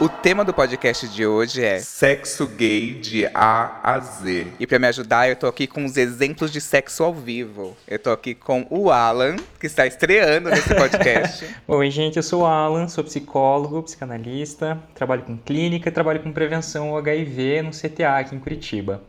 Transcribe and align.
O 0.00 0.08
tema 0.08 0.42
do 0.46 0.54
podcast 0.54 1.06
de 1.08 1.26
hoje 1.26 1.62
é 1.62 1.78
sexo 1.78 2.46
gay 2.46 2.94
de 2.94 3.26
A 3.34 3.80
a 3.82 3.98
Z. 3.98 4.46
E 4.58 4.66
para 4.66 4.78
me 4.78 4.86
ajudar, 4.86 5.28
eu 5.28 5.36
tô 5.36 5.46
aqui 5.46 5.66
com 5.66 5.84
os 5.84 5.98
exemplos 5.98 6.50
de 6.50 6.58
sexo 6.58 7.04
ao 7.04 7.12
vivo. 7.12 7.76
Eu 7.86 7.98
tô 7.98 8.10
aqui 8.10 8.34
com 8.34 8.66
o 8.70 8.90
Alan, 8.90 9.36
que 9.60 9.66
está 9.66 9.86
estreando 9.86 10.48
nesse 10.48 10.74
podcast. 10.74 11.54
Oi, 11.68 11.90
gente, 11.90 12.16
eu 12.16 12.22
sou 12.22 12.44
o 12.44 12.46
Alan, 12.46 12.88
sou 12.88 13.04
psicólogo, 13.04 13.82
psicanalista, 13.82 14.78
trabalho 14.94 15.20
com 15.20 15.36
clínica 15.36 15.90
e 15.90 15.92
trabalho 15.92 16.20
com 16.20 16.32
prevenção 16.32 16.88
ao 16.88 16.96
HIV 16.96 17.60
no 17.60 17.70
CTA 17.70 18.20
aqui 18.20 18.34
em 18.34 18.40
Curitiba. 18.40 19.02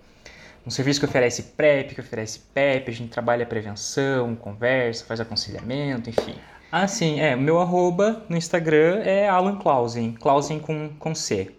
Um 0.67 0.69
serviço 0.69 0.99
que 0.99 1.05
oferece 1.05 1.41
PrEP, 1.55 1.95
que 1.95 2.01
oferece 2.01 2.41
PEP, 2.53 2.91
a 2.91 2.93
gente 2.93 3.09
trabalha 3.09 3.45
prevenção, 3.45 4.35
conversa, 4.35 5.05
faz 5.05 5.21
aconselhamento, 5.21 6.09
enfim. 6.09 6.35
Ah, 6.71 6.87
sim, 6.87 7.19
é. 7.19 7.35
Meu 7.35 7.59
arroba 7.59 8.23
no 8.29 8.37
Instagram 8.37 9.01
é 9.03 9.27
Alan 9.27 9.57
Clausen. 9.57 10.13
Clausen 10.13 10.57
com, 10.57 10.89
com 10.97 11.13
C. 11.13 11.51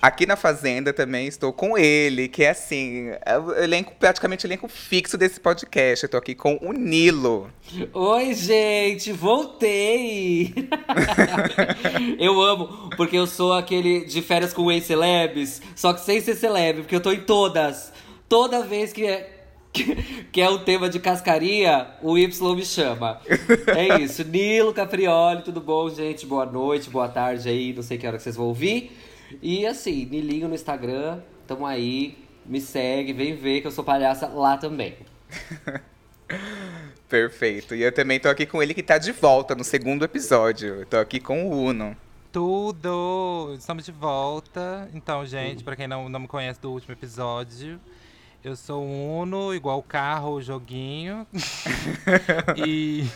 Aqui 0.00 0.26
na 0.26 0.36
Fazenda 0.36 0.92
também 0.92 1.26
estou 1.26 1.52
com 1.52 1.76
ele, 1.76 2.28
que 2.28 2.44
é 2.44 2.50
assim, 2.50 3.10
é 3.26 3.36
o 3.36 3.52
elenco, 3.52 3.92
praticamente 3.98 4.46
elenco 4.46 4.68
fixo 4.68 5.18
desse 5.18 5.40
podcast. 5.40 6.04
Eu 6.04 6.08
tô 6.08 6.16
aqui 6.16 6.36
com 6.36 6.56
o 6.62 6.72
Nilo. 6.72 7.50
Oi, 7.92 8.32
gente, 8.32 9.10
voltei! 9.10 10.54
eu 12.20 12.40
amo, 12.40 12.90
porque 12.96 13.16
eu 13.16 13.26
sou 13.26 13.54
aquele 13.54 14.04
de 14.04 14.22
férias 14.22 14.52
com 14.52 14.70
ex-celebs, 14.70 15.60
só 15.74 15.92
que 15.92 16.00
sem 16.00 16.20
ser 16.20 16.36
celebre, 16.36 16.82
porque 16.82 16.94
eu 16.94 17.00
tô 17.00 17.10
em 17.10 17.22
todas. 17.22 17.92
Toda 18.28 18.62
vez 18.62 18.92
que 18.92 19.04
é 19.04 19.37
que 20.32 20.40
é 20.40 20.48
o 20.48 20.58
tema 20.58 20.88
de 20.88 20.98
cascaria, 20.98 21.88
o 22.02 22.16
Y 22.16 22.54
me 22.54 22.64
chama. 22.64 23.20
É 23.76 24.00
isso. 24.00 24.24
Nilo 24.28 24.72
Caprioli, 24.72 25.42
tudo 25.42 25.60
bom, 25.60 25.88
gente? 25.88 26.26
Boa 26.26 26.46
noite, 26.46 26.90
boa 26.90 27.08
tarde 27.08 27.48
aí, 27.48 27.72
não 27.72 27.82
sei 27.82 27.98
que 27.98 28.06
hora 28.06 28.16
que 28.16 28.22
vocês 28.22 28.36
vão 28.36 28.46
ouvir. 28.46 28.92
E 29.42 29.66
assim, 29.66 30.06
Nilinho 30.06 30.48
no 30.48 30.54
Instagram, 30.54 31.20
tamo 31.46 31.66
aí, 31.66 32.16
me 32.46 32.60
segue, 32.60 33.12
vem 33.12 33.36
ver 33.36 33.60
que 33.60 33.66
eu 33.66 33.70
sou 33.70 33.84
palhaça 33.84 34.26
lá 34.28 34.56
também. 34.56 34.96
Perfeito. 37.08 37.74
E 37.74 37.82
eu 37.82 37.92
também 37.92 38.20
tô 38.20 38.28
aqui 38.28 38.44
com 38.44 38.62
ele 38.62 38.74
que 38.74 38.82
tá 38.82 38.98
de 38.98 39.12
volta 39.12 39.54
no 39.54 39.64
segundo 39.64 40.04
episódio. 40.04 40.80
Eu 40.80 40.86
tô 40.86 40.98
aqui 40.98 41.18
com 41.18 41.48
o 41.48 41.64
Uno. 41.64 41.96
Tudo! 42.30 43.54
Estamos 43.58 43.84
de 43.84 43.92
volta. 43.92 44.88
Então, 44.92 45.24
gente, 45.24 45.64
para 45.64 45.74
quem 45.74 45.88
não, 45.88 46.08
não 46.08 46.20
me 46.20 46.28
conhece 46.28 46.60
do 46.60 46.70
último 46.70 46.92
episódio, 46.92 47.80
eu 48.42 48.56
sou 48.56 48.82
um 48.84 49.20
Uno, 49.20 49.54
igual 49.54 49.82
carro, 49.82 50.40
joguinho. 50.40 51.26
e. 52.56 53.06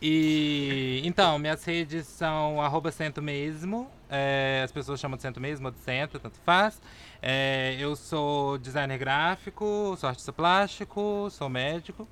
E 0.00 1.00
então, 1.04 1.38
minhas 1.38 1.62
redes 1.64 2.06
são 2.06 2.60
arroba 2.60 2.90
cento 2.90 3.22
mesmo. 3.22 3.88
É, 4.10 4.62
as 4.64 4.72
pessoas 4.72 4.98
chamam 4.98 5.16
de 5.16 5.22
cento 5.22 5.40
mesmo 5.40 5.66
ou 5.66 5.72
de 5.72 5.78
cento, 5.78 6.18
tanto 6.18 6.38
faz. 6.44 6.80
É, 7.20 7.76
eu 7.78 7.94
sou 7.94 8.58
designer 8.58 8.98
gráfico, 8.98 9.96
sou 9.96 10.08
artista 10.08 10.32
plástico, 10.32 11.28
sou 11.30 11.48
médico. 11.48 12.08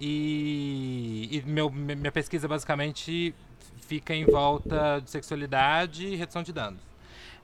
E, 0.00 1.28
e 1.30 1.42
meu, 1.46 1.70
minha 1.70 2.12
pesquisa 2.12 2.48
basicamente 2.48 3.34
fica 3.82 4.14
em 4.14 4.24
volta 4.24 5.00
de 5.00 5.10
sexualidade 5.10 6.06
e 6.06 6.16
redução 6.16 6.42
de 6.42 6.52
danos. 6.52 6.85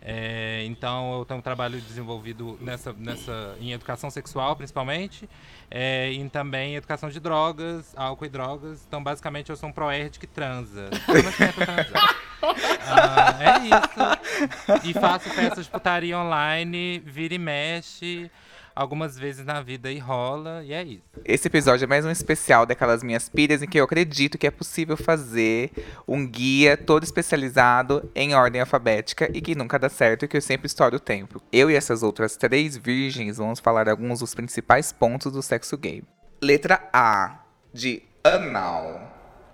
É, 0.04 0.64
então 0.66 1.18
eu 1.18 1.24
tenho 1.24 1.38
um 1.38 1.42
trabalho 1.42 1.80
desenvolvido 1.80 2.58
nessa, 2.60 2.92
nessa, 2.92 3.56
em 3.60 3.72
educação 3.72 4.10
sexual, 4.10 4.56
principalmente, 4.56 5.28
é, 5.70 6.10
e 6.10 6.28
também 6.28 6.72
em 6.72 6.76
educação 6.76 7.08
de 7.08 7.20
drogas, 7.20 7.94
álcool 7.96 8.24
e 8.24 8.28
drogas. 8.28 8.84
Então, 8.86 9.02
basicamente, 9.02 9.50
eu 9.50 9.56
sou 9.56 9.68
um 9.68 9.72
proerd 9.72 10.18
que 10.18 10.26
transa. 10.26 10.90
ah, 12.84 13.38
é 13.40 13.58
isso. 13.66 14.88
E 14.88 14.92
faço 14.92 15.30
festas 15.30 15.66
de 15.66 15.70
putaria 15.70 16.18
online, 16.18 17.00
vira 17.06 17.34
e 17.34 17.38
mexe 17.38 18.30
algumas 18.74 19.18
vezes 19.18 19.44
na 19.44 19.60
vida 19.60 19.90
e 19.90 19.98
rola, 19.98 20.62
e 20.64 20.72
é 20.72 20.82
isso. 20.82 21.02
Esse 21.24 21.48
episódio 21.48 21.84
é 21.84 21.86
mais 21.86 22.04
um 22.04 22.10
especial 22.10 22.66
daquelas 22.66 23.02
minhas 23.02 23.28
pilhas 23.28 23.62
em 23.62 23.66
que 23.66 23.78
eu 23.78 23.84
acredito 23.84 24.38
que 24.38 24.46
é 24.46 24.50
possível 24.50 24.96
fazer 24.96 25.70
um 26.06 26.26
guia 26.26 26.76
todo 26.76 27.04
especializado 27.04 28.10
em 28.14 28.34
ordem 28.34 28.60
alfabética 28.60 29.30
e 29.32 29.40
que 29.40 29.54
nunca 29.54 29.78
dá 29.78 29.88
certo 29.88 30.24
e 30.24 30.28
que 30.28 30.36
eu 30.36 30.42
sempre 30.42 30.66
estouro 30.66 30.96
o 30.96 31.00
tempo. 31.00 31.42
Eu 31.52 31.70
e 31.70 31.74
essas 31.74 32.02
outras 32.02 32.36
três 32.36 32.76
virgens 32.76 33.36
vamos 33.36 33.60
falar 33.60 33.88
alguns 33.88 34.20
dos 34.20 34.34
principais 34.34 34.92
pontos 34.92 35.32
do 35.32 35.42
sexo 35.42 35.76
gay. 35.76 36.02
Letra 36.42 36.88
A, 36.92 37.40
de 37.72 38.02
anal. 38.24 39.10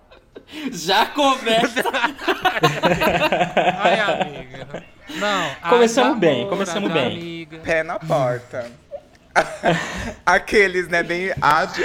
Já 0.72 1.06
começa! 1.06 1.82
Ai, 3.78 4.00
amiga. 4.00 4.84
Não, 5.16 5.70
começamos 5.70 6.18
bem, 6.18 6.48
começamos 6.48 6.92
bem. 6.92 7.06
Amiga. 7.06 7.58
Pé 7.58 7.82
na 7.82 7.98
porta. 7.98 8.70
Aqueles, 10.25 10.88
né, 10.88 11.03
bem 11.03 11.31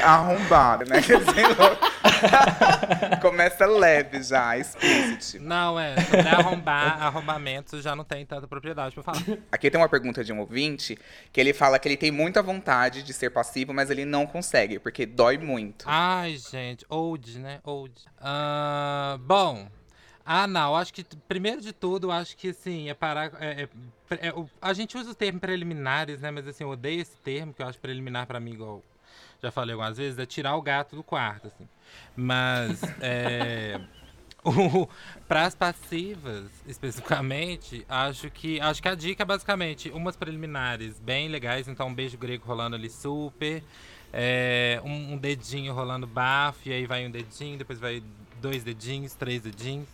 arrombados, 0.02 0.90
né? 0.90 1.02
Começa 3.22 3.66
leve 3.66 4.22
já, 4.24 4.58
explicit. 4.58 5.40
Não, 5.40 5.80
é, 5.80 5.96
sobre 6.02 6.30
arrombar, 6.30 7.02
arrombamento 7.04 7.82
já 7.82 7.96
não 7.96 8.04
tem 8.04 8.26
tanta 8.26 8.48
propriedade 8.48 8.94
pra 8.94 9.04
falar. 9.04 9.24
Aqui 9.52 9.70
tem 9.70 9.80
uma 9.80 9.90
pergunta 9.90 10.24
de 10.24 10.32
um 10.32 10.40
ouvinte, 10.40 10.98
que 11.32 11.40
ele 11.40 11.54
fala 11.54 11.80
que 11.80 11.88
ele 11.88 11.98
tem 11.98 12.12
muita 12.12 12.42
vontade 12.42 13.04
de 13.04 13.14
ser 13.14 13.30
passivo, 13.30 13.74
mas 13.74 13.90
ele 13.90 14.06
não 14.06 14.26
consegue, 14.26 14.80
porque 14.80 15.06
dói 15.06 15.38
muito. 15.38 15.86
Ai, 15.88 16.38
gente, 16.38 16.86
old, 16.90 17.40
né, 17.40 17.60
old. 17.64 17.94
Uh, 18.20 19.18
bom... 19.20 19.68
Ah, 20.26 20.48
não. 20.48 20.76
Acho 20.76 20.94
que, 20.94 21.04
primeiro 21.28 21.62
de 21.62 21.74
tudo, 21.74 22.12
acho 22.12 22.36
que, 22.38 22.50
assim, 22.50 22.90
é 22.90 22.94
parar. 22.94 23.32
É, 23.40 23.64
é, 23.64 23.70
a 24.62 24.74
gente 24.74 24.98
usa 24.98 25.12
o 25.12 25.16
termo 25.16 25.40
preliminares, 25.40 26.20
né? 26.20 26.32
Mas, 26.32 26.48
assim, 26.48 26.64
eu 26.64 26.70
odeio 26.70 27.02
esse 27.02 27.18
termo, 27.18 27.54
que 27.54 27.62
eu 27.62 27.68
acho 27.68 27.80
preliminar 27.80 28.28
para 28.28 28.40
mim, 28.40 28.54
igual 28.54 28.84
já 29.42 29.52
falei 29.52 29.74
algumas 29.74 29.98
vezes, 29.98 30.18
é 30.18 30.26
tirar 30.26 30.56
o 30.56 30.62
gato 30.62 30.96
do 30.96 31.04
quarto, 31.04 31.48
assim. 31.48 31.68
Mas, 32.16 32.82
é. 33.02 33.80
Para 35.28 35.46
as 35.46 35.56
passivas, 35.56 36.50
especificamente, 36.68 37.86
acho 37.88 38.30
que 38.30 38.60
acho 38.60 38.82
que 38.82 38.90
a 38.90 38.96
dica 38.96 39.24
é 39.24 39.26
basicamente 39.26 39.90
umas 39.90 40.18
preliminares 40.18 41.00
bem 41.00 41.30
legais, 41.30 41.70
então 41.70 41.88
um 41.88 41.94
beijo 41.94 42.18
grego 42.18 42.46
rolando 42.46 42.76
ali 42.76 42.90
super, 42.90 43.64
é, 44.12 44.82
um, 44.84 45.14
um 45.14 45.18
dedinho 45.18 45.74
rolando 45.74 46.06
bafo, 46.06 46.68
e 46.68 46.74
aí 46.74 46.86
vai 46.86 47.08
um 47.08 47.12
dedinho, 47.12 47.58
depois 47.58 47.80
vai 47.80 48.04
dois 48.42 48.64
dedinhos, 48.64 49.14
três 49.14 49.42
dedinhos. 49.42 49.88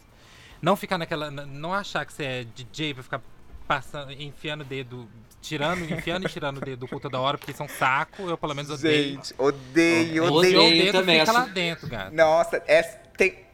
Não 0.62 0.76
ficar 0.76 0.98
naquela. 0.98 1.30
Não 1.32 1.74
achar 1.74 2.06
que 2.06 2.12
você 2.12 2.24
é 2.24 2.44
DJ 2.44 2.96
pra 2.96 3.04
ficar 3.04 3.22
passando, 3.70 4.12
enfiando 4.12 4.62
o 4.62 4.66
dedo, 4.66 5.08
tirando, 5.40 5.84
enfiando 5.94 6.26
e 6.26 6.30
tirando 6.30 6.58
o 6.58 6.60
dedo 6.60 6.80
do 6.80 6.88
cu 6.88 7.00
toda 7.00 7.20
hora, 7.20 7.38
porque 7.38 7.54
são 7.54 7.68
é 7.68 7.70
saco. 7.70 8.28
Eu 8.28 8.36
pelo 8.36 8.56
menos 8.56 8.72
odeio. 8.72 9.14
Gente, 9.14 9.36
odeio, 9.38 10.24
odeio. 10.24 10.60
odeio. 10.60 10.60
O 10.60 10.86
dedo 10.86 10.92
também, 10.98 11.20
fica 11.20 11.32
acho... 11.32 11.40
lá 11.40 11.46
dentro, 11.46 11.88
cara. 11.88 12.10
Nossa, 12.10 12.64
é, 12.66 12.82
tem. 13.16 13.46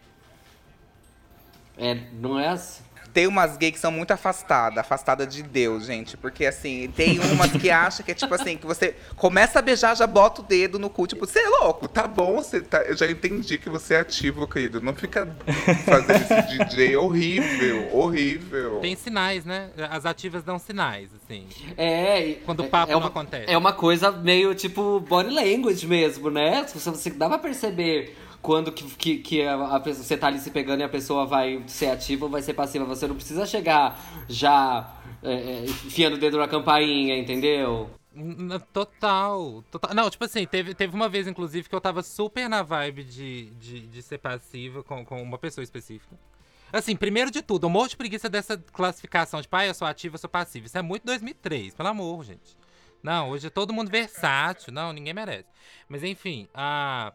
É, 1.77 1.95
não 2.13 2.39
é 2.39 2.47
assim. 2.47 2.84
Tem 3.15 3.27
umas 3.27 3.55
gays 3.55 3.71
que 3.71 3.79
são 3.79 3.91
muito 3.93 4.11
afastadas, 4.11 4.77
afastada 4.77 5.25
de 5.25 5.41
Deus, 5.41 5.85
gente. 5.85 6.17
Porque, 6.17 6.45
assim, 6.45 6.91
tem 6.93 7.17
umas 7.17 7.49
que 7.49 7.71
acham 7.71 8.05
que 8.05 8.11
é 8.11 8.13
tipo 8.13 8.35
assim, 8.35 8.57
que 8.57 8.65
você 8.65 8.93
começa 9.15 9.59
a 9.59 9.61
beijar, 9.61 9.95
já 9.95 10.05
bota 10.05 10.41
o 10.41 10.43
dedo 10.43 10.77
no 10.77 10.89
cu. 10.89 11.07
Tipo, 11.07 11.25
você 11.25 11.39
é 11.39 11.47
louco, 11.47 11.87
tá 11.87 12.09
bom, 12.09 12.35
você 12.35 12.59
tá, 12.59 12.81
eu 12.83 12.97
já 12.97 13.09
entendi 13.09 13.57
que 13.57 13.69
você 13.69 13.93
é 13.93 13.99
ativo, 14.01 14.45
querido. 14.45 14.81
Não 14.81 14.93
fica 14.93 15.33
fazendo 15.85 16.23
esse 16.29 16.57
DJ 16.57 16.97
horrível, 16.97 17.95
horrível. 17.95 18.79
Tem 18.81 18.97
sinais, 18.97 19.45
né? 19.45 19.69
As 19.89 20.05
ativas 20.05 20.43
dão 20.43 20.59
sinais, 20.59 21.07
assim. 21.15 21.47
É. 21.77 22.33
Quando 22.45 22.63
o 22.63 22.67
papo 22.67 22.91
é 22.91 22.95
não 22.95 22.99
uma, 22.99 23.07
acontece. 23.07 23.49
É 23.49 23.57
uma 23.57 23.71
coisa 23.71 24.11
meio 24.11 24.53
tipo 24.53 24.99
body 24.99 25.33
language 25.33 25.87
mesmo, 25.87 26.29
né? 26.29 26.65
Você, 26.67 26.89
você 26.89 27.09
dá 27.11 27.29
pra 27.29 27.39
perceber 27.39 28.13
quando 28.45 28.71
que, 28.71 28.83
que, 28.83 29.17
que 29.17 29.41
a, 29.41 29.79
pessoa, 29.79 30.03
você 30.03 30.15
tá 30.15 30.27
ali 30.27 30.37
se 30.37 30.51
pegando 30.51 30.81
e 30.81 30.83
a 30.83 30.89
pessoa 30.89 31.25
vai 31.25 31.63
ser 31.65 31.87
ativa 31.87 32.25
ou 32.25 32.31
vai 32.31 32.43
ser 32.43 32.53
passiva. 32.53 32.85
Você 32.85 33.07
não 33.07 33.15
precisa 33.15 33.43
chegar 33.43 33.99
já 34.29 34.87
é, 35.23 35.33
é, 35.33 35.63
enfiando 35.63 36.13
o 36.13 36.19
dedo 36.19 36.37
na 36.37 36.47
campainha, 36.47 37.17
entendeu? 37.17 37.89
Total, 38.71 39.63
total. 39.71 39.95
Não, 39.95 40.07
tipo 40.11 40.23
assim, 40.23 40.45
teve, 40.45 40.75
teve 40.75 40.95
uma 40.95 41.09
vez, 41.09 41.27
inclusive, 41.27 41.67
que 41.67 41.73
eu 41.73 41.81
tava 41.81 42.03
super 42.03 42.47
na 42.47 42.61
vibe 42.61 43.03
de, 43.03 43.45
de, 43.55 43.87
de 43.87 44.03
ser 44.03 44.19
passiva 44.19 44.83
com, 44.83 45.03
com 45.03 45.19
uma 45.23 45.39
pessoa 45.39 45.63
específica. 45.63 46.15
Assim, 46.71 46.95
primeiro 46.95 47.31
de 47.31 47.41
tudo, 47.41 47.65
eu 47.65 47.69
morro 47.69 47.87
de 47.87 47.97
preguiça 47.97 48.29
dessa 48.29 48.57
classificação 48.57 49.41
de, 49.41 49.47
pai, 49.47 49.69
eu 49.69 49.73
sou 49.73 49.87
ativa, 49.87 50.15
eu 50.15 50.19
sou 50.19 50.29
passiva. 50.29 50.67
Isso 50.67 50.77
é 50.77 50.83
muito 50.83 51.03
2003, 51.03 51.73
pelo 51.73 51.89
amor, 51.89 52.23
gente. 52.23 52.55
Não, 53.01 53.31
hoje 53.31 53.47
é 53.47 53.49
todo 53.49 53.73
mundo 53.73 53.89
versátil. 53.89 54.71
Não, 54.71 54.93
ninguém 54.93 55.15
merece. 55.15 55.49
Mas 55.89 56.03
enfim, 56.03 56.47
a 56.53 57.11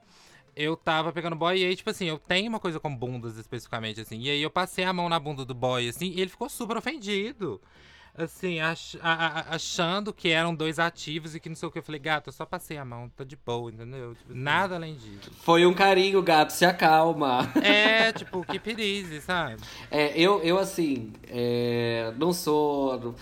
eu 0.56 0.76
tava 0.76 1.12
pegando 1.12 1.37
boy 1.37 1.58
e 1.58 1.64
aí, 1.64 1.76
tipo 1.76 1.91
assim, 1.91 2.06
eu 2.06 2.19
tenho 2.19 2.49
uma 2.49 2.61
coisa 2.61 2.79
com 2.81 2.94
bundas 2.94 3.37
especificamente, 3.37 4.00
assim. 4.00 4.20
E 4.20 4.31
aí 4.31 4.43
eu 4.43 4.50
passei 4.50 4.85
a 4.85 4.93
mão 4.93 5.08
na 5.08 5.19
bunda 5.19 5.44
do 5.44 5.55
boy, 5.55 5.88
assim, 5.88 6.11
e 6.11 6.20
ele 6.20 6.31
ficou 6.31 6.49
super 6.49 6.76
ofendido. 6.76 7.61
assim, 8.17 8.61
ach, 8.61 8.97
achando 9.02 10.12
que 10.12 10.29
eram 10.29 10.55
dois 10.55 10.79
ativos 10.79 11.35
e 11.35 11.41
que 11.41 11.49
não 11.49 11.56
sei 11.56 11.69
o 11.69 11.73
que. 11.73 11.79
Eu 11.79 11.82
falei, 11.82 12.00
gato, 12.00 12.29
eu 12.29 12.32
só 12.32 12.44
passei 12.44 12.76
a 12.76 12.85
mão, 12.85 13.08
tá 13.08 13.25
de 13.25 13.37
boa, 13.37 13.70
entendeu? 13.70 14.14
Tipo, 14.14 14.35
nada 14.35 14.75
além 14.75 14.94
disso. 14.94 15.31
Foi 15.43 15.64
um 15.64 15.73
carinho, 15.73 16.23
gato, 16.23 16.50
se 16.50 16.64
acalma. 16.64 17.50
É, 17.62 18.12
tipo, 18.12 18.44
que 18.44 18.58
perize, 18.58 19.20
sabe? 19.20 19.56
É, 19.91 20.12
eu, 20.19 20.43
eu 20.43 20.58
assim, 20.58 21.12
é, 21.29 22.12
não 22.19 22.32
sou. 22.32 23.14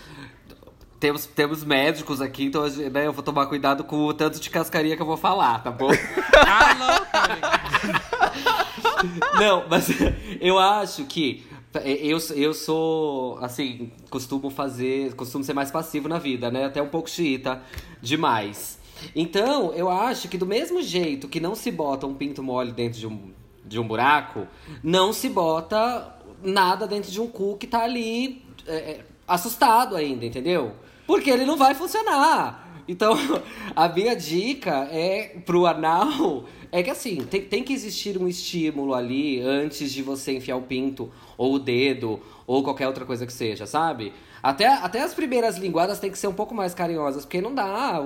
Temos, 0.99 1.25
temos 1.25 1.63
médicos 1.63 2.19
aqui, 2.19 2.43
então 2.45 2.67
né, 2.67 3.07
eu 3.07 3.13
vou 3.13 3.23
tomar 3.23 3.45
cuidado 3.45 3.83
com 3.85 4.05
o 4.05 4.13
tanto 4.13 4.39
de 4.39 4.49
cascaria 4.49 4.95
que 4.97 5.01
eu 5.01 5.05
vou 5.05 5.15
falar, 5.15 5.63
tá 5.63 5.71
bom? 5.71 5.89
Amiga. 8.99 9.39
Não, 9.39 9.65
mas 9.69 9.87
eu 10.41 10.59
acho 10.59 11.05
que 11.05 11.45
eu, 11.85 12.17
eu 12.35 12.53
sou, 12.53 13.37
assim, 13.39 13.91
costumo 14.09 14.49
fazer, 14.49 15.13
costumo 15.15 15.43
ser 15.43 15.53
mais 15.53 15.71
passivo 15.71 16.09
na 16.09 16.17
vida, 16.17 16.49
né? 16.51 16.65
Até 16.65 16.81
um 16.81 16.89
pouco 16.89 17.09
xiita 17.09 17.61
demais. 18.01 18.79
Então, 19.15 19.71
eu 19.73 19.89
acho 19.89 20.27
que 20.27 20.37
do 20.37 20.45
mesmo 20.45 20.81
jeito 20.81 21.27
que 21.27 21.39
não 21.39 21.55
se 21.55 21.71
bota 21.71 22.05
um 22.05 22.13
pinto 22.13 22.43
mole 22.43 22.71
dentro 22.71 22.99
de 22.99 23.07
um, 23.07 23.31
de 23.63 23.79
um 23.79 23.87
buraco, 23.87 24.47
não 24.83 25.13
se 25.13 25.29
bota 25.29 26.15
nada 26.43 26.87
dentro 26.87 27.11
de 27.11 27.21
um 27.21 27.27
cu 27.27 27.55
que 27.57 27.67
tá 27.67 27.83
ali 27.83 28.43
é, 28.67 28.75
é 28.75 29.05
assustado 29.27 29.95
ainda, 29.95 30.25
entendeu? 30.25 30.73
Porque 31.09 31.31
ele 31.31 31.43
não 31.43 31.57
vai 31.57 31.73
funcionar. 31.73 32.83
Então, 32.87 33.17
a 33.75 33.89
minha 33.89 34.15
dica 34.15 34.87
é 34.91 35.39
pro 35.43 35.65
anal 35.65 36.45
é 36.71 36.83
que 36.83 36.91
assim, 36.91 37.25
tem, 37.25 37.41
tem 37.41 37.63
que 37.63 37.73
existir 37.73 38.15
um 38.15 38.27
estímulo 38.27 38.93
ali 38.93 39.41
antes 39.41 39.91
de 39.91 40.03
você 40.03 40.33
enfiar 40.33 40.55
o 40.55 40.61
pinto, 40.61 41.11
ou 41.35 41.55
o 41.55 41.59
dedo, 41.59 42.19
ou 42.45 42.61
qualquer 42.63 42.85
outra 42.85 43.05
coisa 43.05 43.25
que 43.25 43.33
seja, 43.33 43.65
sabe? 43.65 44.13
Até, 44.43 44.67
até 44.67 45.01
as 45.01 45.15
primeiras 45.15 45.57
linguadas 45.57 45.99
tem 45.99 46.11
que 46.11 46.17
ser 46.19 46.27
um 46.27 46.33
pouco 46.33 46.53
mais 46.53 46.75
carinhosas, 46.75 47.25
porque 47.25 47.41
não 47.41 47.55
dá. 47.55 47.99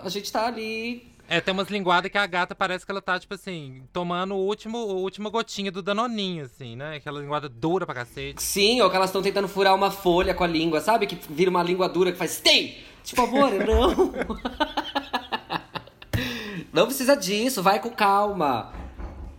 A 0.00 0.08
gente 0.08 0.30
tá 0.30 0.46
ali 0.46 1.02
é, 1.28 1.40
tem 1.40 1.52
umas 1.52 1.68
linguadas 1.68 2.10
que 2.10 2.16
a 2.16 2.26
gata 2.26 2.54
parece 2.54 2.86
que 2.86 2.92
ela 2.92 3.02
tá, 3.02 3.18
tipo 3.18 3.34
assim, 3.34 3.82
tomando 3.92 4.34
o 4.34 4.38
último, 4.38 4.78
o 4.78 5.00
último 5.00 5.30
gotinha 5.30 5.72
do 5.72 5.82
Danoninho, 5.82 6.44
assim, 6.44 6.76
né? 6.76 6.96
Aquela 6.96 7.20
linguada 7.20 7.48
dura 7.48 7.84
pra 7.84 7.96
cacete. 7.96 8.42
Sim, 8.42 8.80
ou 8.80 8.88
que 8.88 8.96
elas 8.96 9.10
estão 9.10 9.22
tentando 9.22 9.48
furar 9.48 9.74
uma 9.74 9.90
folha 9.90 10.34
com 10.34 10.44
a 10.44 10.46
língua, 10.46 10.80
sabe? 10.80 11.06
Que 11.06 11.18
vira 11.28 11.50
uma 11.50 11.64
língua 11.64 11.88
dura 11.88 12.12
que 12.12 12.18
faz 12.18 12.32
stay! 12.32 12.78
Tipo, 13.02 13.22
amor, 13.22 13.52
não! 13.54 14.12
não 16.72 16.86
precisa 16.86 17.16
disso, 17.16 17.62
vai 17.62 17.80
com 17.80 17.90
calma. 17.90 18.72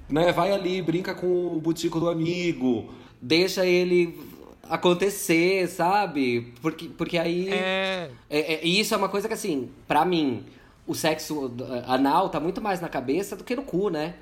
Né? 0.09 0.33
Vai 0.33 0.51
ali, 0.51 0.81
brinca 0.81 1.15
com 1.15 1.27
o 1.27 1.61
butico 1.61 2.01
do 2.01 2.09
amigo. 2.09 2.93
Deixa 3.21 3.65
ele 3.65 4.19
acontecer, 4.69 5.67
sabe? 5.69 6.53
Porque, 6.61 6.89
porque 6.89 7.17
aí. 7.17 7.47
É... 7.49 8.09
É, 8.29 8.55
é... 8.55 8.67
Isso 8.67 8.93
é 8.93 8.97
uma 8.97 9.09
coisa 9.09 9.27
que, 9.27 9.33
assim, 9.33 9.69
pra 9.87 10.03
mim 10.03 10.43
o 10.87 10.95
sexo 10.95 11.51
anal 11.85 12.29
tá 12.29 12.39
muito 12.39 12.61
mais 12.61 12.81
na 12.81 12.89
cabeça 12.89 13.35
do 13.35 13.43
que 13.43 13.55
no 13.55 13.63
cu, 13.63 13.89
né? 13.89 14.15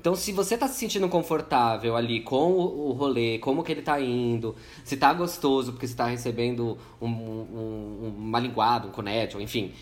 Então, 0.00 0.14
se 0.14 0.32
você 0.32 0.56
tá 0.56 0.66
se 0.66 0.78
sentindo 0.78 1.08
confortável 1.08 1.94
ali 1.94 2.20
com 2.20 2.52
o, 2.52 2.92
rolê, 2.92 3.38
como 3.38 3.62
que 3.62 3.70
ele 3.70 3.82
tá 3.82 4.00
indo, 4.00 4.56
se 4.82 4.96
tá 4.96 5.12
gostoso 5.12 5.72
porque 5.72 5.86
você 5.86 5.94
tá 5.94 6.06
recebendo 6.06 6.78
um, 7.00 7.06
um, 7.06 8.14
uma 8.16 8.40
linguada, 8.40 8.88
um 8.88 8.90
conete, 8.90 9.36
enfim, 9.36 9.72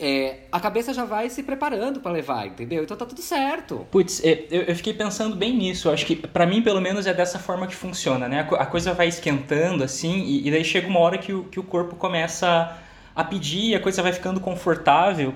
é, 0.00 0.44
a 0.52 0.60
cabeça 0.60 0.94
já 0.94 1.04
vai 1.04 1.28
se 1.28 1.42
preparando 1.42 2.00
para 2.00 2.12
levar, 2.12 2.46
entendeu? 2.46 2.82
Então 2.82 2.96
tá 2.96 3.04
tudo 3.04 3.20
certo. 3.20 3.86
Putz, 3.90 4.24
é, 4.24 4.46
eu, 4.50 4.62
eu 4.62 4.76
fiquei 4.76 4.94
pensando 4.94 5.34
bem 5.34 5.54
nisso. 5.54 5.90
Acho 5.90 6.06
que 6.06 6.14
para 6.14 6.46
mim, 6.46 6.62
pelo 6.62 6.80
menos, 6.80 7.06
é 7.06 7.12
dessa 7.12 7.38
forma 7.38 7.66
que 7.66 7.74
funciona, 7.74 8.28
né? 8.28 8.48
A, 8.52 8.64
coisa 8.64 8.94
vai 8.94 9.08
esquentando 9.08 9.82
assim, 9.82 10.20
e, 10.20 10.46
e 10.46 10.50
daí 10.50 10.64
chega 10.64 10.86
uma 10.86 11.00
hora 11.00 11.18
que 11.18 11.32
o, 11.32 11.44
que 11.44 11.58
o 11.58 11.64
corpo 11.64 11.96
começa 11.96 12.78
a 13.14 13.24
pedir, 13.24 13.74
a 13.74 13.80
coisa 13.80 14.00
vai 14.00 14.12
ficando 14.12 14.40
confortável. 14.40 15.34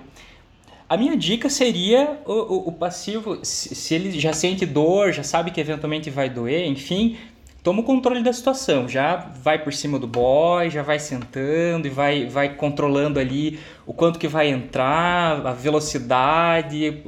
A 0.92 0.96
minha 0.98 1.16
dica 1.16 1.48
seria 1.48 2.20
o, 2.26 2.32
o, 2.32 2.68
o 2.68 2.72
passivo, 2.72 3.42
se, 3.42 3.74
se, 3.74 3.94
ele 3.94 4.20
já 4.20 4.34
sente 4.34 4.66
dor, 4.66 5.10
já 5.10 5.22
sabe 5.22 5.50
que 5.50 5.58
eventualmente 5.58 6.10
vai 6.10 6.28
doer, 6.28 6.66
enfim, 6.66 7.16
toma 7.62 7.80
o 7.80 7.82
controle 7.82 8.22
da 8.22 8.30
situação. 8.30 8.86
Já 8.86 9.16
vai 9.42 9.58
por 9.58 9.72
cima 9.72 9.98
do 9.98 10.06
boy, 10.06 10.68
já 10.68 10.82
vai 10.82 10.98
sentando 10.98 11.86
e 11.86 11.88
vai, 11.90 12.26
vai 12.26 12.56
controlando 12.56 13.18
ali 13.18 13.58
o 13.86 13.94
quanto 13.94 14.18
que 14.18 14.28
vai 14.28 14.48
entrar, 14.48 15.46
a 15.46 15.54
velocidade. 15.54 17.02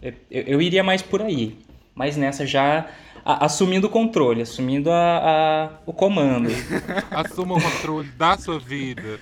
Eu, 0.00 0.14
eu 0.30 0.62
iria 0.62 0.84
mais 0.84 1.02
por 1.02 1.20
aí. 1.20 1.58
Mas 1.96 2.16
nessa 2.16 2.46
já 2.46 2.86
a, 3.24 3.46
assumindo 3.46 3.88
o 3.88 3.90
controle, 3.90 4.42
assumindo 4.42 4.88
a, 4.88 4.94
a, 4.94 5.70
o 5.84 5.92
comando. 5.92 6.48
Assuma 7.10 7.56
o 7.56 7.60
controle 7.60 8.06
da 8.10 8.38
sua 8.38 8.60
vida. 8.60 9.18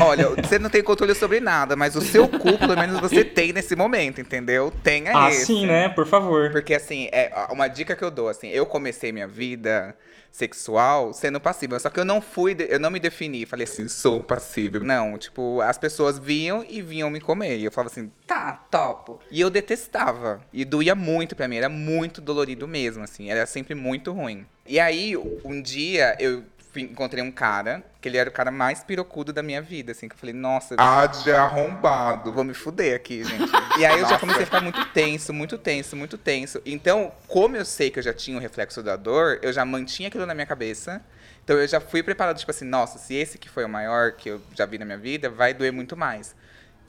Olha, 0.00 0.28
você 0.30 0.58
não 0.58 0.70
tem 0.70 0.82
controle 0.82 1.14
sobre 1.14 1.40
nada, 1.40 1.76
mas 1.76 1.96
o 1.96 2.00
seu 2.00 2.28
cu, 2.28 2.58
pelo 2.58 2.76
menos, 2.76 3.00
você 3.00 3.24
tem 3.24 3.52
nesse 3.52 3.74
momento, 3.76 4.20
entendeu? 4.20 4.72
Tenha 4.82 5.12
ah, 5.14 5.30
esse. 5.30 5.46
sim, 5.46 5.66
né? 5.66 5.88
Por 5.88 6.06
favor. 6.06 6.50
Porque, 6.50 6.74
assim, 6.74 7.08
é 7.12 7.32
uma 7.50 7.68
dica 7.68 7.96
que 7.96 8.04
eu 8.04 8.10
dou, 8.10 8.28
assim, 8.28 8.48
eu 8.48 8.66
comecei 8.66 9.12
minha 9.12 9.26
vida 9.26 9.96
sexual 10.30 11.12
sendo 11.12 11.40
passível. 11.40 11.78
Só 11.80 11.90
que 11.90 11.98
eu 11.98 12.04
não 12.04 12.20
fui, 12.20 12.56
eu 12.68 12.78
não 12.78 12.90
me 12.90 13.00
defini. 13.00 13.44
Falei 13.46 13.64
assim, 13.64 13.88
sou 13.88 14.22
passível. 14.22 14.82
Não, 14.84 15.18
tipo, 15.18 15.60
as 15.60 15.78
pessoas 15.78 16.18
vinham 16.18 16.64
e 16.68 16.80
vinham 16.80 17.10
me 17.10 17.20
comer. 17.20 17.58
E 17.58 17.64
eu 17.64 17.72
falava 17.72 17.92
assim, 17.92 18.10
tá, 18.26 18.52
topo. 18.70 19.18
E 19.30 19.40
eu 19.40 19.50
detestava. 19.50 20.40
E 20.52 20.64
doía 20.64 20.94
muito 20.94 21.34
pra 21.34 21.48
mim, 21.48 21.56
era 21.56 21.68
muito 21.68 22.20
dolorido 22.20 22.68
mesmo, 22.68 23.02
assim. 23.02 23.30
Era 23.30 23.46
sempre 23.46 23.74
muito 23.74 24.12
ruim. 24.12 24.46
E 24.66 24.78
aí, 24.78 25.16
um 25.16 25.60
dia, 25.60 26.16
eu 26.20 26.44
encontrei 26.82 27.22
um 27.22 27.30
cara, 27.30 27.82
que 28.00 28.08
ele 28.08 28.16
era 28.16 28.28
o 28.28 28.32
cara 28.32 28.50
mais 28.50 28.82
pirocudo 28.82 29.32
da 29.32 29.42
minha 29.42 29.60
vida, 29.60 29.92
assim, 29.92 30.08
que 30.08 30.14
eu 30.14 30.18
falei, 30.18 30.34
nossa, 30.34 30.74
ah, 30.78 31.06
de 31.06 31.30
arrombado, 31.30 32.32
vou 32.32 32.44
me 32.44 32.54
fuder 32.54 32.96
aqui, 32.96 33.24
gente. 33.24 33.50
e 33.78 33.84
aí 33.86 34.00
eu 34.00 34.08
já 34.08 34.18
comecei 34.18 34.42
a 34.42 34.46
ficar 34.46 34.60
muito 34.60 34.84
tenso, 34.86 35.32
muito 35.32 35.58
tenso, 35.58 35.96
muito 35.96 36.18
tenso. 36.18 36.60
Então, 36.64 37.12
como 37.26 37.56
eu 37.56 37.64
sei 37.64 37.90
que 37.90 37.98
eu 37.98 38.02
já 38.02 38.12
tinha 38.12 38.36
o 38.36 38.40
reflexo 38.40 38.82
da 38.82 38.96
dor, 38.96 39.38
eu 39.42 39.52
já 39.52 39.64
mantinha 39.64 40.08
aquilo 40.08 40.26
na 40.26 40.34
minha 40.34 40.46
cabeça. 40.46 41.02
Então 41.44 41.56
eu 41.56 41.66
já 41.66 41.80
fui 41.80 42.02
preparado, 42.02 42.38
tipo 42.38 42.50
assim, 42.50 42.66
nossa, 42.66 42.98
se 42.98 43.14
esse 43.14 43.38
que 43.38 43.48
foi 43.48 43.64
o 43.64 43.68
maior 43.68 44.12
que 44.12 44.28
eu 44.28 44.40
já 44.54 44.66
vi 44.66 44.76
na 44.76 44.84
minha 44.84 44.98
vida, 44.98 45.30
vai 45.30 45.54
doer 45.54 45.72
muito 45.72 45.96
mais. 45.96 46.36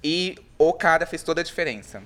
E 0.03 0.38
o 0.57 0.74
cara 0.74 1.06
fez 1.06 1.24
toda 1.24 1.42
a 1.42 1.44
diferença. 1.44 2.01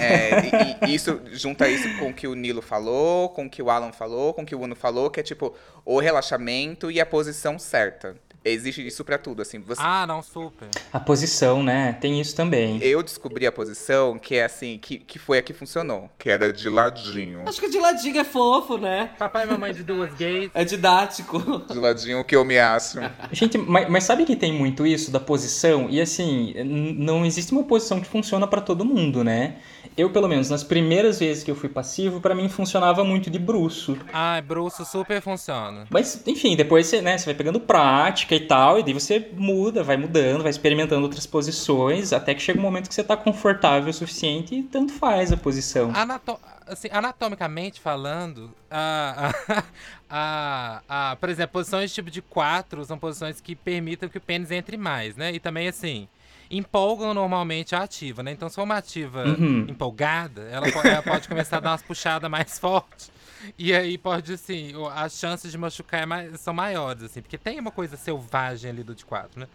É, 0.00 0.86
e, 0.86 0.90
e, 0.90 0.94
isso 0.94 1.20
junta 1.32 1.68
isso 1.68 1.88
com 1.98 2.10
o 2.10 2.14
que 2.14 2.26
o 2.26 2.34
Nilo 2.34 2.62
falou, 2.62 3.28
com 3.30 3.46
o 3.46 3.50
que 3.50 3.62
o 3.62 3.70
Alan 3.70 3.92
falou, 3.92 4.32
com 4.32 4.42
o 4.42 4.46
que 4.46 4.54
o 4.54 4.60
Uno 4.60 4.74
falou, 4.74 5.10
que 5.10 5.20
é 5.20 5.22
tipo 5.22 5.54
o 5.84 5.98
relaxamento 5.98 6.90
e 6.90 7.00
a 7.00 7.06
posição 7.06 7.58
certa. 7.58 8.16
Existe 8.44 8.86
isso 8.86 9.04
para 9.04 9.18
tudo, 9.18 9.42
assim. 9.42 9.60
Você... 9.60 9.82
Ah, 9.84 10.06
não, 10.06 10.22
super. 10.22 10.68
A 10.92 10.98
posição, 10.98 11.62
né? 11.62 11.92
Tem 12.00 12.20
isso 12.20 12.34
também. 12.34 12.82
Eu 12.82 13.02
descobri 13.02 13.46
a 13.46 13.52
posição 13.52 14.18
que 14.18 14.36
é 14.36 14.44
assim, 14.44 14.78
que, 14.78 14.98
que 14.98 15.18
foi 15.18 15.38
a 15.38 15.42
que 15.42 15.52
funcionou. 15.52 16.10
Que 16.18 16.30
era 16.30 16.52
de 16.52 16.68
ladinho. 16.68 17.42
Acho 17.46 17.60
que 17.60 17.68
de 17.68 17.78
ladinho 17.78 18.18
é 18.18 18.24
fofo, 18.24 18.78
né? 18.78 19.10
Papai 19.18 19.44
e 19.44 19.46
mamãe 19.46 19.74
de 19.74 19.82
duas 19.82 20.14
gays. 20.14 20.50
É 20.54 20.64
didático. 20.64 21.38
De 21.70 21.78
ladinho 21.78 22.24
que 22.24 22.34
eu 22.34 22.44
me 22.44 22.58
acho. 22.58 22.98
Gente, 23.30 23.58
mas, 23.58 23.88
mas 23.88 24.04
sabe 24.04 24.24
que 24.24 24.34
tem 24.34 24.52
muito 24.52 24.86
isso 24.86 25.10
da 25.10 25.20
posição? 25.20 25.88
E 25.90 26.00
assim, 26.00 26.54
não 26.64 27.26
existe 27.26 27.52
uma 27.52 27.64
posição 27.64 28.00
que 28.00 28.06
funciona 28.06 28.46
para 28.46 28.62
todo 28.62 28.84
mundo, 28.84 29.22
né? 29.22 29.56
Eu, 29.96 30.10
pelo 30.10 30.28
menos, 30.28 30.48
nas 30.48 30.62
primeiras 30.64 31.18
vezes 31.18 31.42
que 31.42 31.50
eu 31.50 31.54
fui 31.54 31.68
passivo, 31.68 32.20
para 32.20 32.34
mim 32.34 32.48
funcionava 32.48 33.04
muito 33.04 33.28
de 33.28 33.38
bruxo. 33.38 33.98
Ah, 34.12 34.40
bruxo 34.40 34.84
super 34.84 35.20
funciona. 35.20 35.86
Mas, 35.90 36.22
enfim, 36.26 36.56
depois 36.56 36.86
você, 36.86 37.02
né, 37.02 37.18
você 37.18 37.26
vai 37.26 37.34
pegando 37.34 37.60
prática 37.60 38.29
e 38.34 38.40
tal, 38.40 38.78
e 38.78 38.82
daí 38.82 38.92
você 38.92 39.30
muda, 39.36 39.82
vai 39.82 39.96
mudando, 39.96 40.42
vai 40.42 40.50
experimentando 40.50 41.02
outras 41.02 41.26
posições, 41.26 42.12
até 42.12 42.34
que 42.34 42.40
chega 42.42 42.58
um 42.58 42.62
momento 42.62 42.88
que 42.88 42.94
você 42.94 43.04
tá 43.04 43.16
confortável 43.16 43.90
o 43.90 43.92
suficiente 43.92 44.54
e 44.54 44.62
tanto 44.62 44.92
faz 44.92 45.32
a 45.32 45.36
posição. 45.36 45.90
Anato 45.94 46.38
assim, 46.70 46.88
anatomicamente 46.92 47.80
falando, 47.80 48.54
a, 48.70 49.32
a, 49.48 49.62
a, 50.88 51.10
a, 51.10 51.16
por 51.16 51.28
exemplo, 51.28 51.54
posições 51.54 51.92
tipo 51.92 52.10
de 52.10 52.22
quatro 52.22 52.84
são 52.84 52.98
posições 52.98 53.40
que 53.40 53.54
permitem 53.54 54.08
que 54.08 54.18
o 54.18 54.20
pênis 54.20 54.50
entre 54.50 54.76
mais, 54.76 55.16
né? 55.16 55.32
E 55.32 55.40
também, 55.40 55.68
assim, 55.68 56.08
empolgam 56.50 57.12
normalmente 57.12 57.74
a 57.74 57.82
ativa, 57.82 58.22
né? 58.22 58.32
Então, 58.32 58.48
se 58.48 58.54
for 58.54 58.62
uma 58.62 58.76
ativa 58.76 59.24
uhum. 59.24 59.66
empolgada, 59.68 60.42
ela, 60.42 60.66
ela 60.68 61.02
pode 61.02 61.28
começar 61.28 61.58
a 61.58 61.60
dar 61.60 61.70
umas 61.72 61.82
puxadas 61.82 62.30
mais 62.30 62.58
fortes. 62.58 63.10
E 63.58 63.72
aí 63.74 63.96
pode, 63.96 64.32
assim, 64.32 64.72
as 64.94 65.18
chances 65.18 65.50
de 65.50 65.58
machucar 65.58 66.06
é 66.10 66.36
são 66.36 66.52
maiores, 66.52 67.02
assim, 67.02 67.22
porque 67.22 67.38
tem 67.38 67.58
uma 67.58 67.70
coisa 67.70 67.96
selvagem 67.96 68.70
ali 68.70 68.82
do 68.82 68.94
de 68.94 69.04
quatro, 69.04 69.40
né? 69.40 69.46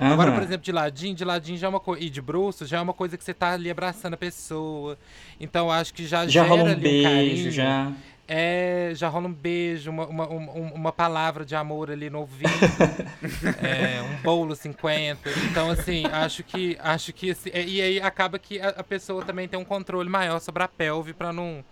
Uhum. 0.00 0.12
Agora, 0.12 0.32
por 0.32 0.42
exemplo, 0.42 0.62
de 0.62 0.72
ladinho, 0.72 1.14
de 1.14 1.24
ladinho 1.24 1.58
já 1.58 1.66
é 1.66 1.70
uma 1.70 1.80
coisa. 1.80 2.02
E 2.02 2.10
de 2.10 2.20
bruxo 2.20 2.66
já 2.66 2.78
é 2.78 2.80
uma 2.80 2.92
coisa 2.92 3.16
que 3.16 3.24
você 3.24 3.34
tá 3.34 3.52
ali 3.52 3.70
abraçando 3.70 4.14
a 4.14 4.16
pessoa. 4.16 4.98
Então 5.40 5.70
acho 5.70 5.92
que 5.92 6.06
já, 6.06 6.26
já 6.26 6.42
gera 6.42 6.48
rola 6.48 6.62
um 6.64 6.66
ali 6.66 6.80
beijo, 6.80 7.08
um 7.08 7.12
carinho. 7.12 7.50
já. 7.50 7.92
É, 8.26 8.92
já 8.94 9.08
rola 9.08 9.26
um 9.26 9.32
beijo, 9.32 9.90
uma, 9.90 10.06
uma, 10.06 10.26
uma, 10.28 10.92
palavra 10.92 11.44
de 11.44 11.56
amor 11.56 11.90
ali 11.90 12.08
no 12.08 12.20
ouvido, 12.20 12.48
é, 13.60 14.00
um 14.00 14.22
bolo 14.22 14.54
50. 14.54 15.28
Então, 15.50 15.68
assim, 15.68 16.04
acho 16.06 16.42
que. 16.42 16.78
Acho 16.80 17.12
que 17.12 17.32
assim, 17.32 17.50
e 17.52 17.82
aí 17.82 18.00
acaba 18.00 18.38
que 18.38 18.60
a, 18.60 18.68
a, 18.68 18.84
pessoa 18.84 19.24
também 19.24 19.48
tem 19.48 19.58
um 19.58 19.64
controle 19.64 20.08
maior 20.08 20.38
sobre 20.38 20.62
a 20.62 20.68
pelve 20.68 21.12
para 21.12 21.32
não 21.32 21.64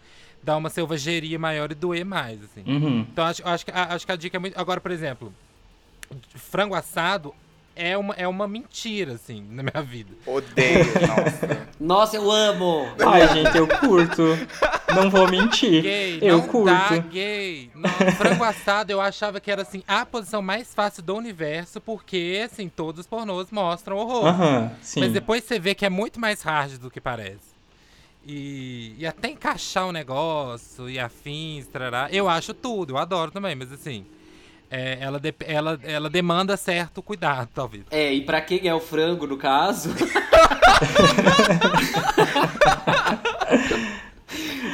dar 0.43 0.57
uma 0.57 0.71
selvageria 0.71 1.39
maior 1.39 1.71
e 1.71 1.75
doer 1.75 2.05
mais. 2.05 2.43
Assim. 2.43 2.63
Uhum. 2.67 3.07
Então, 3.11 3.25
acho, 3.25 3.47
acho, 3.47 3.65
que, 3.65 3.73
acho 3.73 4.07
que 4.07 4.13
a 4.13 4.17
dica 4.17 4.37
é 4.37 4.41
muito. 4.41 4.59
Agora, 4.59 4.81
por 4.81 4.91
exemplo, 4.91 5.33
frango 6.35 6.75
assado 6.75 7.35
é 7.81 7.97
uma, 7.97 8.15
é 8.15 8.29
uma 8.29 8.47
mentira, 8.47 9.15
assim, 9.15 9.43
na 9.51 9.63
minha 9.63 9.83
vida. 9.83 10.11
Odeio, 10.27 10.85
nossa. 11.09 11.69
Nossa, 11.81 12.17
eu 12.17 12.31
amo! 12.31 12.87
Ai, 13.07 13.29
gente, 13.29 13.57
eu 13.57 13.67
curto. 13.67 14.23
Não 14.95 15.09
vou 15.09 15.29
mentir. 15.29 15.83
Gay, 15.83 16.19
eu 16.21 16.39
não 16.39 16.47
curto. 16.47 16.67
dá 16.67 16.97
gay. 16.99 17.71
Não, 17.75 17.89
frango 18.17 18.45
assado 18.45 18.93
eu 18.93 19.01
achava 19.01 19.41
que 19.41 19.51
era, 19.51 19.63
assim, 19.63 19.83
a 19.87 20.05
posição 20.05 20.43
mais 20.43 20.75
fácil 20.75 21.03
do 21.03 21.17
universo, 21.17 21.81
porque, 21.81 22.43
assim, 22.45 22.69
todos 22.69 23.01
os 23.01 23.07
pornôs 23.07 23.51
mostram 23.51 23.97
horror. 23.97 24.35
Sim. 24.83 25.01
Mas 25.01 25.13
depois 25.13 25.45
você 25.45 25.59
vê 25.59 25.75
que 25.75 25.87
é 25.87 25.91
muito 25.91 26.21
mais 26.21 26.43
hard 26.43 26.73
do 26.79 26.91
que 26.91 27.01
parece. 27.01 27.50
E, 28.27 28.95
e 28.99 29.07
até 29.07 29.29
encaixar 29.31 29.87
o 29.87 29.93
negócio 29.93 30.89
e 30.91 30.99
afins, 30.99 31.67
trará. 31.67 32.09
Eu 32.13 32.29
acho 32.29 32.53
tudo, 32.55 32.93
eu 32.93 32.99
adoro 32.99 33.31
também, 33.31 33.55
mas 33.57 33.73
assim. 33.73 34.05
é, 34.71 34.99
ela, 35.01 35.19
de- 35.19 35.35
ela, 35.41 35.81
ela 35.83 36.09
demanda 36.11 36.57
certo 36.57 37.03
cuidado, 37.03 37.49
talvez. 37.55 37.85
É, 37.91 38.13
e 38.13 38.21
pra 38.21 38.41
quem 38.41 38.69
é 38.69 38.75
o 38.75 38.79
frango, 38.81 39.27
no 39.27 39.37
caso. 39.37 39.91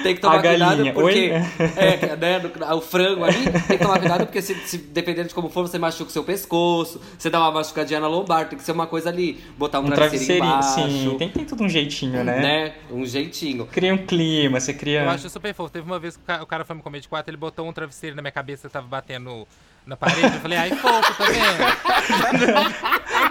tem 0.03 0.15
que 0.15 0.21
tomar 0.21 0.41
cuidado 0.43 0.93
porque. 0.93 1.33
É, 1.77 2.17
né, 2.17 2.39
no- 2.39 2.77
o 2.77 2.81
frango 2.81 3.25
ali, 3.25 3.45
tem 3.69 3.79
que 3.79 3.85
tomar 3.85 3.99
cuidado 3.99 4.27
porque 4.27 4.41
se, 4.43 4.55
se- 4.67 4.79
dependendo 4.79 5.29
de 5.29 5.35
como 5.35 5.49
for, 5.49 5.67
você 5.67 5.79
machuca 5.79 6.09
o 6.11 6.13
seu 6.13 6.25
pescoço, 6.25 7.01
você 7.19 7.29
dá 7.31 7.39
uma 7.41 7.51
machucadinha 7.53 8.01
na 8.01 8.09
lombar, 8.09 8.49
tem 8.49 8.59
que 8.59 8.65
ser 8.65 8.73
uma 8.73 8.87
coisa 8.87 9.09
ali. 9.09 9.41
Botar 9.59 9.81
um, 9.81 9.85
Um 9.87 9.91
travesseirinho 9.91 10.51
travesseirinho, 10.51 10.89
embaixo. 10.91 11.11
sim. 11.13 11.19
Tem, 11.19 11.29
tem 11.29 11.45
tudo 11.45 11.65
um 11.65 11.69
jeitinho, 11.69 12.25
né? 12.25 12.41
né? 12.41 12.75
Um 12.91 13.05
jeitinho. 13.05 13.67
Cria 13.67 13.95
um 13.95 13.99
clima, 13.99 14.59
você 14.61 14.73
cria. 14.75 15.03
Eu 15.03 15.11
acho 15.11 15.29
super 15.31 15.55
fofo. 15.55 15.71
Teve 15.71 15.87
uma 15.87 15.99
vez 15.99 16.17
que 16.17 16.23
o 16.43 16.47
cara 16.47 16.65
foi 16.65 16.77
me 16.77 16.83
comer 16.83 17.01
de 17.01 17.09
quatro, 17.09 17.31
ele 17.31 17.37
botou 17.37 17.67
um 17.69 17.73
travesseiro 17.73 18.15
na 18.17 18.23
minha 18.23 18.33
cabeça, 18.33 18.67
eu 18.67 18.71
tava 18.71 18.87
batendo 18.87 19.47
na 19.87 19.97
parede. 19.97 20.23
Eu 20.25 20.41
falei, 20.41 20.59
ai, 20.59 20.71
fofo, 20.71 21.15
tá 21.17 21.25
vendo? 21.25 22.77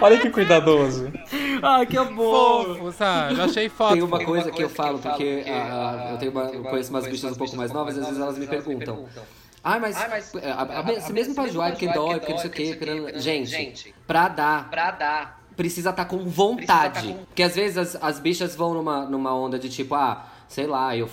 Olha 0.02 0.18
que 0.18 0.30
cuidadoso. 0.30 1.12
Ai, 1.62 1.86
que 1.86 1.96
amor! 1.96 2.64
Fofo, 2.76 2.92
sabe? 2.92 3.34
Eu 3.38 3.44
achei 3.44 3.68
foto. 3.68 3.92
Tem 3.94 4.02
uma 4.02 4.24
coisa 4.24 4.50
que 4.50 4.62
eu 4.62 4.68
falo, 4.70 4.98
porque 4.98 5.44
ah, 5.48 6.08
eu 6.12 6.18
tenho 6.18 6.32
uma, 6.32 6.44
eu 6.44 6.62
conheço 6.64 6.90
umas 6.90 7.06
bichas 7.06 7.32
um 7.32 7.34
pouco 7.34 7.56
mais 7.56 7.70
novas, 7.72 7.98
às 7.98 8.06
vezes 8.06 8.20
elas 8.20 8.38
me 8.38 8.46
perguntam. 8.46 9.06
Ah, 9.62 9.78
mas, 9.80 9.96
é, 10.36 10.50
a- 10.50 10.54
a- 10.62 10.80
a- 10.80 11.10
mesmo 11.12 11.34
pra 11.34 11.48
joar, 11.48 11.70
porque 11.72 11.88
dói, 11.88 12.18
porque 12.20 12.32
não 12.32 12.38
sei 12.38 12.50
o 12.50 12.52
quê. 12.52 12.76
porque- 12.78 13.18
Gente, 13.18 13.94
pra 14.06 14.28
dar, 14.28 14.70
Pra 14.70 14.90
dar. 14.92 15.40
precisa 15.56 15.90
estar 15.90 16.04
com 16.04 16.18
vontade. 16.24 17.16
Porque 17.26 17.42
às 17.42 17.54
vezes 17.56 17.76
as, 17.76 18.02
as 18.02 18.20
bichas 18.20 18.54
vão 18.54 18.72
numa, 18.74 19.04
numa 19.06 19.34
onda 19.34 19.58
de 19.58 19.68
tipo, 19.68 19.94
ah, 19.96 20.24
sei 20.46 20.66
lá, 20.68 20.96
eu 20.96 21.10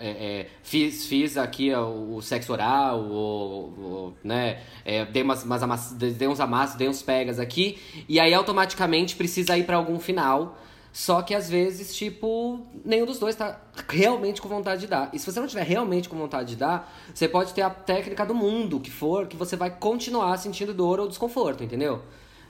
é, 0.00 0.08
é, 0.40 0.50
fiz, 0.62 1.06
fiz 1.06 1.36
aqui 1.36 1.72
o, 1.74 2.16
o 2.16 2.22
sexo 2.22 2.52
oral, 2.52 3.00
ou, 3.04 3.74
ou, 3.78 4.14
né, 4.22 4.60
é, 4.84 5.04
dei, 5.04 5.22
umas, 5.22 5.44
umas 5.44 5.62
amass- 5.62 5.92
dei 5.92 6.28
uns 6.28 6.40
amassos, 6.40 6.76
dei 6.76 6.88
uns 6.88 7.02
pegas 7.02 7.38
aqui, 7.38 7.78
e 8.08 8.18
aí 8.20 8.32
automaticamente 8.32 9.16
precisa 9.16 9.56
ir 9.56 9.64
pra 9.64 9.76
algum 9.76 9.98
final. 9.98 10.58
Só 10.92 11.22
que 11.22 11.34
às 11.34 11.50
vezes, 11.50 11.96
tipo, 11.96 12.64
nenhum 12.84 13.04
dos 13.04 13.18
dois 13.18 13.34
tá 13.34 13.60
realmente 13.88 14.40
com 14.40 14.48
vontade 14.48 14.82
de 14.82 14.86
dar. 14.86 15.10
E 15.12 15.18
se 15.18 15.26
você 15.26 15.40
não 15.40 15.48
tiver 15.48 15.64
realmente 15.64 16.08
com 16.08 16.16
vontade 16.16 16.50
de 16.50 16.56
dar, 16.56 16.88
você 17.12 17.26
pode 17.26 17.52
ter 17.52 17.62
a 17.62 17.70
técnica 17.70 18.24
do 18.24 18.32
mundo 18.32 18.78
que 18.78 18.92
for, 18.92 19.26
que 19.26 19.36
você 19.36 19.56
vai 19.56 19.70
continuar 19.70 20.36
sentindo 20.36 20.72
dor 20.72 21.00
ou 21.00 21.08
desconforto, 21.08 21.64
entendeu? 21.64 22.00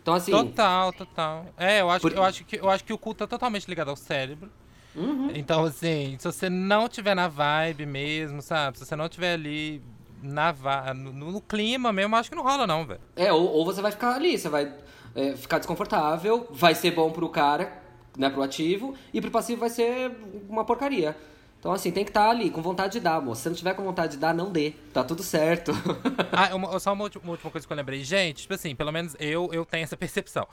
Então, 0.03 0.13
assim. 0.13 0.31
Total, 0.31 0.93
total. 0.93 1.47
É, 1.57 1.81
eu 1.81 1.89
acho, 1.89 2.03
Por- 2.03 2.13
que- 2.13 2.19
eu, 2.19 2.23
acho 2.23 2.45
que, 2.45 2.57
eu 2.61 2.69
acho 2.69 2.85
que 2.85 2.93
o 2.93 2.99
cu 2.99 3.15
tá 3.15 3.27
totalmente 3.27 3.67
ligado 3.67 3.89
ao 3.89 3.97
cérebro. 3.97 4.51
Uhum. 4.97 5.31
Então, 5.35 5.65
assim, 5.65 6.17
se 6.19 6.25
você 6.27 6.49
não 6.49 6.89
tiver 6.89 7.15
na 7.15 7.29
vibe 7.29 7.87
mesmo, 7.87 8.41
sabe? 8.41 8.79
Se 8.79 8.85
você 8.87 8.95
não 8.97 9.09
tiver 9.09 9.35
ali 9.35 9.83
na 10.23 10.55
no, 10.95 11.13
no 11.33 11.41
clima 11.41 11.93
mesmo, 11.93 12.17
acho 12.17 12.31
que 12.31 12.37
não 12.37 12.43
rola, 12.43 12.67
não, 12.67 12.87
velho. 12.87 13.01
É, 13.17 13.33
ou, 13.33 13.45
ou 13.47 13.65
você 13.65 13.83
vai 13.83 13.91
ficar 13.93 14.15
ali, 14.15 14.39
você 14.39 14.49
vai 14.49 14.73
é, 15.15 15.37
ficar 15.37 15.59
desconfortável, 15.59 16.47
vai 16.51 16.75
ser 16.75 16.93
bom 16.93 17.11
pro 17.11 17.29
cara, 17.29 17.73
né, 18.17 18.31
pro 18.31 18.43
ativo, 18.43 18.95
e 19.13 19.21
pro 19.21 19.31
passivo 19.31 19.61
vai 19.61 19.71
ser 19.71 20.13
uma 20.49 20.65
porcaria. 20.65 21.17
Então, 21.59 21.73
assim, 21.73 21.91
tem 21.91 22.05
que 22.05 22.11
estar 22.11 22.29
ali, 22.29 22.51
com 22.51 22.61
vontade 22.61 22.93
de 22.93 23.01
dar, 23.01 23.23
moço. 23.23 23.41
Se 23.41 23.49
não 23.49 23.57
tiver 23.57 23.73
com 23.73 23.83
vontade 23.83 24.13
de 24.13 24.19
dar, 24.19 24.35
não 24.35 24.53
dê. 24.53 24.75
Tá 24.93 25.03
tudo 25.03 25.23
certo. 25.23 25.73
Ah, 26.31 26.55
uma- 26.55 26.79
só 26.81 26.93
uma, 26.93 27.05
uma 27.23 27.31
última 27.31 27.51
coisa 27.51 27.67
que 27.67 27.73
eu 27.73 27.77
lembrei. 27.77 28.03
Gente, 28.05 28.43
tipo 28.43 28.53
assim, 28.53 28.75
pelo 28.75 28.91
menos 28.93 29.17
eu, 29.21 29.49
eu 29.53 29.65
tenho 29.65 29.85
essa 29.85 29.97
percepção. 29.97 30.47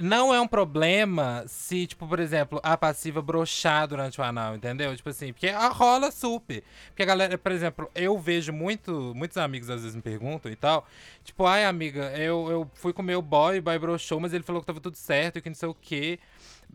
Não 0.00 0.32
é 0.32 0.40
um 0.40 0.48
problema 0.48 1.44
se, 1.46 1.86
tipo, 1.86 2.08
por 2.08 2.18
exemplo, 2.18 2.58
a 2.62 2.78
passiva 2.78 3.20
brochar 3.20 3.86
durante 3.86 4.18
o 4.20 4.24
anal, 4.24 4.56
entendeu? 4.56 4.96
Tipo 4.96 5.10
assim, 5.10 5.32
porque 5.34 5.48
a 5.48 5.68
rola 5.68 6.10
super. 6.10 6.64
Porque 6.88 7.02
a 7.02 7.06
galera, 7.06 7.36
por 7.36 7.52
exemplo, 7.52 7.90
eu 7.94 8.18
vejo 8.18 8.54
muito, 8.54 9.12
muitos 9.14 9.36
amigos 9.36 9.68
às 9.68 9.82
vezes 9.82 9.94
me 9.94 10.00
perguntam 10.00 10.50
e 10.50 10.56
tal. 10.56 10.86
Tipo, 11.22 11.44
ai, 11.44 11.66
amiga, 11.66 12.10
eu, 12.18 12.50
eu 12.50 12.70
fui 12.74 12.92
com 12.94 13.02
o 13.02 13.04
meu 13.04 13.20
boy, 13.20 13.58
o 13.58 13.62
boy 13.62 13.78
brochou, 13.78 14.18
mas 14.18 14.32
ele 14.32 14.42
falou 14.42 14.62
que 14.62 14.66
tava 14.66 14.80
tudo 14.80 14.96
certo 14.96 15.38
e 15.38 15.42
que 15.42 15.50
não 15.50 15.54
sei 15.56 15.68
o 15.68 15.74
quê. 15.74 16.18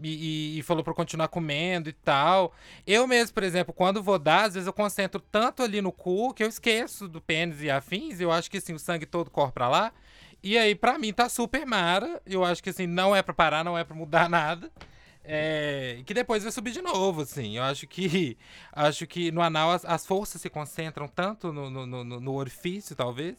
E, 0.02 0.56
e- 0.58 0.60
e 0.60 0.64
falou 0.64 0.84
pra 0.84 0.92
eu 0.92 0.96
continuar 0.96 1.28
comendo 1.28 1.90
e 1.90 1.94
tal. 1.94 2.54
Eu 2.86 3.08
mesmo, 3.08 3.34
por 3.34 3.42
exemplo, 3.44 3.74
quando 3.74 4.02
vou 4.04 4.20
dar, 4.20 4.46
às 4.46 4.54
vezes 4.54 4.68
eu 4.68 4.74
concentro 4.74 5.20
tanto 5.20 5.64
ali 5.64 5.82
no 5.82 5.92
cu 5.92 6.34
que 6.36 6.44
eu 6.44 6.48
esqueço 6.48 7.08
do 7.08 7.20
pênis 7.20 7.64
e 7.64 7.70
afins. 7.72 8.20
Eu 8.20 8.32
acho 8.32 8.50
que 8.50 8.58
assim, 8.58 8.74
o 8.74 8.80
sangue 8.80 9.08
todo 9.08 9.32
corre 9.32 9.52
pra 9.52 9.68
lá. 9.68 9.92
E 10.50 10.58
aí, 10.58 10.76
pra 10.76 10.98
mim, 10.98 11.12
tá 11.14 11.28
super 11.30 11.66
mara. 11.66 12.22
Eu 12.26 12.44
acho 12.46 12.64
que 12.64 12.70
assim, 12.70 12.88
não 12.88 13.16
é 13.16 13.22
pra 13.22 13.34
parar, 13.34 13.64
não 13.64 13.78
é 13.78 13.84
pra 13.84 13.96
mudar 13.96 14.30
nada. 14.30 14.72
É, 15.30 16.02
que 16.06 16.14
depois 16.14 16.44
vai 16.44 16.52
subir 16.52 16.72
de 16.72 16.82
novo, 16.82 17.22
assim. 17.22 17.58
Eu 17.58 17.64
acho 17.64 17.86
que 17.88 18.38
acho 18.72 19.06
que 19.06 19.32
no 19.32 19.42
anal 19.42 19.72
as, 19.72 19.84
as 19.84 20.06
forças 20.06 20.42
se 20.42 20.50
concentram 20.50 21.08
tanto 21.08 21.52
no, 21.52 21.70
no, 21.70 21.86
no- 21.86 22.20
no 22.22 22.34
orifício, 22.34 22.96
talvez, 22.96 23.36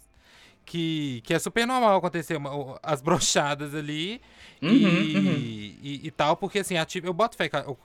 que, 0.66 1.22
que 1.24 1.32
é 1.32 1.38
super 1.38 1.66
normal 1.66 1.96
acontecer 1.96 2.36
uma- 2.36 2.78
as 2.82 3.00
brochadas 3.02 3.74
ali 3.74 4.20
e, 4.62 4.66
Uhum, 4.66 5.20
uhum. 5.26 5.36
e, 5.82 6.00
e 6.06 6.10
tal, 6.10 6.36
porque 6.36 6.58
assim, 6.60 6.76
ativo, 6.76 7.06
eu 7.06 7.12
boto 7.14 7.36
fé, 7.36 7.48
o- 7.66 7.76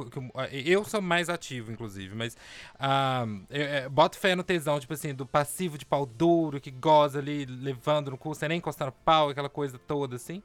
eu 0.51 0.84
sou 0.84 1.01
mais 1.01 1.30
ativo, 1.30 1.72
inclusive, 1.72 2.15
mas 2.15 2.36
ah, 2.80 3.25
eu, 3.50 3.62
eu 3.84 3.89
boto 3.89 4.18
fé 4.18 4.36
no 4.36 4.44
tesão, 4.44 4.80
tipo 4.80 4.94
assim, 4.94 5.13
do 5.13 5.25
passivo 5.25 5.77
de 5.77 5.86
pau 5.86 6.06
duro, 6.06 6.60
que 6.60 6.72
goza 6.72 7.20
ali, 7.20 7.46
levando 7.46 8.12
no 8.12 8.18
cu, 8.18 8.34
sem 8.34 8.50
nem 8.50 8.58
encostar 8.58 8.88
no 8.88 8.92
pau, 9.06 9.30
aquela 9.30 9.50
coisa 9.50 9.77
toda, 9.77 10.15
assim. 10.15 10.42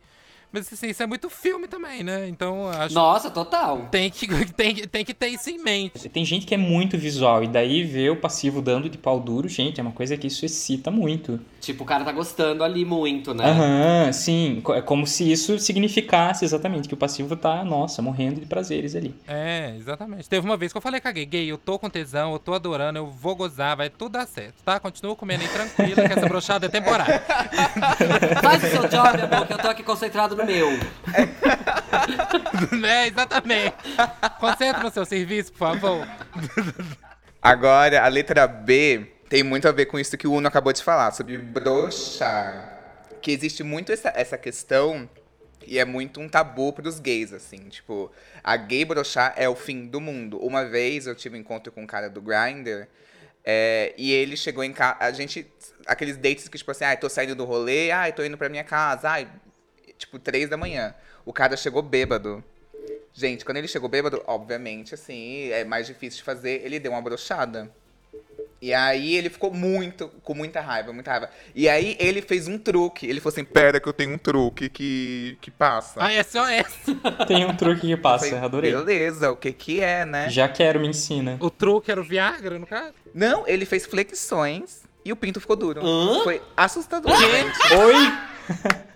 Mas 0.52 0.72
assim, 0.72 0.88
isso 0.88 1.02
é 1.02 1.06
muito 1.06 1.28
filme 1.28 1.68
também, 1.68 2.02
né? 2.02 2.26
Então, 2.28 2.68
acho 2.70 2.94
Nossa, 2.94 3.30
total. 3.30 3.88
tem 3.90 4.10
que, 4.10 4.26
tem, 4.54 4.74
que- 4.74 4.86
tem 4.86 5.04
que 5.04 5.12
ter 5.14 5.28
isso 5.28 5.50
em 5.50 5.58
mente. 5.58 6.08
Tem 6.08 6.24
gente 6.24 6.46
que 6.46 6.54
é 6.54 6.58
muito 6.58 6.96
visual, 6.96 7.44
e 7.44 7.48
daí 7.48 7.84
ver 7.84 8.10
o 8.10 8.16
passivo 8.16 8.62
dando 8.62 8.88
de 8.88 8.96
pau 8.96 9.20
duro, 9.20 9.46
gente, 9.48 9.78
é 9.78 9.82
uma 9.82 9.92
coisa 9.92 10.16
que 10.16 10.26
isso 10.26 10.44
excita 10.46 10.90
muito. 10.90 11.38
Tipo, 11.60 11.82
o 11.82 11.86
cara 11.86 12.02
tá 12.04 12.12
gostando 12.12 12.64
ali 12.64 12.84
muito, 12.84 13.34
né? 13.34 13.44
Aham, 13.44 14.12
sim. 14.12 14.60
co- 14.62 14.74
É 14.74 14.80
como 14.80 15.06
se 15.06 15.30
isso 15.30 15.58
significasse 15.58 16.44
exatamente 16.44 16.88
que 16.88 16.94
o 16.94 16.96
passivo 16.96 17.36
tá, 17.36 17.62
nossa, 17.64 18.00
morrendo 18.00 18.40
de 18.40 18.46
prazeres 18.46 18.94
ali. 18.96 19.14
É, 19.26 19.74
exatamente. 19.76 20.28
Teve 20.28 20.46
uma 20.46 20.56
vez 20.56 20.72
que 20.72 20.78
eu 20.78 20.82
falei, 20.82 21.00
caguei, 21.00 21.26
gay, 21.26 21.46
eu 21.46 21.58
tô 21.58 21.78
com 21.78 21.90
tesão, 21.90 22.32
eu 22.32 22.38
tô 22.38 22.54
adorando, 22.54 22.98
eu 22.98 23.06
vou 23.10 23.36
gozar, 23.36 23.76
vai 23.76 23.90
tudo 23.90 24.12
dar 24.12 24.26
certo, 24.26 24.54
tá? 24.64 24.80
Continua 24.80 25.14
comendo 25.14 25.42
aí 25.42 25.48
tranquila, 25.50 26.06
que 26.06 26.12
essa 26.14 26.26
brochada 26.26 26.66
é 26.66 26.68
temporária. 26.70 27.20
Faz 28.42 28.64
o 28.64 28.66
seu 28.68 28.88
job, 28.88 29.20
amor, 29.20 29.46
que 29.46 29.52
eu 29.52 29.58
tô 29.58 29.68
aqui 29.68 29.82
concentrado 29.82 30.36
no 30.38 30.46
meu. 30.46 30.68
é, 32.86 33.08
exatamente. 33.08 33.74
Concentra 34.38 34.82
no 34.82 34.90
seu 34.90 35.04
serviço, 35.04 35.52
por 35.52 35.58
favor. 35.58 36.06
Agora, 37.42 38.04
a 38.04 38.08
letra 38.08 38.46
B 38.46 39.06
tem 39.28 39.42
muito 39.42 39.68
a 39.68 39.72
ver 39.72 39.86
com 39.86 39.98
isso 39.98 40.16
que 40.16 40.26
o 40.26 40.32
Uno 40.32 40.48
acabou 40.48 40.72
de 40.72 40.82
falar, 40.82 41.12
sobre 41.12 41.36
broxar. 41.36 42.76
Que 43.20 43.32
existe 43.32 43.62
muito 43.62 43.92
essa, 43.92 44.12
essa 44.14 44.38
questão 44.38 45.08
e 45.66 45.78
é 45.78 45.84
muito 45.84 46.20
um 46.20 46.28
tabu 46.28 46.72
pros 46.72 47.00
gays, 47.00 47.32
assim. 47.32 47.68
Tipo, 47.68 48.10
a 48.42 48.56
gay 48.56 48.84
broxar 48.84 49.34
é 49.36 49.48
o 49.48 49.54
fim 49.54 49.86
do 49.86 50.00
mundo. 50.00 50.38
Uma 50.38 50.64
vez 50.64 51.06
eu 51.06 51.14
tive 51.14 51.36
um 51.36 51.40
encontro 51.40 51.72
com 51.72 51.82
um 51.82 51.86
cara 51.86 52.08
do 52.08 52.22
Grindr 52.22 52.86
é, 53.44 53.92
e 53.96 54.12
ele 54.12 54.36
chegou 54.36 54.64
em 54.64 54.72
casa. 54.72 54.96
A 55.00 55.10
gente. 55.10 55.46
Aqueles 55.86 56.16
dates 56.16 56.48
que, 56.48 56.58
tipo 56.58 56.70
assim, 56.70 56.84
ai, 56.84 56.96
tô 56.96 57.08
saindo 57.08 57.34
do 57.34 57.44
rolê, 57.44 57.90
ai, 57.90 58.12
tô 58.12 58.22
indo 58.22 58.36
pra 58.36 58.48
minha 58.48 58.64
casa, 58.64 59.10
ai, 59.10 59.28
tipo, 59.98 60.18
três 60.18 60.48
da 60.48 60.56
manhã. 60.56 60.94
O 61.24 61.32
cara 61.32 61.56
chegou 61.56 61.82
bêbado. 61.82 62.42
Gente, 63.12 63.44
quando 63.44 63.56
ele 63.56 63.68
chegou 63.68 63.88
bêbado, 63.88 64.22
obviamente, 64.26 64.94
assim, 64.94 65.50
é 65.50 65.64
mais 65.64 65.86
difícil 65.86 66.18
de 66.18 66.24
fazer, 66.24 66.62
ele 66.64 66.78
deu 66.78 66.92
uma 66.92 67.02
brochada. 67.02 67.70
E 68.60 68.74
aí 68.74 69.14
ele 69.14 69.30
ficou 69.30 69.52
muito, 69.52 70.08
com 70.22 70.34
muita 70.34 70.60
raiva, 70.60 70.92
muita 70.92 71.12
raiva. 71.12 71.30
E 71.54 71.68
aí 71.68 71.96
ele 72.00 72.20
fez 72.20 72.48
um 72.48 72.58
truque. 72.58 73.06
Ele 73.06 73.20
falou 73.20 73.32
assim, 73.32 73.44
pera 73.44 73.78
que 73.78 73.88
eu 73.88 73.92
tenho 73.92 74.14
um 74.14 74.18
truque 74.18 74.68
que, 74.68 75.38
que 75.40 75.50
passa. 75.50 76.02
Ah, 76.02 76.12
é 76.12 76.22
só 76.24 76.48
essa. 76.48 76.94
Tem 77.26 77.44
um 77.44 77.54
truque 77.54 77.82
que 77.82 77.90
Eu 77.92 77.98
passa, 77.98 78.26
falei, 78.26 78.44
adorei. 78.44 78.72
Beleza, 78.72 79.30
o 79.30 79.36
que 79.36 79.52
que 79.52 79.80
é, 79.80 80.04
né? 80.04 80.28
Já 80.28 80.48
quero, 80.48 80.80
me 80.80 80.88
ensina. 80.88 81.36
O 81.40 81.50
truque 81.50 81.90
era 81.90 82.00
o 82.00 82.04
Viagra, 82.04 82.58
no 82.58 82.66
caso? 82.66 82.94
Não, 83.14 83.46
ele 83.46 83.64
fez 83.64 83.86
flexões 83.86 84.82
e 85.04 85.12
o 85.12 85.16
pinto 85.16 85.40
ficou 85.40 85.54
duro. 85.54 85.80
Hã? 85.84 86.24
Foi 86.24 86.42
assustador, 86.56 87.14
gente. 87.16 87.74
Oi! 87.74 88.78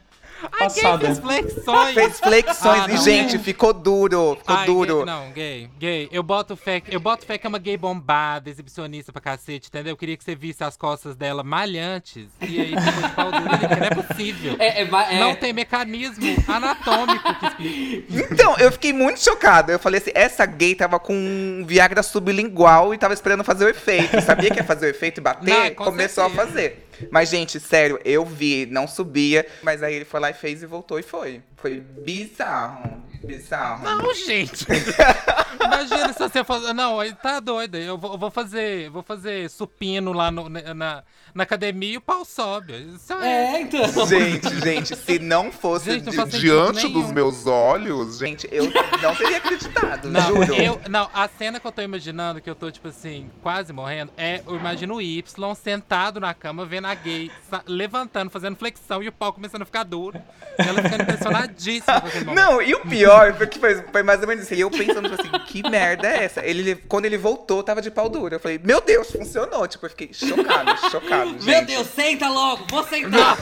passada. 0.51 1.07
Fez 1.07 1.19
flexões. 1.19 1.95
Fez 1.95 2.21
flexões 2.21 2.83
Ah, 2.89 2.93
e, 2.93 2.97
gente, 2.99 3.39
ficou 3.39 3.73
duro. 3.73 4.37
Ficou 4.41 4.57
Ai, 4.57 4.67
duro. 4.67 4.97
Gay, 4.97 5.05
não, 5.07 5.31
gay, 5.33 5.71
gay. 5.79 6.09
Eu 6.13 6.23
boto 6.23 6.57
fé, 6.57 6.83
eu 6.89 7.01
boto 7.01 7.25
fé 7.27 7.39
que 7.39 7.47
é 7.47 7.49
uma 7.49 7.59
gay 7.59 7.77
bombada, 7.77 8.49
exibicionista 8.51 9.13
pra 9.13 9.21
cacete, 9.21 9.69
entendeu? 9.69 9.93
Eu 9.93 9.97
queria 9.97 10.17
que 10.17 10.25
você 10.25 10.35
visse 10.35 10.63
as 10.65 10.77
costas 10.77 11.15
dela 11.17 11.43
malhantes 11.43 12.27
e 12.41 12.61
aí 12.61 12.75
depois 12.75 13.03
de 13.03 13.09
pau 13.15 13.31
duro, 13.33 13.59
que 13.59 13.67
não 13.67 13.87
é 13.87 13.91
possível. 13.91 14.57
É, 14.59 14.83
é, 14.83 14.89
é- 15.17 15.21
Não 15.21 15.35
tem 15.35 15.53
mecanismo 15.53 16.25
anatômico 16.49 17.35
que. 17.57 18.05
Então, 18.31 18.57
eu 18.59 18.71
fiquei 18.73 18.93
muito 18.93 19.21
chocado. 19.21 19.71
Eu 19.73 19.79
falei 19.79 20.01
assim, 20.01 20.11
essa 20.15 20.45
gay 20.47 20.75
tava 20.75 20.99
com 20.99 21.15
um 21.15 21.65
Viagra 21.67 22.03
sublingual 22.03 22.95
e 22.95 22.99
tava 22.99 23.15
esperando 23.15 23.45
fazer 23.45 23.65
o 23.65 23.69
efeito. 23.69 24.21
Sabia 24.23 24.51
que 24.51 24.59
ia 24.59 24.65
fazer 24.65 24.87
o 24.87 24.89
efeito 24.91 25.19
e 25.19 25.21
bater? 25.23 25.49
Não, 25.51 25.71
com 25.75 25.85
Começou 25.85 26.25
certeza. 26.25 26.43
a 26.43 26.47
fazer. 26.47 26.89
Mas, 27.11 27.29
gente, 27.31 27.59
sério, 27.61 27.99
eu 28.05 28.25
vi, 28.25 28.67
não 28.67 28.87
subia. 28.87 29.47
Mas 29.63 29.83
aí 29.83 29.95
ele 29.95 30.05
foi 30.05 30.21
lá 30.21 30.31
e 30.31 30.35
fez 30.35 30.63
e 30.63 30.67
voltou 30.67 30.99
e 30.99 31.03
foi. 31.03 31.43
Foi 31.57 31.81
bizarro. 31.81 33.03
Bizarro. 33.25 33.85
Não, 33.85 34.15
gente. 34.15 34.67
Imagina 35.65 36.13
se 36.13 36.19
você 36.19 36.43
fosse. 36.43 36.73
Não, 36.73 37.03
ele 37.03 37.15
tá 37.15 37.39
doido. 37.41 37.77
Eu 37.77 37.97
vou, 37.97 38.13
eu 38.13 38.19
vou 38.19 38.31
fazer. 38.31 38.91
Vou 38.91 39.03
fazer 39.03 39.49
supino 39.49 40.13
lá 40.13 40.31
no- 40.31 40.49
na, 40.49 41.05
na 41.35 41.45
academia 41.45 41.95
e 41.95 41.97
o 41.97 42.01
pau 42.01 42.25
sobe. 42.25 42.75
Isso 42.95 43.13
é. 43.15 43.55
É, 43.57 43.61
então. 43.63 44.07
Gente, 44.07 44.61
gente, 44.61 44.97
se 44.97 45.19
não 45.19 45.51
fosse 45.51 45.93
Gente, 45.93 46.15
não 46.17 46.27
di- 46.27 46.39
diante 46.41 46.87
nenhum. 46.87 47.01
dos 47.03 47.11
meus 47.13 47.47
olhos, 47.47 48.19
gente, 48.19 48.49
eu 48.53 48.65
não 49.03 49.15
teria 49.15 49.39
acreditado, 49.39 50.11
Não, 50.11 50.21
juro. 50.45 50.55
eu, 50.55 50.81
não, 50.89 51.09
a 51.15 51.29
cena 51.29 51.59
que 51.59 51.67
eu 51.67 51.73
tô 51.73 51.83
imaginando, 51.83 52.41
que 52.41 52.49
eu 52.51 52.55
tô, 52.55 52.71
tipo 52.71 52.89
assim, 52.89 53.31
quase 53.43 53.73
morrendo, 53.73 54.13
é 54.17 54.43
eu 54.47 54.57
imagino 54.57 54.97
o 54.97 55.03
Y 55.03 55.23
sentado 55.55 56.21
na 56.21 56.35
cama, 56.35 56.65
vendo 56.67 56.87
a 56.87 56.95
gay 56.95 57.31
levantando, 57.67 58.31
fazendo 58.31 58.57
flexão 58.57 59.03
e 59.03 59.09
o 59.09 59.13
pau 59.13 59.33
começando 59.33 59.63
a 59.63 59.65
ficar 59.67 59.85
duro. 59.85 60.21
E 60.59 60.69
ela 60.69 60.83
ficando 60.83 61.03
impressionadíssima 61.03 62.01
com 62.01 62.07
aquele 62.09 62.25
momento. 62.27 62.37
Não, 62.45 62.61
e 62.63 62.75
o 62.75 62.81
pior 62.81 63.35
foi 63.35 63.47
que 63.47 63.59
foi, 63.59 63.75
foi 63.91 64.03
mais 64.03 64.21
ou 64.21 64.29
menos 64.29 64.45
isso. 64.45 64.55
E 64.55 64.61
eu 64.61 64.71
pensando, 64.71 65.09
tipo 65.09 65.21
assim, 65.21 65.31
que 65.47 65.69
merda 65.69 66.09
é 66.09 66.25
essa? 66.25 66.45
Ele, 66.45 66.75
quando 66.75 67.07
ele 67.07 67.17
voltou, 67.17 67.63
tava 67.63 67.81
de 67.81 67.91
pau 67.91 68.09
duro. 68.09 68.35
Eu 68.35 68.41
falei, 68.41 68.61
meu 68.63 68.81
Deus, 68.81 69.11
funcionou. 69.11 69.67
Tipo, 69.67 69.87
eu 69.87 69.91
fiquei 69.91 70.11
chocado, 70.13 70.91
chocado, 70.91 71.22
gente. 71.27 71.45
Meu 71.45 71.65
Deus, 71.67 71.87
senta 71.89 72.29
logo, 72.29 72.65
vou 72.71 72.83
sentar. 72.85 73.37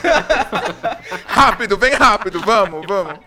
Rápido, 1.26 1.76
vem 1.76 1.94
rápido, 1.94 2.40
vamos, 2.40 2.86
vamos. 2.86 3.18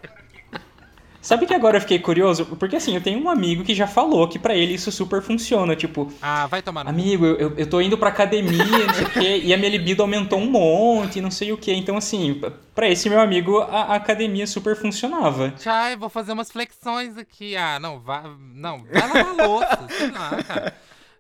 Sabe 1.22 1.46
que 1.46 1.54
agora 1.54 1.78
eu 1.78 1.82
fiquei 1.82 2.00
curioso? 2.00 2.46
Porque 2.58 2.76
assim, 2.76 2.96
eu 2.96 3.02
tenho 3.02 3.18
um 3.24 3.30
amigo 3.30 3.64
que 3.64 3.74
já 3.74 3.88
falou 3.88 4.28
que 4.28 4.38
pra 4.38 4.54
ele 4.56 4.74
isso 4.74 4.92
super 4.92 5.22
funciona. 5.22 5.74
Tipo, 5.74 6.12
Ah, 6.22 6.48
vai 6.48 6.62
tomar 6.62 6.84
no 6.84 6.90
amigo, 6.90 7.26
eu, 7.26 7.54
eu- 7.56 7.66
tô 7.70 7.80
indo 7.80 7.98
pra 7.98 8.10
academia, 8.10 8.86
não 8.86 8.94
sei 8.94 9.06
o 9.06 9.10
quê, 9.10 9.42
e 9.42 9.54
a 9.54 9.58
minha 9.58 9.70
libido 9.70 10.02
aumentou 10.02 10.38
um 10.38 10.48
monte, 10.52 11.22
não 11.22 11.32
sei 11.32 11.54
o 11.54 11.58
quê. 11.58 11.72
Então, 11.74 11.96
assim, 11.96 12.42
pra 12.76 12.90
esse 12.90 13.10
meu 13.10 13.22
amigo, 13.22 13.60
a, 13.62 13.84
a 13.84 13.96
academia 13.96 14.46
super 14.46 14.76
funcionava. 14.76 15.54
Ai, 15.66 15.96
vou 15.96 16.10
fazer 16.10 16.34
umas 16.34 16.52
flexões 16.52 17.18
aqui. 17.18 17.56
Ah, 17.56 17.80
não, 17.80 18.02
vai, 18.02 18.24
não, 18.54 18.84
vai 18.84 19.08
lavar 19.24 19.48
louça, 19.48 19.88
sei 19.98 20.12
lá, 20.12 20.44
cara. 20.46 20.74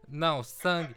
Não, 0.09 0.43
sangue. 0.43 0.93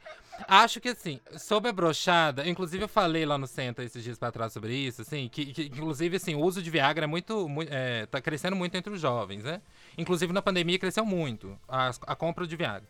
Acho 0.48 0.80
que 0.80 0.90
assim, 0.90 1.20
sobre 1.38 1.70
a 1.70 1.72
brochada, 1.72 2.46
inclusive 2.48 2.84
eu 2.84 2.88
falei 2.88 3.24
lá 3.24 3.38
no 3.38 3.46
centro 3.46 3.82
esses 3.84 4.02
dias 4.04 4.18
pra 4.18 4.30
trás 4.30 4.52
sobre 4.52 4.74
isso, 4.74 5.02
assim, 5.02 5.28
que, 5.28 5.46
que, 5.46 5.62
inclusive 5.64 6.16
assim, 6.16 6.34
o 6.34 6.40
uso 6.40 6.62
de 6.62 6.70
Viagra 6.70 7.04
é 7.04 7.06
muito, 7.06 7.48
mui- 7.48 7.68
é, 7.70 8.06
tá 8.06 8.20
crescendo 8.20 8.54
muito 8.54 8.76
entre 8.76 8.92
os 8.92 9.00
jovens, 9.00 9.44
né? 9.44 9.60
Inclusive 9.96 10.32
na 10.32 10.42
pandemia 10.42 10.78
cresceu 10.78 11.06
muito 11.06 11.58
a, 11.68 11.90
a 12.06 12.14
compra 12.14 12.46
de 12.46 12.54
Viagra. 12.54 12.88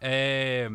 É, 0.00 0.70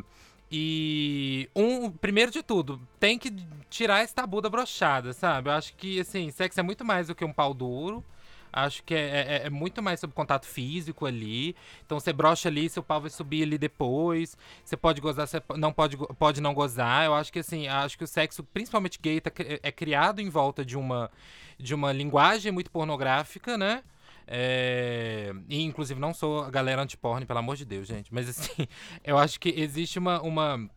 e 0.51 1.49
um, 1.55 1.89
primeiro 1.89 2.31
de 2.31 2.43
tudo, 2.43 2.79
tem 2.99 3.17
que 3.17 3.33
tirar 3.69 4.03
esse 4.03 4.13
tabu 4.13 4.41
da 4.41 4.49
brochada, 4.49 5.11
sabe? 5.11 5.49
Eu 5.49 5.53
acho 5.53 5.73
que 5.75 5.99
assim, 5.99 6.29
sexo 6.31 6.59
é 6.59 6.63
muito 6.63 6.85
mais 6.85 7.07
do 7.07 7.15
que 7.15 7.25
um 7.25 7.33
pau 7.33 7.53
duro. 7.53 8.03
Acho 8.55 8.81
que 8.83 8.93
é, 8.95 9.41
é- 9.43 9.47
é 9.47 9.49
muito 9.49 9.83
mais 9.83 9.99
sobre 9.99 10.15
contato 10.15 10.45
físico 10.45 11.05
ali. 11.05 11.55
Então 11.85 11.99
você 11.99 12.13
brocha 12.13 12.47
ali, 12.47 12.69
seu 12.69 12.81
pau 12.81 13.01
vai 13.01 13.09
subir 13.09 13.43
ali 13.43 13.57
depois. 13.57 14.37
Você 14.63 14.77
pode 14.77 15.01
gozar, 15.01 15.27
você 15.27 15.41
não 15.57 15.73
pode, 15.73 15.97
pode 16.17 16.39
não 16.41 16.53
gozar. 16.53 17.05
Eu 17.05 17.13
acho 17.13 17.33
que 17.33 17.39
assim, 17.39 17.67
acho 17.67 17.97
que 17.97 18.03
o 18.05 18.07
sexo, 18.07 18.43
principalmente 18.43 18.97
gay, 19.01 19.19
tá 19.19 19.29
cri- 19.29 19.59
é 19.61 19.71
criado 19.71 20.21
em 20.21 20.29
volta 20.29 20.63
de 20.63 20.77
uma, 20.77 21.11
de 21.59 21.75
uma 21.75 21.91
linguagem 21.91 22.51
muito 22.51 22.71
pornográfica, 22.71 23.57
né? 23.57 23.83
É, 24.27 25.31
e 25.47 25.61
inclusive 25.61 25.99
não 25.99 26.13
sou 26.13 26.43
a 26.43 26.49
galera 26.49 26.81
anti-porn, 26.81 27.25
pelo 27.25 27.39
amor 27.39 27.55
de 27.55 27.65
Deus, 27.65 27.87
gente. 27.87 28.13
Mas 28.13 28.27
assim, 28.29 28.67
eu 29.03 29.17
acho 29.17 29.39
que 29.39 29.49
existe 29.49 29.99
uma, 29.99 30.21
uma, 30.21 30.67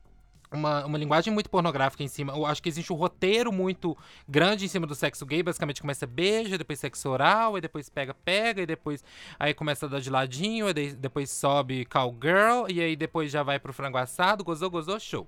uma, 0.53 0.85
uma 0.87 0.99
linguagem 0.99 1.33
muito 1.33 1.51
pornográfica 1.51 2.03
em 2.03 2.09
cima. 2.09 2.33
Eu 2.35 2.47
acho 2.47 2.63
que 2.63 2.69
existe 2.69 2.93
um 2.93 2.97
roteiro 2.97 3.53
muito 3.53 3.97
grande 4.29 4.65
em 4.65 4.69
cima 4.69 4.87
do 4.87 4.95
sexo 4.95 5.25
gay. 5.27 5.43
Basicamente 5.43 5.81
começa 5.81 6.07
beija, 6.07 6.57
depois 6.59 6.79
sexo 6.79 7.09
oral, 7.09 7.55
aí 7.55 7.61
depois 7.61 7.89
pega, 7.89 8.15
pega, 8.15 8.63
e 8.63 8.67
depois 8.67 9.05
aí 9.39 9.53
começa 9.55 9.87
a 9.87 9.89
dar 9.89 10.01
de 10.01 10.11
ladinho, 10.11 10.73
de- 10.73 10.95
depois 10.95 11.31
sobe 11.31 11.85
cowgirl, 11.87 12.67
e 12.69 12.81
aí 12.81 12.97
depois 12.97 13.31
já 13.31 13.43
vai 13.43 13.59
pro 13.59 13.73
frango 13.73 13.99
assado, 13.99 14.43
gozou, 14.45 14.71
gozou, 14.71 14.99
show. 14.99 15.27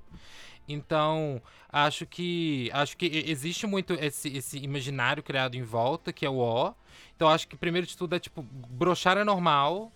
Então, 0.69 1.43
acho 1.69 2.07
que 2.07 2.71
acho 2.73 2.97
que 2.97 3.07
e- 3.07 3.31
existe 3.31 3.67
muito 3.67 3.93
esse, 3.95 4.29
esse 4.37 4.59
imaginário 4.59 5.23
criado 5.23 5.57
em 5.57 5.63
volta, 5.63 6.13
que 6.13 6.25
é 6.25 6.31
o 6.31 6.39
O. 6.39 6.75
Então, 7.17 7.29
acho 7.29 7.49
que 7.49 7.57
primeiro 7.57 7.87
de 7.87 7.97
tudo 7.97 8.15
é 8.15 8.19
tipo, 8.19 8.43
brochar 8.43 9.17
é 9.19 9.25
normal. 9.25 9.93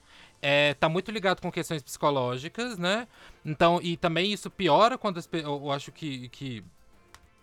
É, 0.46 0.74
tá 0.74 0.90
muito 0.90 1.10
ligado 1.10 1.40
com 1.40 1.50
questões 1.50 1.82
psicológicas, 1.82 2.76
né? 2.76 3.08
Então, 3.42 3.80
e 3.82 3.96
também 3.96 4.30
isso 4.30 4.50
piora 4.50 4.98
quando 4.98 5.16
as, 5.16 5.26
eu, 5.32 5.72
acho 5.72 5.90
que, 5.90 6.28
que 6.28 6.62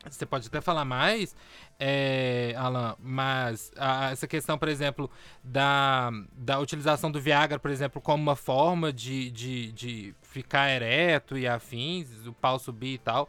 você 0.08 0.24
pode 0.24 0.46
até 0.46 0.62
falar 0.62 0.86
mais, 0.86 1.36
é, 1.80 2.54
Alan, 2.56 2.96
mas 3.00 3.72
a- 3.76 4.12
essa 4.12 4.28
questão, 4.28 4.56
por 4.56 4.68
exemplo, 4.68 5.10
da, 5.44 6.12
da 6.32 6.60
utilização 6.60 7.12
do 7.12 7.20
Viagra, 7.20 7.58
por 7.58 7.72
exemplo, 7.72 8.00
como 8.00 8.22
uma 8.22 8.36
forma 8.36 8.94
de, 8.94 9.32
de, 9.32 9.72
de 9.72 10.16
ficar 10.22 10.70
ereto 10.70 11.36
e 11.36 11.48
afins, 11.48 12.08
o 12.28 12.34
pau 12.34 12.60
subir 12.60 12.94
e 12.94 12.98
tal, 13.00 13.28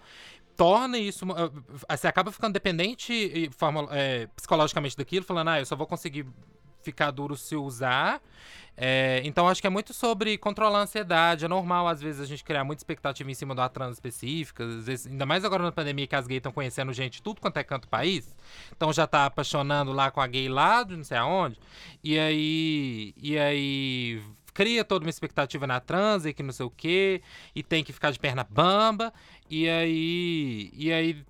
torna 0.55 0.99
isso. 0.99 1.25
Você 1.89 2.07
acaba 2.07 2.31
ficando 2.31 2.53
dependente 2.53 3.49
eh, 3.93 4.29
psicologicamente 4.37 4.99
daquilo, 4.99 5.25
falando, 5.25 5.49
ah, 5.49 5.61
eu 5.61 5.67
só 5.67 5.75
vou 5.75 5.87
conseguir 5.87 6.27
ficar 6.83 7.11
duro 7.11 7.37
se 7.37 7.57
usar. 7.57 8.21
É, 8.77 9.21
então 9.25 9.47
acho 9.47 9.61
que 9.61 9.67
é 9.67 9.71
muito 9.71 9.93
sobre 9.93 10.37
controlar 10.39 10.81
a 10.81 10.83
ansiedade. 10.83 11.45
É 11.45 11.49
normal, 11.49 11.87
às 11.89 12.01
vezes, 12.01 12.21
a 12.21 12.25
gente 12.25 12.43
criar 12.43 12.65
muita 12.65 12.81
expectativa 12.81 13.31
em 13.31 13.35
cima 13.35 13.55
de 13.55 13.61
uma 13.61 13.69
trans 13.69 13.93
específica. 13.95 14.65
Às 14.65 14.87
vezes, 14.87 15.07
ainda 15.07 15.27
mais 15.27 15.45
agora 15.45 15.63
na 15.63 15.73
pandemia 15.73 16.07
que 16.07 16.17
as 16.17 16.27
gays 16.27 16.39
estão 16.39 16.53
conhecendo 16.53 16.93
gente 16.93 17.23
tudo 17.23 17.41
quanto 17.41 17.59
é 17.59 17.65
canto 17.65 17.87
país. 17.89 18.35
Então 18.75 18.93
já 18.93 19.07
tá 19.07 19.27
apaixonando 19.27 19.93
lá 19.93 20.11
com 20.11 20.21
a 20.21 20.27
gay 20.27 20.49
lá 20.49 20.85
não 20.85 21.05
sei 21.05 21.17
aonde. 21.17 21.59
E 22.03 22.19
aí. 22.19 23.15
E 23.17 23.39
aí. 23.39 24.23
Cria 24.55 24.85
toda 24.85 25.07
uma 25.07 25.11
expectativa 25.11 25.67
na 25.67 25.81
trans 25.81 26.27
e 26.27 26.35
que 26.35 26.43
não 26.43 26.53
sei 26.53 26.67
o 26.67 26.71
quê. 26.71 27.23
E 27.55 27.63
tem 27.63 27.83
que 27.83 27.93
ficar 27.93 28.11
de 28.11 28.19
perna 28.19 28.45
bamba. 28.45 29.13
E 29.49 29.69
aí. 29.69 30.71
E 30.75 30.93
aí 30.93 31.25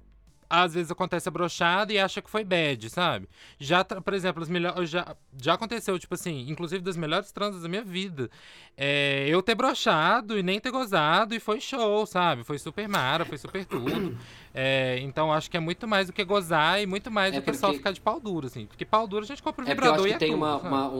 às 0.52 0.74
vezes 0.74 0.90
acontece 0.90 1.26
a 1.26 1.32
brochada 1.32 1.94
e 1.94 1.98
acha 1.98 2.20
que 2.20 2.28
foi 2.28 2.44
bad, 2.44 2.90
sabe? 2.90 3.26
Já, 3.58 3.82
por 3.82 4.12
exemplo, 4.12 4.42
as 4.42 4.50
melhores. 4.50 4.90
Já, 4.90 5.16
já 5.40 5.54
aconteceu, 5.54 5.98
tipo 5.98 6.14
assim, 6.14 6.44
inclusive 6.48 6.82
das 6.82 6.94
melhores 6.94 7.32
transas 7.32 7.62
da 7.62 7.68
minha 7.70 7.82
vida. 7.82 8.30
É, 8.76 9.26
eu 9.28 9.42
ter 9.42 9.54
brochado 9.54 10.38
e 10.38 10.42
nem 10.42 10.60
ter 10.60 10.70
gozado 10.70 11.34
e 11.34 11.40
foi 11.40 11.58
show, 11.58 12.04
sabe? 12.06 12.44
Foi 12.44 12.58
super 12.58 12.86
mara, 12.86 13.24
foi 13.24 13.38
super 13.38 13.64
tudo. 13.64 14.16
É, 14.54 14.98
então 15.00 15.32
acho 15.32 15.50
que 15.50 15.56
é 15.56 15.60
muito 15.60 15.88
mais 15.88 16.08
do 16.08 16.12
que 16.12 16.22
gozar 16.22 16.78
e 16.78 16.84
muito 16.84 17.10
mais 17.10 17.34
É 17.34 17.40
do 17.40 17.42
que 17.42 17.54
só 17.54 17.72
ficar 17.72 17.90
de 17.90 18.02
pau 18.02 18.20
duro, 18.20 18.48
assim. 18.48 18.66
Porque 18.66 18.84
pau 18.84 19.06
duro 19.08 19.24
a 19.24 19.26
gente 19.26 19.42
compra 19.42 19.64
o 19.64 19.66
É 19.66 19.74
porque 19.74 19.88
eu 19.88 19.92
vibrador 19.92 20.06
acho 20.06 20.14
e 20.14 20.18
que 20.18 20.24
é 20.24 20.28
tem 20.28 20.28
tudo, 20.32 20.44
uma, 20.44 20.56
uma- 20.58 20.88
um, 20.90 20.94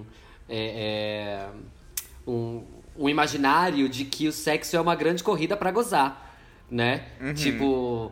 um, 0.00 0.06
é, 0.48 0.58
é, 1.46 1.48
um, 2.26 2.64
um 2.96 3.08
imaginário 3.08 3.88
de 3.88 4.04
que 4.04 4.26
o 4.26 4.32
sexo 4.32 4.74
é 4.76 4.80
uma 4.80 4.96
grande 4.96 5.22
corrida 5.22 5.56
pra 5.56 5.70
gozar, 5.70 6.36
né? 6.68 7.06
Tipo. 7.36 8.10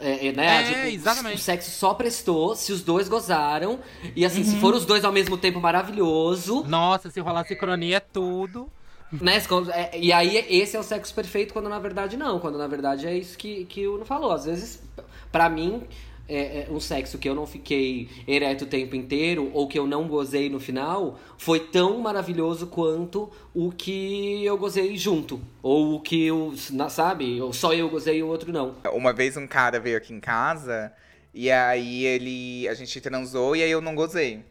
É, 0.00 0.28
é, 0.28 0.32
né? 0.32 0.62
É, 0.62 0.64
Tipo, 0.64 0.86
exatamente. 0.86 1.36
O 1.36 1.38
sexo 1.38 1.70
só 1.70 1.94
prestou 1.94 2.54
se 2.54 2.72
os 2.72 2.82
dois 2.82 3.08
gozaram. 3.08 3.78
E 4.14 4.24
assim, 4.24 4.44
se 4.44 4.56
for 4.56 4.74
os 4.74 4.84
dois 4.84 5.04
ao 5.04 5.12
mesmo 5.12 5.36
tempo, 5.36 5.60
maravilhoso. 5.60 6.64
Nossa, 6.66 7.10
se 7.10 7.20
rolar 7.20 7.44
sincronia 7.46 7.96
é 7.96 8.00
tudo. 8.00 8.70
Né? 9.12 9.36
É, 9.72 9.98
E 9.98 10.12
aí, 10.12 10.36
esse 10.48 10.76
é 10.76 10.80
o 10.80 10.82
sexo 10.82 11.14
perfeito, 11.14 11.52
quando 11.52 11.68
na 11.68 11.78
verdade 11.78 12.16
não. 12.16 12.38
Quando 12.40 12.58
na 12.58 12.66
verdade 12.66 13.06
é 13.06 13.16
isso 13.16 13.38
que, 13.38 13.64
que 13.66 13.86
o 13.86 13.94
Uno 13.94 14.04
falou. 14.04 14.32
Às 14.32 14.44
vezes, 14.44 14.82
pra 15.30 15.48
mim, 15.48 15.82
é, 16.28 16.62
é 16.62 16.68
um 16.70 16.80
sexo 16.80 17.18
que 17.18 17.28
eu 17.28 17.34
não 17.34 17.46
fiquei 17.46 18.08
ereto 18.26 18.64
o 18.64 18.66
tempo 18.66 18.96
inteiro, 18.96 19.50
ou 19.52 19.68
que 19.68 19.78
eu 19.78 19.86
não 19.86 20.08
gozei 20.08 20.48
no 20.48 20.60
final, 20.60 21.18
foi 21.38 21.60
tão 21.60 21.98
maravilhoso 21.98 22.66
quanto 22.66 23.30
o 23.54 23.70
que 23.70 24.44
eu 24.44 24.56
gozei 24.58 24.96
junto. 24.96 25.40
Ou 25.62 25.94
o 25.94 26.00
que 26.00 26.26
eu, 26.26 26.54
sabe? 26.90 27.38
Só 27.52 27.72
eu 27.72 27.88
gozei 27.88 28.18
e 28.18 28.22
o 28.22 28.28
outro 28.28 28.52
não. 28.52 28.74
Uma 28.92 29.12
vez 29.12 29.36
um 29.36 29.46
cara 29.46 29.80
veio 29.80 29.96
aqui 29.96 30.12
em 30.12 30.20
casa 30.20 30.92
e 31.32 31.50
aí 31.50 32.04
ele. 32.04 32.66
A 32.68 32.74
gente 32.74 33.00
transou 33.00 33.54
e 33.54 33.62
aí 33.62 33.70
eu 33.70 33.80
não 33.80 33.94
gozei. 33.94 34.42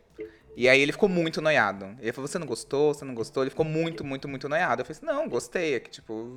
E 0.55 0.69
aí 0.69 0.79
ele 0.81 0.91
ficou 0.91 1.09
muito 1.09 1.41
noiado. 1.41 1.95
Ele 1.99 2.13
falou, 2.13 2.27
você 2.27 2.39
não 2.39 2.47
gostou? 2.47 2.93
Você 2.93 3.03
não 3.03 3.13
gostou? 3.13 3.43
Ele 3.43 3.49
ficou 3.49 3.65
muito, 3.65 4.03
muito, 4.03 4.27
muito 4.27 4.47
noiado. 4.47 4.81
Eu 4.81 4.85
falei 4.85 4.97
assim, 4.97 5.05
não, 5.05 5.27
gostei. 5.27 5.75
É 5.75 5.79
que, 5.79 5.89
tipo, 5.89 6.29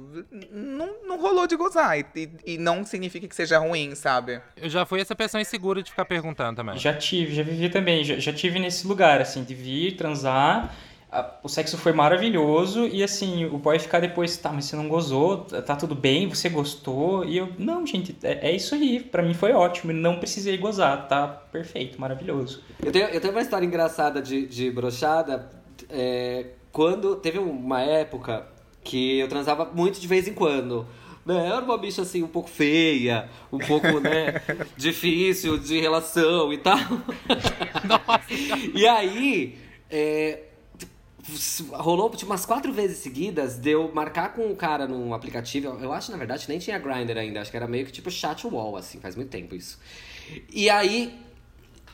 não, 0.50 1.04
não 1.06 1.20
rolou 1.20 1.46
de 1.46 1.56
gozar. 1.56 1.98
E, 1.98 2.04
e, 2.16 2.54
e 2.54 2.58
não 2.58 2.84
significa 2.84 3.28
que 3.28 3.34
seja 3.34 3.58
ruim, 3.58 3.94
sabe? 3.94 4.40
Eu 4.56 4.68
já 4.68 4.84
fui 4.84 5.00
essa 5.00 5.14
pessoa 5.14 5.40
insegura 5.40 5.82
de 5.82 5.90
ficar 5.90 6.04
perguntando 6.04 6.56
também. 6.56 6.76
Já 6.76 6.94
tive, 6.94 7.34
já 7.34 7.42
vivi 7.42 7.68
também. 7.68 8.02
Já, 8.02 8.18
já 8.18 8.32
tive 8.32 8.58
nesse 8.58 8.86
lugar, 8.86 9.20
assim, 9.20 9.44
de 9.44 9.54
vir, 9.54 9.96
transar. 9.96 10.74
A- 11.10 11.34
O 11.42 11.48
sexo 11.48 11.76
foi 11.78 11.92
maravilhoso 11.92 12.86
e 12.86 13.02
assim, 13.02 13.44
o 13.46 13.58
boy 13.58 13.78
ficar 13.78 14.00
depois, 14.00 14.36
tá, 14.36 14.52
mas 14.52 14.66
você 14.66 14.76
não 14.76 14.88
gozou, 14.88 15.38
tá 15.38 15.74
tudo 15.76 15.94
bem, 15.94 16.28
você 16.28 16.48
gostou? 16.48 17.24
E 17.24 17.38
eu, 17.38 17.48
não, 17.58 17.86
gente, 17.86 18.14
é, 18.22 18.50
é 18.50 18.56
isso 18.56 18.74
aí, 18.74 19.00
pra 19.00 19.22
mim 19.22 19.34
foi 19.34 19.52
ótimo, 19.52 19.92
não 19.92 20.18
precisei 20.18 20.56
gozar, 20.58 21.08
tá 21.08 21.26
perfeito, 21.26 22.00
maravilhoso. 22.00 22.62
Eu 22.84 22.92
tenho, 22.92 23.06
eu 23.06 23.20
tenho 23.20 23.32
uma 23.32 23.42
história 23.42 23.64
engraçada 23.66 24.20
de, 24.20 24.46
de 24.46 24.70
brochada. 24.70 25.48
é, 25.90 26.46
quando 26.70 27.16
teve 27.16 27.38
uma 27.38 27.80
época 27.80 28.46
que 28.84 29.18
eu 29.18 29.28
transava 29.28 29.64
muito 29.64 29.98
de 30.00 30.06
vez 30.06 30.28
em 30.28 30.34
quando. 30.34 30.86
Né? 31.26 31.34
Eu 31.48 31.56
era 31.56 31.64
uma 31.64 31.76
bicha 31.78 32.02
assim, 32.02 32.22
um 32.22 32.28
pouco 32.28 32.48
feia, 32.48 33.28
um 33.52 33.58
pouco, 33.58 33.98
né, 34.00 34.40
difícil 34.76 35.58
de 35.58 35.80
relação 35.80 36.52
e 36.52 36.58
tal. 36.58 36.78
E 38.74 38.86
aí, 38.86 39.58
é, 39.90 40.40
rolou 41.72 42.10
tipo, 42.10 42.30
umas 42.30 42.44
quatro 42.46 42.72
vezes 42.72 42.98
seguidas 42.98 43.58
de 43.58 43.70
eu 43.70 43.90
marcar 43.94 44.32
com 44.34 44.50
o 44.50 44.56
cara 44.56 44.86
num 44.86 45.12
aplicativo. 45.14 45.68
Eu- 45.80 45.92
acho, 45.92 46.10
na 46.10 46.16
verdade, 46.18 46.46
nem 46.48 46.58
tinha 46.58 46.78
Grindr 46.78 47.16
ainda. 47.18 47.40
Acho 47.40 47.50
que 47.50 47.56
era 47.56 47.66
meio 47.66 47.86
que 47.86 47.92
tipo 47.92 48.10
chat 48.10 48.46
wall, 48.46 48.76
assim, 48.76 49.00
faz 49.00 49.14
muito 49.16 49.30
tempo 49.30 49.54
isso. 49.54 49.78
E 50.52 50.68
aí, 50.70 51.18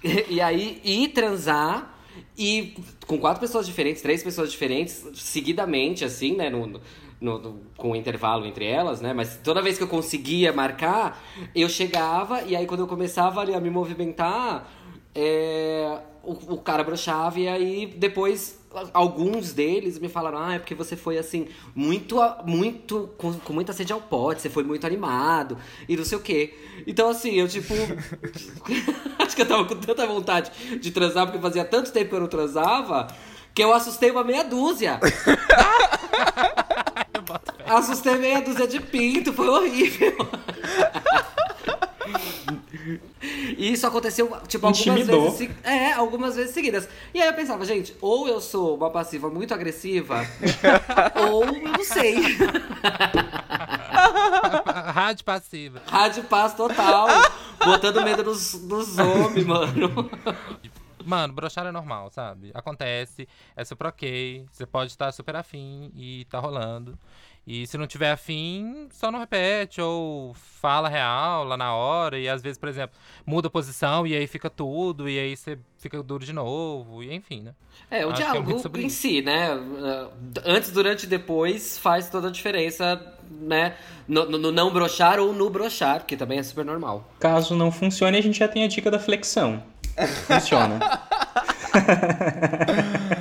e 0.29 0.41
aí, 0.41 0.81
ir 0.85 1.09
transar 1.09 1.93
e 2.39 2.75
com 3.07 3.19
quatro 3.19 3.41
pessoas 3.41 3.67
diferentes, 3.67 4.03
três 4.03 4.23
pessoas 4.23 4.51
diferentes, 4.53 5.05
seguidamente, 5.15 6.05
assim, 6.05 6.37
né? 6.37 6.51
No, 6.51 6.67
no- 6.67 6.81
no- 7.21 7.61
com 7.77 7.93
um 7.93 7.97
intervalo 7.97 8.45
entre 8.47 8.67
elas, 8.67 9.01
né? 9.01 9.13
Mas 9.15 9.39
toda 9.43 9.63
vez 9.63 9.79
que 9.79 9.83
eu 9.85 9.89
conseguia 9.89 10.53
marcar, 10.53 11.23
eu 11.55 11.69
chegava 11.69 12.43
e 12.43 12.55
aí 12.55 12.67
quando 12.67 12.81
eu 12.81 12.87
começava 12.87 13.41
ali 13.41 13.55
a 13.55 13.61
me 13.61 13.71
movimentar, 13.71 14.71
é, 15.15 15.99
o, 16.23 16.55
o 16.55 16.59
cara 16.59 16.83
broxava 16.83 17.39
e 17.39 17.49
aí 17.49 17.87
depois 17.87 18.59
alguns 18.93 19.53
deles 19.53 19.99
me 19.99 20.09
falaram, 20.09 20.39
ah, 20.39 20.55
é 20.55 20.59
porque 20.59 20.75
você 20.75 20.97
foi 20.97 21.17
assim, 21.17 21.47
muito, 21.75 22.17
muito, 22.45 23.11
com, 23.17 23.33
com 23.35 23.53
muita 23.53 23.73
sede 23.73 23.93
ao 23.93 24.01
pote, 24.01 24.43
você 24.43 24.51
foi 24.51 24.65
muito 24.65 24.87
animado 24.87 25.57
e 25.89 25.97
não 25.97 26.05
sei 26.05 26.19
o 26.19 26.21
quê. 26.21 26.55
Então, 26.87 27.09
assim, 27.09 27.35
eu 27.35 27.49
tipo. 27.49 27.73
acho 29.19 29.37
que 29.37 29.43
eu 29.43 29.47
tava 29.47 29.65
com 29.65 29.77
tanta 29.77 30.07
vontade 30.07 30.51
de 30.79 30.91
transar, 30.91 31.27
porque 31.27 31.41
fazia 31.41 31.65
tanto 31.65 31.93
tempo 31.93 32.11
que 32.11 32.17
eu 32.17 32.21
não 32.21 32.27
transava, 32.27 33.07
que 33.55 33.63
eu 33.63 33.73
assustei 33.73 34.11
uma 34.11 34.25
meia 34.25 34.43
dúzia. 34.43 34.99
Assustei 37.67 38.17
meia 38.17 38.43
dúzia 38.43 38.69
de 38.69 38.79
pinto, 38.79 39.33
foi 39.33 39.49
horrível. 39.49 40.15
E 43.57 43.73
isso 43.73 43.87
aconteceu, 43.87 44.31
tipo, 44.47 44.67
algumas 44.67 45.07
vezes, 45.07 45.51
é, 45.63 45.93
algumas 45.93 46.37
vezes 46.37 46.53
seguidas. 46.53 46.89
E 47.13 47.21
aí 47.21 47.29
eu 47.29 47.35
pensava, 47.35 47.65
gente, 47.65 47.97
ou 48.01 48.29
eu 48.29 48.41
sou 48.41 48.77
uma 48.77 48.91
passiva 48.91 49.31
muito 49.31 49.55
agressiva, 49.55 50.27
ou 51.31 51.45
eu 51.45 51.63
não 51.63 51.85
sei. 51.85 52.17
Rádio 54.93 55.25
passiva. 55.25 55.83
Rádio 55.87 56.25
paz 56.25 56.55
total, 56.55 57.09
botando 57.65 58.03
medo 58.03 58.23
nos, 58.25 58.55
nos 58.55 58.99
homens, 58.99 59.47
mano. 59.47 60.11
Mano, 61.05 61.35
brochar 61.35 61.67
é 61.67 61.73
normal, 61.73 62.11
sabe? 62.11 62.51
Acontece, 62.55 63.29
é 63.55 63.65
super 63.65 63.89
ok. 63.89 64.47
Você 64.51 64.65
pode 64.65 64.91
estar 64.91 65.13
super 65.13 65.37
afim 65.37 65.93
e 65.95 66.25
tá 66.31 66.39
rolando. 66.39 66.99
E 67.47 67.67
se 67.67 67.77
não 67.77 67.87
tiver 67.87 68.11
afim, 68.11 68.89
só 68.91 69.11
não 69.13 69.19
repete, 69.19 69.79
ou 69.79 70.33
fala 70.35 70.89
real 70.89 71.45
lá 71.45 71.59
na 71.59 71.75
hora. 71.75 72.19
E 72.19 72.27
às 72.27 72.41
vezes, 72.41 72.57
por 72.57 72.71
exemplo, 72.71 72.97
muda 73.27 73.49
a 73.49 73.51
posição 73.51 74.07
e 74.07 74.15
aí 74.17 74.27
fica 74.27 74.49
tudo, 74.49 75.07
e 75.09 75.19
aí 75.19 75.37
você 75.37 75.59
fica 75.79 76.03
duro 76.03 76.25
de 76.25 76.33
novo, 76.33 77.03
e 77.03 77.13
enfim, 77.15 77.43
né? 77.43 77.53
É, 77.91 78.07
o 78.07 78.11
Acho 78.13 78.23
é 78.23 78.25
diálogo 78.25 78.59
sobre 78.61 78.83
em 78.83 78.87
isso. 78.87 78.97
si, 79.03 79.21
né? 79.21 79.55
Uh, 79.55 80.11
Antes, 80.47 80.71
durante 80.71 81.03
e 81.03 81.07
depois 81.07 81.77
faz 81.77 82.09
toda 82.09 82.29
a 82.29 82.31
diferença, 82.31 82.99
né? 83.31 83.77
No, 84.09 84.25
no- 84.25 84.39
no 84.39 84.51
não 84.51 84.73
brochar 84.73 85.19
ou 85.21 85.35
no 85.35 85.51
brochar, 85.51 86.07
que 86.07 86.17
também 86.17 86.39
é 86.39 86.43
super 86.43 86.65
normal. 86.65 87.07
Caso 87.21 87.55
não 87.55 87.71
funcione, 87.71 88.17
a 88.17 88.23
gente 88.23 88.39
já 88.39 88.49
tem 88.49 88.65
a 88.65 88.69
dica 88.69 88.91
da 88.91 88.99
flexão. 88.99 89.63
Funciona. 90.27 90.81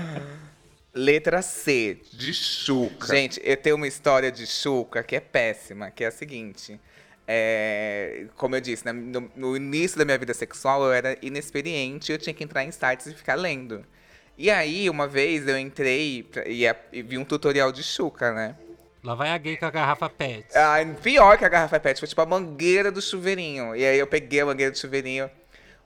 Letra 0.94 1.42
C, 1.42 1.98
de 2.14 2.32
Chuca. 2.34 3.08
Gente, 3.08 3.42
eu 3.44 3.58
tenho 3.58 3.76
uma 3.76 3.88
história 3.88 4.32
de 4.32 4.46
Chuca 4.46 5.02
que 5.02 5.16
é 5.16 5.20
péssima, 5.20 5.90
que 5.90 6.04
é 6.04 6.08
a 6.08 6.12
seguinte. 6.12 6.80
É, 7.28 8.28
como 8.36 8.56
eu 8.56 8.62
disse, 8.62 8.86
né, 8.86 8.92
no, 8.92 9.32
no 9.36 9.56
início 9.56 9.98
da 9.98 10.06
minha 10.06 10.18
vida 10.18 10.34
sexual 10.34 10.84
eu 10.84 10.92
era 10.92 11.18
inexperiente, 11.22 12.12
eu 12.12 12.18
tinha 12.18 12.34
que 12.34 12.44
entrar 12.44 12.64
em 12.64 12.72
sites 12.72 13.08
e 13.08 13.14
ficar 13.14 13.36
lendo. 13.36 13.84
E 14.38 14.52
aí, 14.52 14.90
uma 14.90 15.08
vez 15.08 15.48
eu 15.48 15.58
entrei 15.58 16.28
e, 16.46 16.66
e 16.92 17.02
vi 17.02 17.18
um 17.18 17.26
tutorial 17.26 17.72
de 17.72 17.82
Chuca, 17.82 18.32
né? 18.32 18.56
Lá 19.04 19.16
vai 19.16 19.30
a 19.30 19.38
gay 19.38 19.58
com 19.58 19.66
a 19.66 19.72
garrafa 19.72 20.10
pet. 20.10 20.46
Ah, 20.56 20.78
pior 21.02 21.38
que 21.38 21.46
a 21.46 21.50
garrafa 21.50 21.80
pet, 21.80 22.00
foi 22.00 22.08
tipo 22.08 22.22
a 22.22 22.26
mangueira 22.26 22.92
do 22.92 23.02
chuveirinho. 23.02 23.76
E 23.76 23.86
aí 23.86 23.98
eu 23.98 24.08
peguei 24.08 24.42
a 24.42 24.46
mangueira 24.46 24.72
do 24.72 24.78
chuveirinho, 24.78 25.30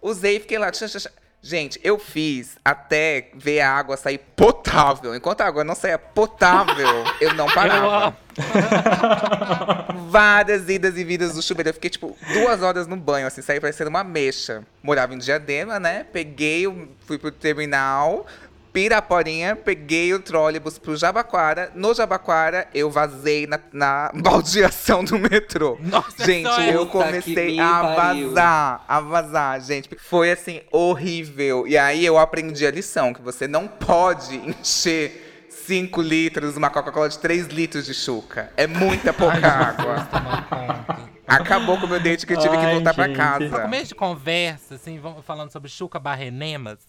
usei 0.01 0.35
e 0.35 0.39
fiquei 0.39 0.57
lá. 0.57 0.69
tchá, 0.69 0.87
tchá, 0.87 0.99
tchá. 0.99 1.11
Gente, 1.41 1.79
eu 1.83 1.99
fiz 1.99 2.57
até 2.65 3.29
ver 3.33 3.61
a 3.61 3.71
água 3.71 3.95
sair 3.95 4.17
potável. 4.35 5.15
Enquanto 5.15 5.41
a 5.41 5.45
água 5.45 5.63
não 5.63 5.75
saía 5.75 5.97
potável, 5.97 7.05
eu 7.21 7.33
não 7.35 7.45
parava. 7.45 8.17
Várias 10.09 10.67
idas 10.67 10.97
e 10.97 11.03
vidas 11.03 11.35
do 11.35 11.41
chuveiro. 11.41 11.69
Eu 11.69 11.73
fiquei, 11.73 11.89
tipo, 11.89 12.17
duas 12.33 12.61
horas 12.61 12.87
no 12.87 12.97
banho, 12.97 13.27
assim, 13.27 13.41
saí 13.41 13.59
parecendo 13.59 13.89
uma 13.89 14.03
mexa. 14.03 14.63
Morava 14.81 15.13
em 15.13 15.19
Diadema, 15.19 15.79
né? 15.79 16.05
Peguei, 16.11 16.65
fui 17.05 17.17
pro 17.17 17.31
terminal, 17.31 18.25
Piraporinha, 18.73 19.55
peguei 19.55 20.13
o 20.13 20.19
trólebus 20.19 20.77
pro 20.77 20.95
Jabaquara. 20.95 21.71
No 21.75 21.93
Jabaquara, 21.93 22.67
eu 22.73 22.89
vazei 22.91 23.47
na, 23.47 23.59
na 23.73 24.11
baldeação 24.15 25.03
do 25.03 25.17
metrô. 25.17 25.77
Nossa, 25.79 26.25
gente, 26.25 26.61
eu 26.71 26.85
que 26.85 26.91
comecei 26.91 27.53
me 27.53 27.59
a 27.59 27.93
pariu. 27.95 28.29
vazar, 28.29 28.85
a 28.87 28.99
vazar, 28.99 29.61
gente. 29.61 29.89
Foi, 29.97 30.31
assim, 30.31 30.61
horrível. 30.71 31.67
E 31.67 31.77
aí 31.77 32.05
eu 32.05 32.17
aprendi 32.17 32.65
a 32.65 32.71
lição, 32.71 33.13
que 33.13 33.21
você 33.21 33.47
não 33.47 33.67
pode 33.67 34.35
encher 34.35 35.47
5 35.49 36.01
litros 36.01 36.55
uma 36.55 36.69
Coca-Cola 36.69 37.09
de 37.09 37.19
3 37.19 37.47
litros 37.47 37.85
de 37.85 37.93
chuca. 37.93 38.51
É 38.55 38.67
muita 38.67 39.11
pouca 39.11 39.47
água. 39.47 40.07
Tomando 40.09 40.43
conta. 40.43 41.07
Acabou 41.27 41.77
com 41.77 41.85
o 41.85 41.89
meu 41.89 41.99
date 41.99 42.25
que 42.25 42.31
eu 42.33 42.39
tive 42.39 42.57
que 42.57 42.65
Ai, 42.65 42.73
voltar 42.73 42.93
pra 42.93 43.07
gente. 43.07 43.17
Pra 43.17 43.39
casa. 43.39 43.61
começo 43.63 43.87
de 43.89 43.95
conversa, 43.95 44.75
assim, 44.75 44.97
falando 45.25 45.51
sobre 45.51 45.69
Chuca 45.69 45.99
Barrenemas, 45.99 46.79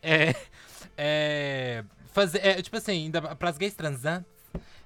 é, 0.00 0.32
é, 0.96 1.84
fazer, 2.12 2.44
é, 2.44 2.60
tipo 2.62 2.76
assim, 2.76 3.04
ainda 3.04 3.34
pras 3.36 3.56
gays 3.58 3.74
transantes, 3.74 4.30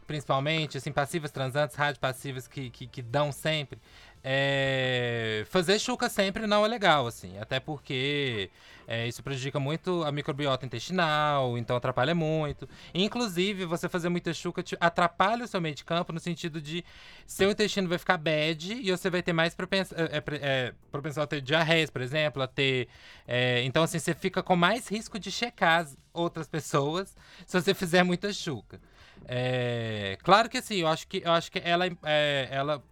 principalmente, 0.06 0.78
assim, 0.78 0.92
passivas 0.92 1.30
transantes, 1.30 1.76
rádio 1.76 2.00
passivas 2.00 2.46
que, 2.46 2.70
que, 2.70 2.86
que 2.86 3.02
dão 3.02 3.32
sempre, 3.32 3.78
é, 4.22 5.44
fazer 5.50 5.78
chuca 5.78 6.08
sempre 6.08 6.46
não 6.46 6.64
é 6.64 6.68
legal, 6.68 7.06
assim, 7.06 7.38
até 7.38 7.60
porque 7.60 8.50
é, 8.86 9.06
isso 9.06 9.22
prejudica 9.22 9.58
muito 9.58 10.02
a 10.04 10.12
microbiota 10.12 10.66
intestinal, 10.66 11.56
então 11.58 11.76
atrapalha 11.76 12.14
muito. 12.14 12.68
Inclusive, 12.94 13.64
você 13.64 13.88
fazer 13.88 14.08
muita 14.08 14.32
chuca 14.34 14.64
atrapalha 14.80 15.44
o 15.44 15.48
seu 15.48 15.60
meio 15.60 15.74
de 15.74 15.84
campo 15.84 16.12
no 16.12 16.20
sentido 16.20 16.60
de 16.60 16.84
seu 17.26 17.50
intestino 17.50 17.88
vai 17.88 17.98
ficar 17.98 18.18
bad 18.18 18.72
e 18.72 18.90
você 18.90 19.10
vai 19.10 19.22
ter 19.22 19.32
mais 19.32 19.54
propensão, 19.54 19.96
é, 19.98 20.20
pre- 20.20 20.40
é, 20.42 20.74
propensão 20.90 21.22
a 21.22 21.26
ter 21.26 21.40
diarreias, 21.40 21.90
por 21.90 22.02
exemplo, 22.02 22.42
a 22.42 22.46
ter. 22.46 22.88
é, 23.26 23.62
então, 23.64 23.82
assim, 23.82 23.98
você 23.98 24.14
fica 24.14 24.42
com 24.42 24.56
mais 24.56 24.88
risco 24.88 25.18
de 25.18 25.30
checar 25.30 25.80
as 25.82 25.96
outras 26.12 26.46
pessoas 26.46 27.16
se 27.46 27.60
você 27.60 27.74
fizer 27.74 28.02
muita 28.02 28.32
chuca. 28.32 28.80
É, 29.26 30.18
claro 30.22 30.48
que 30.48 30.58
assim, 30.58 30.76
eu 30.76 30.88
acho 30.88 31.06
que, 31.06 31.22
eu 31.24 31.32
acho 31.32 31.50
que 31.50 31.58
ela, 31.64 31.86
é, 32.02 32.48
ela 32.50 32.82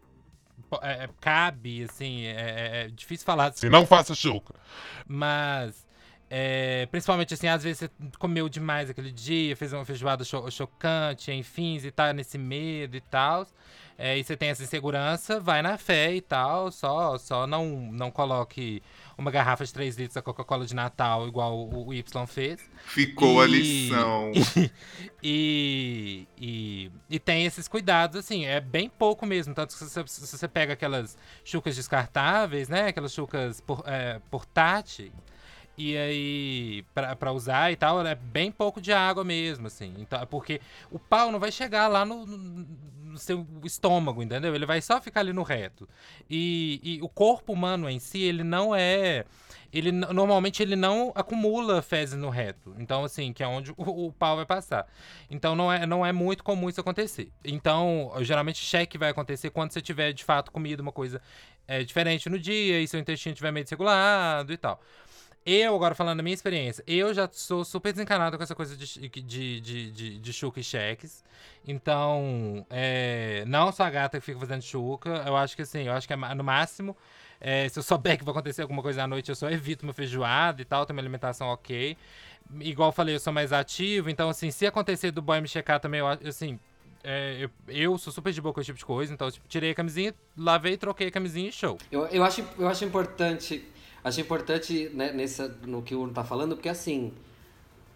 é, 0.82 1.08
cabe, 1.20 1.85
assim, 1.85 2.24
é, 2.24 2.30
é- 2.30 2.85
é 2.85 2.88
difícil 2.88 3.24
falar 3.26 3.46
assim, 3.48 3.58
Se 3.61 3.68
não 3.68 3.85
faça 3.87 4.14
chuca. 4.14 4.54
mas, 5.06 5.87
é, 6.34 6.86
principalmente 6.86 7.34
assim, 7.34 7.46
às 7.46 7.62
vezes 7.62 7.80
você 7.80 7.90
comeu 8.18 8.48
demais 8.48 8.88
aquele 8.88 9.12
dia, 9.12 9.54
fez 9.54 9.70
uma 9.74 9.84
feijoada 9.84 10.24
cho- 10.24 10.50
chocante, 10.50 11.30
enfim, 11.30 11.76
e 11.76 11.90
tá 11.90 12.10
nesse 12.14 12.38
medo 12.38 12.96
e 12.96 13.00
tal. 13.02 13.46
é, 13.98 14.16
e 14.18 14.24
você 14.24 14.34
tem 14.34 14.48
essa 14.48 14.62
insegurança, 14.62 15.38
vai 15.38 15.60
na 15.60 15.76
fé 15.76 16.14
e 16.14 16.22
tal, 16.22 16.72
só, 16.72 17.18
só 17.18 17.46
não, 17.46 17.66
não 17.92 18.10
coloque 18.10 18.82
uma 19.18 19.30
garrafa 19.30 19.62
de 19.66 19.72
3 19.74 19.94
litros 19.96 20.14
da 20.14 20.22
Coca-Cola 20.22 20.64
de 20.64 20.74
Natal, 20.74 21.28
igual 21.28 21.54
o, 21.68 21.88
o 21.88 21.92
Y 21.94 22.26
fez. 22.26 22.58
Ficou 22.86 23.42
a 23.42 23.44
E- 23.46 23.48
lição. 23.50 24.32
E, 25.22 26.26
e, 26.36 26.90
e 27.08 27.18
tem 27.20 27.44
esses 27.46 27.68
cuidados, 27.68 28.16
assim, 28.16 28.44
é 28.44 28.60
bem 28.60 28.88
pouco 28.88 29.24
mesmo. 29.24 29.54
Tanto 29.54 29.72
que 29.72 29.78
se 29.78 29.84
você, 29.88 30.04
se 30.06 30.36
você 30.36 30.48
pega 30.48 30.72
aquelas 30.72 31.16
chucas 31.44 31.76
descartáveis, 31.76 32.68
né? 32.68 32.88
Aquelas 32.88 33.12
chucas 33.12 33.60
por, 33.60 33.84
é, 33.86 34.20
portátil. 34.30 35.12
E 35.84 35.96
aí, 35.96 36.84
pra, 36.94 37.16
pra 37.16 37.32
usar 37.32 37.72
e 37.72 37.76
tal, 37.76 38.06
é 38.06 38.14
bem 38.14 38.52
pouco 38.52 38.80
de 38.80 38.92
água 38.92 39.24
mesmo, 39.24 39.66
assim. 39.66 39.92
Então, 39.98 40.22
é 40.22 40.24
porque 40.24 40.60
o 40.92 40.98
pau 40.98 41.32
não 41.32 41.40
vai 41.40 41.50
chegar 41.50 41.88
lá 41.88 42.04
no, 42.04 42.24
no, 42.24 43.18
seu 43.18 43.44
estômago, 43.64 44.22
entendeu? 44.22 44.54
Ele 44.54 44.64
vai 44.64 44.80
só 44.80 45.00
ficar 45.00 45.20
ali 45.20 45.32
no 45.32 45.42
reto. 45.42 45.88
E, 46.30 46.80
e 46.84 47.02
o 47.02 47.08
corpo 47.08 47.52
humano 47.52 47.90
em 47.90 47.98
si, 47.98 48.22
ele 48.22 48.44
não 48.44 48.72
é 48.72 49.24
ele 49.72 49.90
normalmente 49.90 50.62
ele 50.62 50.76
não 50.76 51.10
acumula 51.16 51.82
fezes 51.82 52.16
no 52.16 52.28
reto. 52.30 52.76
Então, 52.78 53.02
assim, 53.04 53.32
que 53.32 53.42
é 53.42 53.46
onde 53.48 53.72
o, 53.72 54.06
o 54.06 54.12
pau 54.12 54.36
vai 54.36 54.46
passar. 54.46 54.86
Então 55.28 55.56
não 55.56 55.72
é, 55.72 55.84
não 55.84 56.06
é 56.06 56.12
muito 56.12 56.44
comum 56.44 56.68
isso 56.68 56.80
acontecer. 56.80 57.32
Então, 57.44 58.12
geralmente 58.20 58.58
cheque 58.58 58.96
vai 58.96 59.10
acontecer 59.10 59.50
quando 59.50 59.72
você 59.72 59.80
tiver 59.80 60.12
de 60.12 60.22
fato 60.22 60.52
comido 60.52 60.80
uma 60.80 60.92
coisa 60.92 61.20
é, 61.66 61.82
diferente 61.82 62.28
no 62.28 62.38
dia 62.38 62.80
e 62.80 62.86
seu 62.86 63.00
intestino 63.00 63.32
estiver 63.32 63.50
meio 63.50 63.64
desregulado 63.64 64.52
e 64.52 64.56
tal. 64.56 64.80
Eu, 65.44 65.74
agora 65.74 65.94
falando 65.94 66.18
da 66.18 66.22
minha 66.22 66.35
experiência, 66.35 66.85
eu 66.87 67.12
já 67.12 67.28
sou 67.33 67.64
super 67.64 67.92
desencanado 67.92 68.37
com 68.37 68.42
essa 68.44 68.55
coisa 68.55 68.76
de, 68.76 69.09
de, 69.09 69.61
de, 69.61 69.90
de, 69.90 70.18
de 70.20 70.33
chuca 70.33 70.61
e 70.61 70.64
cheques. 70.64 71.24
Então, 71.66 72.64
é, 72.70 73.44
não 73.46 73.72
sou 73.72 73.85
a 73.85 73.90
gata 73.90 74.20
que 74.20 74.24
fica 74.24 74.38
fazendo 74.38 74.62
chuca. 74.62 75.24
Eu 75.26 75.37
acho 75.37 75.57
que 75.57 75.62
assim, 75.62 75.83
eu 75.83 75.92
acho 75.92 76.07
que 76.07 76.12
é 76.12 76.16
no 76.16 76.44
máximo. 76.44 76.96
é, 77.40 77.68
se 77.68 77.76
eu 77.76 77.83
souber 77.83 78.16
que 78.16 78.24
vai 78.24 78.31
acontecer 78.31 78.62
alguma 78.62 78.81
coisa 78.83 79.02
à 79.02 79.07
noite, 79.07 79.28
eu 79.28 79.35
só 79.35 79.50
evito 79.50 79.85
uma 79.85 79.92
feijoada 79.92 80.62
e 80.62 80.64
tal, 80.64 80.87
tenho 80.87 80.96
uma 80.96 81.02
alimentação 81.02 81.48
ok. 81.48 81.96
Igual 82.61 82.90
eu 82.90 82.92
falei, 82.92 83.16
eu 83.16 83.20
sou 83.20 83.33
mais 83.33 83.52
ativo, 83.52 84.09
então 84.09 84.28
assim, 84.28 84.50
se 84.52 84.64
acontecer 84.64 85.11
do 85.11 85.20
boy 85.20 85.40
me 85.40 85.48
checar 85.48 85.81
também, 85.81 86.00
eu 86.00 86.07
assim, 86.07 86.59
é, 87.02 87.38
eu, 87.40 87.50
eu 87.66 87.98
sou 87.98 88.12
super 88.12 88.33
de 88.33 88.40
boa 88.40 88.52
com 88.55 88.61
esse 88.61 88.66
tipo 88.66 88.78
de 88.78 88.85
coisa, 88.85 89.12
então 89.12 89.28
tipo, 89.28 89.46
tirei 89.48 89.72
a 89.72 89.74
camisinha, 89.74 90.14
lavei, 90.37 90.76
troquei 90.76 91.09
a 91.09 91.11
camisinha 91.11 91.48
e 91.48 91.52
show. 91.52 91.78
Eu, 91.90 92.07
eu, 92.07 92.22
acho, 92.22 92.46
eu 92.57 92.68
acho 92.68 92.85
importante, 92.85 93.64
acho 94.04 94.20
importante 94.20 94.90
né, 94.94 95.12
nessa, 95.12 95.48
no 95.66 95.82
que 95.82 95.94
o 95.94 96.02
Uno 96.02 96.12
tá 96.12 96.24
falando, 96.24 96.56
porque 96.56 96.68
assim, 96.68 97.12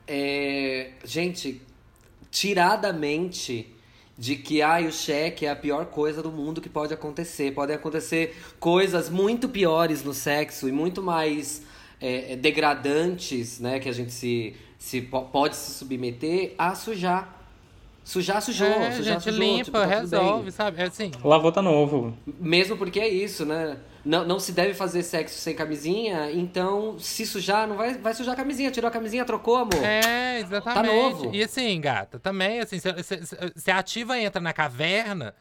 é, 0.07 0.92
gente, 1.05 1.61
tirar 2.31 2.77
da 2.77 2.92
mente 2.92 3.73
de 4.19 4.37
que 4.37 4.62
ai, 4.62 4.87
o 4.87 4.92
cheque 4.92 5.45
é 5.45 5.51
a 5.51 5.57
pior 5.57 5.87
coisa 5.87 6.23
do 6.23 6.31
mundo 6.33 6.61
que 6.61 6.69
pode 6.69 6.95
acontecer. 6.95 7.53
Podem 7.53 7.77
acontecer 7.77 8.37
coisas 8.59 9.11
muito 9.11 9.49
piores 9.49 10.03
no 10.03 10.14
sexo 10.14 10.69
e 10.69 10.73
muito 10.73 11.03
mais 11.03 11.62
é, 12.01 12.33
é, 12.33 12.37
degradantes, 12.37 13.61
né, 13.61 13.79
que 13.79 13.88
a 13.88 13.92
gente 13.92 14.12
se, 14.12 14.55
se 14.79 15.03
po- 15.03 15.27
pode 15.27 15.57
se 15.57 15.73
submeter 15.73 16.55
a 16.57 16.75
sujar. 16.75 17.36
Sujar, 18.07 18.40
sujou. 18.40 18.69
é, 18.69 18.92
sujar, 18.92 19.14
gente, 19.14 19.25
sujou, 19.25 19.40
limpa, 19.40 19.64
tipo, 19.64 19.79
tá 19.79 19.85
resolve, 19.85 20.53
sabe? 20.53 20.81
É 20.81 20.85
assim, 20.85 21.11
Lavou 21.25 21.51
tá 21.51 21.61
novo. 21.61 22.16
Mesmo 22.38 22.77
porque 22.77 23.01
é 23.01 23.09
isso, 23.09 23.45
né? 23.45 23.79
Não, 24.05 24.25
não 24.25 24.38
se 24.38 24.53
deve 24.53 24.75
fazer 24.75 25.03
sexo 25.03 25.37
sem 25.40 25.57
camisinha, 25.57 26.31
então 26.31 26.97
se 27.01 27.27
sujar, 27.27 27.66
não 27.66 27.75
vai, 27.77 27.95
vai 27.95 28.14
sujar 28.14 28.35
a 28.35 28.37
camisinha. 28.37 28.71
Tirou 28.71 28.87
a 28.87 28.92
camisinha, 28.92 29.25
trocou, 29.25 29.57
amor. 29.57 29.83
É, 29.83 30.38
exatamente. 30.38 30.64
Tá 30.75 30.83
novo. 30.85 31.35
E 31.35 31.42
assim, 31.42 31.81
gata, 31.81 32.21
também, 32.21 32.61
assim, 32.61 32.79
se, 32.79 33.03
se- 33.03 33.21
se- 33.57 33.71
a 33.73 33.79
ativa 33.79 34.16
entra 34.16 34.40
na 34.40 34.53
caverna, 34.53 35.35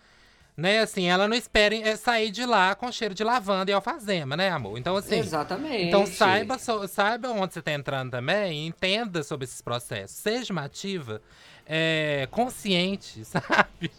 né, 0.58 0.80
assim, 0.80 1.06
ela 1.08 1.28
não 1.28 1.36
espera 1.38 1.76
é, 1.76 1.96
sair 1.96 2.32
de 2.32 2.48
lá 2.48 2.74
com 2.74 2.92
cheiro 2.92 3.14
de 3.14 3.24
lavanda 3.24 3.70
e 3.70 3.74
alfazema, 3.76 4.36
né, 4.36 4.50
amor? 4.50 4.80
Então, 4.80 4.96
assim. 4.96 5.20
Exatamente. 5.20 5.84
Então 5.84 6.08
saiba, 6.08 6.58
saiba 6.88 7.30
onde 7.30 7.54
você 7.54 7.62
tá 7.62 7.74
entrando 7.74 8.10
também 8.10 8.66
entenda 8.66 9.22
sobre 9.22 9.44
esses 9.46 9.62
processos. 9.62 10.18
Seja 10.18 10.52
uma 10.52 10.64
ativa 10.64 11.22
é, 11.66 12.28
consciente, 12.32 13.24
sabe? 13.26 13.92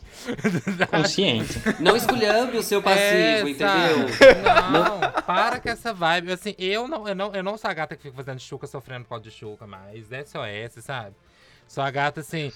Consciente. 0.91 1.61
Não 1.81 1.97
esculhambe 1.97 2.57
o 2.59 2.63
seu 2.63 2.83
passivo, 2.83 3.03
É, 3.03 3.41
entendeu? 3.41 4.09
sabe? 4.09 4.73
Não, 4.73 5.23
para 5.23 5.61
com 5.61 5.69
essa 5.69 5.93
vibe. 5.93 6.33
Assim, 6.33 6.55
eu 6.59 6.87
não, 6.89 7.07
eu 7.09 7.15
não, 7.15 7.35
eu 7.35 7.43
não 7.43 7.57
sou 7.59 7.71
a 7.71 7.75
gata 7.75 7.97
que 7.97 8.03
fica 8.03 8.15
fazendo 8.17 8.41
chuca 8.41 8.67
sofrendo 8.67 9.05
por 9.05 9.11
causa 9.11 9.25
de 9.25 9.31
chuca, 9.31 9.67
mas 9.67 10.11
é 10.13 10.25
SOS, 10.25 10.85
sabe? 10.85 11.15
Sou 11.69 11.83
a 11.83 11.91
gata, 11.91 12.21
assim. 12.21 12.53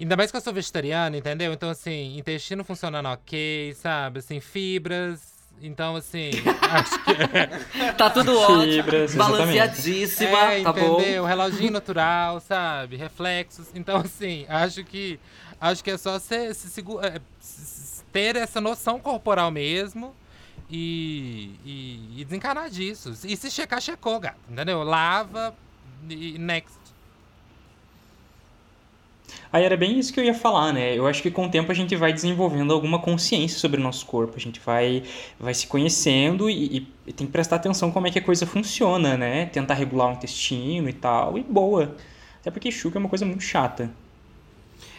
Ainda 0.00 0.16
mais 0.16 0.30
que 0.30 0.36
eu 0.36 0.40
sou 0.40 0.52
vegetariana, 0.52 1.16
entendeu? 1.16 1.52
Então, 1.52 1.68
assim, 1.68 2.16
intestino 2.16 2.64
funcionando 2.64 3.06
ok, 3.06 3.74
sabe? 3.74 4.20
Assim, 4.20 4.40
fibras. 4.40 5.39
Então, 5.62 5.94
assim, 5.96 6.30
acho 6.70 7.04
que. 7.04 7.92
Tá 7.94 8.08
tudo 8.10 8.38
ótimo. 8.38 8.64
Fibras, 8.82 9.14
balanceadíssima, 9.14 10.30
É, 10.54 10.62
tá 10.62 10.72
bom? 10.72 11.00
entendeu? 11.00 11.24
Reloginho 11.24 11.70
natural, 11.70 12.40
sabe? 12.40 12.96
Reflexos. 12.96 13.66
Então, 13.74 13.98
assim, 13.98 14.46
acho 14.48 14.82
que 14.84 15.20
acho 15.60 15.84
que 15.84 15.90
é 15.90 15.98
só 15.98 16.18
você 16.18 16.54
se 16.54 16.80
é, 17.02 17.20
s- 17.40 18.02
ter 18.12 18.36
essa 18.36 18.60
noção 18.60 18.98
corporal 18.98 19.50
mesmo 19.50 20.14
e, 20.70 21.50
e, 21.64 22.20
e 22.20 22.24
desencanar 22.24 22.70
disso. 22.70 23.12
E 23.24 23.36
se 23.36 23.50
checar, 23.50 23.80
checou, 23.80 24.18
gato. 24.18 24.38
Entendeu? 24.48 24.82
Lava 24.82 25.54
e 26.08 26.38
next. 26.38 26.79
Aí 29.52 29.64
era 29.64 29.76
bem 29.76 29.98
isso 29.98 30.12
que 30.12 30.20
eu 30.20 30.24
ia 30.24 30.34
falar, 30.34 30.72
né? 30.72 30.96
Eu 30.96 31.06
acho 31.06 31.22
que 31.22 31.30
com 31.30 31.46
o 31.46 31.50
tempo 31.50 31.72
a 31.72 31.74
gente 31.74 31.96
vai 31.96 32.12
desenvolvendo 32.12 32.72
alguma 32.72 33.00
consciência 33.00 33.58
sobre 33.58 33.80
o 33.80 33.82
nosso 33.82 34.06
corpo. 34.06 34.34
A 34.36 34.40
gente 34.40 34.60
vai, 34.60 35.02
vai 35.40 35.52
se 35.54 35.66
conhecendo 35.66 36.48
e, 36.48 36.78
e- 36.78 36.88
e 37.08 37.12
tem 37.12 37.26
que 37.26 37.32
prestar 37.32 37.56
atenção 37.56 37.90
como 37.90 38.06
é 38.06 38.10
que 38.10 38.18
a 38.18 38.22
coisa 38.22 38.46
funciona, 38.46 39.16
né? 39.16 39.46
Tentar 39.46 39.74
regular 39.74 40.08
o 40.10 40.12
intestino 40.12 40.88
e 40.88 40.92
tal, 40.92 41.36
e 41.36 41.42
boa. 41.42 41.96
Até 42.40 42.50
porque 42.50 42.70
chuca 42.70 42.98
é 42.98 43.00
uma 43.00 43.08
coisa 43.08 43.26
muito 43.26 43.42
chata. 43.42 43.90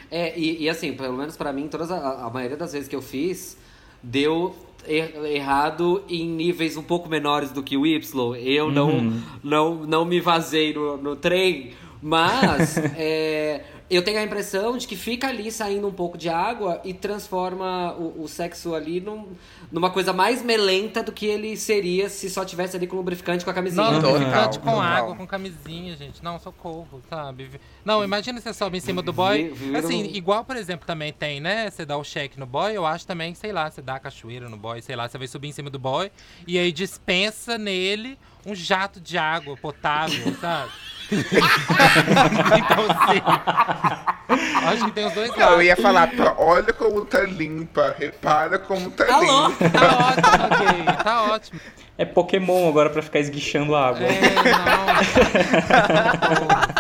É, 0.10 0.38
e, 0.38 0.64
e 0.64 0.70
assim, 0.70 0.94
pelo 0.94 1.18
menos 1.18 1.38
pra 1.38 1.54
mim, 1.54 1.68
todas 1.68 1.92
a, 1.92 2.26
a 2.26 2.30
maioria 2.30 2.58
das 2.58 2.74
vezes 2.74 2.88
que 2.88 2.96
eu 2.96 3.02
fiz, 3.02 3.58
deu 4.04 4.56
er- 4.86 5.16
errado 5.26 6.04
em 6.10 6.28
níveis 6.28 6.76
um 6.78 6.84
pouco 6.84 7.08
menores 7.10 7.52
do 7.52 7.64
que 7.64 7.78
o 7.78 7.86
Y. 7.86 8.36
Eu 8.38 8.72
não, 8.72 8.90
Uhum. 8.90 9.22
não, 9.44 9.76
não 9.88 10.06
me 10.06 10.20
vazei 10.20 10.74
no, 10.74 10.98
no 10.98 11.16
trem, 11.16 11.72
mas 12.02 12.82
é, 12.94 13.64
eu 13.96 14.02
tenho 14.04 14.20
a 14.20 14.24
impressão 14.24 14.78
de 14.78 14.88
que 14.88 14.96
fica 14.96 15.28
ali 15.28 15.52
saindo 15.52 15.88
um 15.88 15.92
pouco 15.92 16.18
de 16.18 16.30
água 16.30 16.80
e 16.84 16.94
transforma 16.94 17.94
o, 17.94 18.24
o 18.24 18.28
sexo 18.28 18.74
ali 18.74 19.02
num- 19.02 19.28
numa 19.72 19.90
coisa 19.90 20.14
mais 20.14 20.42
melenta 20.42 21.04
do 21.04 21.12
que 21.12 21.26
ele 21.26 21.58
seria 21.58 22.10
se 22.10 22.30
só 22.30 22.46
tivesse 22.46 22.78
ali 22.78 22.88
com 22.88 22.96
lubrificante 22.96 23.44
com 23.44 23.52
a 23.52 23.54
camisinha. 23.54 23.92
Não, 23.92 24.12
lubrificante 24.12 24.60
com 24.60 24.66
total. 24.66 24.80
água, 24.82 25.16
com 25.16 25.28
camisinha, 25.28 25.96
gente. 25.98 26.24
Não, 26.24 26.40
socorro, 26.40 27.02
sabe? 27.10 27.50
Não, 27.84 28.04
imagina 28.04 28.40
você 28.40 28.54
sobe 28.54 28.78
em 28.78 28.82
cima 28.82 29.02
do 29.02 29.12
boy. 29.12 29.54
Assim, 29.78 30.06
igual, 30.14 30.46
por 30.46 30.56
exemplo, 30.56 30.86
também 30.88 31.12
tem, 31.12 31.40
né? 31.40 31.70
Você 31.70 31.86
dá 31.86 31.98
o 31.98 32.04
cheque 32.04 32.40
no 32.40 32.46
boy, 32.46 32.72
eu 32.76 32.86
acho 32.86 33.06
também, 33.06 33.34
sei 33.36 33.52
lá, 33.52 33.70
você 33.70 33.82
dá 33.82 33.96
a 33.96 34.00
cachoeira 34.00 34.48
no 34.48 34.58
boy, 34.58 34.82
sei 34.82 34.96
lá, 34.96 35.08
você 35.10 35.18
vai 35.18 35.28
subir 35.28 35.50
em 35.50 35.52
cima 35.52 35.70
do 35.70 35.80
boy 35.80 36.12
e 36.48 36.58
aí 36.58 36.72
dispensa 36.72 37.58
nele 37.58 38.18
um 38.46 38.56
jato 38.56 39.00
de 39.00 39.18
água 39.18 39.56
potável, 39.58 40.34
sabe? 40.40 40.72
Então, 41.15 42.86
assim. 42.89 43.21
acho 44.67 44.86
que 44.86 44.91
tem 44.91 45.06
os 45.08 45.13
dois 45.13 45.30
Eu 45.32 45.38
lados. 45.39 45.63
ia 45.63 45.76
falar, 45.76 46.08
pra- 46.08 46.36
olha 46.38 46.71
como 46.74 47.06
tá 47.06 47.21
limpa, 47.21 47.95
repara 47.97 48.58
como 48.60 48.89
tá 48.91 49.06
Alô? 49.13 49.47
limpa. 49.50 49.69
Tá 49.69 49.88
ótimo, 49.97 50.45
ok, 50.45 51.04
tá 51.04 51.24
ótimo. 51.24 51.60
É 51.97 52.06
Pokémon 52.06 52.67
agora 52.69 52.89
pra 52.89 53.02
ficar 53.02 53.19
esguichando 53.19 53.76
água. 53.76 54.08
É, 54.08 54.21
não. 54.21 55.62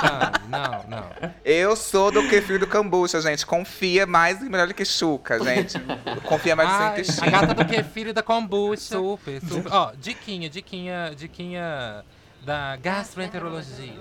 Sabe? 0.01 0.39
Não, 0.49 0.83
não. 0.87 1.31
Eu 1.45 1.75
sou 1.75 2.11
do 2.11 2.27
kefir 2.27 2.59
do 2.59 2.65
kombucha, 2.67 3.21
gente. 3.21 3.45
Confia 3.45 4.05
mais 4.07 4.41
e 4.41 4.49
melhor 4.49 4.67
do 4.67 4.73
que 4.73 4.83
chuca, 4.85 5.39
gente. 5.43 5.77
Confia 6.25 6.55
mais 6.55 6.69
no 6.69 6.75
seu 6.75 6.85
Ai, 6.85 6.91
intestino. 6.93 7.27
a 7.27 7.29
gata 7.29 7.53
do 7.53 7.65
kefir 7.65 8.13
da 8.13 8.23
kombucha. 8.23 8.81
Super, 8.81 9.39
super. 9.41 9.71
Ó, 9.71 9.91
diquinha, 9.97 10.49
diquinha, 10.49 11.11
diquinha 11.15 12.03
da 12.43 12.75
gastroenterologia. 12.77 13.93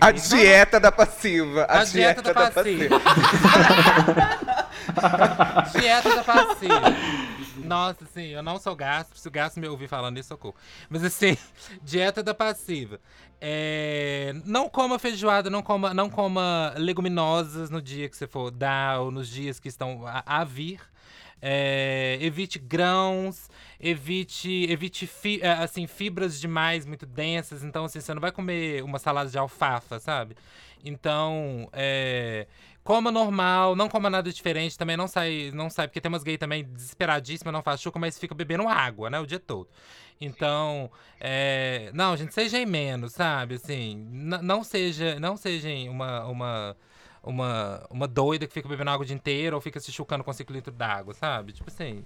A 0.00 0.10
dieta 0.10 0.80
da 0.80 0.92
passiva. 0.92 1.64
A, 1.64 1.80
A 1.80 1.84
dieta 1.84 2.22
da 2.22 2.34
passiva. 2.34 3.00
dieta 5.78 6.16
da 6.16 6.24
passiva. 6.24 6.82
Nossa, 7.64 8.04
assim, 8.04 8.26
eu 8.26 8.42
não 8.42 8.58
sou 8.58 8.74
gastro. 8.74 9.18
Se 9.18 9.28
o 9.28 9.30
gastro 9.30 9.60
me 9.60 9.68
ouvir 9.68 9.88
falando 9.88 10.18
isso, 10.18 10.28
socorro. 10.28 10.54
Mas 10.88 11.04
assim, 11.04 11.36
dieta 11.82 12.22
da 12.22 12.34
passiva. 12.34 13.00
É, 13.40 14.34
não 14.44 14.68
coma 14.68 14.98
feijoada, 14.98 15.50
não 15.50 15.62
coma, 15.62 15.92
não 15.92 16.08
coma 16.08 16.72
leguminosas 16.76 17.70
no 17.70 17.82
dia 17.82 18.08
que 18.08 18.16
você 18.16 18.26
for 18.26 18.50
dar 18.50 19.00
ou 19.00 19.10
nos 19.10 19.28
dias 19.28 19.58
que 19.58 19.68
estão 19.68 20.06
a, 20.06 20.22
a 20.24 20.44
vir. 20.44 20.80
É, 21.44 22.18
evite 22.20 22.58
grãos, 22.58 23.50
evite, 23.80 24.64
evite 24.70 25.06
fi- 25.08 25.40
é, 25.42 25.50
assim, 25.54 25.86
fibras 25.88 26.40
demais, 26.40 26.86
muito 26.86 27.04
densas. 27.04 27.64
Então, 27.64 27.84
assim, 27.84 28.00
você 28.00 28.14
não 28.14 28.20
vai 28.20 28.30
comer 28.30 28.82
uma 28.84 28.98
salada 29.00 29.28
de 29.28 29.36
alfafa, 29.38 29.98
sabe? 29.98 30.36
Então, 30.84 31.68
é, 31.72 32.46
coma 32.84 33.10
normal, 33.10 33.74
não 33.76 33.88
coma 33.88 34.08
nada 34.08 34.32
diferente. 34.32 34.78
Também 34.78 34.96
não 34.96 35.08
sai, 35.08 35.50
não 35.52 35.68
sai, 35.68 35.88
porque 35.88 36.00
tem 36.00 36.08
umas 36.08 36.22
gays 36.22 36.38
também 36.38 36.64
desesperadíssimas, 36.64 37.52
não 37.52 37.62
faz 37.62 37.80
chuca, 37.80 37.98
mas 37.98 38.18
fica 38.18 38.34
bebendo 38.34 38.68
água, 38.68 39.10
né, 39.10 39.18
o 39.20 39.26
dia 39.26 39.38
todo. 39.40 39.68
Então, 40.20 40.90
é, 41.20 41.90
não, 41.94 42.16
gente, 42.16 42.32
sejam 42.32 42.64
menos, 42.66 43.12
sabe? 43.12 43.56
Assim, 43.56 43.96
não 44.08 44.62
seja, 44.62 45.18
não 45.18 45.36
sejam 45.36 45.90
uma, 45.90 46.24
uma, 46.26 46.76
uma, 47.22 47.84
uma 47.90 48.06
doida 48.08 48.46
que 48.46 48.52
fica 48.54 48.68
bebendo 48.68 48.90
água 48.90 49.04
o 49.04 49.06
dia 49.06 49.14
inteiro 49.16 49.56
ou 49.56 49.60
fica 49.62 49.78
se 49.80 49.92
chucando 49.92 50.24
com 50.24 50.32
5 50.32 50.52
litros 50.52 50.74
d'água, 50.76 51.14
sabe? 51.14 51.52
Tipo 51.52 51.70
assim, 51.70 52.04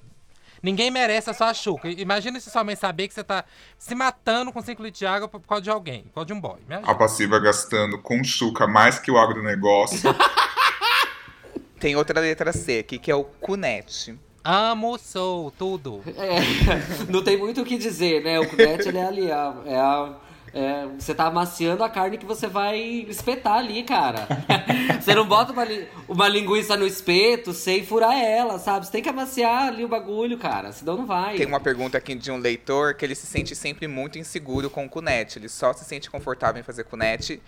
Ninguém 0.63 0.91
merece 0.91 1.29
a 1.29 1.35
sua 1.35 1.53
chuca. 1.53 1.87
Imagina 1.89 2.41
se 2.41 2.51
sua 2.51 2.65
mãe 2.65 2.75
saber 2.75 3.09
que 3.09 3.15
você 3.15 3.23
tá 3.23 3.45
se 3.79 3.95
matando 3.95 4.51
com 4.51 4.61
5 4.63 4.83
litros 4.83 4.99
de 4.99 5.07
água 5.07 5.29
por 5.29 5.41
causa 5.41 5.63
de 5.63 5.69
alguém, 5.71 6.05
por 6.05 6.15
causa 6.15 6.27
de 6.27 6.33
um 6.33 6.41
boy. 6.41 6.59
Me 6.67 6.77
ajuda. 6.77 6.91
A 6.91 6.95
passiva 6.95 7.39
gastando 7.39 7.99
com 8.01 8.25
chuca 8.25 8.67
mais 8.67 8.99
que 8.99 9.11
o 9.11 9.19
agronegócio. 9.19 10.15
Tem 11.79 11.95
outra 11.95 12.21
letra 12.21 12.53
C 12.53 12.79
aqui, 12.79 12.99
que 12.99 13.11
é 13.11 13.15
o 13.15 13.25
cunete. 13.25 14.19
Amo, 14.43 14.97
sou, 14.97 15.51
tudo. 15.51 16.03
É, 16.07 16.39
não 17.13 17.23
tem 17.23 17.37
muito 17.37 17.61
o 17.61 17.65
que 17.65 17.77
dizer, 17.77 18.23
né? 18.23 18.39
O 18.41 18.49
cunete 18.49 18.89
ele 18.89 18.99
é 18.99 19.05
ali, 19.07 19.31
a- 19.33 19.55
é 19.67 19.77
a. 19.77 20.15
é, 20.55 20.87
você 20.99 21.15
tá 21.15 21.27
amaciando 21.27 21.83
a 21.85 21.89
carne 21.91 22.17
que 22.19 22.25
você 22.27 22.47
vai 22.47 22.79
espetar 23.09 23.59
ali, 23.59 23.83
cara. 23.83 24.27
Você 25.01 25.15
não 25.15 25.25
bota 25.27 25.53
uma, 25.53 25.65
li- 25.65 25.87
uma 26.09 26.27
linguiça 26.27 26.77
no 26.77 26.85
espeto 26.85 27.53
sem 27.53 27.85
furar 27.87 28.15
ela, 28.17 28.59
sabe? 28.59 28.87
Você 28.87 28.91
tem 28.93 29.03
que 29.03 29.09
amaciar 29.09 29.69
ali 29.69 29.85
o 29.85 29.89
bagulho, 29.89 30.37
cara. 30.37 30.73
Senão 30.73 30.97
não 30.97 31.07
vai. 31.07 31.37
Tem 31.37 31.47
uma 31.47 31.61
pergunta 31.61 31.97
aqui 31.97 32.15
de 32.17 32.31
um 32.33 32.39
leitor 32.39 32.95
que 32.95 33.05
ele 33.05 33.15
se 33.15 33.25
sente 33.27 33.55
sempre 33.55 33.87
muito 33.87 34.19
inseguro 34.19 34.69
com 34.69 34.85
o 34.85 34.89
cunete. 34.89 35.39
Ele 35.39 35.49
só 35.49 35.73
se 35.73 35.85
sente 35.85 36.11
confortável 36.11 36.61
em 36.61 36.65
fazer 36.65 36.85
cunete 36.85 37.41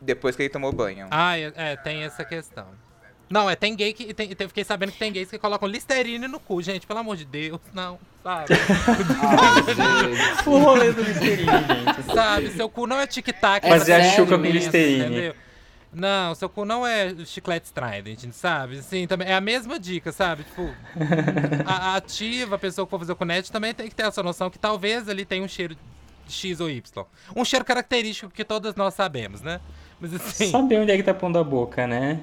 depois 0.00 0.34
que 0.36 0.42
ele 0.42 0.48
tomou 0.48 0.72
banho. 0.72 1.06
Ah, 1.10 1.38
é, 1.38 1.52
é, 1.54 1.76
tem 1.76 2.02
essa 2.02 2.24
questão. 2.24 2.66
Não, 3.28 3.48
é, 3.48 3.56
tem 3.56 3.74
gay 3.74 3.92
que. 3.92 4.12
Tem, 4.12 4.30
eu 4.38 4.48
fiquei 4.48 4.64
sabendo 4.64 4.92
que 4.92 4.98
tem 4.98 5.12
gays 5.12 5.30
que 5.30 5.38
colocam 5.38 5.68
Listerine 5.68 6.28
no 6.28 6.38
cu, 6.38 6.60
gente, 6.62 6.86
pelo 6.86 7.00
amor 7.00 7.16
de 7.16 7.24
Deus, 7.24 7.60
não, 7.72 7.98
sabe? 8.22 8.52
Ai. 9.78 10.44
O 10.46 10.58
rolê 10.58 10.92
do 10.92 11.02
Listerine, 11.02 11.46
gente. 11.46 12.14
sabe, 12.14 12.50
seu 12.50 12.68
cu 12.68 12.86
não 12.86 13.00
é 13.00 13.06
tic-tac. 13.06 13.66
Fazer 13.66 13.94
a 13.94 13.98
é 13.98 14.10
chuca 14.10 14.36
com 14.36 14.44
Listerine. 14.44 15.00
entendeu? 15.04 15.34
Não, 15.92 16.34
seu 16.34 16.48
cu 16.48 16.64
não 16.64 16.86
é 16.86 17.14
chiclete 17.26 17.70
Trident, 17.70 18.32
sabe? 18.32 18.78
Assim, 18.78 19.06
também 19.06 19.28
é 19.28 19.34
a 19.34 19.40
mesma 19.40 19.78
dica, 19.78 20.10
sabe? 20.10 20.42
Tipo, 20.44 20.74
a, 21.66 21.90
a 21.90 21.96
ativa, 21.96 22.56
a 22.56 22.58
pessoa 22.58 22.86
que 22.86 22.90
for 22.90 22.98
fazer 22.98 23.12
o 23.12 23.16
cunete 23.16 23.52
também 23.52 23.74
tem 23.74 23.88
que 23.88 23.94
ter 23.94 24.04
essa 24.04 24.22
noção 24.22 24.48
que 24.48 24.58
talvez 24.58 25.06
ali 25.08 25.26
tenha 25.26 25.44
um 25.44 25.48
cheiro 25.48 25.76
X 26.26 26.60
ou 26.60 26.70
Y. 26.70 27.04
Um 27.36 27.44
cheiro 27.44 27.64
característico 27.64 28.32
que 28.32 28.42
todas 28.42 28.74
nós 28.74 28.94
sabemos, 28.94 29.42
né? 29.42 29.60
Mas 30.00 30.14
assim, 30.14 30.50
Saber 30.50 30.80
onde 30.80 30.92
é 30.92 30.96
que 30.96 31.02
tá 31.02 31.12
pondo 31.12 31.38
a 31.38 31.44
boca, 31.44 31.86
né? 31.86 32.20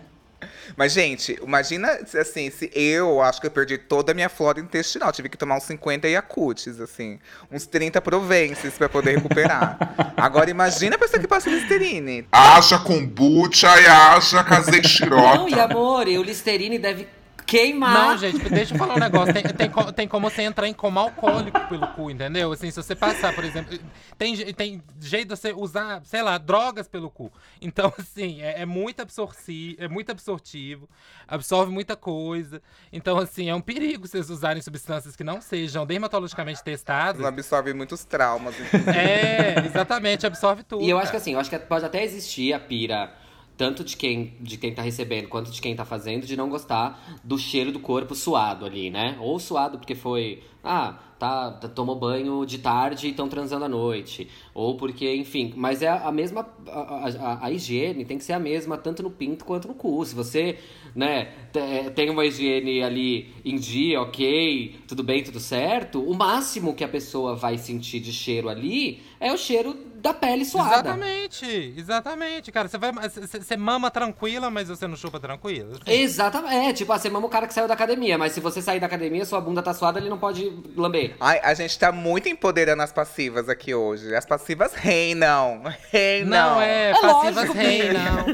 Mas, 0.75 0.93
gente, 0.93 1.39
imagina, 1.43 1.99
assim, 2.19 2.49
se 2.49 2.71
eu 2.73 3.21
acho 3.21 3.41
que 3.41 3.47
eu 3.47 3.52
perdi 3.52 3.78
toda 3.78 4.12
a 4.12 4.15
minha 4.15 4.30
flora 4.30 4.60
intestinal. 4.60 5.12
Tive 5.12 5.30
que 5.30 5.38
tomar 5.38 5.58
uns 5.58 5.63
50 5.63 6.08
Yakuts, 6.08 6.80
assim. 6.80 7.19
Uns 7.52 7.65
30 7.65 8.02
Provences 8.02 8.73
pra 8.75 8.88
poder 8.89 9.17
recuperar. 9.17 9.78
Agora, 10.15 10.49
imagina 10.49 10.95
a 10.95 10.99
pessoa 10.99 11.19
que 11.19 11.28
passa 11.28 11.49
Listerine. 11.49 12.28
haja 12.32 12.80
kombucha 12.80 13.67
e 13.82 13.86
haja 13.86 14.43
caseiro 14.43 14.80
Não, 15.10 15.49
e 15.49 15.60
amor, 15.60 16.08
e 16.08 16.17
o 16.17 16.23
Listerine 16.23 16.78
deve 16.78 17.08
queimar. 17.49 17.93
Não, 17.93 18.17
gente, 18.17 18.38
deixa 18.49 18.73
eu 18.73 18.77
falar 18.77 18.95
um 18.95 18.99
negócio. 18.99 19.33
Tem, 19.33 19.43
tem, 19.43 19.69
tem 19.93 20.07
como 20.07 20.29
você 20.29 20.43
entrar 20.43 20.67
em 20.67 20.73
coma 20.73 21.01
alcoólico 21.01 21.59
pelo 21.67 21.88
cu, 21.88 22.12
entendeu? 22.12 22.51
Assim, 22.51 22.69
se 22.69 22.81
você 22.81 22.95
passar, 22.95 23.33
por 23.33 23.43
exemplo. 23.43 23.77
Tem, 24.17 24.35
tem 24.53 24.83
jeito 24.99 25.29
de 25.29 25.35
você 25.35 25.53
usar, 25.53 26.01
sei 26.05 26.21
lá, 26.21 26.38
drogas 26.38 26.88
pelo 26.88 27.09
cu. 27.09 27.31
Então, 27.62 27.91
assim, 27.97 28.41
é, 28.41 28.62
é 28.62 28.65
muito 28.65 29.01
absorci, 29.01 29.75
é 29.79 29.88
muito 29.88 30.12
absortivo, 30.12 30.88
absorve 31.27 31.71
muita 31.71 31.95
coisa. 31.95 32.62
Então, 32.91 33.17
assim, 33.17 33.49
é 33.49 33.55
um 33.55 33.62
perigo 33.62 34.07
vocês 34.07 34.29
usarem 34.29 34.62
substâncias 34.62 35.15
que 35.15 35.23
não 35.23 35.41
sejam 35.41 35.85
dermatologicamente 35.85 36.63
testadas. 36.63 37.21
Não 37.21 37.27
absorve 37.27 37.73
muitos 37.73 38.03
traumas. 38.05 38.55
É, 38.89 39.65
exatamente, 39.65 40.25
absorve 40.25 40.63
tudo. 40.63 40.83
E 40.83 40.89
eu 40.89 40.97
acho 40.97 41.07
que 41.07 41.12
cara. 41.12 41.21
assim, 41.21 41.33
eu 41.33 41.39
acho 41.39 41.49
que 41.49 41.59
pode 41.59 41.85
até 41.85 42.03
existir 42.03 42.53
a 42.53 42.59
pira, 42.59 43.13
tanto 43.59 43.83
de 43.83 43.97
quem, 43.97 44.35
de 44.39 44.57
quem 44.57 44.73
tá 44.73 44.81
recebendo 44.81 45.27
quanto 45.27 45.51
de 45.51 45.59
quem 45.61 45.75
tá 45.75 45.83
fazendo, 45.83 46.25
de 46.25 46.37
não 46.37 46.47
gostar 46.47 47.19
do 47.21 47.37
cheiro 47.37 47.73
do 47.73 47.79
corpo 47.81 48.15
suado 48.15 48.65
ali, 48.65 48.89
né? 48.89 49.17
Ou 49.19 49.37
suado 49.37 49.77
porque 49.77 49.93
foi. 49.95 50.41
Ah, 50.63 50.97
tá, 51.19 51.51
tá- 51.51 51.67
tomou 51.67 51.97
banho 51.97 52.45
de 52.45 52.57
tarde 52.59 53.07
e 53.07 53.09
estão 53.09 53.27
transando 53.27 53.65
à 53.65 53.67
noite. 53.69 54.29
Ou 54.53 54.77
porque, 54.77 55.13
enfim. 55.13 55.53
Mas 55.57 55.81
é 55.81 55.89
a 55.89 56.09
mesma. 56.09 56.47
A, 56.69 57.09
a- 57.09 57.45
a 57.47 57.51
higiene 57.51 58.05
tem 58.05 58.17
que 58.17 58.23
ser 58.23 58.31
a 58.31 58.39
mesma, 58.39 58.77
tanto 58.77 59.03
no 59.03 59.11
pinto 59.11 59.43
quanto 59.43 59.67
no 59.67 59.73
cu. 59.73 60.05
Se 60.05 60.15
você, 60.15 60.57
né, 60.95 61.25
te- 61.51 61.91
tem 61.93 62.09
uma 62.09 62.25
higiene 62.25 62.81
ali 62.81 63.27
em 63.43 63.57
dia, 63.57 64.01
ok, 64.01 64.75
tudo 64.87 65.03
bem, 65.03 65.21
tudo 65.21 65.39
certo, 65.39 66.01
o 66.01 66.13
máximo 66.15 66.73
que 66.73 66.83
a 66.83 66.87
pessoa 66.87 67.35
vai 67.35 67.57
sentir 67.57 67.99
de 67.99 68.13
cheiro 68.13 68.47
ali 68.47 69.01
é 69.19 69.33
o 69.33 69.37
cheiro 69.37 69.75
da 70.01 70.13
pele 70.13 70.45
suada. 70.45 70.75
Exatamente, 70.75 71.73
exatamente, 71.77 72.51
cara. 72.51 72.67
Você 72.67 72.77
vai, 72.77 72.91
você 72.91 73.57
mama 73.57 73.91
tranquila, 73.91 74.49
mas 74.49 74.69
você 74.69 74.88
não 74.88 74.95
chupa 74.95 75.19
tranquila. 75.19 75.73
assim. 75.73 75.81
Exatamente. 76.01 76.55
É, 76.55 76.73
tipo, 76.73 76.91
ah, 76.93 76.97
você 76.99 77.09
mama 77.09 77.27
o 77.27 77.29
cara 77.29 77.45
que 77.47 77.53
saiu 77.53 77.67
da 77.67 77.73
academia, 77.73 78.17
mas 78.17 78.31
se 78.31 78.39
você 78.39 78.62
sair 78.62 78.79
da 78.79 78.85
academia, 78.88 79.25
sua 79.25 79.41
bunda 79.41 79.62
tá 79.62 79.73
suada, 79.73 79.99
ele 79.99 80.09
não 80.09 80.17
pode 80.17 80.51
lamber. 80.75 81.15
Ai, 81.19 81.39
a 81.43 81.53
gente 81.53 81.77
tá 81.77 81.91
muito 81.91 82.29
empoderando 82.29 82.81
as 82.81 82.91
passivas 82.91 83.49
aqui 83.49 83.73
hoje. 83.75 84.15
As 84.15 84.25
passivas 84.25 84.73
reinam. 84.73 85.62
Reinam. 85.91 86.29
Não, 86.55 86.62
é, 86.62 86.91
É 86.91 87.01
passivas 87.01 87.35
lógico, 87.35 87.53
rei, 87.53 87.81
Pedro. 87.81 87.99
não. 88.03 88.25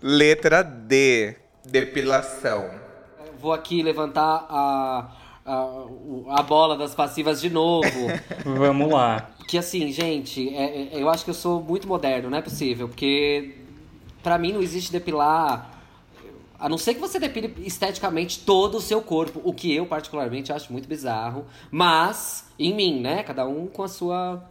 Letra 0.00 0.62
D. 0.62 1.36
Depilação. 1.64 2.70
Vou 3.40 3.52
aqui 3.52 3.82
levantar 3.82 4.46
a, 4.48 5.08
a, 5.46 5.84
a 6.38 6.42
bola 6.42 6.76
das 6.76 6.94
passivas 6.94 7.40
de 7.40 7.50
novo. 7.50 7.88
Vamos 8.44 8.92
lá. 8.92 9.28
Que 9.52 9.58
assim, 9.58 9.92
gente, 9.92 10.48
é- 10.48 10.94
é- 10.94 11.02
eu 11.02 11.10
acho 11.10 11.24
que 11.24 11.28
eu 11.30 11.34
sou 11.34 11.62
muito 11.62 11.86
moderno, 11.86 12.30
não 12.30 12.38
é 12.38 12.40
possível, 12.40 12.88
porque 12.88 13.54
pra 14.22 14.38
mim 14.38 14.50
não 14.50 14.62
existe 14.62 14.90
depilar. 14.90 15.78
A 16.58 16.70
não 16.70 16.78
ser 16.78 16.94
que 16.94 17.00
você 17.00 17.18
depile 17.18 17.52
esteticamente 17.66 18.40
todo 18.46 18.78
o 18.78 18.80
seu 18.80 19.02
corpo, 19.02 19.42
o 19.44 19.52
que 19.52 19.70
eu 19.74 19.84
particularmente 19.84 20.50
acho 20.50 20.72
muito 20.72 20.88
bizarro. 20.88 21.44
Mas, 21.70 22.46
em 22.58 22.72
mim, 22.74 22.98
né? 23.00 23.22
Cada 23.24 23.46
um 23.46 23.66
com 23.66 23.82
a 23.82 23.88
sua. 23.88 24.42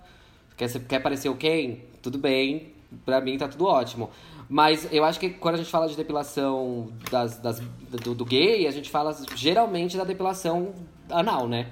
Quer, 0.56 0.70
quer 0.88 1.00
parecer 1.00 1.30
o 1.30 1.36
quem? 1.36 1.82
Tudo 2.04 2.20
bem, 2.20 2.74
pra 3.04 3.20
mim 3.20 3.40
tá 3.40 3.48
tudo 3.48 3.66
ótimo. 3.66 4.12
Mas 4.48 4.88
eu 4.92 5.04
acho 5.04 5.20
que 5.20 5.32
quando 5.32 5.56
a 5.56 5.58
gente 5.58 5.72
fala 5.72 5.88
de 5.88 5.96
depilação 5.96 6.92
das, 7.10 7.38
das- 7.38 7.60
do, 7.60 8.14
do 8.14 8.24
gay, 8.26 8.68
a 8.68 8.72
gente 8.72 8.92
fala 8.92 9.18
geralmente 9.36 9.98
da 9.98 10.04
depilação 10.04 10.76
anal, 11.10 11.48
né? 11.48 11.70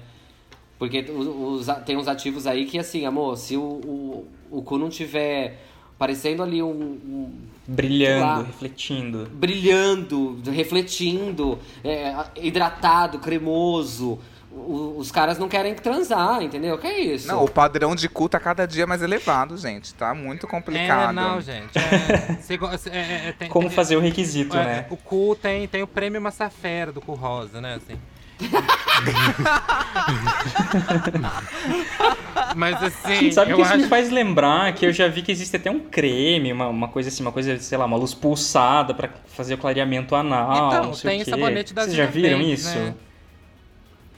Porque 0.80 1.00
os- 1.14 1.66
tem 1.84 1.96
uns 1.96 2.08
ativos 2.08 2.46
aí 2.46 2.64
que, 2.64 2.78
assim, 2.78 3.04
amor, 3.06 3.36
se 3.36 3.54
o, 3.56 3.60
o, 3.62 4.28
o 4.50 4.62
cu 4.62 4.78
não 4.78 4.88
tiver 4.88 5.58
parecendo 5.98 6.42
ali 6.42 6.60
um, 6.62 6.70
um- 6.70 7.30
Brilhando, 7.68 8.20
Lá. 8.24 8.42
refletindo. 8.42 9.28
brilhando, 9.32 10.40
refletindo, 10.50 11.58
é, 11.84 12.14
hidratado, 12.42 13.18
cremoso, 13.20 14.18
o- 14.50 14.94
os 14.98 15.12
caras 15.12 15.38
não 15.38 15.48
querem 15.48 15.74
transar, 15.74 16.42
entendeu? 16.42 16.76
Que 16.78 16.86
é 16.86 16.98
isso? 17.00 17.28
Não, 17.28 17.44
o 17.44 17.50
padrão 17.50 17.94
de 17.94 18.08
cu 18.08 18.28
tá 18.28 18.40
cada 18.40 18.66
dia 18.66 18.86
mais 18.86 19.02
elevado, 19.02 19.56
gente. 19.58 19.94
Tá 19.94 20.14
muito 20.14 20.48
complicado. 20.48 21.10
É, 21.10 21.12
não, 21.12 21.40
gente. 21.40 21.78
É, 21.78 22.56
go- 22.56 22.66
é, 22.68 22.78
é, 22.96 23.28
é, 23.28 23.32
tem- 23.38 23.48
Como 23.48 23.68
tem- 23.68 23.76
fazer 23.76 23.96
o 23.96 24.00
requisito, 24.00 24.56
é, 24.56 24.64
né? 24.64 24.86
O 24.90 24.96
cu 24.96 25.36
tem, 25.40 25.68
tem 25.68 25.82
o 25.82 25.86
prêmio 25.86 26.20
Massafera 26.20 26.90
do 26.90 27.00
cu 27.00 27.12
rosa, 27.12 27.60
né? 27.60 27.74
Assim. 27.74 27.96
Mas 32.56 32.82
assim, 32.82 33.30
Sabe 33.32 33.52
eu 33.52 33.56
que 33.56 33.62
isso 33.62 33.72
acho 33.72 33.82
me 33.82 33.88
faz 33.88 34.10
lembrar 34.10 34.72
que 34.74 34.84
eu 34.86 34.92
já 34.92 35.08
vi 35.08 35.22
que 35.22 35.30
existe 35.32 35.56
até 35.56 35.70
um 35.70 35.80
creme, 35.80 36.52
uma, 36.52 36.68
uma 36.68 36.88
coisa 36.88 37.08
assim, 37.08 37.22
uma 37.22 37.32
coisa, 37.32 37.56
sei 37.58 37.78
lá, 37.78 37.84
uma 37.86 37.96
luz 37.96 38.14
pulsada 38.14 38.94
pra 38.94 39.08
fazer 39.26 39.54
o 39.54 39.58
clareamento 39.58 40.14
anal, 40.14 40.68
Então, 40.68 40.84
não 40.86 40.94
sei 40.94 41.10
tem 41.12 41.22
o 41.22 41.24
quê. 41.24 41.30
sabonete 41.30 41.74
da 41.74 41.82
Vocês 41.82 41.94
já 41.96 42.06
viram 42.06 42.38
Banks, 42.38 42.60
isso? 42.66 42.78
né? 42.78 42.94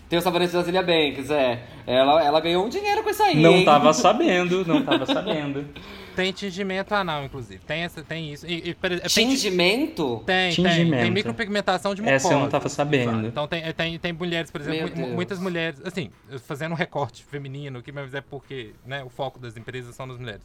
Tem 0.08 0.18
o 0.18 0.22
sabonete 0.22 0.52
da 0.52 0.62
Zilia 0.62 0.82
Banks, 0.82 1.30
é. 1.30 1.62
Ela, 1.86 2.22
ela 2.22 2.40
ganhou 2.40 2.66
um 2.66 2.68
dinheiro 2.68 3.02
com 3.02 3.08
isso 3.10 3.22
aí, 3.22 3.34
Não 3.40 3.52
hein? 3.52 3.64
tava 3.64 3.92
sabendo, 3.94 4.64
não 4.66 4.82
tava 4.82 5.06
sabendo. 5.06 5.64
Tem 6.14 6.32
tingimento 6.32 6.94
anal, 6.94 7.24
inclusive. 7.24 7.60
Tem, 7.64 7.82
essa, 7.82 8.02
tem 8.02 8.32
isso. 8.32 8.46
E, 8.46 8.70
e, 8.70 8.74
tem- 8.74 8.98
Tingimento? 9.28 10.22
Tem, 10.26 10.54
tem. 10.54 10.90
Tem 10.90 11.10
micropigmentação 11.10 11.94
de 11.94 12.02
mucosa. 12.02 12.16
Essa 12.16 12.34
eu 12.34 12.38
não 12.40 12.48
tava 12.48 12.68
sabendo. 12.68 13.26
Então 13.26 13.46
tem, 13.46 13.62
é, 13.62 13.72
tem, 13.72 13.98
tem 13.98 14.12
mulheres, 14.12 14.50
por 14.50 14.60
exemplo, 14.60 14.96
muitas 15.08 15.38
mulheres, 15.38 15.80
assim, 15.84 16.10
fazendo 16.46 16.72
um 16.72 16.76
recorte 16.76 17.24
feminino 17.24 17.78
aqui, 17.78 17.90
mas 17.92 18.14
é 18.14 18.20
porque 18.20 18.74
né, 18.86 19.02
o 19.02 19.08
foco 19.08 19.38
das 19.38 19.56
empresas 19.56 19.94
são 19.94 20.06
nas 20.06 20.18
mulheres. 20.18 20.42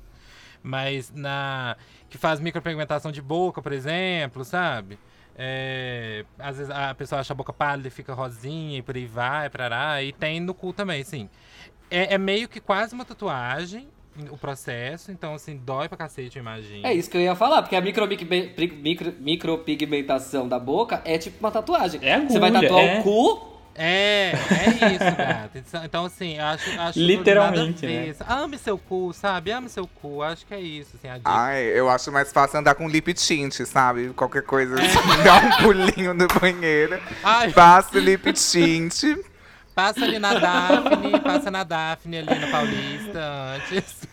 Mas 0.64 1.12
na. 1.14 1.78
que 2.10 2.18
faz 2.18 2.40
micropigmentação 2.40 3.12
de 3.12 3.22
boca, 3.22 3.62
por 3.62 3.72
exemplo, 3.72 4.44
sabe? 4.44 4.98
É, 5.40 6.26
às 6.40 6.58
vezes 6.58 6.72
a 6.72 6.96
pessoa 6.96 7.22
acha 7.22 7.32
a 7.32 7.36
boca 7.36 7.54
pálida 7.54 7.88
e 7.88 7.92
fica 7.92 8.12
rosinha 8.14 8.80
e 8.80 8.82
por 8.82 8.96
aí 8.96 9.06
vai, 9.06 9.50
parará. 9.50 10.02
E 10.02 10.12
tem 10.12 10.40
no 10.40 10.54
cu 10.54 10.74
também, 10.74 11.04
sim. 11.04 11.30
É, 11.92 12.16
é 12.16 12.18
meio 12.18 12.50
que 12.50 12.60
quase 12.60 12.94
uma 12.96 13.06
tatuagem 13.06 13.88
o 14.32 14.38
processo, 14.38 15.12
então 15.12 15.34
assim, 15.34 15.58
dói 15.58 15.88
pra 15.88 15.98
cacete, 15.98 16.38
eu 16.38 16.42
imagino. 16.42 16.86
É 16.86 16.94
isso 16.94 17.10
que 17.10 17.18
eu 17.18 17.22
ia 17.22 17.36
falar, 17.36 17.62
porque 17.62 17.76
a 17.76 17.82
micropigme- 17.82 18.48
pri- 18.56 18.72
micro- 18.82 19.14
micropigmentação 19.20 20.48
da 20.48 20.60
boca 20.60 21.02
é 21.06 21.18
tipo 21.18 21.38
uma 21.40 21.52
tatuagem. 21.52 22.00
É 22.04 22.20
Você 22.20 22.40
vai 22.40 22.50
agulha, 22.50 22.68
tatuar 22.70 22.84
é. 22.86 23.00
o 23.00 23.04
cu 23.04 23.58
É, 23.80 24.32
é 24.32 24.94
isso, 24.94 25.16
gata. 25.18 25.64
Então, 25.86 26.06
assim, 26.06 26.40
acho. 26.40 26.68
acho 26.80 27.00
Literalmente, 27.00 27.86
nada 27.86 28.00
a 28.00 28.04
ver. 28.06 28.08
né? 28.08 28.16
Ame 28.28 28.58
seu 28.58 28.76
cu, 28.76 29.14
sabe? 29.14 29.52
Ame 29.52 29.70
seu 29.70 29.86
cu. 30.02 30.24
Acho 30.24 30.48
que 30.48 30.54
é 30.56 30.60
isso, 30.60 30.96
assim, 30.98 31.08
a 31.08 31.18
dica. 31.20 31.30
Ai, 31.30 31.62
eu 31.64 31.88
acho 31.88 32.12
mais 32.12 32.32
fácil 32.32 32.60
andar 32.60 32.74
com 32.74 32.88
lip 32.90 33.14
tint, 33.14 33.54
sabe? 33.66 34.10
Qualquer 34.16 34.42
coisa 34.42 34.74
assim, 34.82 34.98
dá 35.24 35.36
um 35.36 35.64
pulinho 35.64 36.14
no 36.16 36.28
banheiro, 36.28 37.00
Ai, 37.24 37.52
passa 37.54 37.96
o 37.96 38.00
lip 38.00 38.34
tint. 38.34 39.04
passa 39.76 40.04
ali 40.06 40.18
na 40.18 40.34
Daphne, 40.34 41.20
passa 41.20 41.52
na 41.52 41.64
Daphne 41.64 42.18
ali 42.18 42.34
na 42.40 42.48
Paulista 42.48 43.20
antes. 43.58 44.07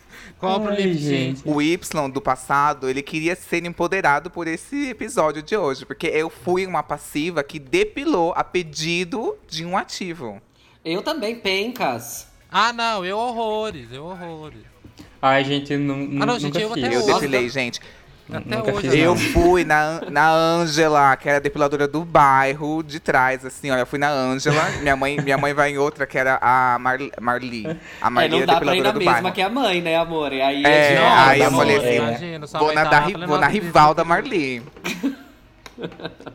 Compra 0.53 0.73
o 0.73 0.75
lip 0.75 0.93
gente. 0.97 1.41
O 1.45 1.61
Y 1.61 2.09
do 2.11 2.21
passado, 2.21 2.89
ele 2.89 3.01
queria 3.01 3.35
ser 3.35 3.65
empoderado 3.65 4.29
por 4.29 4.47
esse 4.47 4.89
episódio 4.89 5.41
de 5.41 5.55
hoje. 5.57 5.85
Porque 5.85 6.07
eu 6.07 6.29
fui 6.29 6.65
uma 6.65 6.83
passiva 6.83 7.43
que 7.43 7.59
depilou 7.59 8.33
a 8.35 8.43
pedido 8.43 9.35
de 9.47 9.65
um 9.65 9.77
ativo. 9.77 10.41
Eu 10.83 11.01
também, 11.01 11.35
pencas. 11.35 12.27
Ah, 12.51 12.71
não, 12.71 13.03
eu 13.05 13.17
horrores, 13.17 13.87
eu 13.91 14.05
horrores. 14.05 14.59
Ai, 15.21 15.43
gente, 15.43 15.75
nu- 15.75 15.93
Ah, 16.21 16.25
não, 16.25 16.35
nunca 16.35 16.39
gente, 16.39 16.61
eu 16.61 16.71
fiz. 16.73 16.83
Eu 16.93 17.05
depilei, 17.05 17.49
gente. 17.49 17.79
Até 18.27 18.55
Nunca 18.55 18.71
hoje. 18.73 18.89
fiz, 18.89 18.93
Eu 18.99 19.11
não. 19.11 19.17
fui 19.17 19.63
na, 19.63 20.01
na 20.09 20.31
Ângela, 20.31 21.15
que 21.15 21.29
era 21.29 21.37
a 21.37 21.41
depiladora 21.41 21.87
do 21.87 22.03
bairro, 22.03 22.81
de 22.81 22.99
trás, 22.99 23.45
assim, 23.45 23.69
olha. 23.69 23.81
Eu 23.81 23.85
fui 23.85 23.99
na 23.99 24.09
Ângela. 24.09 24.63
Minha 24.81 24.95
mãe, 24.95 25.21
minha 25.21 25.37
mãe 25.37 25.53
vai 25.53 25.71
em 25.71 25.77
outra, 25.77 26.07
que 26.07 26.17
era 26.17 26.39
a 26.41 26.77
Mar, 26.79 26.97
Marli. 27.21 27.67
A 28.01 28.07
É, 28.07 28.09
Marli 28.09 28.29
não 28.31 28.39
é 28.39 28.43
a 28.43 28.45
dá 28.47 28.59
pra 28.59 28.75
ir 28.75 28.81
na 28.81 28.93
mesma 28.93 29.11
bairro. 29.13 29.31
que 29.31 29.41
a 29.43 29.49
mãe, 29.49 29.79
né, 29.81 29.95
amor? 29.97 30.33
E 30.33 30.41
aí 30.41 30.63
É, 30.65 30.97
aí 30.97 31.39
eu 31.39 31.51
falei 31.51 31.77
amor. 31.77 32.09
assim, 32.13 32.47
sua 32.47 32.59
Vou 32.61 32.73
na, 32.73 32.83
tá 32.85 32.99
da, 33.01 33.05
vou 33.05 33.19
na 33.19 33.27
"Nossa, 33.27 33.47
rival 33.47 33.93
da 33.93 34.03
Marli. 34.03 34.63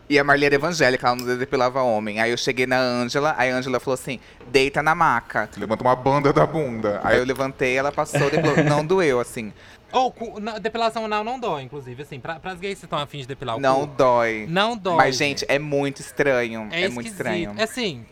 E 0.09 0.19
a 0.19 0.23
Marli 0.25 0.45
era 0.45 0.55
evangélica, 0.55 1.07
ela 1.07 1.17
não 1.17 1.25
depilava 1.39 1.81
homem. 1.83 2.21
Aí 2.21 2.31
eu 2.31 2.37
cheguei 2.37 2.67
na 2.67 2.79
Ângela, 2.79 3.35
aí 3.39 3.51
a 3.51 3.57
Ângela 3.57 3.81
falou 3.81 3.95
assim: 3.95 4.21
deita 4.51 4.83
na 4.83 4.95
maca. 4.95 5.49
Levanta 5.57 5.83
uma 5.83 5.97
banda 5.97 6.33
da 6.33 6.45
bunda. 6.47 7.01
Aí 7.03 7.17
eu 7.19 7.25
levantei, 7.25 7.75
ela 7.77 7.91
passou, 7.91 8.31
depilou. 8.31 8.57
não 8.65 8.85
doeu, 8.85 9.19
assim. 9.19 9.53
Ou, 9.93 10.15
na- 10.41 10.59
depilação 10.59 11.05
anal 11.05 11.25
não 11.25 11.39
dói, 11.39 11.63
inclusive, 11.63 12.03
assim. 12.03 12.21
Pra, 12.21 12.39
pras 12.39 12.59
gays 12.61 12.79
que 12.79 12.85
estão 12.87 12.99
afins 12.99 13.23
de 13.23 13.29
depilar 13.29 13.57
o 13.57 13.61
Não 13.61 13.87
cu. 13.87 13.95
dói. 13.97 14.47
Não 14.49 14.77
dói. 14.77 14.97
Mas, 14.97 15.17
gente, 15.17 15.45
é 15.49 15.59
muito 15.59 16.01
estranho. 16.01 16.69
É, 16.71 16.89
muito 16.89 17.07
esquisito. 17.09 17.13
estranho. 17.13 17.55
É 17.57 17.63
assim. 17.65 18.05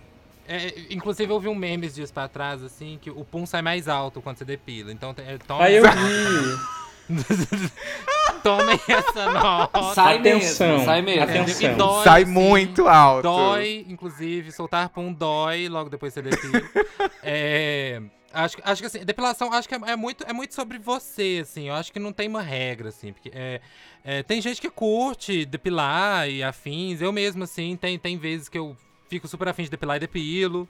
é, 0.48 0.74
inclusive, 0.90 1.32
eu 1.32 1.38
vi 1.38 1.48
um 1.48 1.54
meme 1.54 1.86
esses 1.86 1.96
dias 1.96 2.10
pra 2.10 2.26
trás, 2.28 2.62
assim, 2.62 2.98
que 3.00 3.10
o 3.10 3.24
pum 3.24 3.44
sai 3.46 3.62
mais 3.62 3.86
alto 3.88 4.20
quando 4.20 4.38
você 4.38 4.44
depila. 4.44 4.90
Então, 4.92 5.14
é, 5.18 5.38
tome, 5.38 5.62
Ai, 5.62 5.78
eu 5.78 5.82
vi. 5.82 6.78
tomem 8.42 8.78
essa 8.88 9.30
nota. 9.32 9.94
Sai 9.94 10.18
Atenção, 10.18 10.68
mesmo, 10.68 10.84
sai 10.84 11.02
mesmo. 11.02 11.22
atenção. 11.22 11.70
E 11.72 11.74
dói, 11.74 12.04
Sai 12.04 12.22
assim, 12.22 12.30
muito 12.32 12.86
alto. 12.88 13.22
Dói, 13.22 13.84
inclusive, 13.88 14.52
soltar 14.52 14.88
pum 14.90 15.12
dói, 15.12 15.68
logo 15.68 15.88
depois 15.90 16.12
você 16.12 16.22
depila. 16.22 16.62
é, 17.22 18.00
acho, 18.32 18.56
acho 18.62 18.80
que 18.82 18.86
assim, 18.86 19.04
depilação, 19.04 19.52
acho 19.52 19.68
que 19.68 19.74
é, 19.74 19.78
é 19.86 19.96
muito, 19.96 20.24
é 20.24 20.32
muito 20.32 20.54
sobre 20.54 20.78
você, 20.78 21.40
assim. 21.42 21.68
Eu 21.68 21.74
acho 21.74 21.92
que 21.92 21.98
não 21.98 22.12
tem 22.12 22.28
uma 22.28 22.42
regra, 22.42 22.88
assim. 22.88 23.12
Porque 23.12 23.30
é, 23.34 23.60
é, 24.04 24.22
tem 24.22 24.40
gente 24.40 24.60
que 24.60 24.70
curte 24.70 25.44
depilar 25.44 26.28
e 26.28 26.42
afins. 26.42 27.00
Eu 27.00 27.12
mesmo, 27.12 27.44
assim, 27.44 27.76
tem, 27.76 27.98
tem 27.98 28.16
vezes 28.16 28.48
que 28.48 28.58
eu 28.58 28.76
fico 29.08 29.26
super 29.26 29.48
afim 29.48 29.64
de 29.64 29.70
depilar 29.70 29.96
e 29.96 30.00
depilo. 30.00 30.68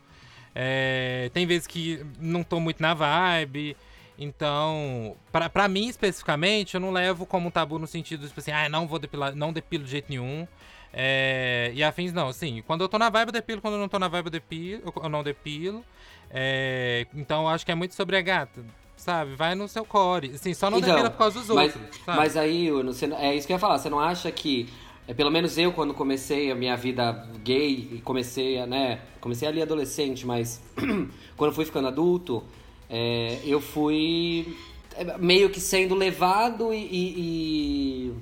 É, 0.55 1.31
tem 1.33 1.47
vezes 1.47 1.67
que 1.67 2.05
não 2.19 2.43
tô 2.43 2.61
muito 2.61 2.83
na 2.83 2.95
vibe. 2.95 3.77
Então, 4.19 5.17
pra, 5.31 5.49
pra 5.49 5.69
mim 5.69 5.87
especificamente, 5.89 6.75
eu 6.75 6.81
não 6.81 6.91
levo 6.91 7.25
como 7.25 7.53
tabu 7.53 7.79
no 7.79 7.87
sentido, 7.87 8.27
tipo 8.27 8.41
assim, 8.41 8.51
ah, 8.51 8.69
não 8.69 8.89
vou 8.89 8.99
depilar, 8.99 9.33
não 9.37 9.53
depilo 9.53 9.85
de 9.85 9.91
jeito 9.93 10.07
nenhum. 10.09 10.47
É, 10.93 11.71
e 11.75 11.85
afins 11.85 12.13
não, 12.13 12.29
assim, 12.29 12.63
quando 12.67 12.81
eu 12.81 12.89
tô 12.89 12.99
na 12.99 13.11
vibe 13.11 13.29
eu 13.29 13.33
depilo, 13.33 13.61
quando 13.61 13.75
eu 13.75 13.81
não 13.81 13.89
tô 13.89 13.99
na 13.99 14.09
vibe 14.09 14.27
eu 14.27 14.31
depilo, 14.33 14.93
eu 14.97 15.09
não 15.09 15.23
depilo. 15.23 15.85
É, 16.31 17.07
então 17.15 17.49
acho 17.49 17.65
que 17.65 17.73
é 17.73 17.75
muito 17.75 17.95
sobre 17.95 18.17
a 18.17 18.21
gata, 18.21 18.65
sabe? 18.97 19.35
Vai 19.35 19.55
no 19.55 19.67
seu 19.69 19.85
core. 19.85 20.33
Assim, 20.35 20.53
só 20.55 20.71
não 20.71 20.79
Então, 20.79 20.91
depila 20.91 21.11
por 21.11 21.19
causa 21.19 21.39
dos 21.39 21.49
mas, 21.49 21.75
outros. 21.75 21.97
Sabe? 22.05 22.19
mas 22.19 22.37
aí, 22.37 22.71
você- 22.71 23.07
é 23.15 23.35
isso 23.35 23.47
que 23.47 23.53
eu 23.53 23.57
ia 23.57 23.61
falar. 23.61 23.79
Você 23.79 23.89
não 23.89 23.99
acha 24.01 24.31
que, 24.31 24.69
é, 25.07 25.15
pelo 25.15 25.31
menos 25.31 25.57
eu, 25.57 25.73
quando 25.73 25.95
comecei 25.95 26.51
a 26.51 26.55
minha 26.55 26.77
vida 26.77 27.27
gay, 27.43 27.89
e 27.93 28.01
comecei 28.05 28.59
a, 28.59 28.67
né, 28.67 29.01
comecei 29.21 29.49
ali 29.49 29.63
adolescente, 29.63 30.27
mas 30.27 30.61
quando 31.37 31.53
fui 31.55 31.65
ficando 31.65 31.89
adulto, 31.89 32.45
é, 32.91 33.39
eu 33.45 33.61
fui 33.61 34.57
é, 34.97 35.17
meio 35.19 35.49
que 35.51 35.61
sendo 35.61 35.95
levado 35.95 36.73
e... 36.75 36.77
e- 36.79 37.19
e- 37.21 38.15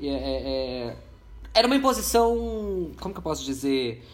e, 0.00 0.08
é, 0.08 0.12
é, 0.12 0.96
era 1.54 1.68
uma 1.68 1.76
imposição, 1.76 2.90
como 3.00 3.14
que 3.14 3.18
eu 3.18 3.22
posso 3.22 3.44
dizer 3.44 4.04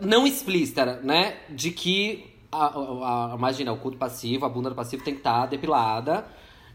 não 0.00 0.26
explícita, 0.26 1.00
né? 1.02 1.36
De 1.48 1.70
que, 1.70 2.33
a, 2.54 2.66
a- 2.66 3.32
a- 3.32 3.36
imagina, 3.36 3.72
o 3.72 3.76
culto 3.78 3.98
passivo, 3.98 4.44
a 4.46 4.48
bunda 4.48 4.70
do 4.70 4.74
passivo 4.76 5.02
tem 5.04 5.14
que 5.14 5.20
estar 5.20 5.46
depilada. 5.46 6.26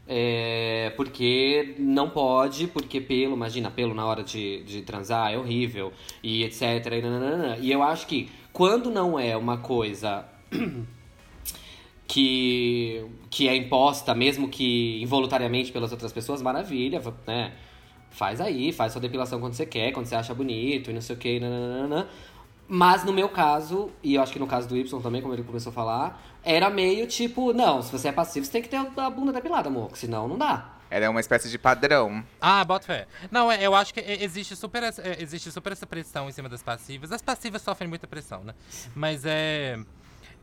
é, 0.07 0.91
porque 0.97 1.75
não 1.79 2.09
pode, 2.09 2.67
porque 2.67 2.99
pelo, 3.01 3.33
imagina, 3.35 3.69
pelo 3.71 3.93
na 3.93 4.05
hora 4.05 4.23
de, 4.23 4.63
de 4.63 4.81
transar 4.81 5.31
é 5.33 5.37
horrível, 5.37 5.93
e 6.23 6.43
etc. 6.43 6.97
E, 7.59 7.65
e 7.67 7.71
eu 7.71 7.83
acho 7.83 8.07
que 8.07 8.29
quando 8.51 8.89
não 8.91 9.19
é 9.19 9.37
uma 9.37 9.57
coisa 9.59 10.25
que, 12.07 13.05
que 13.29 13.47
é 13.47 13.55
imposta, 13.55 14.15
mesmo 14.15 14.49
que 14.49 15.01
involuntariamente 15.01 15.71
pelas 15.71 15.91
outras 15.91 16.11
pessoas, 16.11 16.41
maravilha, 16.41 17.01
né? 17.27 17.53
Faz 18.11 18.41
aí, 18.41 18.71
faz 18.71 18.91
sua 18.93 19.01
depilação 19.01 19.39
quando 19.39 19.53
você 19.53 19.65
quer, 19.65 19.91
quando 19.91 20.07
você 20.07 20.15
acha 20.15 20.33
bonito 20.33 20.89
e 20.89 20.93
não 20.93 21.01
sei 21.01 21.15
o 21.15 21.19
que, 21.19 21.39
nananana. 21.39 22.07
Mas 22.71 23.03
no 23.03 23.11
meu 23.11 23.27
caso, 23.27 23.89
e 24.03 24.13
eu 24.13 24.21
acho 24.21 24.31
que 24.31 24.37
no 24.37 24.45
caso 24.45 24.67
do 24.67 24.77
Y 24.77 25.01
também, 25.01 25.23
como 25.23 25.33
ele 25.33 25.41
começou 25.41 25.71
a 25.71 25.73
falar, 25.73 26.21
era 26.43 26.69
meio 26.69 27.07
tipo, 27.07 27.51
não, 27.51 27.81
se 27.81 27.91
você 27.91 28.09
é 28.09 28.11
passivo, 28.11 28.45
você 28.45 28.51
tem 28.51 28.61
que 28.61 28.69
ter 28.69 28.77
a 28.77 29.09
bunda 29.09 29.33
depilada, 29.33 29.69
amor, 29.69 29.91
que 29.91 29.97
senão 29.97 30.27
não 30.27 30.37
dá. 30.37 30.75
Era 30.91 31.09
uma 31.09 31.19
espécie 31.19 31.49
de 31.49 31.57
padrão. 31.57 32.23
Ah, 32.41 32.63
bota 32.63 32.85
fé. 32.85 33.07
Não, 33.31 33.51
é, 33.51 33.61
eu 33.61 33.75
acho 33.75 33.93
que 33.93 33.99
é, 33.99 34.23
existe 34.23 34.55
super, 34.55 34.83
é, 34.83 34.91
existe 35.19 35.51
super 35.51 35.71
essa 35.71 35.85
pressão 35.85 36.29
em 36.29 36.31
cima 36.31 36.49
das 36.49 36.63
passivas. 36.63 37.11
As 37.11 37.21
passivas 37.21 37.61
sofrem 37.61 37.87
muita 37.87 38.07
pressão, 38.07 38.43
né? 38.43 38.53
Mas 38.95 39.23
é. 39.25 39.77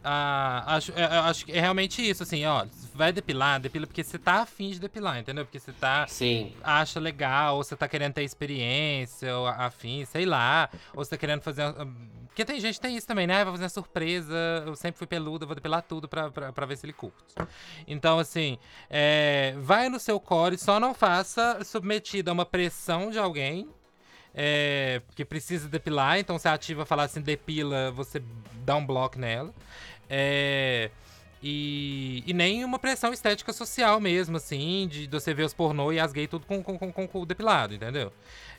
Ah, 0.09 0.63
acho, 0.77 0.93
é, 0.93 1.05
eu 1.05 1.23
acho 1.23 1.45
que 1.45 1.51
é 1.51 1.61
realmente 1.61 2.01
isso, 2.01 2.23
assim, 2.23 2.45
ó. 2.47 2.65
Vai 2.95 3.13
depilar, 3.13 3.59
depila 3.59 3.89
porque 3.89 4.05
você 4.05 4.17
tá 4.17 4.43
afim 4.43 4.71
de 4.71 4.79
depilar, 4.79 5.19
entendeu? 5.19 5.45
Porque 5.45 5.59
você 5.59 5.73
tá. 5.73 6.07
Sim. 6.07 6.55
Acha 6.63 7.01
legal, 7.01 7.57
ou 7.57 7.65
você 7.65 7.75
tá 7.75 7.89
querendo 7.89 8.13
ter 8.13 8.23
experiência, 8.23 9.37
ou 9.37 9.49
afim, 9.49 10.05
sei 10.05 10.25
lá. 10.25 10.71
Ou 10.95 11.05
você 11.05 11.11
tá 11.11 11.17
querendo 11.17 11.41
fazer. 11.41 11.65
Porque 12.29 12.45
tem 12.45 12.61
gente 12.61 12.77
que 12.77 12.81
tem 12.83 12.97
isso 12.97 13.07
também, 13.07 13.27
né? 13.27 13.43
Vai 13.43 13.55
fazer 13.55 13.65
uma 13.65 13.69
surpresa. 13.69 14.63
Eu 14.65 14.77
sempre 14.77 14.97
fui 14.97 15.09
peluda, 15.09 15.45
vou 15.45 15.57
depilar 15.57 15.83
tudo 15.83 16.07
pra, 16.07 16.31
pra, 16.31 16.53
pra 16.53 16.67
ver 16.67 16.77
se 16.77 16.87
ele 16.87 16.93
curte. 16.93 17.35
Então, 17.85 18.21
assim, 18.21 18.59
é, 18.89 19.57
vai 19.59 19.89
no 19.89 19.99
seu 19.99 20.21
core, 20.21 20.57
só 20.57 20.79
não 20.79 20.95
faça 20.95 21.65
submetido 21.65 22.31
a 22.31 22.33
uma 22.33 22.47
pressão 22.47 23.11
de 23.11 23.19
alguém. 23.19 23.69
É, 24.39 25.01
que 25.15 25.25
precisa 25.25 25.67
depilar, 25.67 26.19
então 26.19 26.39
se 26.39 26.47
a 26.47 26.53
ativa 26.53 26.85
falar 26.85 27.05
assim, 27.05 27.23
depila, 27.23 27.91
você 27.91 28.23
dá 28.67 28.77
um 28.77 28.85
bloco 28.85 29.19
nela. 29.19 29.55
É, 30.09 30.91
e, 31.43 32.25
e 32.27 32.33
nem 32.33 32.65
uma 32.65 32.79
pressão 32.79 33.13
estética 33.13 33.53
social 33.53 34.01
mesmo, 34.01 34.37
assim, 34.37 34.89
de, 34.91 35.07
de 35.07 35.21
você 35.21 35.35
ver 35.35 35.45
os 35.45 35.55
pornô 35.55 35.93
e 35.93 36.01
as 36.01 36.13
gays 36.13 36.29
tudo 36.29 36.47
com, 36.47 36.63
com, 36.63 36.79
com, 36.79 36.93
com 36.93 37.05
o 37.05 37.09
cu 37.09 37.27
depilado, 37.27 37.75
entendeu? 37.75 38.13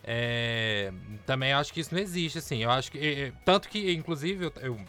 É, 0.03 0.91
também 1.25 1.53
acho 1.53 1.73
que 1.73 1.79
isso 1.79 1.93
não 1.93 2.01
existe, 2.01 2.37
assim. 2.37 2.63
Eu 2.63 2.71
acho 2.71 2.91
que. 2.91 2.97
é, 2.97 3.31
tanto 3.43 3.67
que, 3.67 3.91
inclusive, 3.93 4.45
eu, 4.45 4.53
eu, 4.61 4.79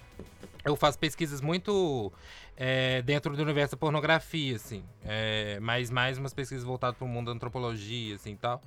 eu 0.64 0.76
faço 0.76 0.98
pesquisas 0.98 1.40
muito 1.40 2.12
é, 2.60 3.00
dentro 3.02 3.36
do 3.36 3.42
universo 3.42 3.76
da 3.76 3.78
pornografia, 3.78 4.56
assim. 4.56 4.82
É, 5.04 5.60
mais, 5.60 5.90
mais 5.90 6.18
umas 6.18 6.34
pesquisas 6.34 6.64
voltadas 6.64 6.96
para 6.98 7.04
o 7.04 7.08
mundo 7.08 7.26
da 7.26 7.32
antropologia, 7.32 8.16
assim 8.16 8.32
e 8.32 8.36
tal. 8.36 8.60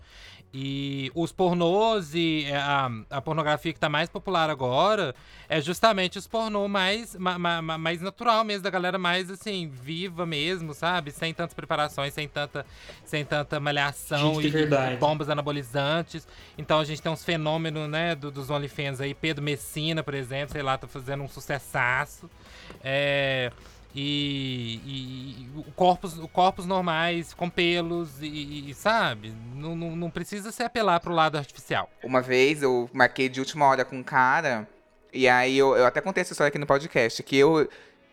E 0.53 1.11
os 1.15 1.31
pornôs 1.31 2.13
e 2.13 2.45
é, 2.45 2.55
a, 2.57 2.89
a 3.09 3.21
pornografia 3.21 3.71
que 3.73 3.79
tá 3.79 3.87
mais 3.89 4.09
popular 4.09 4.49
agora 4.49 5.13
é 5.47 5.61
justamente 5.61 6.17
os 6.17 6.27
pornô 6.27 6.67
mais, 6.67 7.15
ma, 7.15 7.37
ma- 7.39 7.61
ma- 7.61 7.77
mais 7.77 8.01
natural 8.01 8.43
mesmo, 8.43 8.63
da 8.63 8.69
galera 8.69 8.97
mais 8.97 9.29
assim, 9.31 9.67
viva 9.69 10.25
mesmo, 10.25 10.73
sabe? 10.73 11.11
Sem 11.11 11.33
tantas 11.33 11.53
preparações, 11.53 12.13
sem 12.13 12.27
tanta, 12.27 12.65
sem 13.05 13.23
tanta 13.25 13.59
malhação 13.61 14.41
Gente 14.41 14.47
e 14.47 14.97
bombas 14.97 15.29
anabolizantes. 15.29 16.27
Então 16.57 16.79
a 16.79 16.83
gente 16.85 17.01
tem 17.01 17.11
uns 17.11 17.23
fenômenos, 17.23 17.89
né, 17.89 18.15
do- 18.15 18.31
dos 18.31 18.49
OnlyFans 18.49 18.99
aí. 19.01 19.13
Pedro 19.13 19.43
Messina, 19.43 20.01
por 20.03 20.13
exemplo, 20.13 20.51
sei 20.53 20.61
lá, 20.63 20.77
tá 20.77 20.87
fazendo 20.87 21.23
um 21.23 21.29
sucessaço. 21.29 22.29
É, 22.83 23.51
e, 23.95 24.79
e- 24.85 25.59
e 25.59 25.71
corpos, 25.75 26.13
corpos 26.33 26.65
normais, 26.65 27.33
com 27.33 27.49
pelos, 27.49 28.21
e, 28.21 28.69
e, 28.69 28.73
sabe? 28.73 29.33
Não, 29.55 29.75
não, 29.75 29.95
não 29.95 30.09
precisa 30.09 30.51
se 30.51 30.63
apelar 30.63 30.99
pro 30.99 31.13
lado 31.13 31.37
artificial. 31.37 31.89
Uma 32.03 32.21
vez 32.21 32.61
eu 32.63 32.89
marquei 32.93 33.27
de 33.29 33.39
última 33.39 33.65
hora 33.65 33.83
com 33.85 33.97
um 33.97 34.03
cara, 34.03 34.67
e 35.13 35.27
aí 35.27 35.57
eu, 35.57 35.75
eu 35.75 35.85
até 35.85 35.99
contei 36.01 36.21
essa 36.21 36.33
história 36.33 36.49
aqui 36.49 36.57
no 36.57 36.65
podcast, 36.65 37.21
que 37.23 37.35
eu, 37.35 37.67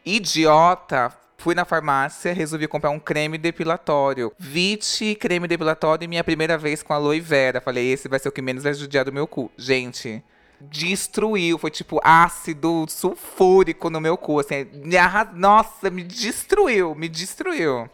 idiota, 0.05 1.13
fui 1.37 1.55
na 1.55 1.65
farmácia, 1.65 2.33
resolvi 2.33 2.67
comprar 2.67 2.91
um 2.91 2.99
creme 2.99 3.39
depilatório. 3.39 4.33
Vite 4.39 5.15
creme 5.15 5.47
depilatório, 5.47 6.09
minha 6.09 6.25
primeira 6.25 6.59
vez 6.59 6.83
com 6.83 6.93
aloe 6.93 7.21
vera. 7.21 7.61
Falei, 7.61 7.93
esse 7.93 8.09
vai 8.09 8.19
ser 8.19 8.29
o 8.29 8.33
que 8.33 8.43
menos 8.43 8.65
vai 8.65 8.75
judiar 8.75 9.05
do 9.05 9.13
meu 9.13 9.27
cu. 9.27 9.51
Gente, 9.57 10.23
destruiu. 10.61 11.59
Foi 11.59 11.71
tipo 11.71 12.01
ácido 12.03 12.87
sulfúrico 12.89 13.91
no 13.91 14.01
meu 14.01 14.17
cu. 14.17 14.41
Assim, 14.41 14.67
me 14.85 14.97
arras... 14.97 15.29
Nossa, 15.35 15.91
me 15.91 16.03
destruiu, 16.03 16.95
me 16.95 17.09
destruiu. 17.09 17.89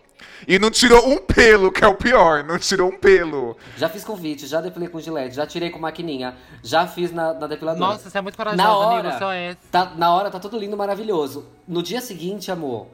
E 0.48 0.58
não 0.58 0.70
tirou 0.70 1.06
um 1.08 1.18
pelo, 1.18 1.70
que 1.70 1.84
é 1.84 1.86
o 1.88 1.94
pior. 1.94 2.44
Não 2.44 2.58
tirou 2.58 2.88
um 2.90 2.96
pelo. 2.98 3.56
Já 3.76 3.88
fiz 3.88 4.04
convite, 4.04 4.46
já 4.46 4.60
depilei 4.60 4.88
com 4.88 5.00
gilete, 5.00 5.36
já 5.36 5.46
tirei 5.46 5.70
com 5.70 5.78
maquininha, 5.78 6.34
já 6.62 6.86
fiz 6.86 7.12
na, 7.12 7.34
na 7.34 7.46
depiladora. 7.46 7.92
Nossa, 7.92 8.08
você 8.10 8.18
é 8.18 8.20
muito 8.20 8.36
corajosa, 8.36 8.62
Na 8.62 8.76
hora, 8.76 9.00
amigo, 9.08 9.18
só 9.18 9.32
é. 9.32 9.56
Tá, 9.70 9.92
na 9.96 10.12
hora 10.12 10.30
tá 10.30 10.38
tudo 10.40 10.58
lindo, 10.58 10.76
maravilhoso. 10.76 11.46
No 11.68 11.82
dia 11.82 12.00
seguinte, 12.00 12.50
amor, 12.50 12.86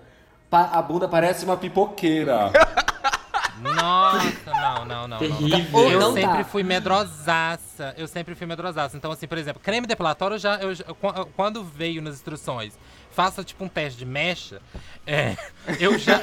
pa- 0.48 0.70
a 0.72 0.82
bunda 0.82 1.08
parece 1.08 1.44
uma 1.44 1.56
pipoqueira. 1.56 2.50
Nossa, 3.60 4.50
não, 4.50 4.84
não, 4.84 4.86
não. 4.86 5.08
não. 5.08 5.18
Terrível. 5.18 5.90
Eu 5.90 6.00
Não 6.00 6.12
sempre 6.14 6.38
dá. 6.38 6.44
fui 6.44 6.62
medrosaça. 6.62 7.94
Eu 7.96 8.08
sempre 8.08 8.34
fui 8.34 8.46
medrosaça. 8.46 8.96
Então, 8.96 9.10
assim, 9.12 9.26
por 9.26 9.38
exemplo, 9.38 9.60
creme 9.62 9.86
depilatório, 9.86 10.34
eu 10.34 10.38
já, 10.38 10.56
eu, 10.56 11.26
quando 11.36 11.62
veio 11.64 12.00
nas 12.00 12.14
instruções, 12.14 12.78
faça 13.10 13.44
tipo 13.44 13.64
um 13.64 13.68
teste 13.68 13.98
de 13.98 14.06
mecha, 14.06 14.60
é, 15.06 15.36
eu 15.78 15.98
já. 15.98 16.20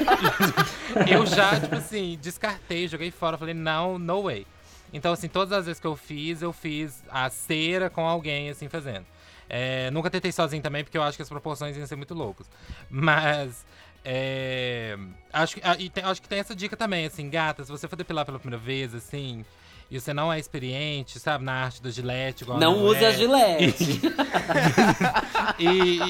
eu 1.08 1.26
já, 1.26 1.60
tipo 1.60 1.76
assim, 1.76 2.18
descartei, 2.20 2.88
joguei 2.88 3.10
fora. 3.10 3.38
Falei, 3.38 3.54
não, 3.54 3.98
no 3.98 4.24
way. 4.24 4.46
Então, 4.92 5.12
assim, 5.12 5.28
todas 5.28 5.52
as 5.52 5.66
vezes 5.66 5.80
que 5.80 5.86
eu 5.86 5.96
fiz, 5.96 6.40
eu 6.42 6.52
fiz 6.52 7.04
a 7.10 7.28
cera 7.28 7.90
com 7.90 8.06
alguém, 8.06 8.50
assim, 8.50 8.68
fazendo. 8.68 9.04
É, 9.50 9.90
nunca 9.90 10.10
tentei 10.10 10.30
sozinho 10.30 10.62
também, 10.62 10.84
porque 10.84 10.98
eu 10.98 11.02
acho 11.02 11.16
que 11.16 11.22
as 11.22 11.28
proporções 11.28 11.76
iam 11.76 11.86
ser 11.86 11.96
muito 11.96 12.14
loucas. 12.14 12.50
Mas. 12.90 13.64
É, 14.10 14.96
acho, 15.30 15.56
que- 15.56 15.60
ah, 15.62 15.76
e 15.78 15.90
tem- 15.90 16.02
acho 16.02 16.22
que 16.22 16.28
tem 16.30 16.38
essa 16.38 16.56
dica 16.56 16.74
também, 16.74 17.04
assim, 17.04 17.28
gata, 17.28 17.62
se 17.62 17.70
você 17.70 17.86
for 17.86 17.94
depilar 17.96 18.24
pela 18.24 18.38
primeira 18.38 18.62
vez, 18.64 18.94
assim, 18.94 19.44
e 19.90 20.00
você 20.00 20.14
não 20.14 20.32
é 20.32 20.38
experiente, 20.38 21.18
sabe, 21.20 21.44
na 21.44 21.52
arte 21.64 21.82
do 21.82 21.90
gilete, 21.90 22.42
igual 22.42 22.58
Não 22.58 22.82
use 22.84 23.04
a 23.04 23.12
gilete. 23.12 24.00
e, 25.58 25.66
e, 25.68 26.00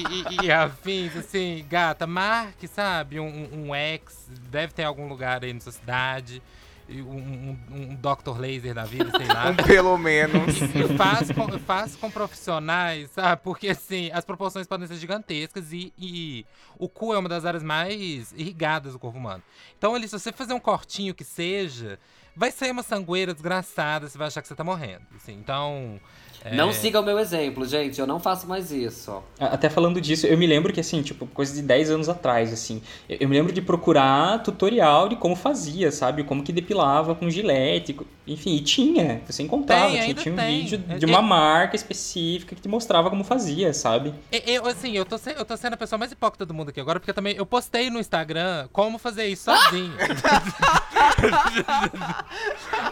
e- 0.43 0.45
e 0.45 0.51
afins, 0.51 1.15
assim, 1.17 1.65
gata, 1.69 2.07
marque, 2.07 2.67
sabe, 2.69 3.19
um, 3.19 3.49
um, 3.67 3.75
ex, 3.75 4.29
deve 4.49 4.71
ter 4.73 4.83
algum 4.83 5.07
lugar 5.07 5.43
aí 5.43 5.51
na 5.51 5.59
sua 5.59 5.71
cidade, 5.73 6.41
um, 6.89 7.57
um, 7.71 7.75
um 7.75 7.95
Dr. 7.95 8.39
Laser 8.39 8.73
da 8.73 8.83
vida, 8.83 9.11
sei 9.17 9.27
lá. 9.27 9.49
Um 9.51 9.55
pelo 9.55 9.97
menos. 9.97 10.61
E 10.61 10.97
faz 10.97 11.31
com, 11.31 11.59
faz 11.59 11.95
com 11.95 12.09
profissionais, 12.09 13.11
sabe? 13.11 13.41
Porque, 13.43 13.69
assim, 13.69 14.09
as 14.11 14.25
proporções 14.25 14.67
podem 14.67 14.87
ser 14.87 14.95
gigantescas 14.95 15.71
e, 15.71 15.93
e 15.97 16.45
o 16.77 16.89
cu 16.89 17.13
é 17.13 17.17
uma 17.17 17.29
das 17.29 17.45
áreas 17.45 17.63
mais 17.63 18.33
irrigadas 18.33 18.93
do 18.93 18.99
corpo 18.99 19.17
humano. 19.17 19.43
Então, 19.77 19.93
ali, 19.95 20.07
se 20.07 20.17
você 20.17 20.31
fazer 20.31 20.53
um 20.53 20.59
cortinho 20.59 21.13
que 21.13 21.23
seja, 21.23 21.99
vai 22.35 22.51
ser 22.51 22.71
uma 22.71 22.83
sangueira 22.83 23.33
desgraçada, 23.33 24.07
você 24.07 24.17
vai 24.17 24.27
achar 24.27 24.41
que 24.41 24.47
você 24.47 24.55
tá 24.55 24.63
morrendo. 24.63 25.05
Assim, 25.15 25.33
então. 25.33 25.99
É, 26.43 26.55
Não 26.55 26.71
siga 26.73 26.99
o 26.99 27.03
meu 27.03 27.19
exemplo, 27.19 27.65
gente. 27.65 27.99
Eu 27.99 28.07
não 28.07 28.19
faço 28.19 28.47
mais 28.47 28.71
isso. 28.71 29.21
Até 29.39 29.69
falando 29.69 29.99
disso, 29.99 30.25
eu 30.27 30.37
me 30.37 30.47
lembro 30.47 30.71
que, 30.73 30.79
assim, 30.79 31.01
tipo, 31.01 31.25
coisa 31.27 31.53
de 31.53 31.61
10 31.61 31.91
anos 31.91 32.09
atrás, 32.09 32.51
assim, 32.53 32.81
eu 33.07 33.17
eu 33.21 33.29
me 33.29 33.35
lembro 33.35 33.51
de 33.53 33.61
procurar 33.61 34.41
tutorial 34.43 35.09
de 35.09 35.15
como 35.15 35.35
fazia, 35.35 35.91
sabe? 35.91 36.23
Como 36.23 36.43
que 36.43 36.51
depilava 36.53 37.13
com 37.13 37.29
gilete, 37.29 37.95
enfim, 38.25 38.55
e 38.55 38.61
tinha, 38.61 39.21
você 39.25 39.43
encontrava, 39.43 39.91
Tem, 39.91 40.01
tinha, 40.01 40.13
tinha 40.15 40.33
um 40.33 40.37
tem. 40.37 40.61
vídeo 40.61 40.77
de 40.97 41.05
uma 41.05 41.21
marca 41.21 41.75
específica 41.75 42.55
que 42.55 42.61
te 42.61 42.67
mostrava 42.67 43.09
como 43.09 43.23
fazia, 43.23 43.73
sabe? 43.73 44.13
Eu, 44.45 44.65
assim, 44.67 44.91
eu 44.93 45.05
tô, 45.05 45.17
se- 45.17 45.35
eu 45.37 45.45
tô 45.45 45.55
sendo 45.57 45.73
a 45.73 45.77
pessoa 45.77 45.97
mais 45.99 46.11
hipócrita 46.11 46.45
do 46.45 46.53
mundo 46.53 46.69
aqui 46.69 46.79
agora, 46.79 46.99
porque 46.99 47.13
também 47.13 47.35
eu 47.35 47.45
postei 47.45 47.89
no 47.89 47.99
Instagram 47.99 48.67
como 48.71 48.97
fazer 48.97 49.27
isso 49.27 49.45
sozinho. 49.51 49.93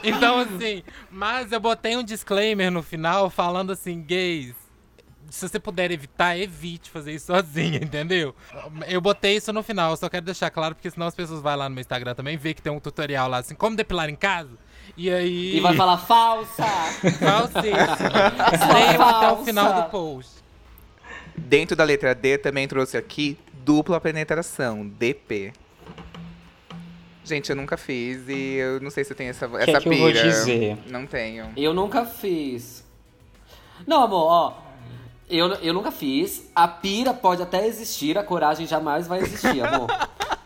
então, 0.03 0.39
assim, 0.39 0.83
mas 1.11 1.51
eu 1.51 1.59
botei 1.59 1.95
um 1.95 2.03
disclaimer 2.03 2.71
no 2.71 2.81
final 2.83 3.29
falando 3.37 3.71
assim, 3.71 4.01
gays. 4.01 4.55
Se 5.29 5.47
você 5.47 5.59
puder 5.59 5.91
evitar, 5.91 6.35
evite 6.35 6.89
fazer 6.89 7.11
isso 7.13 7.27
sozinho, 7.31 7.75
entendeu? 7.75 8.33
Eu 8.87 8.99
botei 8.99 9.35
isso 9.35 9.53
no 9.53 9.61
final, 9.61 9.95
só 9.95 10.09
quero 10.09 10.25
deixar 10.25 10.49
claro, 10.49 10.73
porque 10.73 10.89
senão 10.89 11.05
as 11.05 11.13
pessoas 11.13 11.39
vão 11.39 11.55
lá 11.55 11.69
no 11.69 11.75
meu 11.75 11.81
Instagram 11.81 12.15
também 12.15 12.35
ver 12.35 12.55
que 12.55 12.61
tem 12.63 12.71
um 12.73 12.79
tutorial 12.79 13.29
lá, 13.29 13.37
assim, 13.37 13.53
como 13.53 13.75
depilar 13.75 14.09
em 14.09 14.15
casa. 14.15 14.57
E 14.95 15.11
aí. 15.11 15.57
E 15.57 15.59
vai 15.59 15.75
falar 15.75 15.97
falsa! 15.99 16.63
Falsíssimo. 17.19 18.73
Leiam 18.73 19.01
até 19.03 19.31
o 19.31 19.45
final 19.45 19.83
do 19.83 19.89
post. 19.89 20.31
Dentro 21.35 21.75
da 21.75 21.83
letra 21.83 22.15
D 22.15 22.39
também 22.39 22.67
trouxe 22.67 22.97
aqui 22.97 23.37
dupla 23.63 24.01
penetração, 24.01 24.87
DP. 24.87 25.53
Gente, 27.23 27.49
eu 27.49 27.55
nunca 27.57 27.75
fiz 27.75 28.27
e 28.29 28.55
eu 28.55 28.79
não 28.79 28.89
sei 28.89 29.03
se 29.03 29.11
eu 29.11 29.17
tenho 29.17 29.29
essa, 29.29 29.47
que 29.49 29.57
essa 29.57 29.71
é 29.71 29.81
que 29.81 29.89
eu 29.89 29.97
vou 29.97 30.07
pira. 30.07 30.23
dizer? 30.23 30.77
Não 30.87 31.05
tenho. 31.05 31.51
Eu 31.57 31.73
nunca 31.73 32.05
fiz. 32.05 32.86
Não, 33.85 34.03
amor, 34.03 34.25
ó. 34.25 34.53
Eu, 35.29 35.47
eu 35.55 35.73
nunca 35.73 35.91
fiz. 35.91 36.49
A 36.55 36.67
pira 36.67 37.13
pode 37.13 37.41
até 37.41 37.67
existir, 37.67 38.17
a 38.17 38.23
coragem 38.23 38.65
jamais 38.65 39.07
vai 39.07 39.19
existir, 39.19 39.61
amor. 39.61 39.89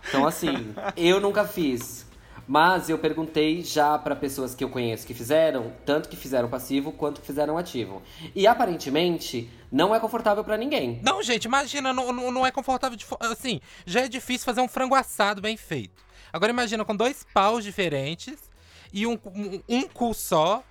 Então, 0.07 0.27
assim, 0.27 0.73
eu 0.97 1.21
nunca 1.21 1.45
fiz. 1.45 2.05
Mas 2.47 2.89
eu 2.89 2.97
perguntei 2.97 3.63
já 3.63 3.97
pra 3.97 4.13
pessoas 4.13 4.53
que 4.53 4.61
eu 4.61 4.69
conheço 4.69 5.07
que 5.07 5.13
fizeram, 5.13 5.71
tanto 5.85 6.09
que 6.09 6.17
fizeram 6.17 6.49
passivo 6.49 6.91
quanto 6.91 7.21
que 7.21 7.27
fizeram 7.27 7.57
ativo. 7.57 8.01
E 8.35 8.45
aparentemente 8.45 9.49
não 9.71 9.95
é 9.95 9.99
confortável 9.99 10.43
pra 10.43 10.57
ninguém. 10.57 10.99
Não, 11.01 11.23
gente, 11.23 11.45
imagina, 11.45 11.93
não, 11.93 12.11
não, 12.11 12.45
é 12.45 12.51
confortável 12.51 12.97
de. 12.97 13.05
Assim, 13.21 13.61
já 13.85 14.01
é 14.01 14.07
difícil 14.09 14.43
fazer 14.43 14.59
um 14.59 14.67
frango 14.67 14.95
assado 14.95 15.41
bem 15.41 15.55
feito. 15.55 16.03
Agora 16.33 16.51
imagina 16.51 16.83
com 16.83 16.93
dois 16.93 17.25
paus 17.33 17.63
diferentes 17.63 18.37
e 18.91 19.07
um, 19.07 19.17
um, 19.25 19.61
um 19.69 19.83
cu 19.83 20.13
só, 20.13 20.61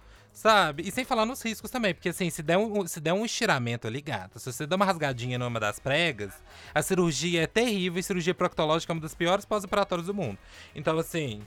sabe? 0.40 0.82
E 0.88 0.90
sem 0.90 1.04
falar 1.04 1.26
nos 1.26 1.42
riscos 1.42 1.70
também, 1.70 1.92
porque 1.92 2.08
assim, 2.08 2.30
se 2.30 2.42
der 2.42 2.56
um, 2.56 2.86
se 2.86 2.98
der 2.98 3.12
um 3.12 3.24
estiramento 3.26 3.86
ali, 3.86 4.00
gata, 4.00 4.38
se 4.38 4.50
você 4.50 4.66
der 4.66 4.74
uma 4.76 4.86
rasgadinha 4.86 5.38
numa 5.38 5.60
das 5.60 5.78
pregas, 5.78 6.32
a 6.74 6.80
cirurgia 6.82 7.42
é 7.42 7.46
terrível 7.46 8.00
e 8.00 8.02
cirurgia 8.02 8.34
proctológica 8.34 8.90
é 8.90 8.94
uma 8.94 9.02
das 9.02 9.14
piores 9.14 9.44
pós-operatórias 9.44 10.06
do 10.06 10.14
mundo. 10.14 10.38
Então, 10.74 10.98
assim. 10.98 11.42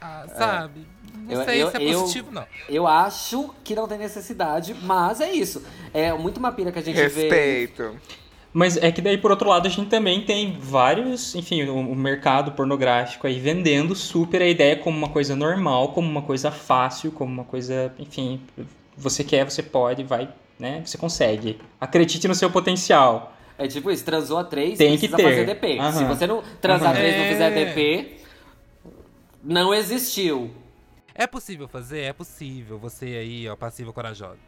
ah, 0.00 0.26
sabe? 0.36 0.86
Não 1.14 1.32
Eu- 1.34 1.44
sei 1.44 1.62
eu- 1.62 1.70
se 1.70 1.76
é 1.76 1.82
eu- 1.94 2.00
positivo, 2.00 2.30
não. 2.30 2.46
Eu 2.68 2.86
acho 2.86 3.54
que 3.62 3.74
não 3.74 3.86
tem 3.86 3.98
necessidade, 3.98 4.72
mas 4.74 5.20
é 5.20 5.30
isso. 5.30 5.62
É 5.92 6.10
muito 6.14 6.38
uma 6.38 6.50
pira 6.52 6.72
que 6.72 6.78
a 6.78 6.82
gente 6.82 6.94
vê. 6.96 7.02
Respeito. 7.02 8.00
Mas 8.52 8.76
é 8.78 8.90
que 8.90 9.00
daí, 9.02 9.18
por 9.18 9.30
outro 9.30 9.48
lado, 9.48 9.66
a 9.66 9.70
gente 9.70 9.88
também 9.88 10.22
tem 10.22 10.56
vários, 10.58 11.34
enfim, 11.34 11.64
o, 11.64 11.76
o 11.92 11.94
mercado 11.94 12.52
pornográfico 12.52 13.26
aí 13.26 13.38
vendendo 13.38 13.94
super 13.94 14.40
a 14.40 14.46
ideia 14.48 14.74
como 14.76 14.96
uma 14.96 15.08
coisa 15.10 15.36
normal, 15.36 15.88
como 15.92 16.08
uma 16.08 16.22
coisa 16.22 16.50
fácil, 16.50 17.12
como 17.12 17.30
uma 17.30 17.44
coisa, 17.44 17.92
enfim, 17.98 18.40
você 18.96 19.22
quer, 19.22 19.44
você 19.48 19.62
pode, 19.62 20.02
vai, 20.02 20.28
né? 20.58 20.82
Você 20.84 20.96
consegue. 20.96 21.58
Acredite 21.80 22.26
no 22.26 22.34
seu 22.34 22.50
potencial. 22.50 23.34
É 23.58 23.66
tipo 23.68 23.90
isso, 23.90 24.04
transou 24.04 24.38
a 24.38 24.44
três, 24.44 24.78
Tem 24.78 24.92
que 24.96 25.08
precisa 25.08 25.16
ter. 25.16 25.22
fazer 25.24 25.44
DP. 25.44 25.78
Aham. 25.78 25.92
Se 25.92 26.04
você 26.04 26.26
não 26.26 26.42
transar 26.60 26.90
Aham. 26.90 26.98
três 26.98 27.14
e 27.14 27.18
não 27.18 27.24
fizer 27.26 27.52
É. 27.52 27.64
DP, 27.64 28.16
não 29.42 29.74
existiu. 29.74 30.50
É 31.14 31.26
possível 31.26 31.66
fazer? 31.68 32.00
É 32.02 32.12
possível. 32.12 32.78
Você 32.78 33.04
aí, 33.06 33.48
ó, 33.48 33.56
passiva 33.56 33.92
corajosa. 33.92 34.38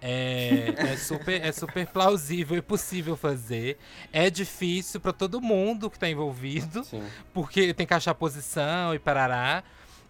É, 0.00 0.74
é 0.76 0.96
super, 0.96 1.44
é 1.44 1.50
super 1.52 1.86
plausível 1.86 2.56
e 2.56 2.62
possível 2.62 3.16
fazer. 3.16 3.78
É 4.12 4.28
difícil 4.30 5.00
pra 5.00 5.12
todo 5.12 5.40
mundo 5.40 5.90
que 5.90 5.98
tá 5.98 6.08
envolvido, 6.08 6.84
Sim. 6.84 7.02
porque 7.32 7.72
tem 7.74 7.86
que 7.86 7.94
achar 7.94 8.14
posição 8.14 8.94
e 8.94 8.98
parará. 8.98 9.62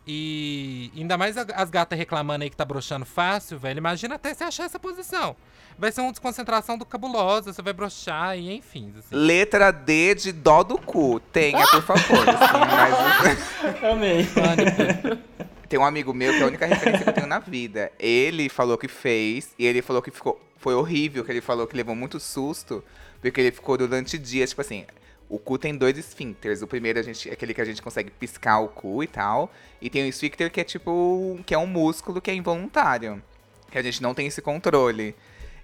E 0.09 0.93
ainda 0.97 1.19
mais 1.19 1.37
as 1.37 1.69
gatas 1.69 1.99
reclamando 1.99 2.45
aí 2.45 2.51
que 2.51 2.57
tá 2.57 2.65
broxando 2.65 3.05
fácil, 3.05 3.59
velho. 3.59 3.79
Imagina 3.79 4.15
até 4.15 4.33
você 4.33 4.45
achar 4.45 4.65
essa 4.65 4.79
posição. 4.79 5.35
Vai 5.79 5.91
ser 5.91 6.01
uma 6.01 6.11
desconcentração 6.13 6.79
do 6.79 6.87
cabulosa, 6.87 7.53
você 7.53 7.61
vai 7.61 7.73
broxar 7.73 8.39
e 8.39 8.55
enfim. 8.55 8.95
Assim. 8.97 9.15
Letra 9.15 9.73
D 9.73 10.15
de 10.15 10.31
dó 10.33 10.63
do 10.63 10.79
cu. 10.79 11.19
Tenha, 11.33 11.67
por 11.67 11.83
favor. 11.83 12.29
assim, 12.29 12.59
mas- 12.71 13.83
Amei. 13.83 14.27
Tem 15.69 15.79
um 15.79 15.85
amigo 15.85 16.15
meu 16.15 16.33
que 16.33 16.39
é 16.39 16.43
a 16.43 16.47
única 16.47 16.67
referência 16.67 17.03
que 17.03 17.11
eu 17.11 17.15
tenho 17.15 17.27
na 17.27 17.39
vida. 17.39 17.91
Ele 17.99 18.49
falou 18.49 18.79
que 18.79 18.89
fez 18.89 19.55
e 19.59 19.67
ele 19.67 19.83
falou 19.83 20.01
que 20.01 20.11
ficou. 20.11 20.41
Foi 20.57 20.75
horrível, 20.75 21.25
que 21.25 21.31
ele 21.31 21.41
falou 21.41 21.67
que 21.67 21.77
levou 21.77 21.95
muito 21.95 22.19
susto, 22.19 22.83
porque 23.21 23.41
ele 23.41 23.53
ficou 23.53 23.77
durante 23.77 24.19
dias, 24.19 24.51
tipo 24.51 24.61
assim. 24.61 24.85
O 25.29 25.39
cu 25.39 25.59
tem 25.59 25.77
dois 25.77 25.99
esfíncteres. 25.99 26.63
O 26.63 26.67
primeiro 26.67 27.01
a 27.01 27.03
gente, 27.03 27.29
é 27.29 27.33
aquele 27.33 27.53
que 27.53 27.61
a 27.61 27.65
gente 27.65 27.83
consegue 27.83 28.11
piscar 28.11 28.61
o 28.61 28.69
cu 28.69 29.03
e 29.03 29.07
tal. 29.07 29.51
E 29.81 29.91
tem 29.91 30.05
o 30.05 30.07
esfíncter 30.07 30.51
que 30.51 30.61
é 30.61 30.65
tipo. 30.65 31.39
que 31.45 31.55
é 31.55 31.59
um 31.59 31.67
músculo 31.67 32.21
que 32.21 32.31
é 32.31 32.35
involuntário. 32.35 33.23
Que 33.71 33.79
a 33.79 33.83
gente 33.83 34.03
não 34.03 34.15
tem 34.15 34.27
esse 34.27 34.41
controle. 34.41 35.15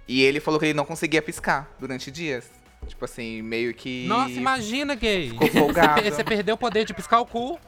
E 0.09 0.23
ele 0.23 0.41
falou 0.41 0.59
que 0.59 0.67
ele 0.67 0.75
não 0.75 0.85
conseguia 0.85 1.23
piscar 1.23 1.71
durante 1.79 2.11
dias. 2.11 2.62
Tipo 2.87 3.05
assim, 3.05 3.43
meio 3.43 3.73
que. 3.73 4.07
Nossa, 4.07 4.33
imagina, 4.33 4.95
gay. 4.95 5.31
Ficou 5.31 5.49
folgado. 5.49 6.03
Você, 6.03 6.11
você 6.11 6.25
perdeu 6.25 6.55
o 6.55 6.59
poder 6.59 6.85
de 6.85 6.93
piscar 6.93 7.21
o 7.21 7.27
cu. 7.27 7.59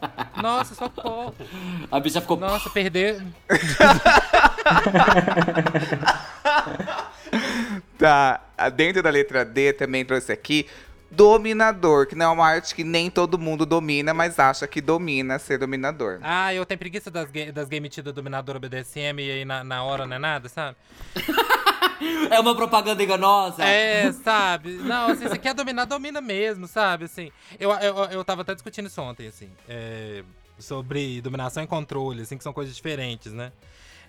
Nossa, 0.40 0.74
socorro. 0.74 1.34
A 1.90 2.00
bicha 2.00 2.20
ficou. 2.20 2.36
Nossa, 2.36 2.68
perder. 2.70 3.22
Tá, 7.98 8.40
dentro 8.74 9.02
da 9.02 9.10
letra 9.10 9.44
D 9.44 9.72
também 9.72 10.04
trouxe 10.04 10.32
aqui 10.32 10.66
dominador, 11.10 12.06
que 12.06 12.14
não 12.14 12.26
é 12.26 12.28
uma 12.28 12.46
arte 12.46 12.74
que 12.74 12.84
nem 12.84 13.10
todo 13.10 13.38
mundo 13.38 13.64
domina, 13.64 14.12
mas 14.12 14.38
acha 14.38 14.66
que 14.66 14.80
domina 14.80 15.38
ser 15.38 15.58
dominador. 15.58 16.18
Ah, 16.22 16.52
eu 16.52 16.64
tenho 16.66 16.78
preguiça 16.78 17.10
das, 17.10 17.30
ga 17.30 17.52
das 17.52 17.68
gay 17.68 17.80
metidas 17.80 18.12
dominadora 18.12 18.58
BDSM 18.58 19.20
e 19.20 19.30
aí 19.30 19.44
na, 19.44 19.62
na 19.62 19.82
hora 19.84 20.06
não 20.06 20.16
é 20.16 20.18
nada, 20.18 20.48
sabe? 20.48 20.76
É 22.30 22.40
uma 22.40 22.54
propaganda 22.54 23.02
enganosa? 23.02 23.62
É, 23.62 24.10
sabe? 24.12 24.72
Não, 24.72 25.10
assim, 25.10 25.28
você 25.28 25.38
quer 25.38 25.54
dominar, 25.54 25.84
domina 25.84 26.20
mesmo, 26.20 26.66
sabe? 26.66 27.04
Assim, 27.04 27.30
eu, 27.58 27.70
eu, 27.70 27.96
eu 28.06 28.24
tava 28.24 28.42
até 28.42 28.52
discutindo 28.52 28.86
isso 28.86 29.00
ontem, 29.00 29.28
assim, 29.28 29.48
é, 29.68 30.22
sobre 30.58 31.20
dominação 31.20 31.62
e 31.62 31.66
controle, 31.66 32.22
assim, 32.22 32.36
que 32.36 32.42
são 32.42 32.52
coisas 32.52 32.74
diferentes, 32.74 33.32
né? 33.32 33.52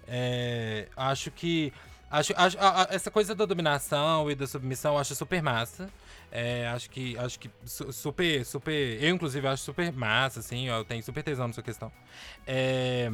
É, 0.07 0.87
acho 0.95 1.31
que. 1.31 1.71
Acho, 2.09 2.33
acho 2.37 2.57
a, 2.59 2.83
a, 2.83 2.87
essa 2.91 3.09
coisa 3.09 3.33
da 3.33 3.45
dominação 3.45 4.29
e 4.29 4.35
da 4.35 4.47
submissão 4.47 4.93
eu 4.93 4.99
acho 4.99 5.15
super 5.15 5.41
massa. 5.41 5.89
É, 6.37 6.67
acho 6.67 6.89
que 6.89 7.17
acho 7.17 7.39
que 7.39 7.49
su, 7.63 7.93
super 7.93 8.43
super 8.43 9.01
eu 9.01 9.15
inclusive 9.15 9.47
acho 9.47 9.63
super 9.63 9.89
massa 9.93 10.41
assim 10.41 10.67
eu 10.67 10.83
tenho 10.83 11.01
super 11.01 11.23
tesão 11.23 11.47
nessa 11.47 11.61
questão 11.61 11.89
é, 12.45 13.09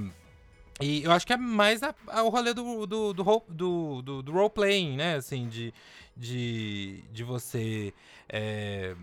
e 0.81 1.03
eu 1.03 1.11
acho 1.11 1.27
que 1.27 1.33
é 1.33 1.37
mais 1.37 1.83
a, 1.83 1.93
a, 2.07 2.23
o 2.23 2.29
rolê 2.29 2.53
do, 2.53 2.87
do, 2.87 3.13
do, 3.13 3.43
do, 3.47 4.01
do, 4.01 4.23
do 4.23 4.31
role-playing, 4.31 4.95
né? 4.97 5.15
Assim, 5.15 5.47
de, 5.47 5.71
de, 6.17 7.03
de 7.11 7.23
você 7.23 7.93
é, 8.27 8.95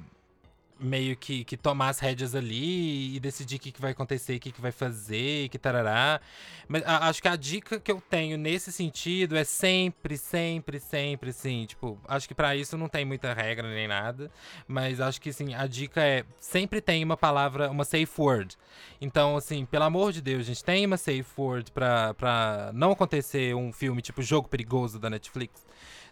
meio 0.81 1.17
que, 1.17 1.45
que 1.45 1.57
tomar 1.57 1.89
as 1.89 1.99
rédeas 1.99 2.35
ali 2.35 3.17
e 3.17 3.21
decidir 3.21 3.57
o 3.57 3.59
que, 3.59 3.73
que 3.73 3.81
vai 3.81 3.93
acontecer, 3.93 4.37
o 4.37 4.41
que, 4.41 4.53
que 4.53 4.61
vai 4.61 4.73
fazer, 4.73 5.49
que 5.49 5.59
tarará. 5.59 6.21
Mas 6.69 6.83
a, 6.85 7.09
acho 7.09 7.21
que 7.21 7.29
a 7.29 7.37
dica 7.37 7.81
que 7.81 7.91
eu 7.91 8.01
tenho 8.01 8.39
nesse 8.39 8.71
sentido 8.71 9.37
é 9.37 9.45
sempre, 9.45 10.17
sempre, 10.17 10.79
sempre, 10.79 11.31
assim, 11.31 11.67
tipo, 11.67 11.99
acho 12.07 12.29
que 12.29 12.35
para 12.35 12.55
isso 12.55 12.77
não 12.77 12.89
tem 12.89 13.05
muita 13.05 13.33
regra 13.33 13.69
nem 13.69 13.89
nada, 13.89 14.31
mas 14.67 15.01
acho 15.01 15.21
que, 15.21 15.31
assim, 15.31 15.55
a 15.55 15.67
dica 15.67 16.01
é 16.03 16.25
sempre 16.39 16.81
tem 16.81 17.03
uma 17.03 17.17
palavra, 17.17 17.71
uma 17.71 17.85
safe 17.85 18.09
word. 18.17 18.57
Então, 19.01 19.37
assim, 19.37 19.65
pelo 19.65 19.85
amor 19.85 20.13
de 20.13 20.21
Deus, 20.21 20.47
gente, 20.47 20.63
tem 20.65 20.87
uma 20.87 20.97
safe 20.97 21.27
word 21.37 21.73
pra, 21.73 22.15
pra 22.15 22.71
não 22.75 22.93
acontecer 22.93 23.55
um 23.55 23.73
filme 23.73 24.01
tipo 24.03 24.23
Jogo 24.23 24.49
Perigoso 24.49 24.99
da 24.99 25.11
Netflix, 25.11 25.67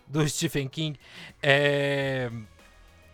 do 0.06 0.26
Stephen 0.28 0.68
King. 0.68 0.98
É 1.42 2.30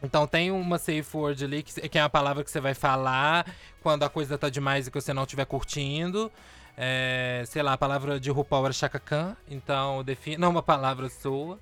então 0.02 0.26
tem 0.26 0.50
uma 0.50 0.78
safe 0.78 1.06
word 1.14 1.44
ali, 1.44 1.62
que, 1.62 1.88
que 1.88 1.98
é 1.98 2.02
a 2.02 2.08
palavra 2.08 2.42
que 2.42 2.50
você 2.50 2.60
vai 2.60 2.74
falar 2.74 3.46
quando 3.82 4.02
a 4.02 4.08
coisa 4.08 4.36
tá 4.36 4.48
demais 4.48 4.86
e 4.86 4.90
que 4.90 5.00
você 5.00 5.12
não 5.12 5.22
estiver 5.22 5.44
curtindo. 5.44 6.30
É, 6.76 7.44
sei 7.46 7.62
lá, 7.62 7.74
a 7.74 7.78
palavra 7.78 8.18
de 8.18 8.30
RuPaul 8.30 8.64
era 8.64 8.72
Chaka 8.72 8.98
Khan, 8.98 9.36
então 9.48 10.02
define, 10.02 10.38
não 10.38 10.50
uma 10.50 10.62
palavra 10.62 11.08
sua. 11.08 11.58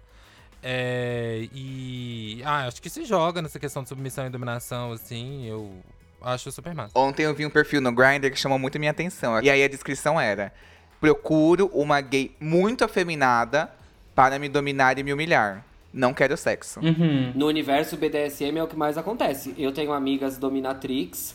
É, 0.62 1.48
e. 1.52 2.42
Ah, 2.44 2.66
acho 2.66 2.80
que 2.80 2.88
se 2.88 3.04
joga 3.04 3.42
nessa 3.42 3.58
questão 3.58 3.82
de 3.82 3.88
submissão 3.88 4.26
e 4.26 4.30
dominação, 4.30 4.92
assim, 4.92 5.46
eu 5.46 5.72
acho 6.22 6.52
super 6.52 6.74
massa. 6.74 6.98
Ontem 6.98 7.22
eu 7.22 7.34
vi 7.34 7.44
um 7.44 7.50
perfil 7.50 7.80
no 7.80 7.92
Grindr 7.92 8.30
que 8.30 8.36
chamou 8.36 8.58
muito 8.58 8.78
minha 8.78 8.90
atenção. 8.90 9.40
E 9.42 9.50
aí 9.50 9.62
a 9.62 9.68
descrição 9.68 10.20
era: 10.20 10.52
Procuro 11.00 11.66
uma 11.74 12.00
gay 12.00 12.36
muito 12.38 12.84
afeminada 12.84 13.70
para 14.14 14.38
me 14.38 14.48
dominar 14.48 14.98
e 14.98 15.02
me 15.02 15.12
humilhar 15.12 15.64
não 15.92 16.12
quero 16.14 16.36
sexo. 16.36 16.80
Uhum. 16.80 17.32
No 17.34 17.46
universo 17.46 17.96
BDSM 17.96 18.56
é 18.58 18.62
o 18.62 18.66
que 18.68 18.76
mais 18.76 18.96
acontece. 18.98 19.54
Eu 19.58 19.72
tenho 19.72 19.92
amigas 19.92 20.38
dominatrix, 20.38 21.34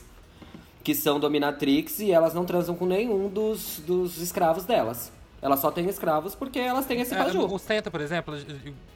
que 0.84 0.94
são 0.96 1.20
dominatrix, 1.20 2.00
e 2.00 2.12
elas 2.12 2.34
não 2.34 2.46
transam 2.46 2.76
com 2.76 2.86
nenhum 2.86 3.28
dos, 3.28 3.80
dos 3.86 4.18
escravos 4.22 4.66
delas. 4.66 5.12
Elas 5.42 5.60
só 5.60 5.70
têm 5.72 5.88
escravos 5.90 6.34
porque 6.36 6.58
elas 6.60 6.86
têm 6.86 7.02
esse 7.02 7.14
É, 7.14 7.18
caju. 7.18 7.46
o 7.46 7.60
Senta, 7.60 7.92
por 7.92 8.02
exemplo, 8.02 8.36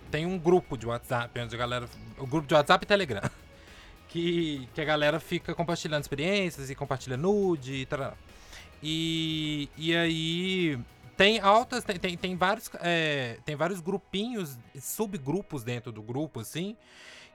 tem 0.09 0.25
um 0.25 0.37
grupo 0.37 0.77
de 0.77 0.87
WhatsApp, 0.87 1.39
onde 1.39 1.53
a 1.53 1.57
galera. 1.57 1.87
O 2.17 2.25
grupo 2.25 2.47
de 2.47 2.53
WhatsApp 2.53 2.83
e 2.83 2.87
Telegram. 2.87 3.21
Que, 4.11 4.67
que 4.73 4.81
a 4.81 4.85
galera 4.85 5.19
fica 5.19 5.53
compartilhando 5.53 6.01
experiências 6.01 6.67
e 6.71 6.73
compartilha 6.73 7.15
nude 7.15 7.73
e 7.75 7.85
tal. 7.85 8.17
E, 8.81 9.69
e 9.77 9.95
aí 9.95 10.79
tem 11.19 11.37
altas, 11.41 11.83
tem, 11.83 11.99
tem, 11.99 12.15
tem 12.15 12.37
vários, 12.37 12.69
é, 12.79 13.39
tem 13.43 13.53
vários 13.53 13.81
grupinhos, 13.81 14.57
subgrupos 14.79 15.65
dentro 15.65 15.91
do 15.91 16.01
grupo, 16.01 16.39
assim, 16.39 16.77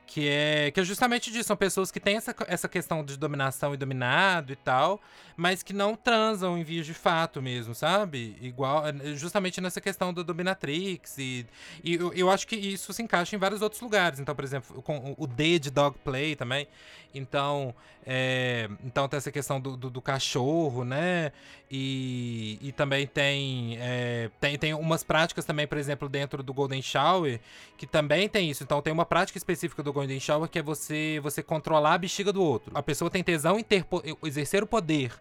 que 0.06 0.28
é, 0.28 0.70
que 0.70 0.80
é 0.80 0.84
justamente 0.84 1.30
disso. 1.30 1.48
São 1.48 1.56
pessoas 1.56 1.90
que 1.90 2.00
têm 2.00 2.16
essa, 2.16 2.34
essa 2.46 2.68
questão 2.68 3.04
de 3.04 3.16
dominação 3.16 3.74
e 3.74 3.76
dominado 3.76 4.52
e 4.52 4.56
tal, 4.56 5.00
mas 5.36 5.62
que 5.62 5.72
não 5.72 5.96
transam 5.96 6.56
em 6.58 6.62
vias 6.62 6.86
de 6.86 6.94
fato 6.94 7.40
mesmo, 7.42 7.74
sabe? 7.74 8.36
Igual, 8.40 8.84
justamente 9.14 9.60
nessa 9.60 9.80
questão 9.80 10.12
da 10.12 10.22
dominatrix. 10.22 11.18
E, 11.18 11.46
e 11.82 11.94
eu, 11.94 12.12
eu 12.12 12.30
acho 12.30 12.46
que 12.46 12.56
isso 12.56 12.92
se 12.92 13.02
encaixa 13.02 13.34
em 13.34 13.38
vários 13.38 13.62
outros 13.62 13.80
lugares. 13.80 14.20
Então, 14.20 14.34
por 14.34 14.44
exemplo, 14.44 14.82
com 14.82 15.14
o 15.18 15.26
D 15.26 15.58
de 15.58 15.70
dog 15.70 15.96
play 16.04 16.36
também. 16.36 16.68
Então, 17.14 17.72
é, 18.04 18.68
então 18.84 19.08
tem 19.08 19.16
essa 19.16 19.30
questão 19.30 19.60
do, 19.60 19.76
do, 19.76 19.88
do 19.88 20.02
cachorro, 20.02 20.84
né? 20.84 21.32
E, 21.70 22.58
e 22.60 22.72
também 22.72 23.06
tem, 23.06 23.78
é, 23.80 24.30
tem, 24.40 24.58
tem 24.58 24.74
umas 24.74 25.02
práticas 25.02 25.44
também, 25.44 25.66
por 25.66 25.78
exemplo, 25.78 26.08
dentro 26.08 26.42
do 26.42 26.52
Golden 26.52 26.82
Shower, 26.82 27.40
que 27.78 27.86
também 27.86 28.28
tem 28.28 28.50
isso. 28.50 28.62
Então 28.62 28.82
tem 28.82 28.92
uma 28.92 29.06
prática 29.06 29.38
específica 29.38 29.82
do 29.82 29.92
Golden 29.94 30.20
Shower 30.20 30.48
que 30.48 30.58
é 30.58 30.62
você, 30.62 31.18
você 31.22 31.42
controlar 31.42 31.94
a 31.94 31.98
bexiga 31.98 32.32
do 32.32 32.42
outro. 32.42 32.70
A 32.74 32.82
pessoa 32.82 33.10
tem 33.10 33.22
tesão 33.22 33.58
em 33.58 33.62
ter, 33.64 33.86
exercer 34.22 34.62
o 34.62 34.66
poder 34.66 35.12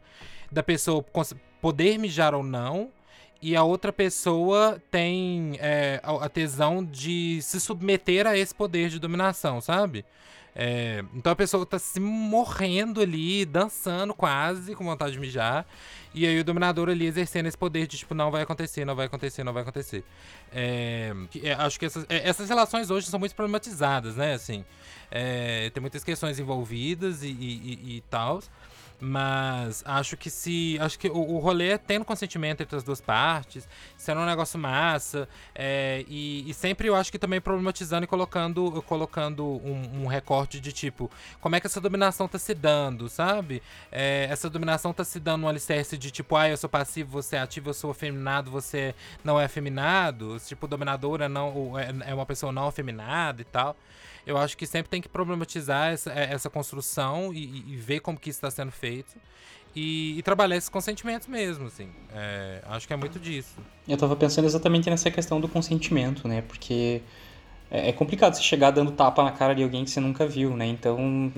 da 0.52 0.62
pessoa 0.62 1.04
poder 1.62 1.98
mijar 1.98 2.34
ou 2.34 2.44
não. 2.44 2.92
E 3.42 3.58
a 3.58 3.64
outra 3.64 3.92
pessoa 3.92 4.82
tem 4.90 5.58
é, 5.60 6.00
a 6.04 6.30
tesão 6.30 6.84
de 6.84 7.42
se 7.42 7.60
submeter 7.60 8.26
a 8.26 8.38
esse 8.38 8.56
poder 8.56 8.88
de 8.88 9.00
dominação, 9.00 9.60
sabe? 9.60 10.06
É, 10.56 11.04
então 11.16 11.32
a 11.32 11.36
pessoa 11.36 11.66
tá 11.66 11.80
se 11.80 12.00
morrendo 12.00 13.02
ali, 13.02 13.44
dançando 13.44 14.14
quase, 14.14 14.76
com 14.76 14.84
vontade 14.84 15.14
de 15.14 15.20
mijar. 15.20 15.66
E 16.14 16.28
aí 16.28 16.40
o 16.40 16.44
dominador 16.44 16.90
ali 16.90 17.08
exercendo 17.08 17.48
esse 17.48 17.58
poder 17.58 17.88
de 17.88 17.98
tipo, 17.98 18.14
não 18.14 18.30
vai 18.30 18.44
acontecer, 18.44 18.86
não 18.86 18.96
vai 18.96 19.08
acontecer, 19.08 19.44
não 19.44 19.52
vai 19.52 19.64
acontecer. 19.64 20.04
É, 20.52 21.12
é, 21.42 21.54
acho 21.54 21.80
que 21.80 21.86
essas, 21.86 22.06
é, 22.08 22.28
essas 22.28 22.48
relações 22.48 22.92
hoje 22.92 23.08
são 23.08 23.20
muito 23.20 23.34
problematizadas, 23.34 24.16
né? 24.16 24.34
Assim, 24.34 24.64
é, 25.10 25.72
tem 25.72 25.82
muitas 25.82 26.04
questões 26.04 26.40
envolvidas 26.40 27.24
e, 27.24 27.30
e, 27.30 27.32
e, 27.32 27.98
e 27.98 28.02
tal. 28.02 28.42
Mas 29.06 29.84
acho 29.86 30.16
que 30.16 30.30
se. 30.30 30.78
Acho 30.80 30.98
que 30.98 31.10
o, 31.10 31.18
o 31.18 31.40
rolê 31.40 31.72
é 31.72 31.78
tendo 31.78 32.06
consentimento 32.06 32.62
entre 32.62 32.78
as 32.78 32.84
duas 32.84 33.02
partes, 33.02 33.68
sendo 33.98 34.22
um 34.22 34.26
negócio 34.26 34.58
massa. 34.58 35.28
É, 35.54 36.06
e, 36.08 36.50
e, 36.50 36.54
sempre 36.54 36.88
eu 36.88 36.96
acho 36.96 37.12
que 37.12 37.20
também 37.20 37.42
problematizando 37.42 38.06
e 38.06 38.08
colocando, 38.08 38.82
colocando 38.84 39.46
um, 39.46 40.04
um, 40.04 40.08
recorte 40.08 40.58
de 40.58 40.72
tipo, 40.72 41.12
como 41.42 41.54
é 41.54 41.60
que 41.60 41.68
essa 41.68 41.82
dominação 41.82 42.30
tá 42.30 42.40
se 42.40 42.54
dando, 42.54 43.10
sabe? 43.10 43.62
É, 43.92 44.26
essa 44.32 44.50
dominação 44.50 44.94
tá 44.94 45.04
se 45.04 45.20
dando 45.20 45.44
um 45.44 45.50
alicerce 45.50 45.98
de 45.98 46.10
tipo, 46.10 46.38
ah, 46.38 46.48
eu 46.48 46.56
sou 46.56 46.70
passivo, 46.70 47.12
você 47.12 47.36
é 47.36 47.40
ativo, 47.40 47.72
eu 47.72 47.74
sou 47.74 47.92
afeminado, 47.92 48.50
você 48.50 48.96
não 49.22 49.38
é 49.38 49.44
afeminado. 49.44 50.40
Tipo, 50.46 50.66
dominadora 50.66 51.28
não, 51.28 51.78
é, 51.78 51.94
é 52.08 52.14
uma 52.14 52.26
pessoa 52.26 52.54
não 52.54 52.68
afeminada 52.68 53.42
e 53.42 53.46
tal 53.46 53.76
eu 54.26 54.38
acho 54.38 54.58
que 54.58 54.66
sempre 54.66 54.90
tem 54.90 55.02
que 55.02 55.10
problematizar 55.10 55.92
essa, 55.92 56.12
é, 56.12 56.34
essa 56.34 56.50
construção 56.50 57.34
e, 57.34 57.64
e 57.68 57.76
ver 57.76 58.00
como 58.00 58.20
que 58.20 58.30
isso 58.30 58.38
está 58.38 58.50
sendo 58.50 58.72
feito. 58.72 59.16
E, 59.76 60.20
e, 60.20 60.22
trabalhar 60.22 60.56
esses 60.56 60.70
consentimentos 60.70 61.28
mesmo, 61.28 61.66
assim. 61.66 61.90
É, 62.14 62.62
acho 62.68 62.88
que 62.88 62.94
é 62.94 62.96
muito 62.96 63.20
disso. 63.20 63.56
Eu 63.88 63.96
estava 63.96 64.16
pensando 64.16 64.46
exatamente 64.46 64.90
nessa 64.90 65.10
questão 65.10 65.42
do 65.42 65.48
consentimento, 65.48 66.28
né? 66.28 66.44
Porque 66.48 67.02
é, 67.72 67.90
é 67.90 67.92
complicado 67.92 68.36
você 68.36 68.44
chegar 68.44 68.70
dando 68.70 68.92
tapa 68.92 69.24
na 69.24 69.32
cara 69.32 69.56
de 69.56 69.64
alguém 69.64 69.84
que 69.84 69.90
você 69.90 70.00
nunca 70.00 70.28
viu, 70.28 70.56
né? 70.56 70.68
Então, 70.68 71.32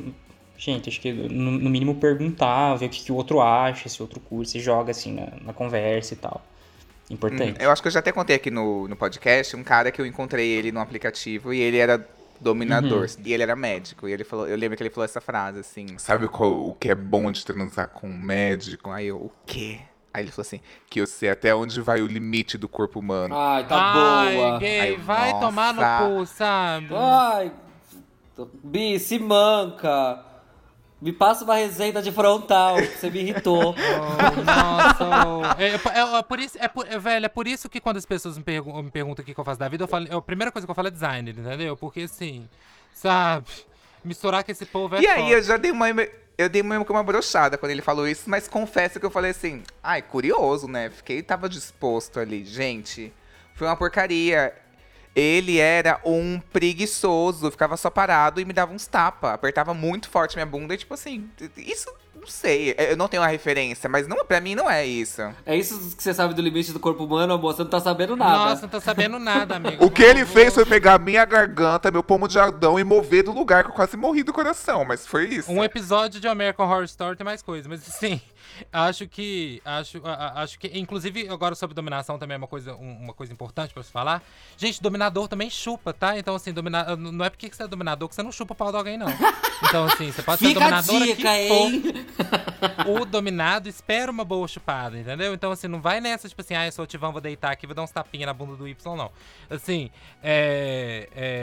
gente, 0.57 0.89
acho 0.89 0.99
que 0.99 1.13
no, 1.13 1.51
no 1.51 1.69
mínimo 1.69 1.95
perguntar, 1.95 2.75
ver 2.75 2.87
o 2.87 2.89
que, 2.89 3.05
que, 3.05 3.11
o 3.11 3.15
outro 3.15 3.41
acha, 3.41 3.87
se 3.87 4.01
o 4.01 4.03
outro 4.03 4.19
curte, 4.19 4.51
se 4.51 4.59
joga 4.59 4.91
assim 4.91 5.13
na, 5.13 5.27
na 5.41 5.53
conversa 5.53 6.13
e 6.13 6.17
tal. 6.17 6.45
Importante. 7.09 7.59
Hum, 7.59 7.63
eu 7.63 7.71
acho 7.71 7.81
que 7.81 7.87
eu 7.87 7.91
já 7.91 7.99
até 7.99 8.11
contei 8.11 8.35
aqui 8.35 8.51
no, 8.51 8.87
no 8.87 8.95
podcast 8.97 9.55
um 9.55 9.63
cara 9.63 9.91
que 9.91 10.01
eu 10.01 10.05
encontrei 10.05 10.49
ele 10.49 10.73
no 10.73 10.81
aplicativo 10.81 11.53
e 11.53 11.61
ele 11.61 11.77
era 11.77 12.05
dominador. 12.39 13.01
Uhum. 13.01 13.23
E 13.25 13.33
ele 13.33 13.43
era 13.43 13.55
médico. 13.55 14.07
E 14.07 14.13
ele 14.13 14.23
falou, 14.23 14.47
eu 14.47 14.57
lembro 14.57 14.77
que 14.77 14.83
ele 14.83 14.89
falou 14.89 15.05
essa 15.05 15.21
frase 15.21 15.59
assim. 15.59 15.97
Sabe 15.97 16.27
qual, 16.27 16.51
o 16.51 16.73
que 16.73 16.89
é 16.89 16.95
bom 16.95 17.31
de 17.31 17.45
transar 17.45 17.89
com 17.89 18.07
um 18.07 18.17
médico? 18.17 18.91
Aí 18.91 19.07
eu, 19.07 19.17
o 19.17 19.31
quê? 19.45 19.79
Aí 20.13 20.23
ele 20.23 20.31
falou 20.31 20.45
assim, 20.47 20.61
que 20.89 21.01
eu 21.01 21.07
sei 21.07 21.29
até 21.29 21.53
onde 21.53 21.81
vai 21.81 22.01
o 22.01 22.07
limite 22.07 22.57
do 22.57 22.69
corpo 22.69 22.99
humano. 22.99 23.35
Ai, 23.35 23.67
tá 23.67 23.75
Ai, 23.77 24.35
boa. 24.35 24.59
Gay, 24.59 24.97
vai 24.97 25.31
nossa. 25.31 25.45
tomar 25.45 25.73
no 25.73 26.17
cu, 26.17 26.25
sabe? 26.25 26.87
Ai, 26.95 27.51
Bi, 28.63 28.99
se 28.99 29.17
manca. 29.17 30.23
Me 31.01 31.11
passa 31.11 31.43
uma 31.43 31.55
receita 31.55 32.01
de 32.01 32.11
frontal, 32.11 32.77
que 32.77 32.87
você 32.87 33.09
me 33.09 33.19
irritou. 33.19 33.75
Oh, 33.75 34.41
nossa. 34.41 35.61
É, 35.61 35.99
é, 35.99 36.17
é, 36.17 36.23
por 36.23 36.39
isso, 36.39 36.57
é, 36.59 36.67
por, 36.67 36.87
é, 36.87 36.97
velho, 36.97 37.25
é 37.25 37.29
por 37.29 37.47
isso 37.47 37.67
que 37.69 37.81
quando 37.81 37.97
as 37.97 38.05
pessoas 38.05 38.37
me, 38.37 38.43
pergun 38.43 38.81
me 38.81 38.89
perguntam 38.89 39.21
o 39.21 39.25
que, 39.25 39.33
que 39.33 39.39
eu 39.39 39.43
faço 39.43 39.59
da 39.59 39.67
vida, 39.67 39.83
eu 39.83 39.87
falo, 39.87 40.07
a 40.15 40.21
primeira 40.21 40.51
coisa 40.51 40.65
que 40.65 40.71
eu 40.71 40.75
falo 40.75 40.87
é 40.87 40.91
designer, 40.91 41.37
entendeu? 41.37 41.75
Porque 41.75 42.01
assim, 42.01 42.47
sabe, 42.93 43.45
misturar 44.03 44.43
com 44.43 44.51
esse 44.51 44.65
povo 44.65 44.95
é 44.95 45.01
E 45.01 45.07
aí 45.07 45.31
eu 45.31 45.41
já 45.41 45.57
dei 45.57 45.71
uma. 45.71 45.87
Eu 46.37 46.49
dei 46.49 46.61
uma, 46.61 46.77
uma 46.77 47.03
brochada 47.03 47.57
quando 47.57 47.71
ele 47.71 47.81
falou 47.81 48.07
isso, 48.07 48.29
mas 48.29 48.47
confesso 48.47 48.99
que 48.99 49.05
eu 49.05 49.11
falei 49.11 49.31
assim, 49.31 49.63
ai, 49.81 50.01
curioso, 50.01 50.67
né? 50.67 50.89
Fiquei, 50.89 51.21
tava 51.21 51.47
disposto 51.47 52.19
ali. 52.19 52.43
Gente, 52.43 53.13
foi 53.53 53.67
uma 53.67 53.75
porcaria. 53.75 54.53
Ele 55.15 55.59
era 55.59 55.99
um 56.03 56.41
preguiçoso, 56.51 57.49
ficava 57.49 57.77
só 57.77 57.89
parado 57.89 58.41
e 58.41 58.45
me 58.45 58.53
dava 58.53 58.73
uns 58.73 58.85
tapas. 58.85 59.33
Apertava 59.33 59.73
muito 59.73 60.09
forte 60.09 60.35
minha 60.35 60.45
bunda 60.45 60.73
e, 60.73 60.77
tipo 60.77 60.93
assim, 60.93 61.29
isso 61.57 61.89
não 62.25 62.27
sei. 62.27 62.75
Eu 62.77 62.97
não 62.97 63.07
tenho 63.07 63.21
uma 63.21 63.29
referência, 63.29 63.87
mas 63.87 64.07
não, 64.07 64.25
pra 64.25 64.41
mim 64.41 64.55
não 64.55 64.69
é 64.69 64.85
isso. 64.85 65.21
É 65.45 65.55
isso 65.55 65.95
que 65.95 66.01
você 66.01 66.13
sabe 66.13 66.33
do 66.33 66.41
limite 66.41 66.73
do 66.73 66.79
corpo 66.79 67.03
humano, 67.03 67.33
amor? 67.33 67.53
Você 67.53 67.61
não 67.61 67.69
tá 67.69 67.79
sabendo 67.79 68.15
nada. 68.15 68.49
Nossa, 68.49 68.61
não 68.63 68.69
tô 68.69 68.81
sabendo 68.81 69.19
nada, 69.19 69.57
amigo. 69.57 69.85
O 69.85 69.91
que 69.91 70.01
ele 70.01 70.25
fez 70.25 70.53
foi 70.53 70.65
pegar 70.65 70.99
minha 70.99 71.23
garganta, 71.23 71.91
meu 71.91 72.01
pomo 72.01 72.27
de 72.27 72.39
Adão 72.39 72.79
e 72.79 72.83
mover 72.83 73.23
do 73.23 73.31
lugar 73.31 73.63
que 73.63 73.69
eu 73.69 73.75
quase 73.75 73.95
morri 73.95 74.23
do 74.23 74.33
coração, 74.33 74.83
mas 74.83 75.05
foi 75.05 75.25
isso. 75.27 75.51
Um 75.51 75.63
episódio 75.63 76.19
de 76.19 76.27
American 76.27 76.65
Horror 76.65 76.85
Story 76.85 77.15
tem 77.15 77.23
mais 77.23 77.43
coisa, 77.43 77.69
mas 77.69 77.87
assim, 77.87 78.19
acho 78.71 79.07
que. 79.07 79.61
Acho, 79.65 80.01
acho 80.05 80.59
que. 80.59 80.67
Inclusive, 80.77 81.27
agora 81.29 81.55
sobre 81.55 81.73
dominação 81.73 82.17
também 82.17 82.35
é 82.35 82.37
uma 82.37 82.47
coisa, 82.47 82.75
um- 82.75 82.97
uma 83.03 83.13
coisa 83.13 83.31
importante 83.33 83.73
pra 83.73 83.83
se 83.83 83.91
falar. 83.91 84.23
Gente, 84.57 84.81
dominador 84.81 85.27
também 85.27 85.49
chupa, 85.49 85.93
tá? 85.93 86.17
Então, 86.17 86.35
assim, 86.35 86.51
domina, 86.53 86.95
não 86.95 87.23
é 87.25 87.29
porque 87.29 87.49
que 87.49 87.55
você 87.55 87.63
é 87.63 87.67
dominador 87.67 88.07
que 88.09 88.15
você 88.15 88.23
não 88.23 88.31
chupa 88.31 88.53
o 88.53 88.55
pau 88.55 88.71
de 88.71 88.77
alguém, 88.77 88.97
não. 88.97 89.07
Então, 89.63 89.85
assim, 89.85 90.11
você 90.11 90.21
pode 90.21 90.39
ser 90.39 90.53
dominador 90.53 91.01
dica, 91.03 91.29
for. 91.47 92.91
O 93.01 93.05
dominado 93.05 93.67
espera 93.69 94.11
uma 94.11 94.23
boa 94.25 94.47
chupada, 94.47 94.97
entendeu? 94.97 95.33
Então, 95.33 95.51
assim, 95.51 95.67
não 95.67 95.81
vai 95.81 95.99
nessa, 96.01 96.27
tipo 96.27 96.41
assim, 96.41 96.53
ah, 96.55 96.65
eu 96.65 96.71
sou 96.71 96.83
o 96.83 96.87
Tivão, 96.87 97.11
vou 97.11 97.21
deitar 97.21 97.51
aqui, 97.51 97.65
vou 97.65 97.75
dar 97.75 97.83
uns 97.83 97.91
tapinhas 97.91 98.27
na 98.27 98.33
bunda 98.33 98.55
do 98.55 98.67
Y, 98.67 98.95
não. 98.95 99.11
Assim, 99.49 99.89
é, 100.23 101.09
é, 101.15 101.34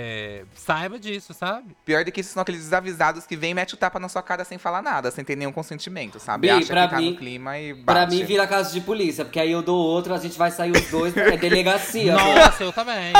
saiba 0.62 0.98
disso, 0.98 1.34
sabe? 1.34 1.76
Pior 1.84 2.04
do 2.04 2.12
que 2.12 2.20
isso 2.20 2.32
são 2.32 2.42
aqueles 2.42 2.60
desavisados 2.62 3.26
que 3.26 3.36
vem 3.36 3.50
e 3.50 3.54
mete 3.54 3.74
o 3.74 3.76
tapa 3.76 3.98
na 3.98 4.08
sua 4.08 4.22
cara 4.22 4.44
sem 4.44 4.58
falar 4.58 4.80
nada, 4.82 5.10
sem 5.10 5.24
ter 5.24 5.36
nenhum 5.36 5.52
consentimento, 5.52 6.18
sabe? 6.20 6.48
Bi, 6.48 6.50
Acha 6.50 6.66
pra 6.72 6.84
que 6.88 6.94
tá 6.94 6.96
mim- 7.00 7.10
no 7.10 7.16
clima 7.16 7.58
e 7.58 7.72
bate. 7.74 7.84
Pra 7.84 8.06
mim 8.06 8.24
vira 8.24 8.46
caso 8.46 8.72
de 8.72 8.80
polícia, 8.80 9.24
porque 9.24 9.40
aí 9.40 9.50
eu 9.52 9.62
dou 9.62 9.76
outro, 9.78 10.14
a 10.14 10.18
gente 10.18 10.38
vai 10.38 10.50
sair 10.50 10.70
os 10.70 10.90
dois, 10.90 11.16
é 11.16 11.36
delegacia. 11.36 12.12
Nossa, 12.16 12.62
eu 12.64 12.72
também. 12.72 13.12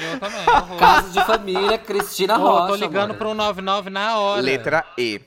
Eu 0.00 0.18
também. 0.20 0.48
horror. 0.48 0.78
Caso 0.80 1.10
de 1.12 1.24
família, 1.24 1.78
Cristina 1.78 2.38
Ô, 2.38 2.42
Rocha. 2.48 2.66
tô 2.68 2.74
ligando 2.76 3.10
amor. 3.10 3.16
pro 3.18 3.34
99 3.34 3.90
na 3.90 4.18
hora. 4.18 4.40
Letra 4.40 4.84
E. 4.98 5.20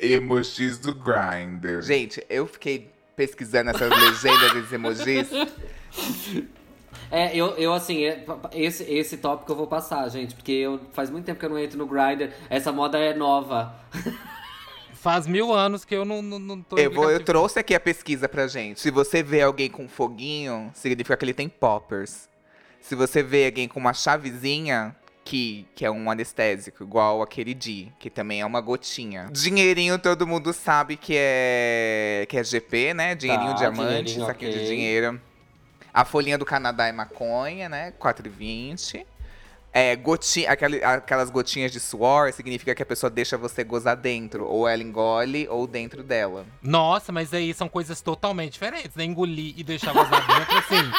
Emojis 0.00 0.78
do 0.78 0.94
Grindr. 0.94 1.80
Gente, 1.82 2.24
eu 2.28 2.46
fiquei 2.46 2.90
pesquisando 3.14 3.70
essas 3.70 3.88
legendas 3.90 4.52
desses 4.54 4.72
emojis. 4.72 5.28
É, 7.10 7.36
eu, 7.36 7.48
eu 7.56 7.72
assim, 7.72 8.04
é, 8.04 8.24
esse, 8.52 8.82
esse 8.84 9.16
tópico 9.16 9.52
eu 9.52 9.56
vou 9.56 9.66
passar, 9.66 10.08
gente, 10.08 10.34
porque 10.34 10.52
eu, 10.52 10.80
faz 10.92 11.10
muito 11.10 11.24
tempo 11.24 11.38
que 11.38 11.46
eu 11.46 11.50
não 11.50 11.58
entro 11.58 11.78
no 11.78 11.86
Grindr. 11.86 12.30
Essa 12.48 12.72
moda 12.72 12.98
é 12.98 13.14
nova. 13.14 13.74
Faz 14.94 15.26
mil 15.26 15.52
anos 15.52 15.84
que 15.84 15.94
eu 15.94 16.02
não, 16.02 16.22
não, 16.22 16.38
não 16.38 16.62
tô 16.62 16.78
Eu, 16.78 16.90
vou, 16.90 17.10
eu 17.10 17.22
trouxe 17.22 17.58
aqui 17.58 17.74
a 17.74 17.80
pesquisa 17.80 18.26
pra 18.26 18.46
gente. 18.46 18.80
Se 18.80 18.90
você 18.90 19.22
vê 19.22 19.42
alguém 19.42 19.68
com 19.68 19.86
foguinho, 19.86 20.70
significa 20.72 21.14
que 21.14 21.24
ele 21.26 21.34
tem 21.34 21.46
poppers. 21.46 22.26
Se 22.80 22.94
você 22.94 23.22
vê 23.22 23.44
alguém 23.44 23.68
com 23.68 23.78
uma 23.78 23.92
chavezinha, 23.92 24.96
que, 25.24 25.66
que 25.74 25.84
é 25.84 25.90
um 25.90 26.10
anestésico, 26.10 26.84
igual 26.84 27.22
aquele 27.22 27.54
D, 27.54 27.88
que 27.98 28.10
também 28.10 28.42
é 28.42 28.46
uma 28.46 28.60
gotinha. 28.60 29.28
Dinheirinho 29.32 29.98
todo 29.98 30.26
mundo 30.26 30.52
sabe 30.52 30.96
que 30.96 31.14
é 31.16 32.26
que 32.28 32.36
é 32.36 32.44
GP, 32.44 32.94
né? 32.94 33.14
Dinheirinho 33.14 33.50
Tá, 33.50 33.56
diamante, 33.56 33.88
dinheirinho, 33.88 34.26
saquinho 34.26 34.52
de 34.52 34.58
ok. 34.58 34.68
dinheiro. 34.68 35.20
A 35.94 36.04
folhinha 36.04 36.36
do 36.36 36.44
Canadá 36.44 36.88
é 36.88 36.92
maconha, 36.92 37.68
né? 37.68 37.92
4,20. 38.00 39.06
É, 39.72 39.96
goti 39.96 40.46
aquele- 40.46 40.84
aquelas 40.84 41.30
gotinhas 41.30 41.70
de 41.72 41.80
suor 41.80 42.32
significa 42.32 42.74
que 42.74 42.82
a 42.82 42.86
pessoa 42.86 43.08
deixa 43.10 43.36
você 43.38 43.62
gozar 43.64 43.96
dentro. 43.96 44.44
Ou 44.46 44.68
ela 44.68 44.82
engole, 44.82 45.48
ou 45.48 45.66
dentro 45.66 46.02
dela. 46.02 46.44
Nossa, 46.62 47.10
mas 47.12 47.32
aí 47.32 47.52
são 47.54 47.68
coisas 47.68 48.00
totalmente 48.00 48.52
diferentes, 48.54 48.94
né? 48.96 49.04
Engolir 49.04 49.54
e 49.56 49.62
deixar 49.64 49.92
gozar 49.92 50.26
dentro, 50.26 50.58
assim. 50.58 50.90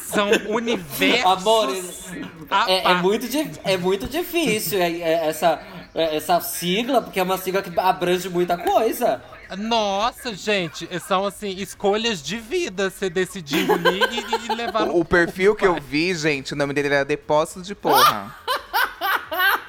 São 0.10 0.28
universos. 0.48 1.24
Amores, 1.24 2.04
à 2.50 2.68
É, 2.70 2.90
é 2.90 2.94
muito, 2.94 3.26
é 3.64 3.76
muito 3.76 4.08
difícil 4.08 4.80
é- 4.82 4.90
é 4.90 5.26
essa, 5.28 5.62
é- 5.94 6.16
essa 6.16 6.40
sigla, 6.40 7.00
porque 7.00 7.20
é 7.20 7.22
uma 7.22 7.38
sigla 7.38 7.62
que 7.62 7.78
abrange 7.78 8.28
muita 8.28 8.58
coisa. 8.58 9.22
Nossa, 9.56 10.34
gente, 10.34 10.86
são 11.00 11.24
assim, 11.24 11.50
escolhas 11.56 12.22
de 12.22 12.38
vida. 12.38 12.90
Você 12.90 13.10
decidir 13.10 13.60
engolir 13.64 14.08
e, 14.12 14.46
e 14.46 14.54
levar 14.54 14.86
no 14.86 14.94
O, 14.94 15.00
o 15.00 15.04
perfil 15.04 15.54
que 15.54 15.66
eu 15.66 15.72
pai. 15.74 15.82
vi, 15.82 16.14
gente, 16.14 16.52
o 16.52 16.56
nome 16.56 16.72
dele 16.74 16.88
era 16.88 17.04
Depósito 17.04 17.62
de 17.62 17.74
Porra. 17.74 18.34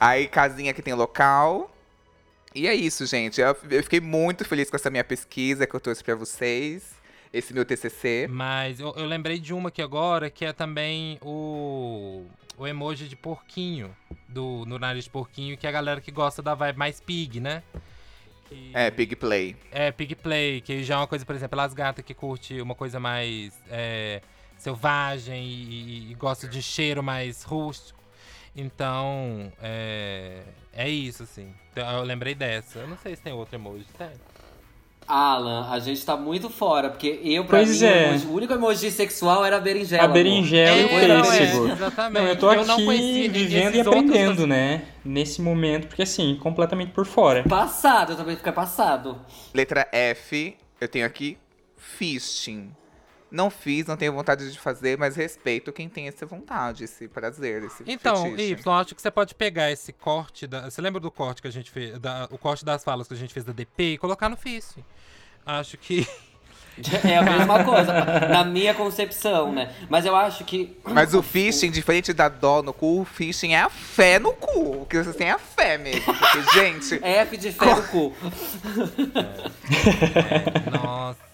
Aí, 0.00 0.28
casinha 0.28 0.72
que 0.72 0.82
tem 0.82 0.94
local. 0.94 1.70
E 2.54 2.66
é 2.66 2.74
isso, 2.74 3.04
gente. 3.06 3.40
Eu, 3.40 3.56
eu 3.70 3.82
fiquei 3.82 4.00
muito 4.00 4.44
feliz 4.44 4.70
com 4.70 4.76
essa 4.76 4.90
minha 4.90 5.04
pesquisa 5.04 5.66
que 5.66 5.74
eu 5.74 5.80
trouxe 5.80 6.02
pra 6.02 6.14
vocês. 6.14 6.96
Esse 7.32 7.52
meu 7.52 7.64
TCC. 7.64 8.26
Mas 8.30 8.80
eu, 8.80 8.94
eu 8.96 9.04
lembrei 9.04 9.38
de 9.38 9.52
uma 9.52 9.68
aqui 9.68 9.82
agora, 9.82 10.30
que 10.30 10.46
é 10.46 10.52
também 10.52 11.18
o, 11.20 12.24
o 12.56 12.66
emoji 12.66 13.06
de 13.06 13.16
porquinho, 13.16 13.94
do, 14.26 14.64
no 14.66 14.78
nariz 14.78 15.04
de 15.04 15.10
porquinho, 15.10 15.56
que 15.58 15.66
é 15.66 15.68
a 15.68 15.72
galera 15.72 16.00
que 16.00 16.10
gosta 16.10 16.40
da 16.40 16.54
vibe 16.54 16.78
mais 16.78 17.00
pig, 17.00 17.38
né? 17.38 17.62
Que- 18.48 18.70
É, 18.74 18.90
Pig 18.90 19.14
Play. 19.16 19.56
É, 19.70 19.90
pig 19.92 20.14
play, 20.14 20.60
que 20.60 20.82
já 20.82 20.94
é 20.94 20.96
uma 20.98 21.06
coisa, 21.06 21.24
por 21.26 21.34
exemplo, 21.34 21.60
as 21.60 21.74
gatas 21.74 22.04
que 22.04 22.14
curte 22.14 22.60
uma 22.60 22.74
coisa 22.74 22.98
mais 22.98 23.52
é, 23.70 24.20
selvagem 24.56 25.44
e, 25.44 26.08
e, 26.08 26.10
e 26.12 26.14
gosta 26.14 26.48
de 26.48 26.62
cheiro 26.62 27.02
mais 27.02 27.42
rústico. 27.42 27.98
Então, 28.56 29.52
é, 29.62 30.42
é 30.72 30.88
isso, 30.88 31.22
assim. 31.22 31.54
Então, 31.70 31.88
eu 31.98 32.02
lembrei 32.02 32.34
dessa. 32.34 32.80
Eu 32.80 32.88
não 32.88 32.96
sei 32.98 33.14
se 33.14 33.22
tem 33.22 33.32
outro 33.32 33.54
emoji, 33.54 33.84
tem. 33.96 34.10
Alan, 35.08 35.66
a 35.70 35.78
gente 35.78 36.04
tá 36.04 36.16
muito 36.16 36.50
fora, 36.50 36.90
porque 36.90 37.18
eu, 37.24 37.44
pra 37.44 37.58
Pois 37.58 37.80
mim, 37.80 37.86
o, 37.86 37.88
é. 37.88 38.16
o 38.26 38.32
único 38.34 38.52
emoji 38.52 38.90
sexual 38.90 39.44
era 39.44 39.56
a 39.56 39.60
berinjela. 39.60 40.02
A 40.02 40.04
amor. 40.04 40.14
berinjela 40.14 40.76
e 40.76 40.84
o 40.84 40.88
É, 40.90 41.08
não, 41.08 41.16
é, 41.32 41.38
pêssego. 41.38 41.68
exatamente. 41.68 42.22
Não, 42.22 42.28
eu 42.28 42.36
tô 42.38 42.52
Eu 42.52 42.60
aqui 42.60 43.28
vivendo 43.28 43.74
e 43.74 43.78
esses 43.80 43.86
outros, 43.86 43.86
aprendendo, 44.04 44.32
assim. 44.32 44.46
né? 44.46 44.82
Nesse 45.04 45.40
momento, 45.40 45.86
porque 45.88 46.02
assim, 46.02 46.36
completamente 46.40 46.92
por 46.92 47.06
fora. 47.06 47.42
Passado, 47.44 48.12
eu 48.12 48.16
também 48.16 48.36
fiquei 48.36 48.52
passado. 48.52 49.18
Letra 49.54 49.88
F, 49.92 50.56
eu 50.80 50.88
tenho 50.88 51.06
aqui 51.06 51.38
Fishing. 51.76 52.70
Não 53.30 53.50
fiz, 53.50 53.86
não 53.86 53.96
tenho 53.96 54.12
vontade 54.12 54.50
de 54.50 54.58
fazer, 54.58 54.96
mas 54.96 55.14
respeito 55.14 55.70
quem 55.70 55.88
tem 55.88 56.08
essa 56.08 56.24
vontade, 56.24 56.84
esse 56.84 57.06
prazer, 57.08 57.62
esse 57.64 57.84
Então, 57.86 58.30
fetiche. 58.30 58.52
Y, 58.52 58.80
acho 58.80 58.94
que 58.94 59.02
você 59.02 59.10
pode 59.10 59.34
pegar 59.34 59.70
esse 59.70 59.92
corte 59.92 60.46
da. 60.46 60.70
Você 60.70 60.80
lembra 60.80 60.98
do 60.98 61.10
corte 61.10 61.42
que 61.42 61.48
a 61.48 61.52
gente 61.52 61.70
fez? 61.70 61.98
Da, 61.98 62.26
o 62.30 62.38
corte 62.38 62.64
das 62.64 62.82
falas 62.82 63.06
que 63.06 63.14
a 63.14 63.16
gente 63.16 63.34
fez 63.34 63.44
da 63.44 63.52
DP 63.52 63.94
e 63.94 63.98
colocar 63.98 64.28
no 64.30 64.36
FIS. 64.36 64.76
Acho 65.44 65.76
que. 65.76 66.06
É 67.04 67.18
a 67.18 67.22
mesma 67.22 67.64
coisa, 67.64 67.92
na 68.28 68.44
minha 68.44 68.72
concepção, 68.72 69.52
né? 69.52 69.74
Mas 69.88 70.06
eu 70.06 70.14
acho 70.14 70.44
que. 70.44 70.76
Mas 70.84 71.12
o 71.12 71.20
fishing, 71.22 71.72
diferente 71.72 72.12
da 72.12 72.28
dó 72.28 72.62
no 72.62 72.72
cu, 72.72 73.00
o 73.00 73.04
fishing 73.04 73.52
é 73.52 73.62
a 73.62 73.68
fé 73.68 74.20
no 74.20 74.32
cu. 74.32 74.82
O 74.82 74.86
que 74.86 74.96
vocês 75.02 75.16
têm 75.16 75.26
é 75.26 75.32
a 75.32 75.38
fé 75.38 75.76
mesmo. 75.76 76.04
Porque, 76.04 76.42
gente, 76.56 77.00
F 77.02 77.36
de 77.36 77.50
fé 77.50 77.74
no 77.74 77.82
cu. 77.82 78.14
Nossa. 80.70 81.27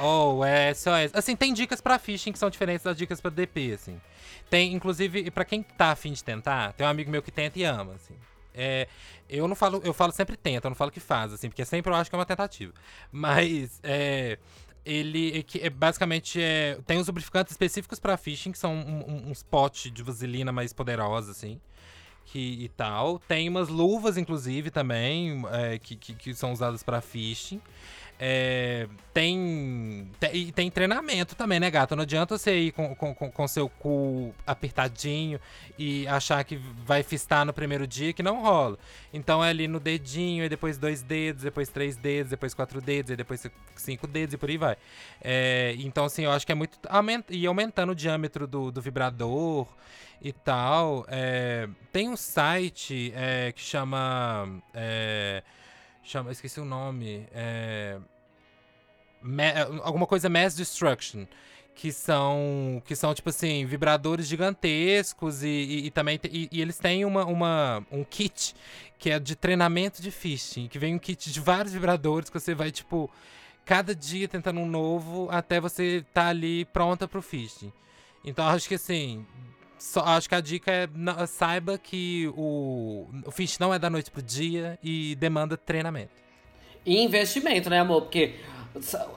Oh, 0.00 0.44
é 0.44 0.72
SOS. 0.74 1.10
Assim, 1.14 1.36
tem 1.36 1.52
dicas 1.52 1.80
pra 1.80 1.98
phishing 1.98 2.32
que 2.32 2.38
são 2.38 2.50
diferentes 2.50 2.84
das 2.84 2.96
dicas 2.96 3.20
pra 3.20 3.30
DP, 3.30 3.72
assim. 3.72 4.00
Tem, 4.48 4.72
inclusive, 4.74 5.30
pra 5.30 5.44
quem 5.44 5.62
tá 5.62 5.92
afim 5.92 6.12
de 6.12 6.22
tentar, 6.24 6.72
tem 6.72 6.86
um 6.86 6.90
amigo 6.90 7.10
meu 7.10 7.22
que 7.22 7.30
tenta 7.30 7.58
e 7.58 7.64
ama, 7.64 7.94
assim. 7.94 8.14
É, 8.52 8.88
eu 9.28 9.46
não 9.46 9.54
falo, 9.54 9.80
eu 9.84 9.94
falo 9.94 10.12
sempre 10.12 10.36
tenta, 10.36 10.66
eu 10.66 10.70
não 10.70 10.76
falo 10.76 10.90
que 10.90 10.98
faz, 10.98 11.32
assim, 11.32 11.48
porque 11.48 11.64
sempre 11.64 11.92
eu 11.92 11.96
acho 11.96 12.10
que 12.10 12.16
é 12.16 12.18
uma 12.18 12.26
tentativa. 12.26 12.72
Mas, 13.12 13.78
é, 13.84 14.38
ele 14.84 15.38
é 15.38 15.42
que 15.42 15.60
é, 15.60 15.70
basicamente 15.70 16.42
é, 16.42 16.76
tem 16.86 16.98
os 16.98 17.06
lubrificantes 17.06 17.52
específicos 17.52 18.00
pra 18.00 18.16
phishing, 18.16 18.50
que 18.50 18.58
são 18.58 18.74
um- 18.74 19.04
um- 19.08 19.30
uns 19.30 19.42
potes 19.42 19.92
de 19.92 20.02
vaselina 20.02 20.50
mais 20.50 20.72
poderosos, 20.72 21.30
assim 21.30 21.60
que, 22.26 22.64
e 22.64 22.68
tal. 22.70 23.18
Tem 23.20 23.48
umas 23.48 23.68
luvas, 23.68 24.16
inclusive, 24.16 24.70
também, 24.70 25.42
é, 25.52 25.78
que, 25.78 25.96
que, 25.96 26.14
que 26.14 26.34
são 26.34 26.52
usadas 26.52 26.82
pra 26.82 27.00
fishing. 27.00 27.60
É, 28.22 28.86
tem, 29.14 30.10
tem, 30.20 30.52
tem 30.52 30.70
treinamento 30.70 31.34
também, 31.34 31.58
né, 31.58 31.70
gata? 31.70 31.96
Não 31.96 32.02
adianta 32.02 32.36
você 32.36 32.54
ir 32.54 32.72
com, 32.72 32.94
com, 32.94 33.14
com, 33.14 33.48
seu 33.48 33.66
cu 33.66 34.34
apertadinho 34.46 35.40
e 35.78 36.06
achar 36.06 36.44
que 36.44 36.56
vai 36.84 37.02
fistar 37.02 37.46
no 37.46 37.52
primeiro 37.54 37.86
dia, 37.86 38.12
que 38.12 38.22
não 38.22 38.42
rola. 38.42 38.78
Então 39.10 39.42
é 39.42 39.48
ali 39.48 39.66
no 39.66 39.80
dedinho, 39.80 40.44
e 40.44 40.50
depois 40.50 40.76
dois 40.76 41.00
dedos, 41.00 41.44
depois 41.44 41.70
três 41.70 41.96
dedos, 41.96 42.28
depois 42.28 42.52
quatro 42.52 42.78
dedos, 42.82 43.10
e 43.10 43.16
depois 43.16 43.42
cinco 43.74 44.06
dedos 44.06 44.34
e 44.34 44.36
por 44.36 44.50
aí 44.50 44.58
vai. 44.58 44.76
É, 45.22 45.74
então, 45.78 46.04
assim, 46.04 46.24
eu 46.24 46.30
acho 46.30 46.44
que 46.44 46.52
é 46.52 46.54
muito. 46.54 46.78
Aumenta, 46.90 47.34
e 47.34 47.46
aumentando 47.46 47.92
o 47.92 47.94
diâmetro 47.94 48.46
do, 48.46 48.70
do 48.70 48.82
vibrador 48.82 49.66
e 50.20 50.30
tal. 50.30 51.06
É, 51.08 51.66
tem 51.90 52.06
um 52.06 52.18
site 52.18 53.14
é, 53.16 53.50
que 53.52 53.62
chama. 53.62 54.46
É, 56.10 56.12
chama. 56.12 56.32
Esqueci 56.32 56.60
o 56.60 56.64
nome. 56.64 57.26
É, 57.32 57.98
Ma- 59.22 59.82
alguma 59.82 60.06
coisa 60.06 60.28
Mass 60.28 60.56
Destruction. 60.56 61.26
Que 61.72 61.92
são, 61.92 62.82
que 62.84 62.94
são, 62.94 63.14
tipo 63.14 63.30
assim, 63.30 63.64
vibradores 63.64 64.26
gigantescos 64.26 65.42
e, 65.42 65.46
e, 65.48 65.86
e 65.86 65.90
também 65.90 66.20
e, 66.24 66.48
e 66.52 66.60
eles 66.60 66.78
têm 66.78 67.06
uma, 67.06 67.24
uma, 67.24 67.86
um 67.90 68.04
kit 68.04 68.54
que 68.98 69.08
é 69.08 69.18
de 69.18 69.34
treinamento 69.34 70.02
de 70.02 70.10
phishing, 70.10 70.68
que 70.68 70.78
vem 70.78 70.94
um 70.94 70.98
kit 70.98 71.32
de 71.32 71.40
vários 71.40 71.72
vibradores 71.72 72.28
que 72.28 72.38
você 72.38 72.54
vai, 72.54 72.70
tipo, 72.70 73.08
cada 73.64 73.94
dia 73.94 74.28
tentando 74.28 74.60
um 74.60 74.66
novo 74.66 75.28
até 75.30 75.58
você 75.58 76.04
tá 76.12 76.26
ali 76.26 76.66
pronta 76.66 77.08
pro 77.08 77.22
phishing. 77.22 77.72
Então 78.24 78.46
acho 78.46 78.68
que 78.68 78.74
assim, 78.74 79.24
só, 79.80 80.00
acho 80.00 80.28
que 80.28 80.34
a 80.34 80.40
dica 80.40 80.70
é 80.70 80.88
não- 80.94 81.26
saiba 81.26 81.76
que 81.78 82.30
o, 82.36 83.06
o 83.26 83.30
fish 83.30 83.58
não 83.58 83.72
é 83.74 83.78
da 83.78 83.88
noite 83.90 84.10
pro 84.10 84.22
dia 84.22 84.78
e 84.82 85.14
demanda 85.16 85.56
treinamento. 85.56 86.10
E 86.86 87.02
investimento, 87.02 87.68
né, 87.70 87.80
amor? 87.80 88.02
Porque. 88.02 88.34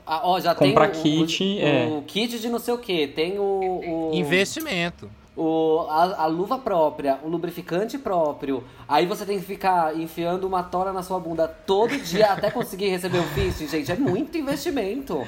Ó, 0.07 0.39
já 0.39 0.55
tem 0.55 0.69
Comprar 0.69 0.89
o, 0.89 0.91
kit, 0.91 1.43
o, 1.43 1.59
é. 1.59 1.85
o 1.87 2.01
kit 2.01 2.39
de 2.39 2.49
não 2.49 2.57
sei 2.59 2.73
o 2.73 2.77
que, 2.77 3.07
tem 3.07 3.37
o. 3.37 4.09
o 4.09 4.11
Investimento. 4.13 5.09
o, 5.35 5.85
a, 5.89 6.23
a 6.23 6.25
luva 6.25 6.57
própria, 6.57 7.19
o 7.23 7.27
lubrificante 7.29 7.97
próprio. 7.99 8.63
Aí 8.87 9.05
você 9.05 9.25
tem 9.25 9.39
que 9.39 9.45
ficar 9.45 9.95
enfiando 9.95 10.45
uma 10.47 10.63
tora 10.63 10.91
na 10.91 11.03
sua 11.03 11.19
bunda 11.19 11.47
todo 11.47 11.95
dia 11.99 12.31
até 12.33 12.49
conseguir 12.49 12.87
receber 12.89 13.19
o 13.19 13.23
fisting, 13.23 13.67
gente. 13.67 13.91
É 13.91 13.95
muito 13.95 14.37
investimento. 14.37 15.21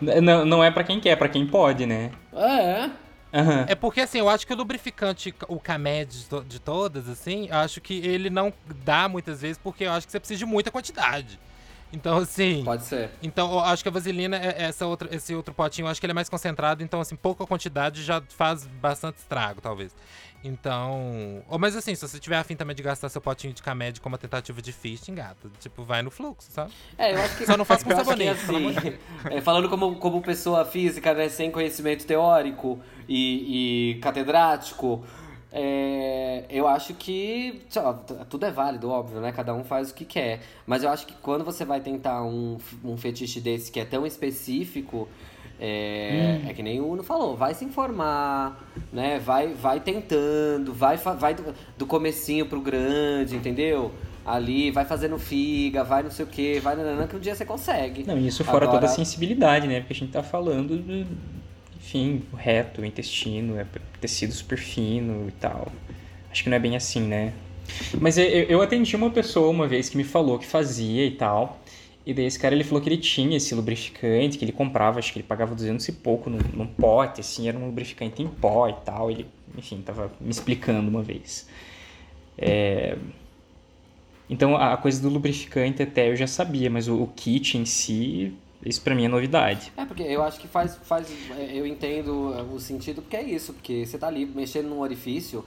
Não, 0.00 0.44
não 0.44 0.62
é 0.62 0.70
pra 0.70 0.84
quem 0.84 1.00
quer, 1.00 1.10
é 1.10 1.16
pra 1.16 1.28
quem 1.28 1.46
pode, 1.46 1.86
né? 1.86 2.10
É. 2.34 2.90
Aham. 3.32 3.64
É 3.68 3.74
porque, 3.74 4.00
assim, 4.02 4.18
eu 4.18 4.28
acho 4.28 4.46
que 4.46 4.52
o 4.52 4.56
lubrificante, 4.56 5.34
o 5.48 5.58
Camed 5.58 6.06
de, 6.20 6.24
to- 6.26 6.44
de 6.44 6.60
todas, 6.60 7.08
assim, 7.08 7.48
eu 7.48 7.56
acho 7.56 7.80
que 7.80 7.94
ele 7.94 8.28
não 8.28 8.52
dá 8.84 9.08
muitas 9.08 9.40
vezes 9.40 9.58
porque 9.58 9.84
eu 9.84 9.92
acho 9.92 10.06
que 10.06 10.12
você 10.12 10.20
precisa 10.20 10.38
de 10.38 10.46
muita 10.46 10.70
quantidade. 10.70 11.38
Então, 11.92 12.18
assim. 12.18 12.64
Pode 12.64 12.84
ser. 12.84 13.10
Então, 13.22 13.52
eu 13.52 13.60
acho 13.60 13.82
que 13.82 13.88
a 13.88 13.92
vaselina, 13.92 14.36
é- 14.36 14.62
essa 14.62 14.86
outra, 14.86 15.14
esse 15.14 15.34
outro 15.34 15.52
potinho, 15.52 15.86
eu 15.86 15.90
acho 15.90 16.00
que 16.00 16.06
ele 16.06 16.12
é 16.12 16.14
mais 16.14 16.28
concentrado, 16.28 16.82
então, 16.82 17.00
assim, 17.00 17.16
pouca 17.16 17.46
quantidade 17.46 18.02
já 18.02 18.22
faz 18.30 18.66
bastante 18.66 19.18
estrago, 19.18 19.60
talvez. 19.60 19.94
Então. 20.44 21.42
Ou, 21.48 21.58
mas 21.58 21.76
assim, 21.76 21.94
se 21.94 22.06
você 22.06 22.18
tiver 22.18 22.36
afim 22.36 22.56
também 22.56 22.74
de 22.74 22.82
gastar 22.82 23.08
seu 23.08 23.20
potinho 23.20 23.52
de 23.52 23.62
Camed 23.62 24.00
como 24.00 24.14
uma 24.14 24.18
tentativa 24.18 24.60
de 24.60 24.72
fisting, 24.72 25.14
gata, 25.14 25.48
tipo, 25.60 25.84
vai 25.84 26.02
no 26.02 26.10
fluxo, 26.10 26.50
sabe? 26.50 26.72
É, 26.98 27.14
eu 27.14 27.20
acho 27.20 27.36
que. 27.36 27.46
Só 27.46 27.56
não 27.56 27.64
faça 27.64 27.84
com 27.86 27.94
sabonete, 27.94 28.40
assim, 28.42 28.74
é, 29.30 29.40
Falando 29.40 29.68
como, 29.68 29.96
como 29.96 30.20
pessoa 30.20 30.64
física, 30.64 31.14
né, 31.14 31.28
sem 31.28 31.50
conhecimento 31.50 32.04
teórico 32.04 32.80
e, 33.08 33.92
e 33.92 34.00
catedrático, 34.00 35.04
é, 35.52 36.44
eu 36.48 36.66
acho 36.66 36.94
que. 36.94 37.62
tudo 38.30 38.46
é 38.46 38.50
válido, 38.50 38.88
óbvio, 38.88 39.20
né? 39.20 39.32
Cada 39.32 39.52
um 39.54 39.62
faz 39.62 39.90
o 39.90 39.94
que 39.94 40.04
quer. 40.04 40.40
Mas 40.66 40.82
eu 40.82 40.88
acho 40.88 41.06
que 41.06 41.12
quando 41.14 41.44
você 41.44 41.64
vai 41.64 41.80
tentar 41.80 42.22
um, 42.22 42.56
um 42.82 42.96
fetiche 42.96 43.38
desse 43.40 43.70
que 43.70 43.78
é 43.78 43.84
tão 43.84 44.06
específico. 44.06 45.08
É, 45.64 46.40
é 46.48 46.54
que 46.54 46.62
nem 46.62 46.80
o 46.80 46.90
Uno 46.90 47.04
falou, 47.04 47.36
vai 47.36 47.54
se 47.54 47.64
informar, 47.64 48.60
né? 48.92 49.20
Vai, 49.20 49.48
vai 49.48 49.78
tentando, 49.78 50.72
vai, 50.72 50.96
vai 50.96 51.34
do, 51.34 51.54
do 51.78 51.86
comecinho 51.86 52.46
pro 52.46 52.60
grande, 52.60 53.36
entendeu? 53.36 53.92
Ali, 54.26 54.72
vai 54.72 54.84
fazendo 54.84 55.16
figa, 55.20 55.84
vai 55.84 56.02
não 56.02 56.10
sei 56.10 56.24
o 56.24 56.28
que, 56.28 56.58
vai 56.58 56.74
nananã, 56.74 57.06
que 57.06 57.14
um 57.14 57.20
dia 57.20 57.34
você 57.36 57.44
consegue. 57.44 58.02
Não, 58.04 58.18
e 58.18 58.26
isso 58.26 58.42
fora 58.42 58.64
Agora- 58.64 58.80
toda 58.80 58.86
a 58.86 58.88
sensibilidade, 58.88 59.68
né? 59.68 59.80
Porque 59.80 59.92
a 59.92 59.96
gente 59.96 60.10
tá 60.10 60.22
falando 60.22 60.76
do, 60.78 61.06
enfim, 61.82 62.22
o 62.32 62.36
reto, 62.36 62.80
o 62.82 62.84
intestino, 62.84 63.58
é 63.58 63.66
tecido 64.00 64.32
super 64.32 64.58
fino 64.58 65.28
e 65.28 65.32
tal. 65.32 65.72
Acho 66.30 66.44
que 66.44 66.50
não 66.50 66.56
é 66.56 66.60
bem 66.60 66.76
assim, 66.76 67.02
né? 67.02 67.32
Mas 68.00 68.18
eu, 68.18 68.24
eu 68.26 68.62
atendi 68.62 68.94
uma 68.96 69.10
pessoa 69.10 69.50
uma 69.50 69.66
vez 69.68 69.88
que 69.88 69.96
me 69.96 70.04
falou 70.04 70.38
que 70.38 70.46
fazia 70.46 71.06
e 71.06 71.12
tal. 71.12 71.60
E 72.06 72.14
daí 72.14 72.26
esse 72.26 72.38
cara 72.38 72.54
ele 72.54 72.64
falou 72.64 72.82
que 72.82 72.88
ele 72.88 72.98
tinha 72.98 73.36
esse 73.36 73.54
lubrificante, 73.54 74.38
que 74.38 74.44
ele 74.44 74.52
comprava, 74.52 74.98
acho 74.98 75.12
que 75.12 75.18
ele 75.20 75.26
pagava 75.26 75.54
200 75.54 75.86
e 75.88 75.92
pouco 75.92 76.30
num, 76.30 76.38
num 76.54 76.66
pote, 76.66 77.20
assim, 77.20 77.48
era 77.48 77.58
um 77.58 77.66
lubrificante 77.66 78.22
em 78.22 78.28
pó 78.28 78.68
e 78.68 78.74
tal. 78.84 79.10
Ele, 79.10 79.26
enfim, 79.56 79.82
tava 79.82 80.12
me 80.20 80.30
explicando 80.30 80.88
uma 80.88 81.02
vez. 81.02 81.48
É, 82.38 82.96
Então 84.28 84.56
a 84.56 84.76
coisa 84.76 85.00
do 85.02 85.08
lubrificante 85.08 85.82
até 85.82 86.10
eu 86.10 86.16
já 86.16 86.26
sabia, 86.26 86.70
mas 86.70 86.88
o, 86.88 87.02
o 87.02 87.06
kit 87.08 87.58
em 87.58 87.64
si, 87.64 88.32
isso 88.64 88.80
pra 88.82 88.94
mim 88.94 89.04
é 89.04 89.08
novidade. 89.08 89.72
É, 89.76 89.84
porque 89.84 90.02
eu 90.02 90.22
acho 90.22 90.38
que 90.40 90.48
faz, 90.48 90.78
faz. 90.84 91.08
é, 91.36 91.50
Eu 91.54 91.66
entendo 91.66 92.34
o 92.54 92.60
sentido, 92.60 93.02
porque 93.02 93.16
é 93.16 93.22
isso, 93.22 93.52
porque 93.52 93.84
você 93.86 93.98
tá 93.98 94.06
ali 94.06 94.24
mexendo 94.26 94.68
num 94.68 94.80
orifício 94.80 95.44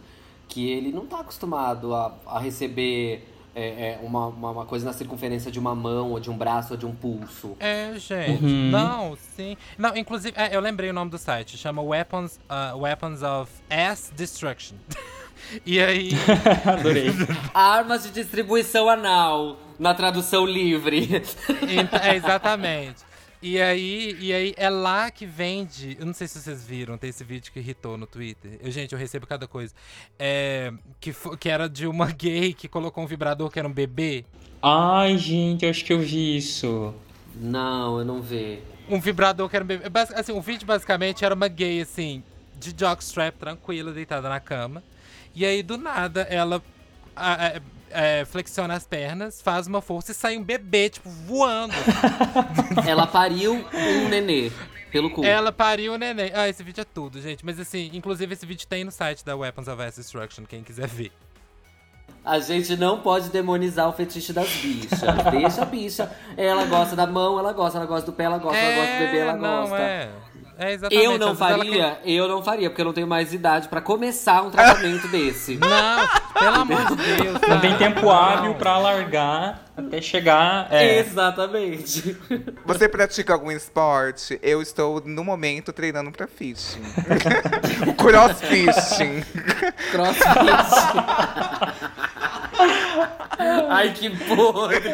que 0.47 0.69
ele 0.69 0.91
não 0.91 1.05
tá 1.05 1.19
acostumado 1.21 1.93
a, 1.95 2.13
a 2.27 2.39
receber 2.39 3.27
é, 3.55 3.63
é, 3.93 3.99
uma, 4.03 4.27
uma, 4.27 4.51
uma 4.51 4.65
coisa 4.65 4.85
na 4.85 4.91
circunferência 4.93 5.49
de 5.49 5.57
uma 5.57 5.73
mão, 5.73 6.11
ou 6.11 6.19
de 6.19 6.29
um 6.29 6.37
braço, 6.37 6.73
ou 6.73 6.77
de 6.77 6.85
um 6.85 6.93
pulso. 6.93 7.55
É, 7.59 7.93
gente. 7.97 8.43
Uhum. 8.43 8.69
Não, 8.69 9.17
sim. 9.35 9.55
Não, 9.77 9.95
inclusive, 9.95 10.33
é, 10.37 10.53
eu 10.55 10.59
lembrei 10.59 10.89
o 10.89 10.93
nome 10.93 11.09
do 11.09 11.17
site. 11.17 11.57
Chama 11.57 11.81
Weapons, 11.81 12.37
uh, 12.49 12.77
Weapons 12.77 13.23
of 13.23 13.49
Ass 13.69 14.11
Destruction. 14.15 14.75
e 15.65 15.79
aí. 15.79 16.09
Adorei. 16.69 17.07
Armas 17.53 18.03
de 18.03 18.11
distribuição 18.11 18.89
anal, 18.89 19.57
na 19.79 19.93
tradução 19.93 20.45
livre. 20.45 21.23
Ent- 21.69 21.93
é, 22.03 22.15
exatamente. 22.17 23.04
E 23.47 23.61
aí, 23.61 24.17
e 24.19 24.33
aí 24.33 24.53
é 24.57 24.71
lá 24.71 25.11
que 25.11 25.23
vende. 25.23 25.95
Eu 25.99 26.05
não 26.07 26.15
sei 26.15 26.27
se 26.27 26.39
vocês 26.41 26.65
viram, 26.65 26.97
tem 26.97 27.11
esse 27.11 27.23
vídeo 27.23 27.51
que 27.53 27.59
irritou 27.59 27.95
no 27.95 28.07
Twitter. 28.07 28.57
Eu, 28.59 28.71
gente, 28.71 28.91
eu 28.93 28.97
recebo 28.97 29.27
cada 29.27 29.47
coisa. 29.47 29.71
É, 30.17 30.73
que, 30.99 31.13
que 31.39 31.47
era 31.47 31.69
de 31.69 31.85
uma 31.85 32.07
gay 32.11 32.55
que 32.55 32.67
colocou 32.67 33.03
um 33.03 33.07
vibrador 33.07 33.51
que 33.51 33.59
era 33.59 33.67
um 33.67 33.71
bebê. 33.71 34.25
Ai, 34.63 35.15
gente, 35.19 35.63
eu 35.63 35.69
acho 35.69 35.85
que 35.85 35.93
eu 35.93 35.99
vi 35.99 36.35
isso. 36.37 36.91
Não, 37.35 37.99
eu 37.99 38.03
não 38.03 38.19
vi. 38.19 38.63
Um 38.89 38.99
vibrador 38.99 39.47
que 39.47 39.55
era 39.55 39.63
um 39.63 39.67
bebê. 39.67 39.89
Bas- 39.89 40.09
Assim, 40.09 40.31
o 40.31 40.41
vídeo 40.41 40.65
basicamente 40.65 41.23
era 41.23 41.35
uma 41.35 41.47
gay, 41.47 41.81
assim, 41.81 42.23
de 42.59 42.73
jockstrap, 42.75 43.35
tranquila, 43.37 43.91
deitada 43.91 44.27
na 44.27 44.39
cama. 44.39 44.81
E 45.35 45.45
aí, 45.45 45.61
do 45.61 45.77
nada, 45.77 46.21
ela 46.23 46.59
a- 47.15 47.45
a- 47.57 47.61
é, 47.89 48.25
flexiona 48.25 48.73
as 48.73 48.85
pernas, 48.85 49.41
faz 49.41 49.67
uma 49.67 49.81
força 49.81 50.11
e 50.11 50.15
sai 50.15 50.37
um 50.37 50.43
bebê, 50.43 50.89
tipo, 50.89 51.09
voando. 51.09 51.73
Ela 52.87 53.07
pariu 53.07 53.53
um 53.73 54.09
nenê 54.09 54.51
pelo 54.91 55.09
cu. 55.09 55.25
Ela 55.25 55.51
pariu 55.51 55.93
o 55.93 55.97
neném. 55.97 56.31
Ah, 56.33 56.47
esse 56.47 56.63
vídeo 56.63 56.81
é 56.81 56.85
tudo, 56.85 57.21
gente. 57.21 57.45
Mas 57.45 57.59
assim, 57.59 57.91
inclusive 57.93 58.33
esse 58.33 58.45
vídeo 58.45 58.65
tem 58.67 58.83
no 58.83 58.91
site 58.91 59.25
da 59.25 59.35
Weapons 59.35 59.67
of 59.67 59.77
Mass 59.77 59.95
Destruction, 59.95 60.45
quem 60.45 60.63
quiser 60.63 60.87
ver. 60.87 61.11
A 62.23 62.39
gente 62.39 62.75
não 62.75 63.01
pode 63.01 63.29
demonizar 63.29 63.87
o 63.87 63.93
fetiche 63.93 64.33
das 64.33 64.49
bichas. 64.49 64.99
Deixa 65.31 65.61
a 65.61 65.65
bicha. 65.65 66.11
Ela 66.35 66.65
gosta 66.65 66.95
da 66.95 67.05
mão, 67.05 67.37
ela 67.37 67.53
gosta, 67.53 67.77
ela 67.77 67.85
gosta 67.85 68.05
do 68.07 68.13
pé, 68.13 68.23
ela 68.23 68.39
gosta, 68.39 68.57
ela 68.57 68.75
gosta 68.75 68.93
do 68.93 68.99
bebê, 68.99 69.17
ela 69.19 69.33
não, 69.33 69.61
gosta. 69.61 69.77
É. 69.77 70.11
É 70.57 70.73
exatamente. 70.73 71.05
Eu 71.05 71.17
não 71.17 71.27
ela 71.27 71.35
faria, 71.35 71.99
eu 72.05 72.27
não 72.27 72.41
faria, 72.43 72.69
porque 72.69 72.81
eu 72.81 72.85
não 72.85 72.93
tenho 72.93 73.07
mais 73.07 73.33
idade 73.33 73.67
pra 73.67 73.81
começar 73.81 74.41
um 74.41 74.49
tratamento 74.49 75.07
desse. 75.09 75.57
Não, 75.57 76.07
pelo 76.33 76.55
amor 76.55 76.85
de 76.85 76.95
Deus. 76.95 77.41
Não 77.47 77.59
tem 77.59 77.77
tempo 77.77 78.09
hábil 78.09 78.55
pra 78.55 78.71
alargar 78.71 79.61
até 79.75 80.01
chegar. 80.01 80.67
É, 80.71 80.99
Exatamente. 80.99 82.17
Você 82.65 82.87
pratica 82.87 83.33
algum 83.33 83.51
esporte? 83.51 84.39
Eu 84.41 84.61
estou, 84.61 85.01
no 85.05 85.23
momento, 85.23 85.73
treinando 85.73 86.11
pra 86.11 86.27
fishing. 86.27 86.81
o 87.87 87.93
crossfishing. 88.01 89.23
Ai, 93.69 93.93
que 93.93 94.09
podre. 94.09 94.89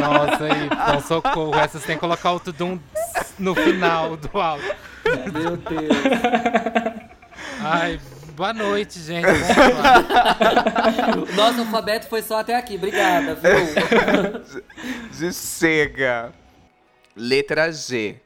Nossa, 0.00 0.44
aí, 0.44 0.66
então 0.66 1.00
socorro. 1.00 1.54
Essas 1.58 1.84
tem 1.84 1.96
que 1.96 2.00
colocar 2.00 2.32
o 2.32 2.40
tudum 2.40 2.78
no 3.38 3.54
final 3.54 4.16
do 4.16 4.40
áudio. 4.40 4.74
Meu 5.32 5.56
Deus. 5.56 5.96
Ai, 7.60 8.00
boa 8.34 8.52
noite, 8.52 8.98
gente. 9.00 9.26
Nosso 11.34 11.60
alfabeto 11.60 12.08
foi 12.08 12.22
só 12.22 12.40
até 12.40 12.56
aqui. 12.56 12.76
Obrigada, 12.76 13.34
viu? 13.34 14.52
De 15.12 15.32
chega. 15.32 16.32
Letra 17.14 17.70
G. 17.72 18.16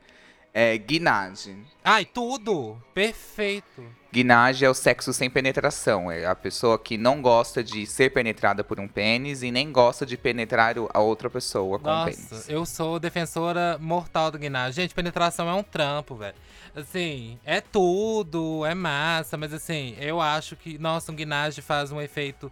É, 0.54 0.78
guinage. 0.78 1.54
Ai, 1.84 2.04
tudo! 2.04 2.80
Perfeito. 2.94 3.84
Guinage 4.16 4.64
é 4.64 4.70
o 4.70 4.72
sexo 4.72 5.12
sem 5.12 5.28
penetração. 5.28 6.10
É 6.10 6.24
a 6.24 6.34
pessoa 6.34 6.78
que 6.78 6.96
não 6.96 7.20
gosta 7.20 7.62
de 7.62 7.84
ser 7.84 8.08
penetrada 8.08 8.64
por 8.64 8.80
um 8.80 8.88
pênis 8.88 9.42
e 9.42 9.50
nem 9.50 9.70
gosta 9.70 10.06
de 10.06 10.16
penetrar 10.16 10.74
a 10.94 11.00
outra 11.00 11.28
pessoa 11.28 11.78
com 11.78 11.90
o 11.90 12.04
pênis. 12.06 12.30
Nossa, 12.30 12.50
eu 12.50 12.64
sou 12.64 12.98
defensora 12.98 13.76
mortal 13.78 14.30
do 14.30 14.38
guinagem. 14.38 14.84
Gente, 14.84 14.94
penetração 14.94 15.50
é 15.50 15.52
um 15.52 15.62
trampo, 15.62 16.14
velho. 16.14 16.34
Assim, 16.74 17.38
é 17.44 17.60
tudo, 17.60 18.64
é 18.64 18.74
massa, 18.74 19.36
mas 19.36 19.52
assim, 19.52 19.94
eu 20.00 20.18
acho 20.18 20.56
que, 20.56 20.78
nossa, 20.78 21.12
um 21.12 21.14
guinagem 21.14 21.62
faz 21.62 21.92
um 21.92 22.00
efeito 22.00 22.50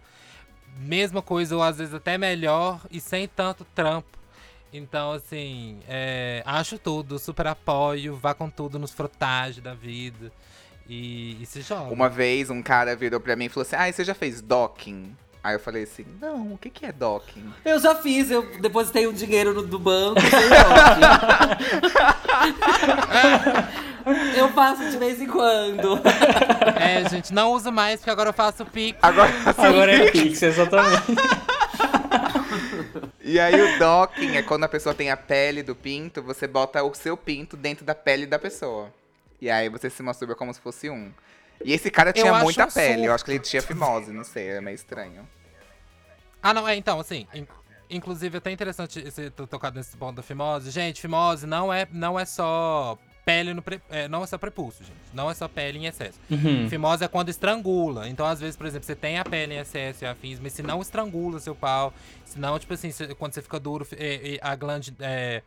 mesma 0.77 1.23
coisa, 1.23 1.55
ou 1.55 1.63
às 1.63 1.79
vezes 1.79 1.95
até 1.95 2.15
melhor, 2.15 2.79
e 2.91 2.99
sem 2.99 3.27
tanto 3.27 3.65
trampo. 3.73 4.19
Então, 4.71 5.13
assim, 5.13 5.79
é, 5.87 6.43
acho 6.45 6.77
tudo, 6.77 7.17
super 7.17 7.47
apoio, 7.47 8.15
vá 8.15 8.35
com 8.35 8.51
tudo 8.51 8.77
nos 8.77 8.91
frotagens 8.91 9.63
da 9.63 9.73
vida. 9.73 10.31
E, 10.87 11.41
e 11.41 11.45
se 11.45 11.61
joga. 11.61 11.91
Uma 11.91 12.09
vez 12.09 12.49
um 12.49 12.61
cara 12.61 12.95
virou 12.95 13.19
pra 13.19 13.35
mim 13.35 13.45
e 13.45 13.49
falou 13.49 13.63
assim: 13.63 13.75
Ah, 13.75 13.91
você 13.91 14.03
já 14.03 14.13
fez 14.13 14.41
docking? 14.41 15.15
Aí 15.43 15.55
eu 15.55 15.59
falei 15.59 15.83
assim: 15.83 16.05
Não, 16.21 16.53
o 16.53 16.57
que, 16.57 16.69
que 16.69 16.85
é 16.85 16.91
docking? 16.91 17.51
Eu 17.63 17.79
já 17.79 17.95
fiz, 17.95 18.29
eu 18.29 18.43
depositei 18.59 19.07
um 19.07 19.13
dinheiro 19.13 19.53
no, 19.53 19.63
do 19.63 19.79
banco. 19.79 20.21
sei 20.29 20.49
lá. 20.49 21.57
eu 24.35 24.49
faço 24.49 24.89
de 24.89 24.97
vez 24.97 25.21
em 25.21 25.27
quando. 25.27 26.01
É, 26.79 27.07
gente, 27.09 27.33
não 27.33 27.51
uso 27.53 27.71
mais, 27.71 27.99
porque 27.99 28.11
agora 28.11 28.29
eu 28.29 28.33
faço 28.33 28.65
pico. 28.65 28.99
Agora, 29.01 29.31
Agora 29.57 29.91
é 29.91 30.11
Pix, 30.11 30.41
exatamente. 30.41 31.15
E 33.23 33.39
aí 33.39 33.59
o 33.59 33.79
docking 33.79 34.35
é 34.35 34.43
quando 34.43 34.65
a 34.65 34.69
pessoa 34.69 34.93
tem 34.93 35.09
a 35.09 35.17
pele 35.17 35.63
do 35.63 35.75
pinto, 35.75 36.21
você 36.21 36.47
bota 36.47 36.83
o 36.83 36.93
seu 36.93 37.17
pinto 37.17 37.57
dentro 37.57 37.83
da 37.83 37.95
pele 37.95 38.27
da 38.27 38.37
pessoa. 38.37 38.91
E 39.41 39.49
aí 39.49 39.69
você 39.69 39.89
se 39.89 40.01
masturba 40.03 40.35
como 40.35 40.53
se 40.53 40.59
fosse 40.61 40.89
um. 40.89 41.11
E 41.63 41.73
esse 41.73 41.89
cara 41.91 42.09
Eu 42.09 42.13
tinha 42.13 42.33
acho 42.33 42.43
muita 42.43 42.65
um 42.65 42.71
pele. 42.71 43.05
Eu 43.05 43.13
acho 43.13 43.19
surto. 43.19 43.25
que 43.25 43.31
ele 43.31 43.39
tinha 43.39 43.61
fimose, 43.61 44.11
não 44.11 44.23
sei, 44.23 44.49
é 44.49 44.61
meio 44.61 44.75
estranho. 44.75 45.27
Ah, 46.41 46.53
não, 46.53 46.67
é, 46.67 46.75
então, 46.75 46.99
assim, 46.99 47.27
in- 47.33 47.47
inclusive 47.89 48.35
é 48.35 48.39
até 48.39 48.51
interessante 48.51 49.01
você 49.01 49.29
ter 49.29 49.47
tocado 49.47 49.77
nesse 49.77 49.95
ponto 49.97 50.17
da 50.17 50.23
fimose. 50.23 50.69
Gente, 50.71 51.01
fimose 51.01 51.45
não 51.47 51.73
é, 51.73 51.87
não 51.91 52.19
é 52.19 52.25
só 52.25 52.97
pele 53.25 53.55
no 53.55 53.61
pre, 53.63 53.81
é, 53.89 54.07
não 54.07 54.23
é 54.23 54.27
só 54.27 54.37
prepulso, 54.37 54.83
gente. 54.83 54.95
Não 55.11 55.31
é 55.31 55.33
só 55.33 55.47
pele 55.47 55.79
em 55.79 55.85
excesso. 55.87 56.19
Uhum. 56.29 56.69
Fimose 56.69 57.03
é 57.03 57.07
quando 57.07 57.29
estrangula. 57.29 58.07
Então, 58.07 58.25
às 58.25 58.39
vezes, 58.39 58.55
por 58.55 58.67
exemplo, 58.67 58.85
você 58.85 58.95
tem 58.95 59.17
a 59.17 59.25
pele 59.25 59.55
em 59.55 59.57
excesso 59.57 60.03
e 60.03 60.07
afins, 60.07 60.39
mas 60.39 60.53
se 60.53 60.61
não 60.61 60.79
estrangula 60.81 61.39
seu 61.39 61.55
pau, 61.55 61.91
se 62.25 62.37
não, 62.37 62.59
tipo 62.59 62.73
assim, 62.75 62.91
se- 62.91 63.15
quando 63.15 63.33
você 63.33 63.41
fica 63.41 63.59
duro, 63.59 63.87
é, 63.97 64.35
é, 64.35 64.39
a 64.41 64.55
glande. 64.55 64.93
é, 64.99 65.41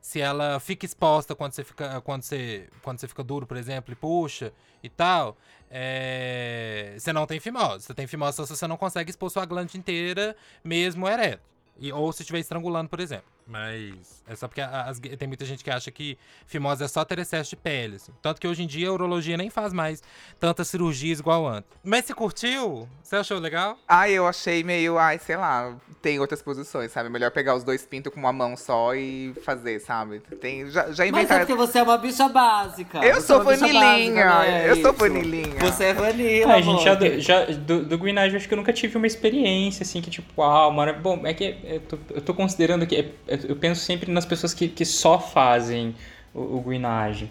se 0.00 0.20
ela 0.20 0.60
fica 0.60 0.86
exposta 0.86 1.34
quando 1.34 1.52
você 1.52 1.64
fica, 1.64 2.00
quando 2.00 2.22
você, 2.22 2.68
quando 2.82 2.98
você 2.98 3.08
fica 3.08 3.22
duro, 3.22 3.46
por 3.46 3.56
exemplo, 3.56 3.92
e 3.92 3.96
puxa 3.96 4.52
e 4.82 4.88
tal, 4.88 5.36
é, 5.70 6.94
você 6.98 7.12
não 7.12 7.26
tem 7.26 7.40
fimose. 7.40 7.84
Você 7.84 7.94
tem 7.94 8.06
fimose 8.06 8.36
se 8.36 8.56
você 8.56 8.66
não 8.66 8.76
consegue 8.76 9.10
expor 9.10 9.30
sua 9.30 9.44
glande 9.44 9.76
inteira, 9.76 10.36
mesmo 10.62 11.08
ereto. 11.08 11.42
E, 11.78 11.92
ou 11.92 12.12
se 12.12 12.22
estiver 12.22 12.38
estrangulando, 12.38 12.88
por 12.88 13.00
exemplo. 13.00 13.37
Mas 13.48 14.22
é 14.28 14.36
só 14.36 14.46
porque 14.46 14.60
as- 14.60 14.98
tem 15.00 15.26
muita 15.26 15.44
gente 15.46 15.64
que 15.64 15.70
acha 15.70 15.90
que 15.90 16.18
fimose 16.46 16.84
é 16.84 16.88
só 16.88 17.02
ter 17.04 17.18
excesso 17.18 17.50
de 17.50 17.56
pele. 17.56 17.96
assim. 17.96 18.12
Tanto 18.20 18.38
que 18.40 18.46
hoje 18.46 18.62
em 18.62 18.66
dia 18.66 18.88
a 18.90 18.92
urologia 18.92 19.36
nem 19.38 19.48
faz 19.48 19.72
mais 19.72 20.02
tantas 20.38 20.68
cirurgias 20.68 21.18
igual 21.20 21.46
antes. 21.48 21.70
Mas 21.82 22.04
você 22.04 22.12
curtiu? 22.12 22.86
Você 23.02 23.16
achou 23.16 23.38
legal? 23.38 23.78
Ai, 23.88 24.12
eu 24.12 24.26
achei 24.26 24.62
meio, 24.62 24.98
ai, 24.98 25.18
sei 25.18 25.36
lá, 25.36 25.74
tem 26.02 26.20
outras 26.20 26.42
posições, 26.42 26.92
sabe? 26.92 27.08
Melhor 27.08 27.30
pegar 27.30 27.54
os 27.54 27.64
dois 27.64 27.86
pintos 27.86 28.12
com 28.12 28.20
uma 28.20 28.32
mão 28.34 28.54
só 28.54 28.94
e 28.94 29.32
fazer, 29.42 29.80
sabe? 29.80 30.20
Tem, 30.40 30.70
já, 30.70 30.92
já 30.92 30.98
Mas 30.98 31.00
é 31.00 31.08
inventaram. 31.08 31.40
porque 31.46 31.54
você 31.54 31.78
é 31.78 31.82
uma 31.82 31.96
bicha 31.96 32.28
básica. 32.28 32.98
Eu 32.98 33.14
Você 33.14 33.26
sou 33.28 33.40
é 33.40 33.44
bicha 33.46 33.60
vanilinha, 33.66 34.26
básica, 34.26 34.46
é 34.46 34.70
eu 34.70 34.76
sou 34.82 34.90
isso? 34.90 34.98
vanilinha. 34.98 35.58
Você 35.60 35.84
é 35.84 35.94
vanilla, 35.94 36.52
Ah, 36.54 36.60
gente, 36.60 36.84
já, 36.84 36.94
do, 36.94 37.20
já 37.20 37.44
do, 37.46 37.84
do 37.86 37.98
Guinage, 37.98 38.34
eu 38.34 38.36
acho 38.38 38.46
que 38.46 38.52
eu 38.52 38.58
nunca 38.58 38.72
tive 38.74 38.96
uma 38.98 39.06
experiência 39.06 39.82
assim 39.84 40.02
que 40.02 40.10
tipo, 40.10 40.28
uau, 40.42 40.70
mara... 40.70 40.92
bom, 40.92 41.26
é 41.26 41.32
que 41.32 41.56
eu 41.64 41.80
tô, 41.80 41.98
eu 42.10 42.20
tô 42.20 42.34
considerando 42.34 42.86
que 42.86 42.94
é- 42.94 43.12
é- 43.26 43.37
eu 43.44 43.56
penso 43.56 43.82
sempre 43.82 44.10
nas 44.10 44.24
pessoas 44.24 44.54
que, 44.54 44.68
que 44.68 44.84
só 44.84 45.18
fazem 45.18 45.94
o, 46.34 46.58
o 46.58 46.60
Guinage. 46.60 47.30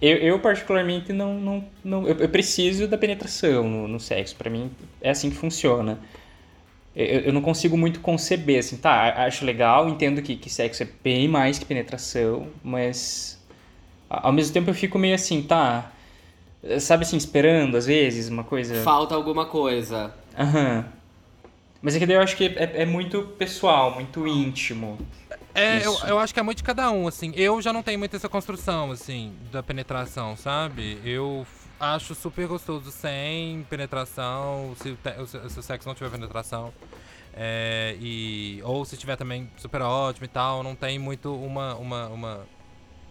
Eu, 0.00 0.16
eu, 0.16 0.38
particularmente 0.38 1.12
não, 1.12 1.34
não, 1.34 1.64
não 1.84 2.08
eu, 2.08 2.16
eu 2.16 2.28
preciso 2.28 2.88
da 2.88 2.96
penetração 2.96 3.68
no, 3.68 3.86
no 3.86 4.00
sexo, 4.00 4.34
pra 4.34 4.48
mim 4.48 4.70
é 5.00 5.10
assim 5.10 5.28
que 5.28 5.36
funciona. 5.36 5.98
Eu, 6.96 7.20
eu 7.20 7.32
não 7.32 7.42
consigo 7.42 7.76
muito 7.76 8.00
conceber 8.00 8.58
assim, 8.58 8.76
tá, 8.78 9.24
acho 9.26 9.44
legal, 9.44 9.88
entendo 9.88 10.22
que, 10.22 10.36
que 10.36 10.48
sexo 10.48 10.82
é 10.82 10.88
bem 11.04 11.28
mais 11.28 11.58
que 11.58 11.64
penetração, 11.64 12.48
mas 12.64 13.38
ao 14.08 14.32
mesmo 14.32 14.54
tempo 14.54 14.70
eu 14.70 14.74
fico 14.74 14.98
meio 14.98 15.14
assim, 15.14 15.42
tá, 15.42 15.92
sabe 16.80 17.04
assim, 17.04 17.16
esperando 17.16 17.76
às 17.76 17.86
vezes 17.86 18.28
uma 18.28 18.42
coisa. 18.42 18.82
Falta 18.82 19.14
alguma 19.14 19.46
coisa. 19.46 20.14
Aham. 20.36 20.86
Mas 21.82 21.96
é 21.96 21.98
que 21.98 22.06
daí 22.06 22.16
eu 22.16 22.22
acho 22.22 22.36
que 22.36 22.44
é, 22.44 22.82
é 22.82 22.86
muito 22.86 23.22
pessoal, 23.38 23.94
muito 23.94 24.26
íntimo. 24.26 24.98
É, 25.54 25.84
eu, 25.84 25.96
eu 26.06 26.18
acho 26.18 26.32
que 26.32 26.40
é 26.40 26.42
muito 26.42 26.58
de 26.58 26.64
cada 26.64 26.90
um, 26.90 27.06
assim. 27.08 27.32
Eu 27.34 27.60
já 27.60 27.72
não 27.72 27.82
tenho 27.82 27.98
muito 27.98 28.14
essa 28.14 28.28
construção, 28.28 28.90
assim, 28.90 29.34
da 29.50 29.62
penetração, 29.62 30.36
sabe? 30.36 31.00
Eu 31.04 31.46
acho 31.78 32.14
super 32.14 32.46
gostoso 32.46 32.90
sem 32.90 33.64
penetração, 33.68 34.74
se 34.76 34.90
o, 34.90 34.96
te- 34.96 35.26
se- 35.26 35.50
se 35.50 35.58
o 35.58 35.62
sexo 35.62 35.88
não 35.88 35.94
tiver 35.94 36.10
penetração. 36.10 36.72
É, 37.32 37.96
e, 38.00 38.60
ou 38.64 38.84
se 38.84 38.96
tiver 38.96 39.16
também 39.16 39.48
super 39.56 39.82
ótimo 39.82 40.24
e 40.24 40.28
tal, 40.28 40.62
não 40.62 40.74
tem 40.74 40.98
muito 40.98 41.34
uma, 41.34 41.74
uma, 41.76 42.06
uma 42.08 42.40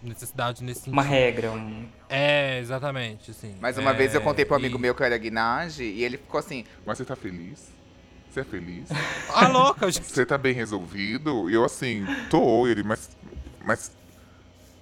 necessidade 0.02 0.62
nesse 0.62 0.80
sentido. 0.80 0.92
Uma 0.94 1.02
regra, 1.02 1.50
um... 1.52 1.86
É, 2.08 2.58
exatamente, 2.58 3.30
assim. 3.30 3.54
Mas 3.60 3.78
uma 3.78 3.90
É, 3.92 3.94
vez 3.94 4.14
eu 4.14 4.20
contei 4.20 4.44
pro 4.44 4.56
amigo 4.56 4.76
e- 4.76 4.80
meu 4.80 4.94
que 4.94 5.02
eu 5.02 5.06
era 5.06 5.16
guinage 5.16 5.82
e 5.84 6.04
ele 6.04 6.16
ficou 6.16 6.38
assim, 6.38 6.64
Mas 6.84 6.98
você 6.98 7.04
tá 7.04 7.16
feliz? 7.16 7.70
Você 8.30 8.40
é 8.40 8.44
feliz? 8.44 8.88
Ah, 9.34 9.48
louca, 9.48 9.90
gente. 9.90 10.06
Você 10.06 10.24
tá 10.24 10.38
bem 10.38 10.54
resolvido? 10.54 11.50
Eu 11.50 11.64
assim, 11.64 12.04
tô, 12.30 12.66
ele, 12.66 12.82
mas. 12.82 13.10
Mas. 13.64 13.92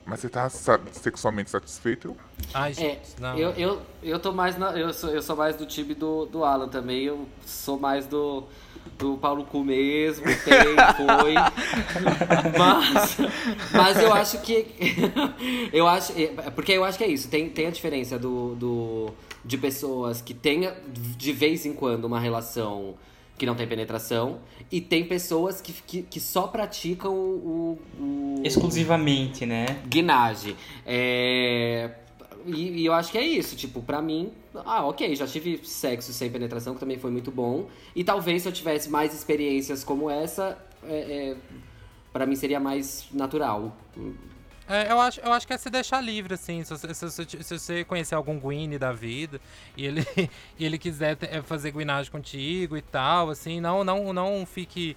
Mas 0.05 0.21
você 0.21 0.29
tá 0.29 0.49
sexualmente 0.49 1.51
satisfeito? 1.51 2.17
Ai, 2.55 2.71
É, 2.71 2.75
gente, 2.75 3.21
não. 3.21 3.37
eu, 3.37 3.51
eu, 3.53 3.83
eu 4.03 4.19
tô 4.19 4.33
mais 4.33 4.57
na, 4.57 4.71
eu, 4.73 4.93
sou, 4.95 5.11
eu 5.11 5.21
sou 5.21 5.37
mais 5.37 5.55
do 5.57 5.67
time 5.67 5.95
do, 5.95 6.25
do 6.25 6.45
Alan 6.45 6.69
também. 6.69 7.05
Eu 7.05 7.29
sou 7.45 7.79
mais 7.79 8.07
do, 8.07 8.45
do 8.99 9.19
Paulo 9.19 9.45
Cu 9.45 9.63
mesmo. 9.65 10.25
Tem, 10.25 10.77
foi. 10.97 11.35
Mas, 12.59 13.17
mas 13.73 14.03
eu 14.03 14.13
acho 14.13 14.41
que. 14.41 14.67
eu 15.73 15.87
acho. 15.87 16.13
é, 16.19 16.27
Porque 16.51 16.73
eu 16.73 16.85
acho 16.85 16.97
que 16.99 17.05
é 17.05 17.09
isso. 17.09 17.29
Tem, 17.29 17.49
tem 17.49 17.67
a 17.67 17.71
diferença 17.71 18.19
do, 18.19 18.55
do, 18.55 19.11
de 19.45 19.57
pessoas 19.59 20.21
que 20.21 20.33
têm 20.35 20.71
de 20.93 21.33
vez 21.33 21.67
em 21.67 21.73
quando 21.73 22.05
uma 22.07 22.19
relação 22.21 22.95
que 23.39 23.47
não 23.47 23.55
tem 23.55 23.67
penetração. 23.67 24.41
E 24.71 24.81
tem 24.81 25.05
pessoas 25.05 25.61
que, 25.61 25.73
que, 25.73 26.03
que 26.03 26.21
só 26.21 26.49
praticam 26.49 27.15
o- 27.15 27.79
o, 27.99 28.35
exclusivamente, 28.45 29.47
né? 29.47 29.65
guinage. 29.87 30.57
É... 30.85 31.91
E, 32.47 32.81
e 32.83 32.87
eu 32.87 32.93
acho 32.95 33.11
que 33.13 33.19
é 33.19 33.25
isso, 33.27 33.57
tipo, 33.57 33.83
pra 33.83 34.01
mim, 34.01 34.33
ah, 34.55 34.87
ok, 34.87 35.15
já 35.15 35.27
tive 35.27 35.61
sexo 35.65 36.13
sem 36.13 36.31
penetração, 36.31 36.73
que 36.75 36.81
também 36.81 36.99
foi 36.99 37.11
muito 37.11 37.31
bom. 37.31 37.67
E 37.95 38.03
talvez 38.03 38.43
se 38.43 38.49
eu 38.49 38.53
tivesse 38.53 38.89
mais 38.89 39.13
experiências 39.15 39.85
como 39.85 40.09
essa, 40.09 40.57
é, 40.85 40.97
é, 41.33 41.37
para 42.13 42.25
mim 42.27 42.37
seria 42.37 42.59
mais 42.61 43.07
natural. 43.13 43.77
É, 44.69 44.93
eu 44.93 45.01
acho, 45.01 45.21
eu 45.21 45.33
acho 45.33 45.47
que 45.47 45.53
é 45.53 45.57
se 45.59 45.71
deixar 45.71 46.01
livre, 46.01 46.35
assim. 46.35 46.63
Se 46.65 46.71
você, 46.77 46.93
se 46.95 47.05
você- 47.11 47.43
se 47.43 47.59
você 47.59 47.85
conhecer 47.85 48.15
algum 48.15 48.39
Gwyn 48.39 48.77
da 48.79 48.93
vida 48.93 49.41
e 49.77 49.87
ele, 49.87 50.05
e 50.59 50.65
ele 50.65 50.79
quiser 50.79 51.17
é, 51.23 51.41
fazer 51.43 51.71
guinagem 51.73 52.11
contigo 52.13 52.77
e 52.77 52.83
tal, 52.83 53.31
assim, 53.31 53.61
não, 53.61 53.83
não, 53.83 54.13
não 54.13 54.45
fique 54.47 54.97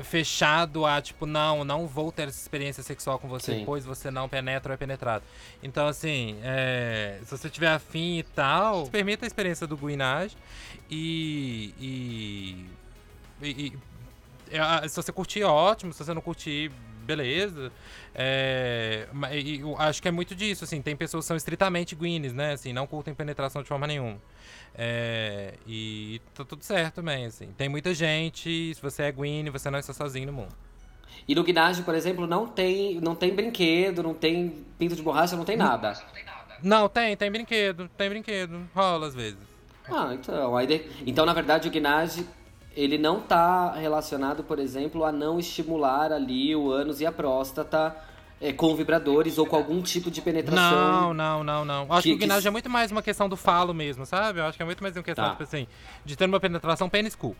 fechado 0.00 0.86
a, 0.86 1.02
tipo, 1.02 1.26
não, 1.26 1.64
não 1.64 1.84
vou 1.88 2.12
ter 2.12 2.28
essa 2.28 2.40
experiência 2.40 2.84
sexual 2.84 3.18
com 3.18 3.26
você, 3.26 3.56
Sim. 3.56 3.64
pois 3.64 3.84
você 3.84 4.12
não 4.12 4.28
penetra 4.28 4.70
ou 4.70 4.74
é 4.74 4.76
penetrado. 4.76 5.24
Então, 5.60 5.88
assim, 5.88 6.38
é, 6.44 7.18
se 7.24 7.30
você 7.36 7.50
tiver 7.50 7.66
afim 7.72 8.18
e 8.18 8.22
tal, 8.22 8.86
permita 8.86 9.26
a 9.26 9.28
experiência 9.28 9.66
do 9.66 9.76
guinagem 9.76 10.36
e... 10.88 11.74
e, 11.80 12.66
e- 13.42 13.66
e- 13.66 13.78
é, 14.50 14.88
se 14.88 14.96
você 14.96 15.12
curtir, 15.12 15.42
ótimo. 15.42 15.92
Se 15.92 16.02
você 16.04 16.14
não 16.14 16.22
curtir, 16.22 16.70
beleza. 17.08 17.72
É, 18.14 19.08
e 19.32 19.60
eu 19.60 19.76
acho 19.78 20.00
que 20.02 20.08
é 20.08 20.10
muito 20.10 20.34
disso, 20.34 20.64
assim. 20.64 20.82
Tem 20.82 20.94
pessoas 20.94 21.24
que 21.24 21.28
são 21.28 21.36
estritamente 21.36 21.94
guines, 21.96 22.32
né? 22.34 22.52
Assim, 22.52 22.72
não 22.72 22.86
curtem 22.86 23.14
penetração 23.14 23.62
de 23.62 23.68
forma 23.68 23.86
nenhuma. 23.86 24.18
É, 24.74 25.54
e 25.66 26.20
tá 26.34 26.44
tudo 26.44 26.62
certo 26.62 26.96
também, 26.96 27.24
assim. 27.26 27.48
Tem 27.56 27.68
muita 27.68 27.94
gente, 27.94 28.74
se 28.74 28.80
você 28.82 29.04
é 29.04 29.12
guine, 29.12 29.48
você 29.50 29.70
não 29.70 29.78
está 29.78 29.92
sozinho 29.92 30.26
no 30.26 30.32
mundo. 30.32 30.54
E 31.26 31.34
no 31.34 31.42
guinage, 31.42 31.82
por 31.82 31.94
exemplo, 31.94 32.26
não 32.26 32.46
tem, 32.46 33.00
não 33.00 33.14
tem 33.14 33.34
brinquedo, 33.34 34.02
não 34.02 34.14
tem 34.14 34.64
pinto 34.78 34.94
de 34.94 35.02
borracha, 35.02 35.34
não 35.36 35.44
tem 35.44 35.56
nada. 35.56 35.94
Não, 36.62 36.88
tem, 36.88 37.16
tem 37.16 37.30
brinquedo, 37.30 37.88
tem 37.96 38.08
brinquedo. 38.08 38.68
Rola 38.74 39.06
às 39.06 39.14
vezes. 39.14 39.38
Ah, 39.90 40.10
então. 40.12 40.56
Aí 40.56 40.66
de- 40.66 40.82
Então, 41.06 41.24
na 41.24 41.32
verdade, 41.32 41.66
o 41.68 41.70
guinage, 41.70 42.26
ele 42.80 42.96
não 42.98 43.20
tá 43.20 43.72
relacionado, 43.72 44.42
por 44.44 44.58
exemplo, 44.58 45.04
a 45.04 45.10
não 45.12 45.38
estimular 45.38 46.12
ali 46.12 46.54
o 46.54 46.70
ânus 46.70 47.00
e 47.00 47.06
a 47.06 47.10
próstata 47.12 47.96
é, 48.40 48.52
com 48.52 48.74
vibradores 48.76 49.36
ou 49.36 49.44
com 49.46 49.56
algum 49.56 49.82
tipo 49.82 50.10
de 50.10 50.22
penetração. 50.22 51.12
Não, 51.12 51.14
não, 51.14 51.42
não, 51.44 51.64
não. 51.64 51.92
Acho 51.92 52.02
Que- 52.02 52.10
que, 52.10 52.14
o 52.14 52.18
guinagem 52.18 52.42
que- 52.42 52.48
é 52.48 52.50
muito 52.52 52.70
mais 52.70 52.92
uma 52.92 53.02
questão 53.02 53.28
do 53.28 53.36
falo 53.36 53.74
mesmo, 53.74 54.06
sabe? 54.06 54.38
Eu 54.38 54.44
acho 54.44 54.56
que 54.56 54.62
é 54.62 54.66
muito 54.66 54.80
mais 54.82 54.96
uma 54.96 55.02
questão, 55.02 55.24
Tá. 55.24 55.30
tipo 55.32 55.42
assim, 55.42 55.66
de 56.04 56.14
ter 56.16 56.26
uma 56.26 56.38
penetração 56.38 56.88
pênis 56.88 57.14
cu. 57.16 57.34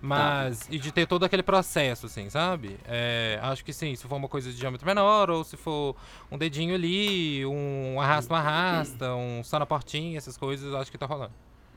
Mas, 0.00 0.68
e 0.70 0.78
de 0.78 0.92
ter 0.92 1.06
todo 1.06 1.24
aquele 1.24 1.42
processo, 1.42 2.06
assim, 2.06 2.28
sabe? 2.28 2.76
É, 2.84 3.38
acho 3.42 3.64
que 3.64 3.72
sim, 3.72 3.96
se 3.96 4.06
for 4.06 4.16
uma 4.16 4.28
coisa 4.28 4.50
de 4.50 4.56
diâmetro 4.56 4.86
menor, 4.86 5.30
ou 5.30 5.42
se 5.42 5.56
for 5.56 5.96
um 6.30 6.36
dedinho 6.36 6.74
ali, 6.74 7.44
um 7.46 7.98
arrasta, 8.00 8.32
um 8.34 8.36
arrasta, 8.36 9.14
um 9.16 9.42
só 9.42 9.58
na 9.58 9.64
portinha, 9.64 10.18
essas 10.18 10.36
coisas, 10.36 10.74
acho 10.74 10.90
que 10.90 10.98
tá 10.98 11.06
rolando. 11.06 11.32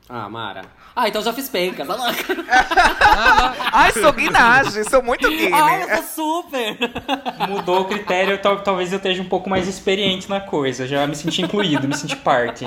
Ah, 0.09 0.29
Mara. 0.29 0.61
Ah, 0.95 1.07
então 1.07 1.21
já 1.21 1.33
fiz 1.33 1.49
pencas. 1.49 1.87
Ah, 3.19 3.53
ai, 3.73 3.91
sou 3.93 4.11
guinage, 4.13 4.83
sou 4.89 5.01
muito 5.01 5.27
guine. 5.29 5.51
Ai, 5.53 5.83
eu 5.83 6.03
sou 6.03 6.43
super! 6.43 6.77
Mudou 7.49 7.81
o 7.81 7.85
critério, 7.85 8.37
tal- 8.39 8.61
talvez 8.61 8.91
eu 8.91 8.97
esteja 8.97 9.21
um 9.21 9.27
pouco 9.27 9.49
mais 9.49 9.67
experiente 9.67 10.29
na 10.29 10.39
coisa. 10.39 10.87
Já 10.87 11.05
me 11.07 11.15
senti 11.15 11.41
incluído, 11.41 11.87
me 11.87 11.95
senti 11.97 12.15
parte. 12.15 12.65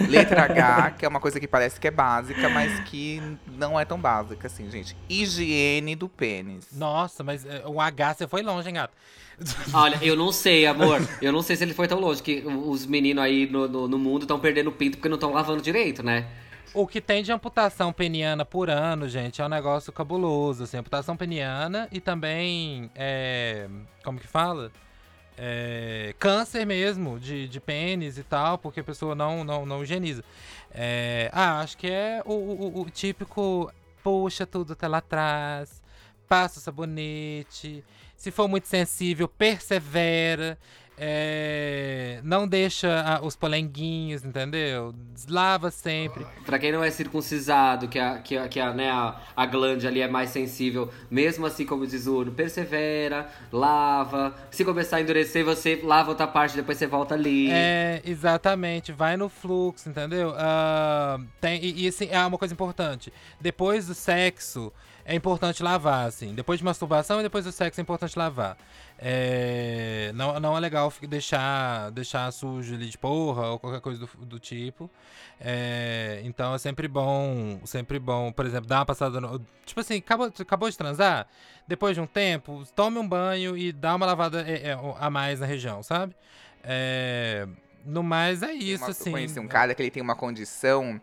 Letra 0.00 0.42
H, 0.44 0.90
que 0.98 1.04
é 1.04 1.08
uma 1.08 1.20
coisa 1.20 1.40
que 1.40 1.48
parece 1.48 1.80
que 1.80 1.88
é 1.88 1.90
básica, 1.90 2.48
mas 2.48 2.80
que 2.80 3.20
não 3.56 3.78
é 3.78 3.84
tão 3.84 3.98
básica 3.98 4.46
assim, 4.46 4.70
gente. 4.70 4.96
Higiene 5.08 5.94
do 5.94 6.08
pênis. 6.08 6.66
Nossa, 6.72 7.22
mas 7.24 7.46
o 7.64 7.80
H 7.80 8.14
você 8.14 8.26
foi 8.28 8.42
longe, 8.42 8.68
hein, 8.68 8.74
gato? 8.74 8.92
Olha, 9.72 9.98
eu 10.02 10.14
não 10.16 10.30
sei, 10.32 10.66
amor. 10.66 11.00
Eu 11.20 11.32
não 11.32 11.42
sei 11.42 11.56
se 11.56 11.64
ele 11.64 11.74
foi 11.74 11.88
tão 11.88 11.98
longe, 11.98 12.22
que 12.22 12.42
os 12.46 12.84
meninos 12.86 13.24
aí 13.24 13.46
no, 13.50 13.66
no, 13.68 13.88
no 13.88 13.98
mundo 13.98 14.22
estão 14.22 14.38
perdendo 14.38 14.70
pinto 14.70 14.98
porque 14.98 15.08
não 15.08 15.16
estão 15.16 15.32
lavando 15.32 15.62
direito, 15.62 16.02
né? 16.02 16.26
O 16.74 16.86
que 16.86 17.00
tem 17.00 17.22
de 17.22 17.30
amputação 17.30 17.92
peniana 17.92 18.44
por 18.44 18.70
ano, 18.70 19.08
gente, 19.08 19.42
é 19.42 19.44
um 19.44 19.48
negócio 19.48 19.92
cabuloso, 19.92 20.64
assim, 20.64 20.78
amputação 20.78 21.16
peniana 21.16 21.86
e 21.92 22.00
também, 22.00 22.90
é, 22.94 23.68
como 24.02 24.18
que 24.18 24.26
fala? 24.26 24.72
é, 25.36 26.14
câncer 26.18 26.66
mesmo 26.66 27.18
de, 27.18 27.48
de 27.48 27.60
pênis 27.60 28.18
e 28.18 28.22
tal, 28.22 28.58
porque 28.58 28.80
a 28.80 28.84
pessoa 28.84 29.14
não, 29.14 29.44
não, 29.44 29.64
não 29.64 29.82
higieniza. 29.82 30.24
É, 30.70 31.30
ah, 31.32 31.60
acho 31.60 31.76
que 31.76 31.88
é 31.88 32.22
o, 32.24 32.32
o, 32.32 32.80
o 32.82 32.90
típico 32.90 33.72
puxa 34.02 34.46
tudo 34.46 34.72
até 34.72 34.88
lá 34.88 34.98
atrás, 34.98 35.82
passa 36.28 36.58
o 36.58 36.62
sabonete. 36.62 37.84
Se 38.16 38.30
for 38.30 38.46
muito 38.48 38.68
sensível, 38.68 39.26
persevera. 39.26 40.58
É, 40.98 42.20
não 42.22 42.46
deixa 42.46 43.20
os 43.22 43.34
polenguinhos, 43.34 44.24
entendeu? 44.24 44.94
Lava 45.28 45.70
sempre. 45.70 46.26
Pra 46.44 46.58
quem 46.58 46.70
não 46.70 46.84
é 46.84 46.90
circuncisado, 46.90 47.88
que 47.88 47.98
a, 47.98 48.18
que 48.18 48.36
a, 48.36 48.48
que 48.48 48.60
a, 48.60 48.72
né, 48.72 48.90
a, 48.90 49.16
a 49.34 49.46
glande 49.46 49.86
ali 49.86 50.00
é 50.00 50.08
mais 50.08 50.30
sensível, 50.30 50.90
mesmo 51.10 51.46
assim, 51.46 51.64
como 51.64 51.86
diz 51.86 52.06
o 52.06 52.20
Uno, 52.20 52.32
persevera, 52.32 53.28
lava. 53.50 54.34
Se 54.50 54.64
começar 54.64 54.98
a 54.98 55.00
endurecer, 55.00 55.44
você 55.44 55.80
lava 55.82 56.10
outra 56.10 56.26
parte, 56.26 56.56
depois 56.56 56.78
você 56.78 56.86
volta 56.86 57.14
ali. 57.14 57.50
É, 57.50 58.02
exatamente. 58.04 58.92
Vai 58.92 59.16
no 59.16 59.28
fluxo, 59.28 59.88
entendeu? 59.88 60.30
Uh, 60.30 61.24
tem, 61.40 61.64
e, 61.64 61.84
e 61.84 61.88
assim, 61.88 62.08
é 62.10 62.24
uma 62.24 62.38
coisa 62.38 62.52
importante. 62.52 63.12
Depois 63.40 63.86
do 63.86 63.94
sexo, 63.94 64.72
é 65.04 65.14
importante 65.14 65.62
lavar, 65.62 66.06
assim. 66.06 66.34
Depois 66.34 66.58
de 66.58 66.64
masturbação 66.64 67.20
e 67.20 67.22
depois 67.22 67.44
do 67.44 67.52
sexo 67.52 67.80
é 67.80 67.82
importante 67.82 68.18
lavar. 68.18 68.56
É, 69.04 70.12
não, 70.14 70.38
não 70.38 70.56
é 70.56 70.60
legal 70.60 70.92
deixar, 71.08 71.90
deixar 71.90 72.30
sujo 72.30 72.76
ali 72.76 72.88
de 72.88 72.96
porra 72.96 73.48
ou 73.48 73.58
qualquer 73.58 73.80
coisa 73.80 74.06
do, 74.06 74.24
do 74.24 74.38
tipo. 74.38 74.88
É, 75.40 76.20
então 76.22 76.54
é 76.54 76.58
sempre 76.58 76.86
bom, 76.86 77.60
sempre 77.64 77.98
bom, 77.98 78.30
por 78.30 78.46
exemplo, 78.46 78.68
dar 78.68 78.78
uma 78.78 78.86
passada 78.86 79.20
no. 79.20 79.44
Tipo 79.66 79.80
assim, 79.80 79.96
acabou, 79.96 80.32
acabou 80.38 80.70
de 80.70 80.78
transar, 80.78 81.26
depois 81.66 81.96
de 81.96 82.00
um 82.00 82.06
tempo, 82.06 82.62
tome 82.76 82.98
um 82.98 83.08
banho 83.08 83.56
e 83.56 83.72
dá 83.72 83.96
uma 83.96 84.06
lavada 84.06 84.48
é, 84.48 84.68
é, 84.68 84.78
a 85.00 85.10
mais 85.10 85.40
na 85.40 85.46
região, 85.46 85.82
sabe? 85.82 86.14
É, 86.62 87.48
no 87.84 88.04
mais 88.04 88.40
é 88.40 88.52
isso, 88.52 88.84
assim. 88.84 89.10
Eu 89.10 89.14
conheci 89.14 89.40
um 89.40 89.48
cara 89.48 89.74
que 89.74 89.82
ele 89.82 89.90
tem 89.90 90.00
uma 90.02 90.14
condição 90.14 91.00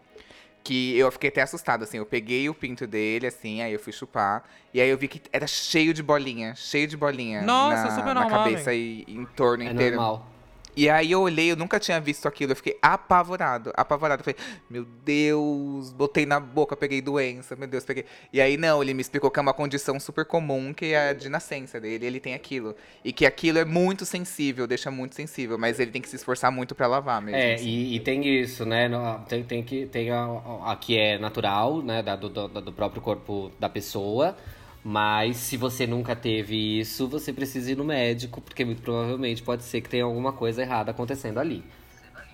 que 0.64 0.98
eu 0.98 1.12
fiquei 1.12 1.30
até 1.30 1.42
assustado, 1.42 1.84
assim. 1.84 1.98
Eu 1.98 2.06
peguei 2.06 2.50
o 2.50 2.54
pinto 2.54 2.86
dele, 2.86 3.28
assim, 3.28 3.62
aí 3.62 3.74
eu 3.74 3.80
fui 3.80 3.94
chupar. 3.94 4.44
E 4.74 4.80
aí 4.80 4.90
eu 4.90 4.98
vi 4.98 5.08
que 5.08 5.22
era 5.32 5.48
cheio 5.48 5.94
de 5.94 6.04
bolinha, 6.04 6.54
cheio 6.56 6.88
de 6.88 6.96
bolinha. 6.96 7.42
Nossa, 7.42 7.84
na, 7.84 7.90
super 7.92 8.14
normal. 8.14 8.30
Na 8.30 8.38
cabeça 8.38 8.74
e 8.74 9.04
em 9.08 9.26
torno 9.26 9.64
é 9.64 9.72
inteiro. 9.72 9.96
Normal. 9.96 10.28
E 10.76 10.90
aí 10.90 11.12
eu 11.12 11.22
olhei, 11.22 11.52
eu 11.52 11.56
nunca 11.56 11.80
tinha 11.80 12.00
visto 12.00 12.28
aquilo, 12.28 12.52
eu 12.52 12.56
fiquei 12.56 12.78
apavorado, 12.82 13.72
apavorado. 13.76 14.22
Eu 14.22 14.24
falei, 14.24 14.40
meu 14.70 14.86
Deus, 15.04 15.92
botei 15.92 16.26
na 16.26 16.40
boca, 16.40 16.76
peguei 16.76 17.02
doença, 17.02 17.56
meu 17.56 17.68
Deus, 17.68 17.84
peguei. 17.84 18.06
E 18.32 18.40
aí 18.40 18.58
não, 18.58 18.82
ele 18.82 18.94
me 18.94 19.02
explicou 19.02 19.30
que 19.30 19.40
é 19.40 19.42
uma 19.42 19.54
condição 19.54 20.00
super 20.00 20.26
comum, 20.26 20.74
que 20.74 20.88
é 20.88 21.10
a 21.10 21.14
de 21.14 21.30
nascença 21.30 21.80
dele, 21.80 22.06
ele 22.06 22.20
tem 22.20 22.34
aquilo. 22.34 22.76
E 23.04 23.12
que 23.12 23.26
aquilo 23.26 23.58
é 23.58 23.66
muito 23.66 24.06
sensível, 24.06 24.66
deixa 24.68 24.90
muito 24.90 25.16
sensível, 25.16 25.58
mas 25.58 25.80
ele 25.80 25.92
tem 25.92 26.02
que 26.02 26.10
se 26.10 26.16
esforçar 26.16 26.52
muito 26.52 26.74
para 26.76 26.88
lavar 26.88 27.22
mesmo. 27.22 27.38
É, 27.38 27.56
assim. 27.56 27.66
e, 27.66 27.96
e, 27.96 28.00
tem 28.00 28.42
isso, 28.42 28.66
né? 28.66 28.90
Tem, 29.28 29.44
tem 29.44 29.64
que 29.64 29.86
tem 29.88 30.12
a, 30.12 30.24
a, 30.24 30.72
a 30.72 30.76
que 30.76 30.98
é 30.98 31.18
natural, 31.18 31.82
né? 31.82 32.02
Da, 32.02 32.16
do, 32.16 32.30
do, 32.30 32.48
do 32.48 32.72
próprio 32.74 33.02
corpo 33.02 33.52
da 33.60 33.70
pessoa. 33.70 34.36
Mas 34.84 35.38
se 35.38 35.58
você 35.58 35.86
nunca 35.86 36.16
teve 36.16 36.80
isso, 36.80 37.08
você 37.08 37.34
precisa 37.34 37.72
ir 37.72 37.76
no 37.76 37.84
médico, 37.84 38.40
porque 38.40 38.64
muito 38.64 38.82
provavelmente 38.82 39.44
pode 39.44 39.64
ser 39.64 39.82
que 39.82 39.90
tenha 39.90 40.06
alguma 40.06 40.32
coisa 40.32 40.62
errada 40.62 40.92
acontecendo 40.92 41.40
ali. 41.40 41.64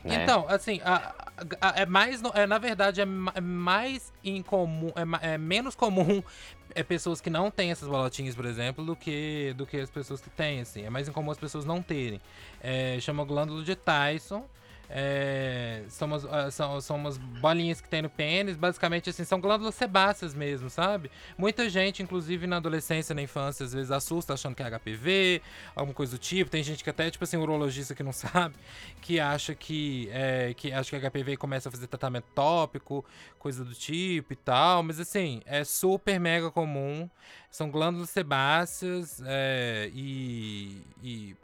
Né? 0.06 0.24
Então, 0.24 0.46
assim, 0.48 0.80
a, 0.86 1.16
a, 1.60 1.82
é 1.82 1.86
mais. 1.86 2.22
É, 2.36 2.46
na 2.46 2.60
verdade, 2.60 3.02
é, 3.02 3.08
é 3.34 3.42
mais 3.42 4.14
incomum. 4.24 4.92
É, 4.96 5.34
é, 5.34 5.38
menos 5.38 5.74
comum 5.74 6.22
é 6.76 6.84
pessoas 6.84 7.20
que 7.20 7.30
não 7.30 7.50
têm 7.50 7.72
essas 7.72 7.90
bolotinhas, 7.90 8.36
por 8.36 8.46
exemplo, 8.46 8.86
do 8.86 8.96
que, 8.96 9.54
do 9.58 9.66
que 9.66 9.78
as 9.78 9.90
pessoas 9.90 10.22
que 10.22 10.30
têm, 10.30 10.62
assim. 10.62 10.84
É 10.84 10.90
mais 10.92 11.08
incomum 11.08 11.32
as 11.32 11.40
pessoas 11.40 11.66
não 11.66 11.82
terem. 11.82 12.22
É, 12.62 13.00
chama 13.02 13.26
glândula 13.26 13.64
de 13.64 13.76
Tyson. 13.76 14.46
É, 14.90 15.84
são, 15.90 16.08
umas, 16.08 16.26
ah, 16.26 16.52
são, 16.52 16.82
são 16.82 16.96
umas 16.96 17.18
bolinhas 17.18 17.82
que 17.82 17.90
tem 17.90 18.02
no 18.02 18.10
pênis, 18.10 18.56
basicamente 18.56 19.10
assim, 19.10 19.24
são 19.24 19.40
glândulas 19.40 19.76
sebáceas 19.76 20.34
mesmo, 20.34 20.70
sabe? 20.70 21.10
Muita 21.38 21.70
gente, 21.70 22.04
inclusive 22.04 22.48
na 22.48 22.58
adolescência, 22.58 23.16
na 23.16 23.22
infância, 23.22 23.66
às 23.66 23.74
vezes 23.74 23.92
assusta 23.92 24.34
achando 24.34 24.56
que 24.56 24.64
é 24.64 24.70
HPV, 24.70 25.42
alguma 25.76 25.94
coisa 25.94 26.14
do 26.14 26.20
tipo. 26.20 26.50
Tem 26.50 26.64
gente 26.64 26.84
que 26.84 26.90
até, 26.90 27.10
tipo 27.10 27.24
assim, 27.24 27.38
urologista 27.38 27.96
que 27.96 28.04
não 28.04 28.14
sabe, 28.14 28.56
que 29.02 29.20
acha 29.20 29.56
que, 29.56 30.10
é, 30.12 30.54
que 30.54 30.72
acha 30.72 30.90
que 30.90 31.10
HPV 31.10 31.34
e 31.34 31.38
começa 31.38 31.70
a 31.70 31.72
fazer 31.72 31.88
tratamento 31.88 32.26
tópico, 32.34 33.04
coisa 33.40 33.64
do 33.64 33.74
tipo 33.74 34.34
e 34.34 34.36
tal. 34.36 34.84
Mas 34.84 35.00
assim, 35.00 35.42
é 35.46 35.64
super 35.64 36.20
mega 36.20 36.52
comum. 36.52 37.10
São 37.50 37.72
glândulas 37.72 38.10
sebáceas 38.10 39.22
é, 39.26 39.90
e, 39.94 40.82
e 41.02 41.36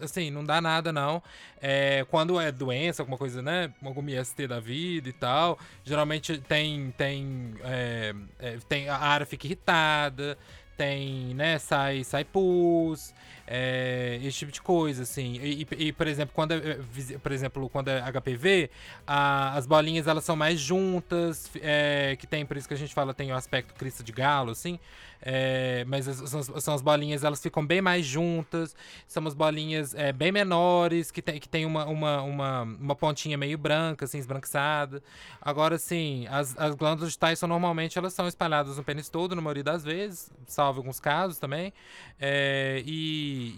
assim, 0.00 0.30
não 0.30 0.44
dá 0.44 0.60
nada 0.60 0.92
não. 0.92 1.22
É, 1.60 2.04
quando 2.10 2.40
é 2.40 2.50
doença, 2.50 3.02
alguma 3.02 3.18
coisa, 3.18 3.42
né? 3.42 3.72
Alguma 3.82 4.10
IST 4.10 4.46
da 4.46 4.60
vida 4.60 5.08
e 5.08 5.12
tal, 5.12 5.58
geralmente 5.84 6.38
tem, 6.38 6.92
tem, 6.96 7.54
é, 7.62 8.14
é, 8.38 8.58
tem 8.68 8.88
a 8.88 8.96
área 8.96 9.26
fica 9.26 9.46
irritada, 9.46 10.36
tem, 10.80 11.34
né, 11.34 11.58
sai, 11.58 12.02
sai 12.04 12.24
pus, 12.24 13.14
é, 13.52 14.20
esse 14.22 14.38
tipo 14.38 14.52
de 14.52 14.62
coisa, 14.62 15.02
assim. 15.02 15.34
E, 15.42 15.66
e, 15.76 15.92
por 15.92 16.06
exemplo, 16.06 16.32
quando 16.32 16.52
é, 16.52 16.78
por 17.20 17.32
exemplo, 17.32 17.68
quando 17.68 17.88
é 17.88 18.00
HPV, 18.00 18.70
a, 19.04 19.56
as 19.56 19.66
bolinhas 19.66 20.06
elas 20.06 20.22
são 20.22 20.36
mais 20.36 20.60
juntas, 20.60 21.50
é, 21.60 22.16
que 22.16 22.28
tem, 22.28 22.46
por 22.46 22.56
isso 22.56 22.68
que 22.68 22.74
a 22.74 22.76
gente 22.76 22.94
fala, 22.94 23.12
tem 23.12 23.32
o 23.32 23.34
aspecto 23.34 23.74
crista 23.74 24.04
de 24.04 24.12
galo, 24.12 24.52
assim. 24.52 24.78
É, 25.22 25.84
mas 25.86 26.06
são, 26.06 26.42
são, 26.42 26.74
as 26.74 26.80
bolinhas, 26.80 27.24
elas 27.24 27.42
ficam 27.42 27.66
bem 27.66 27.82
mais 27.82 28.06
juntas, 28.06 28.74
são 29.06 29.26
as 29.26 29.34
bolinhas 29.34 29.94
é, 29.94 30.12
bem 30.12 30.32
menores, 30.32 31.10
que 31.10 31.20
tem, 31.20 31.38
que 31.38 31.48
tem 31.48 31.66
uma, 31.66 31.84
uma, 31.84 32.22
uma, 32.22 32.62
uma 32.62 32.94
pontinha 32.94 33.36
meio 33.36 33.58
branca, 33.58 34.06
assim, 34.06 34.18
esbranquiçada. 34.18 35.02
Agora, 35.40 35.76
sim, 35.76 36.26
as, 36.28 36.56
as 36.58 36.74
glândulas 36.74 37.12
de 37.12 37.18
Tyson 37.18 37.46
normalmente 37.46 37.98
elas 37.98 38.14
são 38.14 38.26
espalhadas 38.26 38.78
no 38.78 38.84
pênis 38.84 39.08
todo, 39.08 39.34
na 39.36 39.42
maioria 39.42 39.64
das 39.64 39.84
vezes, 39.84 40.30
salvo 40.46 40.80
alguns 40.80 40.98
casos 40.98 41.38
também. 41.38 41.72
É, 42.18 42.82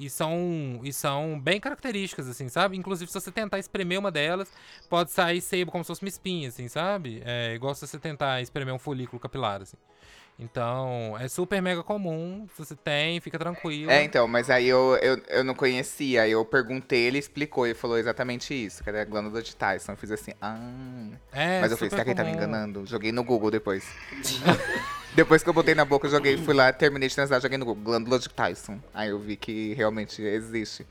e, 0.00 0.10
são, 0.10 0.80
e 0.82 0.92
são 0.92 1.38
bem 1.40 1.60
características, 1.60 2.28
assim, 2.28 2.48
sabe? 2.48 2.76
Inclusive, 2.76 3.10
se 3.10 3.20
você 3.20 3.30
tentar 3.30 3.58
espremer 3.58 3.98
uma 3.98 4.10
delas, 4.10 4.50
pode 4.88 5.10
sair 5.10 5.40
sebo 5.40 5.70
como 5.70 5.84
se 5.84 5.88
fosse 5.88 6.02
uma 6.02 6.08
espinha, 6.08 6.48
assim, 6.48 6.68
sabe? 6.68 7.22
É 7.24 7.54
igual 7.54 7.74
se 7.74 7.86
você 7.86 7.98
tentar 7.98 8.40
espremer 8.40 8.74
um 8.74 8.78
folículo 8.78 9.20
capilar, 9.20 9.62
assim. 9.62 9.76
Então, 10.42 11.16
é 11.20 11.28
super 11.28 11.62
mega 11.62 11.82
comum. 11.84 12.46
Se 12.54 12.64
você 12.64 12.74
tem, 12.74 13.20
fica 13.20 13.38
tranquilo. 13.38 13.90
É, 13.90 14.02
então, 14.02 14.26
mas 14.26 14.50
aí 14.50 14.68
eu, 14.68 14.98
eu, 15.00 15.22
eu 15.28 15.44
não 15.44 15.54
conhecia. 15.54 16.22
Aí 16.22 16.32
eu 16.32 16.44
perguntei, 16.44 16.98
ele 17.02 17.18
explicou 17.18 17.64
e 17.66 17.74
falou 17.74 17.96
exatamente 17.96 18.52
isso, 18.52 18.82
que 18.82 18.88
era 18.88 19.02
a 19.02 19.04
glândula 19.04 19.40
de 19.40 19.54
Tyson. 19.54 19.92
Eu 19.92 19.96
fiz 19.96 20.10
assim, 20.10 20.32
ah. 20.40 20.58
É, 21.32 21.60
mas 21.60 21.70
eu 21.70 21.76
falei, 21.76 21.90
será 21.90 22.02
que 22.02 22.10
ele 22.10 22.16
tá 22.16 22.24
me 22.24 22.32
enganando? 22.32 22.84
Joguei 22.84 23.12
no 23.12 23.22
Google 23.22 23.52
depois. 23.52 23.86
depois 25.14 25.44
que 25.44 25.48
eu 25.48 25.54
botei 25.54 25.76
na 25.76 25.84
boca, 25.84 26.08
joguei, 26.08 26.36
fui 26.36 26.54
lá, 26.54 26.72
terminei 26.72 27.08
de 27.08 27.14
transar, 27.14 27.40
joguei 27.40 27.56
no 27.56 27.64
Google, 27.64 27.84
glândula 27.84 28.18
de 28.18 28.28
Tyson. 28.28 28.80
Aí 28.92 29.10
eu 29.10 29.20
vi 29.20 29.36
que 29.36 29.74
realmente 29.74 30.20
existe. 30.22 30.84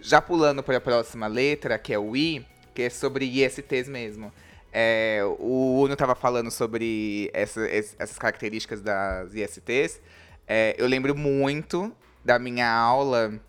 Já 0.00 0.22
pulando 0.22 0.62
para 0.62 0.78
a 0.78 0.80
próxima 0.80 1.26
letra, 1.26 1.78
que 1.78 1.92
é 1.92 1.98
o 1.98 2.16
I, 2.16 2.46
que 2.74 2.82
é 2.82 2.90
sobre 2.90 3.26
ISTs 3.26 3.88
mesmo. 3.88 4.32
É, 4.72 5.20
o 5.38 5.80
Uno 5.82 5.94
estava 5.94 6.14
falando 6.14 6.50
sobre 6.50 7.30
essa, 7.32 7.66
essas 7.68 8.18
características 8.18 8.80
das 8.80 9.34
ISTs. 9.34 10.00
É, 10.46 10.74
eu 10.78 10.86
lembro 10.86 11.16
muito 11.16 11.92
da 12.24 12.38
minha 12.38 12.70
aula 12.70 13.40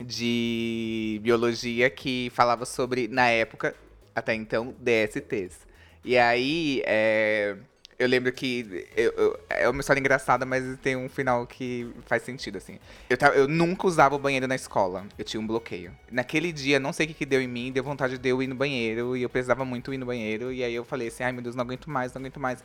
de 0.00 1.20
biologia 1.22 1.88
que 1.90 2.30
falava 2.34 2.64
sobre, 2.64 3.08
na 3.08 3.28
época, 3.28 3.74
até 4.14 4.34
então, 4.34 4.74
DSTs. 4.78 5.66
E 6.04 6.18
aí, 6.18 6.82
é, 6.84 7.56
eu 7.98 8.08
lembro 8.08 8.32
que. 8.32 8.86
Eu, 8.96 9.12
eu, 9.12 9.40
é 9.48 9.68
uma 9.68 9.80
história 9.80 10.00
engraçada, 10.00 10.44
mas 10.44 10.78
tem 10.80 10.96
um 10.96 11.08
final 11.08 11.46
que 11.46 11.90
faz 12.06 12.22
sentido, 12.22 12.58
assim. 12.58 12.78
Eu, 13.08 13.16
tava, 13.16 13.34
eu 13.34 13.46
nunca 13.46 13.86
usava 13.86 14.14
o 14.14 14.18
banheiro 14.18 14.46
na 14.46 14.54
escola. 14.54 15.06
Eu 15.16 15.24
tinha 15.24 15.40
um 15.40 15.46
bloqueio. 15.46 15.96
Naquele 16.10 16.52
dia, 16.52 16.80
não 16.80 16.92
sei 16.92 17.06
o 17.06 17.08
que, 17.08 17.14
que 17.14 17.26
deu 17.26 17.40
em 17.40 17.48
mim, 17.48 17.70
deu 17.70 17.84
vontade 17.84 18.18
de 18.18 18.28
eu 18.28 18.42
ir 18.42 18.46
no 18.46 18.54
banheiro. 18.54 19.16
E 19.16 19.22
eu 19.22 19.28
precisava 19.28 19.64
muito 19.64 19.94
ir 19.94 19.98
no 19.98 20.06
banheiro. 20.06 20.52
E 20.52 20.64
aí 20.64 20.74
eu 20.74 20.84
falei 20.84 21.08
assim: 21.08 21.22
ai 21.22 21.32
meu 21.32 21.42
Deus, 21.42 21.54
não 21.54 21.62
aguento 21.62 21.88
mais, 21.88 22.12
não 22.12 22.20
aguento 22.20 22.40
mais. 22.40 22.64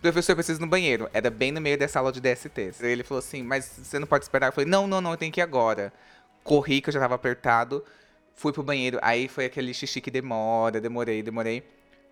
Professor, 0.00 0.32
eu 0.32 0.36
preciso 0.36 0.60
ir 0.60 0.62
no 0.62 0.68
banheiro. 0.68 1.10
Era 1.12 1.30
bem 1.30 1.52
no 1.52 1.60
meio 1.60 1.76
dessa 1.76 1.98
aula 1.98 2.12
de 2.12 2.20
DST. 2.20 2.72
Ele 2.80 3.02
falou 3.02 3.18
assim: 3.18 3.42
mas 3.42 3.64
você 3.64 3.98
não 3.98 4.06
pode 4.06 4.24
esperar? 4.24 4.48
Eu 4.48 4.52
falei: 4.52 4.70
não, 4.70 4.86
não, 4.86 5.00
não, 5.00 5.10
eu 5.10 5.16
tenho 5.16 5.32
que 5.32 5.40
ir 5.40 5.42
agora. 5.42 5.92
Corri, 6.44 6.80
que 6.80 6.88
eu 6.90 6.92
já 6.92 7.00
tava 7.00 7.16
apertado. 7.16 7.84
Fui 8.34 8.52
pro 8.52 8.62
banheiro. 8.62 8.98
Aí 9.02 9.28
foi 9.28 9.46
aquele 9.46 9.74
xixi 9.74 10.00
que 10.00 10.10
demora, 10.10 10.80
demorei, 10.80 11.22
demorei. 11.22 11.62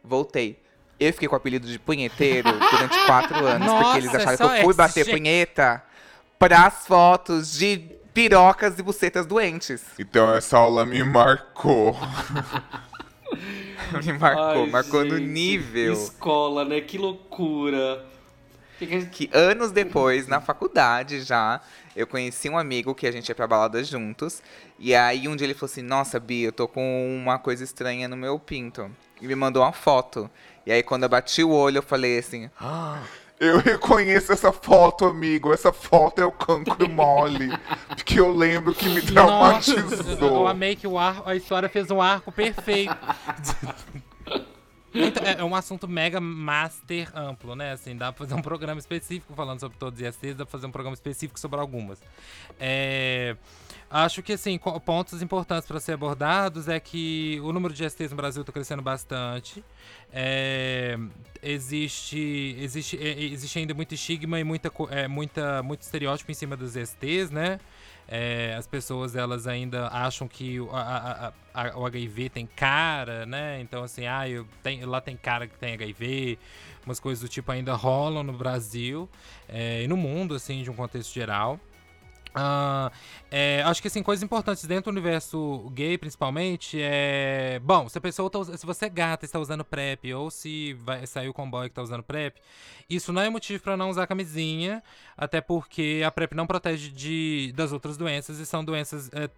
Voltei. 0.02 0.58
Eu 0.98 1.12
fiquei 1.12 1.28
com 1.28 1.34
o 1.34 1.38
apelido 1.38 1.66
de 1.66 1.78
punheteiro 1.78 2.50
durante 2.52 3.06
quatro 3.06 3.46
anos, 3.46 3.66
Nossa, 3.66 3.84
porque 3.84 3.98
eles 3.98 4.14
acharam 4.14 4.36
que 4.36 4.42
eu 4.42 4.64
fui 4.64 4.74
bater 4.74 5.04
gente... 5.04 5.14
punheta 5.14 5.82
pras 6.38 6.86
fotos 6.86 7.52
de 7.52 7.98
pirocas 8.12 8.78
e 8.78 8.82
bucetas 8.82 9.26
doentes. 9.26 9.82
Então 9.98 10.34
essa 10.34 10.58
aula 10.58 10.84
me 10.84 11.02
marcou. 11.04 11.96
me 14.04 14.12
marcou, 14.14 14.64
Ai, 14.64 14.70
marcou 14.70 15.02
gente, 15.02 15.12
no 15.12 15.18
nível. 15.18 15.92
Escola, 15.92 16.64
né? 16.64 16.80
Que 16.80 16.98
loucura. 16.98 18.04
Que 19.10 19.28
anos 19.32 19.72
depois, 19.72 20.28
na 20.28 20.40
faculdade 20.40 21.22
já, 21.22 21.60
eu 21.96 22.06
conheci 22.06 22.48
um 22.48 22.56
amigo 22.56 22.94
que 22.94 23.08
a 23.08 23.12
gente 23.12 23.28
ia 23.28 23.34
pra 23.34 23.46
balada 23.46 23.82
juntos. 23.82 24.40
E 24.78 24.94
aí 24.94 25.26
um 25.26 25.34
dia 25.34 25.46
ele 25.46 25.54
falou 25.54 25.70
assim: 25.70 25.82
Nossa, 25.82 26.20
Bia, 26.20 26.46
eu 26.46 26.52
tô 26.52 26.68
com 26.68 27.20
uma 27.20 27.38
coisa 27.40 27.64
estranha 27.64 28.06
no 28.06 28.16
meu 28.16 28.38
pinto. 28.38 28.88
E 29.20 29.26
me 29.26 29.34
mandou 29.34 29.62
uma 29.64 29.72
foto. 29.72 30.30
E 30.68 30.72
aí 30.72 30.82
quando 30.82 31.04
eu 31.04 31.08
bati 31.08 31.42
o 31.42 31.48
olho, 31.50 31.78
eu 31.78 31.82
falei 31.82 32.18
assim: 32.18 32.50
"Ah, 32.60 33.00
Eu 33.40 33.56
reconheço 33.62 34.30
essa 34.32 34.52
foto, 34.52 35.06
amigo. 35.06 35.50
Essa 35.50 35.72
foto 35.72 36.20
é 36.20 36.26
o 36.26 36.30
cancro 36.32 36.86
mole. 36.90 37.48
Porque 37.88 38.20
eu 38.20 38.30
lembro 38.30 38.74
que 38.74 38.86
me 38.86 39.00
Nossa, 39.12 39.70
eu 39.70 39.76
traumatizou. 39.88 40.46
amei 40.46 40.76
que 40.76 40.86
o 40.86 40.98
arco, 40.98 41.26
a 41.26 41.34
história 41.34 41.70
fez 41.70 41.90
um 41.90 42.02
arco 42.02 42.30
perfeito. 42.30 42.94
Então, 44.94 45.22
é 45.24 45.40
é 45.40 45.44
um 45.44 45.54
assunto 45.54 45.86
mega 45.86 46.20
master 46.20 47.10
amplo, 47.16 47.54
né? 47.54 47.72
Assim, 47.72 47.96
dá 47.96 48.12
pra 48.12 48.26
fazer 48.26 48.34
um 48.38 48.42
programa 48.42 48.78
específico 48.78 49.32
falando 49.34 49.60
sobre 49.60 49.78
todos 49.78 50.00
os 50.00 50.06
ISTs, 50.06 50.34
dá 50.34 50.44
pra 50.44 50.52
fazer 50.52 50.66
um 50.66 50.72
programa 50.72 50.94
específico 50.94 51.38
sobre 51.40 51.60
algumas. 51.60 51.98
É, 52.58 53.36
acho 53.90 54.22
que, 54.22 54.32
assim, 54.34 54.58
pontos 54.84 55.22
importantes 55.22 55.66
para 55.66 55.80
ser 55.80 55.92
abordados 55.92 56.68
é 56.68 56.78
que 56.78 57.40
o 57.42 57.52
número 57.52 57.72
de 57.72 57.84
ISTs 57.84 58.10
no 58.10 58.16
Brasil 58.16 58.42
está 58.42 58.52
crescendo 58.52 58.82
bastante. 58.82 59.64
É, 60.12 60.98
existe, 61.42 62.56
existe, 62.58 62.96
é, 62.96 63.22
existe 63.22 63.58
ainda 63.58 63.74
muito 63.74 63.94
estigma 63.94 64.38
e 64.38 64.44
muita, 64.44 64.70
é, 64.90 65.08
muita, 65.08 65.62
muito 65.62 65.82
estereótipo 65.82 66.30
em 66.30 66.34
cima 66.34 66.56
dos 66.56 66.76
ISTs, 66.76 67.30
né? 67.30 67.58
É, 68.10 68.54
as 68.56 68.66
pessoas 68.66 69.14
elas 69.14 69.46
ainda 69.46 69.88
acham 69.88 70.26
que 70.26 70.58
o, 70.58 70.70
a- 70.74 71.32
a- 71.54 71.62
a- 71.68 71.78
o 71.78 71.84
HIV 71.84 72.30
tem 72.30 72.46
cara, 72.46 73.26
né? 73.26 73.60
Então 73.60 73.82
assim, 73.82 74.06
ah, 74.06 74.26
eu 74.26 74.46
tenho, 74.62 74.88
lá 74.88 74.98
tem 75.00 75.14
cara 75.14 75.46
que 75.46 75.58
tem 75.58 75.74
HIV, 75.74 76.38
umas 76.86 76.98
coisas 76.98 77.20
do 77.22 77.28
tipo 77.28 77.52
ainda 77.52 77.74
rolam 77.74 78.22
no 78.22 78.32
Brasil 78.32 79.06
é, 79.46 79.82
e 79.82 79.88
no 79.88 79.96
mundo, 79.96 80.34
assim, 80.34 80.62
de 80.62 80.70
um 80.70 80.74
contexto 80.74 81.12
geral. 81.12 81.60
Ah, 82.40 82.92
é, 83.32 83.62
acho 83.64 83.82
que 83.82 83.88
assim, 83.88 84.00
coisas 84.00 84.22
importantes 84.22 84.64
dentro 84.64 84.92
do 84.92 84.94
universo 84.94 85.68
gay, 85.74 85.98
principalmente, 85.98 86.78
é. 86.80 87.60
Bom, 87.64 87.88
se 87.88 87.98
a 87.98 88.00
pessoa 88.00 88.30
tá, 88.30 88.44
se 88.56 88.64
você 88.64 88.86
é 88.86 88.88
gata 88.88 89.24
e 89.24 89.26
está 89.26 89.40
usando 89.40 89.64
PrEP, 89.64 90.14
ou 90.14 90.30
se 90.30 90.74
vai 90.74 91.04
sair 91.04 91.32
com 91.32 91.50
boy 91.50 91.64
que 91.64 91.72
está 91.72 91.82
usando 91.82 92.04
PrEP, 92.04 92.36
isso 92.88 93.12
não 93.12 93.22
é 93.22 93.28
motivo 93.28 93.60
para 93.60 93.76
não 93.76 93.90
usar 93.90 94.06
camisinha, 94.06 94.84
até 95.16 95.40
porque 95.40 96.00
a 96.06 96.12
PrEP 96.12 96.32
não 96.34 96.46
protege 96.46 96.90
de, 96.90 97.52
das 97.56 97.72
outras 97.72 97.96
doenças 97.96 98.38
e 98.38 98.46
são 98.46 98.64
doenças 98.64 99.10
é, 99.12 99.28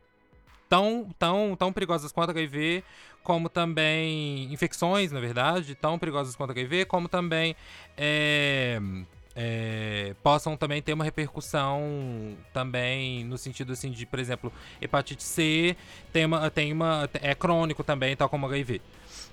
tão, 0.69 1.09
tão, 1.19 1.57
tão 1.57 1.73
perigosas 1.73 2.13
quanto 2.13 2.31
HIV, 2.31 2.85
como 3.23 3.49
também 3.49 4.53
infecções, 4.53 5.11
na 5.11 5.21
verdade, 5.21 5.75
tão 5.75 5.99
perigosas 5.99 6.37
quanto 6.37 6.51
HIV, 6.51 6.85
como 6.85 7.09
também 7.09 7.57
é, 7.97 8.79
é, 9.43 10.15
possam 10.23 10.55
também 10.55 10.83
ter 10.83 10.93
uma 10.93 11.03
repercussão 11.05 12.37
também 12.53 13.25
no 13.25 13.39
sentido 13.39 13.73
assim 13.73 13.91
de, 13.91 14.05
por 14.05 14.19
exemplo, 14.19 14.53
hepatite 14.83 15.23
C 15.23 15.75
tem 16.13 16.27
uma, 16.27 16.51
tem 16.51 16.73
uma 16.73 17.09
é 17.23 17.35
crônico 17.35 17.83
também, 17.83 18.15
tal 18.15 18.29
como 18.29 18.47
HIV. 18.47 18.83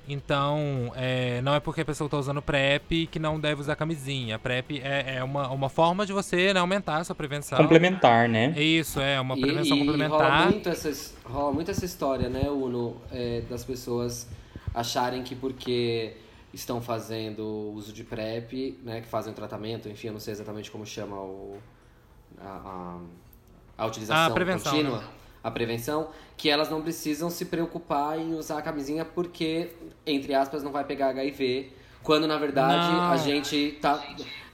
Então, 0.10 0.94
é, 0.96 1.42
não 1.42 1.54
é 1.54 1.60
porque 1.60 1.82
a 1.82 1.86
pessoa 1.86 2.08
está 2.08 2.18
usando 2.18 2.42
PrEP 2.42 3.08
que 3.12 3.20
não 3.20 3.38
deve 3.38 3.60
usar 3.60 3.76
camisinha. 3.76 4.38
A 4.38 4.40
PrEP 4.40 4.80
é, 4.82 5.18
é 5.18 5.24
uma, 5.24 5.50
uma 5.50 5.68
forma 5.68 6.06
de 6.06 6.14
você 6.14 6.54
né, 6.54 6.62
aumentar 6.62 6.98
a 7.00 7.04
sua 7.04 7.14
prevenção. 7.14 7.58
Complementar, 7.58 8.30
né? 8.30 8.54
Isso, 8.58 9.02
é 9.02 9.20
uma 9.20 9.36
E- 9.38 9.42
prevenção 9.42 9.76
e 9.76 9.80
Rola 9.82 9.92
complementar. 9.92 10.50
muito, 10.50 10.70
essa, 10.70 11.14
rola 11.26 11.52
muito 11.52 11.70
essa 11.72 11.84
história, 11.84 12.30
né, 12.30 12.50
Uno, 12.50 12.96
é, 13.12 13.42
das 13.50 13.66
pessoas 13.66 14.30
acharem 14.74 15.24
que 15.24 15.36
porque 15.36 16.16
estão 16.58 16.82
fazendo 16.82 17.46
uso 17.76 17.94
de 17.94 18.04
PrEP, 18.04 18.78
né, 18.84 19.02
que 19.02 19.08
fazem 19.08 19.32
o 19.32 19.36
tratamento, 19.36 19.88
enfim, 19.90 20.08
eu 20.08 20.14
não 20.14 20.20
sei 20.20 20.34
exatamente 20.34 20.70
como 20.72 20.86
chama 20.86 21.16
o, 21.16 21.58
a, 22.40 23.00
a, 23.78 23.84
a 23.84 23.86
utilização 23.86 24.26
A 24.26 24.30
prevenção, 24.32 24.72
contínua, 24.72 24.98
né? 25.00 25.08
a 25.44 25.52
prevenção, 25.52 26.10
que 26.36 26.50
elas 26.50 26.70
não 26.70 26.82
precisam 26.82 27.30
se 27.30 27.46
preocupar 27.46 28.20
em 28.20 28.34
usar 28.34 28.58
a 28.58 28.62
camisinha 28.62 29.06
porque, 29.06 29.72
entre 30.06 30.34
aspas, 30.34 30.64
não 30.64 30.72
vai 30.72 30.84
pegar 30.84 31.10
HIV, 31.10 31.72
quando 32.04 32.26
na 32.28 32.38
verdade 32.38 32.92
Não. 32.92 33.12
a 33.12 33.18
gente 33.18 33.78
tá. 33.82 34.02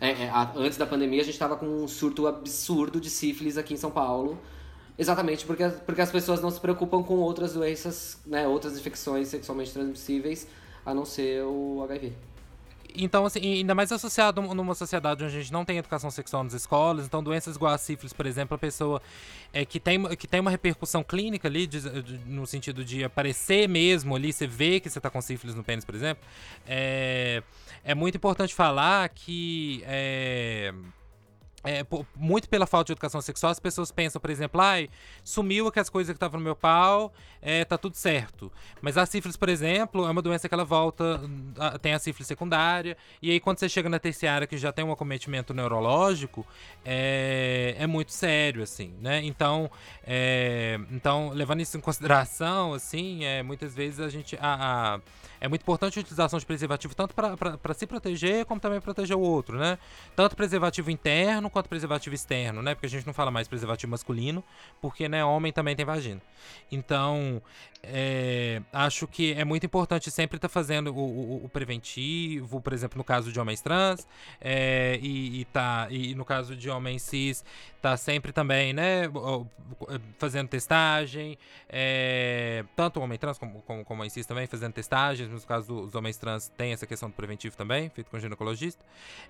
é, 0.02 0.10
é, 0.24 0.30
a- 0.30 0.52
antes 0.56 0.78
da 0.78 0.86
pandemia 0.86 1.22
a 1.22 1.26
gente 1.26 1.38
tava 1.38 1.56
com 1.56 1.66
um 1.66 1.88
surto 1.88 2.26
absurdo 2.28 3.00
de 3.00 3.10
sífilis 3.10 3.58
aqui 3.58 3.74
em 3.74 3.78
São 3.78 3.92
Paulo. 3.92 4.40
Exatamente 4.98 5.46
porque, 5.46 5.68
porque 5.86 6.02
as 6.02 6.12
pessoas 6.12 6.42
não 6.42 6.52
se 6.52 6.60
preocupam 6.60 7.02
com 7.02 7.16
outras 7.16 7.54
doenças, 7.54 8.20
né, 8.28 8.48
outras 8.48 8.78
infecções 8.78 9.28
sexualmente 9.28 9.72
transmissíveis, 9.74 10.48
a 10.86 10.94
não 10.94 11.06
ser 11.06 11.44
o 11.44 11.82
HIV. 11.84 12.14
Então, 12.96 13.26
assim, 13.26 13.40
ainda 13.42 13.74
mais 13.74 13.92
associado 13.92 14.40
numa 14.40 14.76
sociedade 14.76 15.24
onde 15.24 15.36
a 15.36 15.40
gente 15.40 15.52
não 15.52 15.66
tem 15.66 15.80
educação 15.80 16.12
sexual 16.12 16.44
nas 16.44 16.54
escolas, 16.54 17.06
então 17.08 17.24
doenças 17.24 17.56
igual 17.56 17.74
a 17.74 17.78
sífilis, 17.80 18.14
por 18.14 18.28
exemplo, 18.28 18.54
a 18.54 18.58
pessoa 18.60 19.02
é, 19.52 19.66
que, 19.66 19.80
tem, 19.80 20.04
que 20.16 20.28
tem 20.28 20.40
uma 20.40 20.52
repercussão 20.52 21.04
clínica 21.04 21.48
ali, 21.48 21.66
de- 21.66 22.04
de- 22.04 22.18
no 22.28 22.46
sentido 22.46 22.86
de 22.86 23.04
aparecer 23.04 23.68
mesmo 23.68 24.16
ali, 24.16 24.32
você 24.32 24.46
vê 24.46 24.80
que 24.80 24.92
você 24.92 25.02
tá 25.02 25.10
com 25.10 25.20
sífilis 25.22 25.56
no 25.56 25.64
pênis, 25.64 25.84
por 25.84 25.96
exemplo, 25.96 26.24
é, 26.68 27.42
é 27.84 27.96
muito 27.96 28.16
importante 28.16 28.54
falar 28.54 29.10
que. 29.10 29.84
É, 29.88 30.72
é, 31.64 31.86
muito 32.16 32.50
pela 32.50 32.66
falta 32.66 32.88
de 32.88 32.92
educação 32.94 33.22
sexual, 33.22 33.52
as 33.52 33.60
pessoas 33.60 33.92
pensam, 33.92 34.20
por 34.20 34.30
exemplo, 34.30 34.60
ai, 34.62 34.90
sumiu 35.24 35.68
aquelas 35.68 35.90
coisas 35.90 36.12
que 36.14 36.18
estavam 36.18 36.40
no 36.40 36.44
meu 36.44 36.56
pau, 36.56 37.14
é, 37.42 37.64
tá 37.66 37.78
tudo 37.78 37.96
certo. 37.96 38.52
Mas 38.82 38.98
a 38.98 39.06
sífilis, 39.06 39.38
por 39.38 39.50
exemplo, 39.50 40.06
é 40.06 40.10
uma 40.12 40.22
doença 40.22 40.48
que 40.50 40.54
ela 40.54 40.66
volta, 40.66 41.22
tem 41.82 41.94
a 41.94 42.00
sífilis 42.00 42.28
secundária, 42.28 42.98
e 43.22 43.32
aí 43.32 43.40
quando 43.40 43.60
você 43.60 43.70
chega 43.70 43.88
na 43.90 44.00
terciária 44.00 44.46
que 44.48 44.58
já 44.58 44.72
tem 44.72 44.84
um 44.84 44.92
acometimento 44.92 45.54
neurológico, 45.54 46.46
é, 46.86 47.76
é 47.78 47.88
muito 47.88 48.12
sério, 48.12 48.62
assim, 48.64 48.94
né? 49.02 49.22
Então, 49.24 49.70
é, 50.06 50.80
então, 50.92 51.30
levando 51.34 51.62
isso 51.62 51.78
em 51.78 51.82
consideração, 51.82 52.74
assim, 52.74 53.24
é, 53.26 53.42
muitas 53.42 53.74
vezes 53.74 54.00
a 54.00 54.10
gente. 54.10 54.38
A, 54.40 54.96
a- 54.96 55.00
é 55.42 55.48
muito 55.50 55.62
importante 55.62 56.00
a 56.00 56.02
utilização 56.02 56.40
de 56.40 56.46
preservativo 56.46 56.96
tanto 56.96 57.14
para 57.14 57.74
se 57.74 57.86
proteger 57.86 58.46
como 58.46 58.62
também 58.62 58.80
proteger 58.80 59.18
o 59.18 59.20
outro, 59.20 59.58
né? 59.58 59.78
Tanto 60.16 60.38
preservativo 60.38 60.90
interno 60.90 61.50
quanto 61.54 61.70
preservativo 61.70 62.14
externo, 62.14 62.62
né? 62.62 62.76
Porque 62.76 62.88
a 62.88 62.90
gente 62.90 63.06
não 63.08 63.14
fala 63.14 63.32
mais 63.32 63.48
preservativo 63.48 63.92
masculino, 63.92 64.44
porque 64.82 65.08
né, 65.08 65.24
homem 65.24 65.54
também 65.54 65.76
tem 65.76 65.86
vagina. 65.86 66.22
Então, 66.72 67.42
é, 67.82 68.62
acho 68.72 69.08
que 69.08 69.34
é 69.34 69.46
muito 69.46 69.66
importante 69.66 70.10
sempre 70.12 70.38
estar 70.38 70.50
fazendo 70.50 70.94
o, 70.94 71.00
o- 71.00 71.46
o 71.46 71.50
preventivo, 71.50 72.60
por 72.60 72.74
exemplo, 72.74 72.98
no 72.98 73.04
caso 73.04 73.32
de 73.32 73.40
homens 73.40 73.62
trans, 73.62 74.08
é, 74.42 75.00
e, 75.02 75.42
e 75.42 75.46
tá, 75.46 75.88
e 75.90 76.16
no 76.16 76.26
caso 76.26 76.56
de 76.56 76.70
homens 76.70 77.02
cis, 77.04 77.44
tá 77.84 77.98
sempre 77.98 78.32
também, 78.32 78.72
né, 78.72 79.10
o- 79.10 79.46
fazendo 80.18 80.48
testagem, 80.48 81.38
é, 81.68 82.64
tanto 82.78 82.98
o 83.00 83.04
homem 83.04 83.18
trans 83.18 83.38
como, 83.38 83.62
como, 83.64 83.84
como 83.84 84.10
cis 84.10 84.26
também 84.26 84.48
fazendo 84.48 84.72
testagens, 84.72 85.30
no 85.30 85.42
caso 85.42 85.82
dos 85.82 85.94
homens 85.94 86.16
trans 86.16 86.48
tem 86.56 86.72
essa 86.72 86.88
questão 86.88 87.10
do 87.10 87.14
preventivo 87.16 87.58
também, 87.58 87.90
feito 87.90 88.10
com 88.10 88.18
ginecologista, 88.18 88.86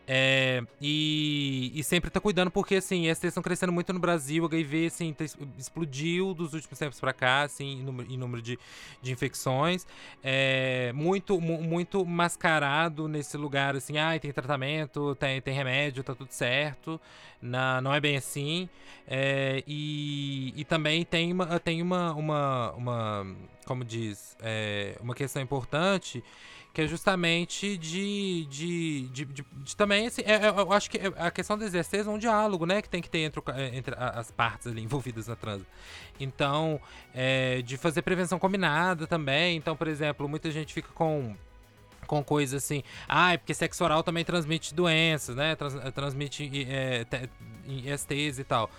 é, 0.07 0.61
e, 0.79 1.71
e 1.73 1.83
sempre 1.83 2.11
tá 2.11 2.19
cuidando, 2.19 2.51
porque 2.51 2.75
assim, 2.75 3.07
esses 3.07 3.23
estão 3.23 3.41
crescendo 3.41 3.73
muito 3.73 3.91
no 3.91 3.99
Brasil, 3.99 4.43
o 4.43 4.45
HIV 4.47 4.85
assim, 4.85 5.13
tá 5.13 5.25
explodiu 5.57 6.35
dos 6.35 6.53
últimos 6.53 6.77
tempos 6.77 6.99
pra 6.99 7.11
cá, 7.13 7.41
assim, 7.41 7.79
em 7.79 7.83
número, 7.83 8.11
em 8.11 8.17
número 8.17 8.41
de, 8.41 8.59
de 9.01 9.11
infecções, 9.11 9.87
é, 10.23 10.91
muito, 10.93 11.41
mu- 11.41 11.63
muito 11.63 12.05
mascarado 12.05 13.07
nesse 13.07 13.35
lugar, 13.37 13.75
assim, 13.75 13.97
ai, 13.97 14.19
tem 14.19 14.31
tratamento, 14.31 15.15
tem, 15.15 15.41
tem 15.41 15.55
remédio, 15.55 16.03
tá 16.03 16.13
tudo 16.13 16.31
certo, 16.31 16.99
na, 17.41 17.81
não 17.81 17.93
é 17.93 17.99
bem 17.99 18.15
assim, 18.17 18.42
é, 19.07 19.63
e, 19.67 20.53
e 20.55 20.63
também 20.65 21.03
tem 21.03 21.31
uma, 21.31 21.59
tem 21.59 21.81
uma, 21.81 22.13
uma, 22.13 22.71
uma 22.73 23.27
como 23.65 23.83
diz, 23.83 24.35
é, 24.41 24.97
uma 25.01 25.13
questão 25.15 25.41
importante 25.41 26.23
que 26.73 26.81
é 26.81 26.87
justamente 26.87 27.77
de, 27.77 28.45
de, 28.45 29.07
de, 29.09 29.25
de- 29.25 29.45
de 29.63 29.75
também, 29.75 30.07
assim, 30.07 30.23
é- 30.25 30.47
é- 30.47 30.49
eu 30.49 30.73
acho 30.73 30.89
que 30.89 30.97
é- 30.97 31.13
a 31.17 31.29
questão 31.29 31.55
dos 31.55 31.71
ISTs 31.71 32.07
é 32.07 32.09
um 32.09 32.17
diálogo, 32.17 32.65
né, 32.65 32.81
que 32.81 32.89
tem 32.89 32.99
que 32.99 33.09
ter 33.09 33.19
entre, 33.19 33.43
entre 33.77 33.93
as 33.95 34.31
partes 34.31 34.65
ali 34.65 34.81
envolvidas 34.81 35.27
na 35.27 35.35
trans. 35.35 35.61
Então, 36.19 36.81
é, 37.13 37.61
de 37.61 37.77
fazer 37.77 38.01
prevenção 38.01 38.39
combinada 38.39 39.05
também, 39.05 39.55
então, 39.55 39.75
por 39.75 39.87
exemplo, 39.87 40.27
muita 40.27 40.49
gente 40.49 40.73
fica 40.73 40.89
com 40.95 41.35
com 42.13 42.23
coisas 42.23 42.63
assim, 42.63 42.83
ah, 43.07 43.33
é 43.33 43.37
porque 43.37 43.53
sexo 43.53 43.83
oral 43.83 44.03
também 44.03 44.23
transmite 44.23 44.73
doenças, 44.73 45.35
né, 45.35 45.55
trans- 45.55 45.93
transmite 45.93 46.67
é, 46.69 47.05
e 48.39 48.43
tal. 48.43 48.69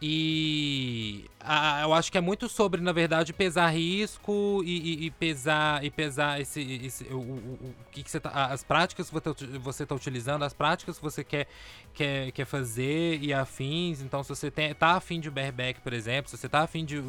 E 0.00 1.24
a, 1.50 1.82
eu 1.82 1.94
acho 1.94 2.12
que 2.12 2.18
é 2.18 2.20
muito 2.20 2.46
sobre, 2.46 2.80
na 2.82 2.92
verdade, 2.92 3.32
pesar 3.32 3.68
risco 3.70 4.62
e, 4.64 5.04
e, 5.04 5.06
e 5.06 5.10
pesar 5.10 5.82
e 5.82 5.90
pesar 5.90 6.38
esse, 6.38 6.60
esse 6.84 7.04
o, 7.04 7.16
o, 7.16 7.54
o, 7.54 7.74
que, 7.90 8.02
que 8.02 8.20
tá, 8.20 8.30
as 8.46 8.62
práticas 8.62 9.08
que 9.08 9.58
você 9.58 9.82
está 9.84 9.94
utilizando, 9.94 10.44
as 10.44 10.52
práticas 10.52 10.96
que 10.96 11.02
você 11.02 11.24
quer, 11.24 11.46
quer, 11.94 12.32
quer 12.32 12.44
fazer 12.44 13.18
e 13.22 13.32
afins. 13.32 14.02
Então, 14.02 14.22
se 14.22 14.28
você 14.28 14.50
tem, 14.50 14.74
tá 14.74 14.96
afim 14.96 15.20
de 15.20 15.30
bareback, 15.30 15.80
por 15.80 15.92
exemplo, 15.92 16.30
se 16.30 16.36
você 16.36 16.48
tá 16.48 16.60
afim 16.60 16.84
de 16.84 17.02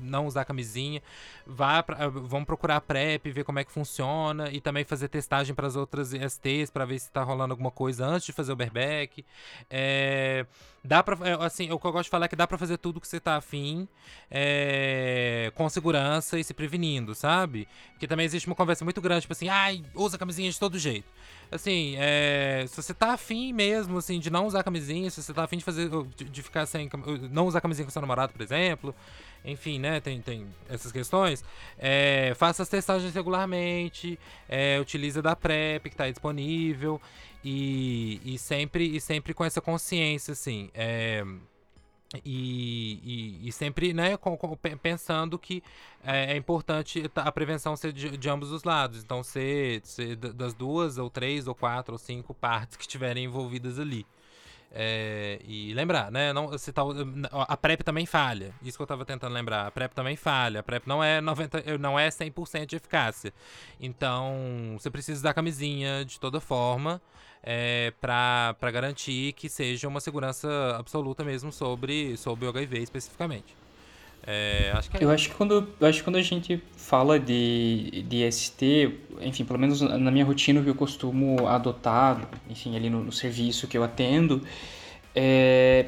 não 0.00 0.26
usar 0.26 0.44
camisinha, 0.44 1.02
vá 1.46 1.82
pra, 1.82 2.08
vamos 2.08 2.44
procurar 2.44 2.80
PrEP, 2.82 3.30
ver 3.30 3.44
como 3.44 3.58
é 3.58 3.64
que 3.64 3.72
funciona 3.72 4.50
e 4.50 4.60
também 4.60 4.84
fazer 4.84 5.08
testagem 5.08 5.54
para 5.54 5.66
as 5.66 5.76
outras 5.76 6.10
STs 6.10 6.70
para 6.70 6.84
ver 6.84 6.98
se 6.98 7.06
está 7.06 7.22
rolando 7.22 7.52
alguma 7.52 7.70
coisa 7.70 8.04
antes 8.04 8.26
de 8.26 8.32
fazer 8.32 8.52
o 8.52 8.56
bareback. 8.56 9.24
É, 9.70 10.44
dá 10.84 11.02
para 11.02 11.16
assim, 11.44 11.70
o 11.70 11.78
que 11.78 11.86
eu 11.86 11.92
gosto 11.92 12.04
de 12.04 12.10
falar 12.10 12.26
é 12.26 12.28
que 12.28 12.36
dá 12.36 12.46
para 12.46 12.58
fazer 12.58 12.78
tudo 12.78 13.00
que 13.00 13.08
você 13.08 13.20
tá 13.20 13.36
afim 13.36 13.77
é, 14.30 15.52
com 15.54 15.68
segurança 15.68 16.38
e 16.38 16.44
se 16.44 16.54
prevenindo, 16.54 17.14
sabe? 17.14 17.68
Porque 17.92 18.06
também 18.06 18.24
existe 18.24 18.46
uma 18.46 18.56
conversa 18.56 18.84
muito 18.84 19.00
grande, 19.00 19.22
tipo 19.22 19.32
assim, 19.32 19.48
ai, 19.48 19.82
usa 19.94 20.16
camisinha 20.16 20.50
de 20.50 20.58
todo 20.58 20.78
jeito. 20.78 21.06
Assim, 21.50 21.94
é, 21.98 22.64
se 22.68 22.76
você 22.76 22.92
tá 22.92 23.12
afim 23.12 23.52
mesmo, 23.52 23.98
assim, 23.98 24.20
de 24.20 24.30
não 24.30 24.46
usar 24.46 24.62
camisinha, 24.62 25.10
se 25.10 25.22
você 25.22 25.32
tá 25.32 25.44
afim 25.44 25.56
de 25.56 25.64
fazer, 25.64 25.90
de, 26.16 26.24
de 26.24 26.42
ficar 26.42 26.66
sem, 26.66 26.88
não 27.30 27.46
usar 27.46 27.60
camisinha 27.60 27.84
com 27.84 27.90
seu 27.90 28.02
namorado, 28.02 28.32
por 28.32 28.42
exemplo, 28.42 28.94
enfim, 29.44 29.78
né, 29.78 29.98
tem, 30.00 30.20
tem 30.20 30.46
essas 30.68 30.92
questões, 30.92 31.42
é, 31.78 32.34
faça 32.36 32.62
as 32.62 32.68
testagens 32.68 33.14
regularmente, 33.14 34.18
é, 34.48 34.78
utiliza 34.78 35.22
da 35.22 35.34
PrEP 35.34 35.84
que 35.84 35.88
está 35.88 36.08
disponível 36.10 37.00
e, 37.42 38.20
e, 38.24 38.38
sempre, 38.38 38.84
e 38.84 39.00
sempre 39.00 39.32
com 39.32 39.44
essa 39.44 39.60
consciência, 39.60 40.32
assim, 40.32 40.68
é, 40.74 41.24
e, 42.24 43.38
e, 43.42 43.48
e, 43.48 43.52
sempre 43.52 43.92
né, 43.92 44.16
com, 44.16 44.36
com, 44.36 44.56
pensando 44.56 45.38
que 45.38 45.62
é, 46.02 46.32
é, 46.32 46.36
importante 46.36 47.10
a 47.14 47.30
prevenção 47.30 47.76
ser 47.76 47.92
de, 47.92 48.16
de, 48.16 48.30
ambos 48.30 48.50
os 48.50 48.64
lados. 48.64 49.02
Então, 49.02 49.22
ser, 49.22 49.82
ser 49.84 50.16
das 50.16 50.54
duas, 50.54 50.96
ou 50.96 51.10
três, 51.10 51.46
ou 51.46 51.54
quatro, 51.54 51.92
ou 51.94 51.98
cinco 51.98 52.32
partes 52.32 52.76
que 52.76 52.82
estiverem 52.84 53.24
envolvidas 53.24 53.78
ali. 53.78 54.06
É, 54.70 55.40
e 55.44 55.72
lembrar, 55.72 56.10
né? 56.10 56.32
Não, 56.32 56.48
você 56.48 56.72
tá, 56.72 56.82
a 57.32 57.56
PrEP 57.56 57.82
também 57.82 58.04
falha. 58.04 58.54
Isso 58.62 58.76
que 58.76 58.82
eu 58.82 58.84
estava 58.84 59.04
tentando 59.04 59.32
lembrar. 59.32 59.66
A 59.66 59.70
PrEP 59.70 59.94
também 59.94 60.16
falha. 60.16 60.60
A 60.60 60.62
PrEP 60.62 60.86
não 60.86 61.02
é, 61.02 61.20
90, 61.20 61.78
não 61.78 61.98
é 61.98 62.08
100% 62.08 62.66
de 62.66 62.76
eficácia. 62.76 63.32
Então, 63.80 64.76
você 64.78 64.90
precisa 64.90 65.22
da 65.22 65.32
camisinha 65.32 66.04
de 66.04 66.20
toda 66.20 66.40
forma 66.40 67.00
é, 67.42 67.92
para 68.00 68.70
garantir 68.70 69.32
que 69.32 69.48
seja 69.48 69.88
uma 69.88 70.00
segurança 70.00 70.76
absoluta 70.78 71.24
mesmo 71.24 71.50
sobre, 71.52 72.16
sobre 72.16 72.46
o 72.46 72.48
HIV 72.50 72.82
especificamente. 72.82 73.57
É, 74.30 74.70
acho 74.74 74.90
que 74.90 74.98
é 74.98 75.04
eu, 75.04 75.10
acho 75.10 75.30
que 75.30 75.34
quando, 75.34 75.66
eu 75.80 75.88
acho 75.88 76.00
que 76.00 76.04
quando 76.04 76.16
a 76.16 76.22
gente 76.22 76.62
fala 76.76 77.18
de, 77.18 78.04
de 78.06 78.30
ST, 78.30 78.94
enfim, 79.22 79.42
pelo 79.42 79.58
menos 79.58 79.80
na 79.80 80.10
minha 80.10 80.24
rotina 80.24 80.62
que 80.62 80.68
eu 80.68 80.74
costumo 80.74 81.48
adotar, 81.48 82.28
enfim, 82.50 82.76
ali 82.76 82.90
no, 82.90 83.02
no 83.02 83.10
serviço 83.10 83.66
que 83.66 83.78
eu 83.78 83.82
atendo, 83.82 84.42
é, 85.14 85.86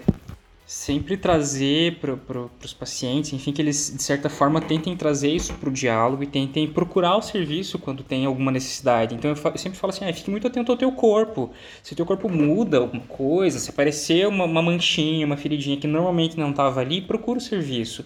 sempre 0.70 1.16
trazer 1.16 1.97
para 1.97 2.16
pro, 2.16 2.48
os 2.64 2.72
pacientes, 2.72 3.32
enfim, 3.32 3.52
que 3.52 3.60
eles 3.60 3.92
de 3.92 4.01
certa 4.01 4.30
forma 4.30 4.60
tentem 4.60 4.97
trazer 4.97 5.34
isso 5.34 5.52
para 5.55 5.68
o 5.68 5.72
diálogo 5.72 6.22
e 6.22 6.28
tentem 6.28 6.68
procurar 6.68 7.16
o 7.16 7.22
serviço 7.22 7.76
quando 7.76 8.05
tem 8.05 8.24
alguma 8.24 8.52
necessidade. 8.52 9.12
Então 9.12 9.32
eu, 9.32 9.36
eu 9.36 9.59
sempre 9.59 9.76
falo 9.76 9.92
assim, 9.92 10.05
ah, 10.05 10.14
fique 10.14 10.30
muito 10.30 10.47
atento 10.47 10.70
ao 10.70 10.78
teu 10.78 10.92
corpo. 10.92 11.51
Se 11.82 11.92
o 11.92 11.97
teu 11.97 12.06
corpo 12.06 12.28
muda 12.28 12.78
alguma 12.78 13.02
coisa, 13.02 13.59
se 13.59 13.68
aparecer 13.68 14.28
uma, 14.28 14.44
uma 14.44 14.62
manchinha, 14.62 15.26
uma 15.26 15.36
feridinha 15.36 15.76
que 15.76 15.88
normalmente 15.88 16.38
não 16.38 16.51
estava 16.51 16.80
ali, 16.80 17.02
procura 17.02 17.38
o 17.38 17.42
serviço. 17.42 18.05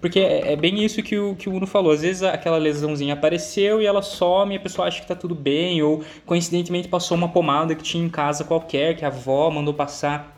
Porque 0.00 0.18
é, 0.18 0.54
é, 0.54 0.56
bem 0.56 0.82
isso 0.82 1.02
que 1.02 1.18
o, 1.18 1.36
que 1.36 1.50
o 1.50 1.52
Uno 1.52 1.66
falou. 1.66 1.92
Às 1.92 2.00
vezes 2.00 2.22
aquela 2.22 2.56
lesãozinha 2.56 3.12
apareceu 3.12 3.82
e 3.82 3.84
ela 3.84 4.00
some 4.00 4.54
e 4.54 4.56
a 4.56 4.60
pessoa 4.60 4.88
acha 4.88 4.96
que 4.96 5.04
está 5.04 5.14
tudo 5.14 5.34
bem, 5.34 5.82
ou 5.82 6.02
coincidentemente 6.24 6.88
passou 6.88 7.14
uma 7.14 7.28
pomada 7.28 7.74
que 7.74 7.82
tinha 7.82 8.02
em 8.02 8.08
casa 8.08 8.42
qualquer, 8.42 8.96
que 8.96 9.04
a 9.04 9.08
avó 9.08 9.50
mandou 9.50 9.74
passar 9.74 10.35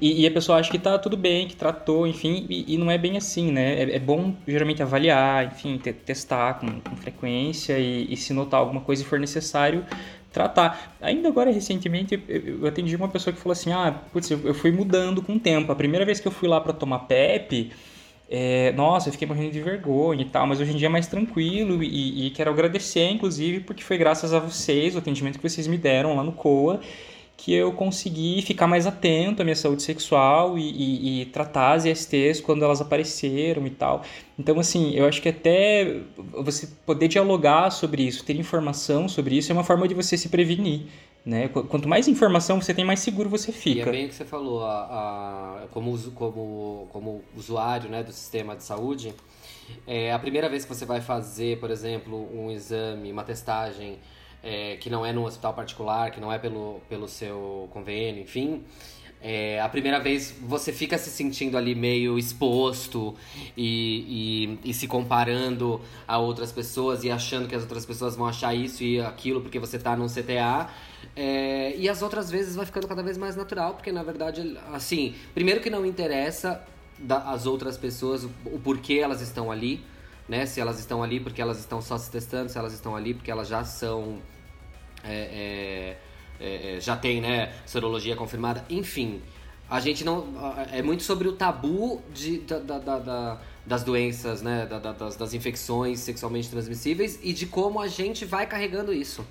e, 0.00 0.22
e, 0.22 0.26
a 0.26 0.30
pessoa 0.30 0.58
acha 0.58 0.70
que 0.70 0.78
tá 0.78 0.98
tudo 0.98 1.16
bem, 1.16 1.46
que 1.46 1.54
tratou, 1.54 2.06
enfim, 2.06 2.46
e, 2.48 2.74
e 2.74 2.78
não 2.78 2.90
é 2.90 2.96
bem 2.96 3.16
assim, 3.16 3.52
né? 3.52 3.82
É, 3.82 3.96
é 3.96 3.98
bom 3.98 4.34
geralmente 4.46 4.82
avaliar, 4.82 5.46
enfim, 5.46 5.76
te, 5.78 5.92
testar 5.92 6.54
com, 6.54 6.80
com 6.80 6.96
frequência 6.96 7.78
e, 7.78 8.12
e, 8.12 8.16
se 8.16 8.32
notar 8.32 8.60
alguma 8.60 8.80
coisa 8.80 9.02
e 9.02 9.04
for 9.04 9.18
necessário, 9.18 9.84
tratar. 10.32 10.96
Ainda 11.00 11.28
agora, 11.28 11.50
recentemente, 11.50 12.22
eu, 12.28 12.60
eu 12.62 12.66
atendi 12.66 12.96
uma 12.96 13.08
pessoa 13.08 13.34
que 13.34 13.40
falou 13.40 13.52
assim: 13.52 13.72
ah, 13.72 13.94
putz, 14.12 14.30
eu, 14.30 14.40
eu 14.44 14.54
fui 14.54 14.70
mudando 14.70 15.22
com 15.22 15.34
o 15.34 15.40
tempo. 15.40 15.70
A 15.70 15.76
primeira 15.76 16.04
vez 16.04 16.20
que 16.20 16.28
eu 16.28 16.32
fui 16.32 16.48
lá 16.48 16.60
para 16.60 16.72
tomar 16.72 17.00
PEP. 17.00 17.70
É, 18.32 18.70
nossa, 18.72 19.08
eu 19.08 19.12
fiquei 19.12 19.26
morrendo 19.26 19.50
de 19.50 19.60
vergonha 19.60 20.22
e 20.22 20.24
tal, 20.24 20.46
mas 20.46 20.60
hoje 20.60 20.70
em 20.70 20.76
dia 20.76 20.86
é 20.86 20.88
mais 20.88 21.08
tranquilo 21.08 21.82
e, 21.82 22.28
e, 22.28 22.30
quero 22.30 22.48
agradecer, 22.52 23.10
inclusive, 23.10 23.58
porque 23.58 23.82
foi 23.82 23.98
graças 23.98 24.32
a 24.32 24.38
vocês, 24.38 24.94
o 24.94 24.98
atendimento 24.98 25.36
que 25.36 25.48
vocês 25.48 25.66
me 25.66 25.76
deram 25.76 26.14
lá 26.14 26.22
no 26.22 26.30
COA, 26.30 26.78
que 27.42 27.54
eu 27.54 27.72
consegui 27.72 28.42
ficar 28.42 28.66
mais 28.66 28.86
atento 28.86 29.40
à 29.40 29.44
minha 29.44 29.56
saúde 29.56 29.82
sexual 29.82 30.58
e, 30.58 30.70
e, 30.70 31.22
e, 31.22 31.26
tratar 31.26 31.72
as 31.72 31.86
ISTs 31.86 32.38
quando 32.38 32.62
elas 32.62 32.82
apareceram 32.82 33.66
e 33.66 33.70
tal. 33.70 34.02
Então, 34.38 34.60
assim, 34.60 34.92
eu 34.94 35.06
acho 35.06 35.22
que 35.22 35.28
até 35.30 36.00
você 36.44 36.68
poder 36.84 37.08
dialogar 37.08 37.70
sobre 37.70 38.02
isso, 38.02 38.22
ter 38.24 38.36
informação 38.36 39.08
sobre 39.08 39.38
isso, 39.38 39.50
é 39.50 39.54
uma 39.54 39.64
forma 39.64 39.88
de 39.88 39.94
você 39.94 40.18
se 40.18 40.28
prevenir. 40.28 40.82
Né? 41.24 41.48
Quanto 41.48 41.88
mais 41.88 42.08
informação 42.08 42.60
você 42.60 42.74
tem, 42.74 42.84
mais 42.84 43.00
seguro 43.00 43.30
você 43.30 43.52
fica. 43.52 43.86
E 43.86 43.88
é 43.88 43.90
bem 43.90 44.06
o 44.06 44.08
que 44.10 44.14
você 44.14 44.24
falou, 44.26 44.64
a, 44.64 45.62
a, 45.62 45.66
como, 45.70 45.98
como, 46.12 46.88
como 46.92 47.22
usuário 47.34 47.88
né, 47.88 48.02
do 48.02 48.12
sistema 48.12 48.54
de 48.54 48.64
saúde, 48.64 49.14
é, 49.86 50.12
a 50.12 50.18
primeira 50.18 50.48
vez 50.48 50.64
que 50.64 50.74
você 50.74 50.84
vai 50.84 51.00
fazer, 51.00 51.58
por 51.58 51.70
exemplo, 51.70 52.28
um 52.34 52.50
exame, 52.50 53.10
uma 53.10 53.24
testagem 53.24 53.98
é, 54.42 54.76
que 54.76 54.88
não 54.88 55.04
é 55.04 55.12
num 55.12 55.24
hospital 55.24 55.54
particular, 55.54 56.10
que 56.10 56.20
não 56.20 56.32
é 56.32 56.38
pelo, 56.38 56.80
pelo 56.88 57.08
seu 57.08 57.68
convênio, 57.72 58.22
enfim. 58.22 58.64
É, 59.22 59.60
a 59.60 59.68
primeira 59.68 60.00
vez 60.00 60.34
você 60.40 60.72
fica 60.72 60.96
se 60.96 61.10
sentindo 61.10 61.58
ali 61.58 61.74
meio 61.74 62.18
exposto 62.18 63.14
e, 63.54 64.58
e, 64.64 64.70
e, 64.70 64.72
se 64.72 64.86
comparando 64.86 65.78
a 66.08 66.16
outras 66.16 66.50
pessoas 66.50 67.04
e 67.04 67.10
achando 67.10 67.46
que 67.46 67.54
as 67.54 67.60
outras 67.60 67.84
pessoas 67.84 68.16
vão 68.16 68.26
achar 68.26 68.54
isso 68.54 68.82
e 68.82 68.98
aquilo 68.98 69.42
porque 69.42 69.58
você 69.58 69.76
está 69.76 69.94
num 69.94 70.06
CTA. 70.06 70.70
É, 71.14 71.76
e 71.76 71.86
as 71.86 72.00
outras 72.00 72.30
vezes 72.30 72.56
vai 72.56 72.64
ficando 72.64 72.88
cada 72.88 73.02
vez 73.02 73.18
mais 73.18 73.36
natural, 73.36 73.74
porque 73.74 73.92
na 73.92 74.02
verdade, 74.02 74.58
assim, 74.72 75.14
primeiro 75.34 75.60
que 75.60 75.68
não 75.68 75.84
interessa 75.84 76.64
as 77.26 77.44
outras 77.44 77.76
pessoas 77.76 78.24
o, 78.24 78.30
o 78.46 78.58
porquê 78.58 78.94
elas 78.94 79.20
estão 79.20 79.50
ali 79.50 79.84
né? 80.30 80.46
Se 80.46 80.60
elas 80.60 80.78
estão 80.78 81.02
ali 81.02 81.18
porque 81.18 81.42
elas 81.42 81.58
estão 81.58 81.82
só 81.82 81.98
se 81.98 82.08
testando, 82.08 82.48
se 82.48 82.56
elas 82.56 82.72
estão 82.72 82.94
ali 82.94 83.12
porque 83.12 83.30
elas 83.32 83.48
já 83.48 83.64
são. 83.64 84.22
É, 85.04 85.96
é, 86.40 86.44
é, 86.44 86.76
é 86.76 86.80
já 86.80 86.96
tem, 86.96 87.20
né? 87.20 87.52
Sorologia 87.66 88.16
confirmada. 88.16 88.64
Enfim, 88.68 89.22
a 89.68 89.78
gente 89.80 90.04
não. 90.04 90.26
É 90.72 90.82
muito 90.82 91.02
sobre 91.02 91.28
o 91.28 91.32
tabu 91.32 92.02
de, 92.12 92.38
da, 92.38 92.58
da, 92.58 92.98
da, 92.98 93.40
das 93.64 93.84
doenças, 93.84 94.42
né? 94.42 94.66
das, 94.66 95.16
das 95.16 95.32
infecções 95.32 96.00
sexualmente 96.00 96.50
transmissíveis 96.50 97.18
e 97.22 97.32
de 97.32 97.46
como 97.46 97.80
a 97.80 97.86
gente 97.86 98.24
vai 98.24 98.46
carregando 98.46 98.92
isso. 98.92 99.24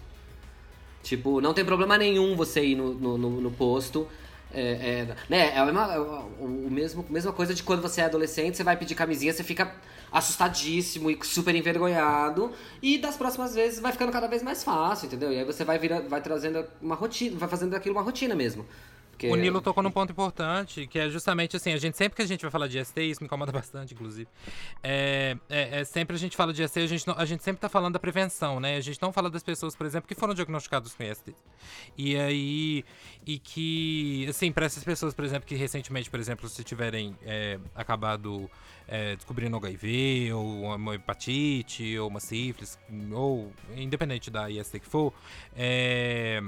Tipo, 1.04 1.41
não 1.41 1.54
tem 1.54 1.66
problema 1.66 1.98
nenhum 1.98 2.36
você 2.36 2.64
ir 2.64 2.76
no, 2.76 2.94
no, 2.94 3.18
no, 3.18 3.41
no 3.41 3.52
posto. 3.52 4.08
É, 4.52 4.62
é, 4.62 5.16
né, 5.30 5.56
é 5.56 5.60
a 5.60 5.66
mesma, 5.66 5.94
é 5.94 6.00
o 6.00 6.48
mesmo, 6.72 7.06
mesma 7.10 7.32
coisa 7.32 7.54
de 7.54 7.62
quando 7.62 7.82
você 7.82 8.02
é 8.02 8.06
adolescente, 8.06 8.58
você 8.58 8.64
vai 8.64 8.76
pedir 8.76 8.96
camisinha, 8.96 9.32
você 9.32 9.44
fica 9.44 9.76
assustadíssimo 10.12 11.10
e 11.12 11.20
super 11.24 11.54
envergonhado. 11.56 12.52
E 12.82 12.98
das 12.98 13.16
próximas 13.16 13.54
vezes 13.54 13.80
vai 13.80 13.92
ficando 13.92 14.12
cada 14.12 14.28
vez 14.28 14.42
mais 14.42 14.64
fácil, 14.64 15.06
entendeu? 15.08 15.32
E 15.32 15.38
aí 15.38 15.46
você 15.46 15.64
vai, 15.64 15.78
vira, 15.78 16.02
vai 16.02 16.22
trazendo 16.22 16.66
uma 16.82 16.96
rotina, 16.96 17.38
vai 17.38 17.48
fazendo 17.48 17.72
daquilo 17.72 17.96
uma 17.96 18.02
rotina 18.02 18.36
mesmo. 18.36 18.66
Porque... 19.20 19.28
O 19.34 19.36
Nilo 19.36 19.60
tocou 19.60 19.84
num 19.84 19.91
ponto 19.91 20.12
importante, 20.12 20.88
que 20.88 20.98
é 20.98 21.10
justamente 21.10 21.58
assim, 21.58 21.74
a 21.74 21.78
gente 21.78 21.98
sempre 21.98 22.16
que 22.16 22.22
a 22.22 22.26
gente 22.26 22.41
vai 22.41 22.50
falar 22.50 22.68
de 22.68 22.84
ST, 22.84 23.02
isso 23.02 23.22
me 23.22 23.26
incomoda 23.26 23.52
bastante, 23.52 23.94
inclusive. 23.94 24.30
É, 24.82 25.36
é, 25.50 25.82
é 25.82 25.84
sempre 25.84 26.16
a 26.16 26.20
gente 26.20 26.38
fala 26.38 26.54
de 26.54 26.66
ST, 26.66 26.80
a 26.80 26.88
gente, 26.88 27.06
não, 27.06 27.16
a 27.18 27.26
gente 27.26 27.44
sempre 27.44 27.60
tá 27.60 27.68
falando 27.68 27.94
da 27.94 28.00
prevenção, 28.00 28.62
né? 28.62 28.78
A 28.78 28.82
gente 28.82 29.02
não 29.02 29.12
fala 29.12 29.30
das 29.30 29.44
pessoas, 29.44 29.76
por 29.76 29.86
exemplo, 29.86 30.08
que 30.08 30.16
foram 30.16 30.34
diagnosticadas 30.34 30.94
com 30.94 31.04
ST. 31.04 31.36
E 31.98 32.16
aí, 32.16 32.86
e 33.26 33.38
que, 33.38 34.26
assim, 34.30 34.54
para 34.54 34.66
essas 34.66 34.86
pessoas, 34.86 35.14
por 35.14 35.26
exemplo, 35.26 35.46
que 35.46 35.56
recentemente, 35.56 36.10
por 36.10 36.20
exemplo, 36.20 36.48
se 36.48 36.64
tiverem 36.64 37.14
é, 37.22 37.60
acabado 37.76 38.50
é, 38.88 39.18
descobrindo 39.18 39.58
HIV, 39.58 40.32
ou 40.32 40.64
uma 40.64 40.96
hepatite, 40.96 41.98
ou 42.00 42.08
uma 42.08 42.22
sífilis, 42.22 42.80
ou 43.12 43.52
independente 43.76 44.32
da 44.32 44.50
IST 44.50 44.80
que 44.80 44.88
for, 44.88 45.14
é, 45.58 46.41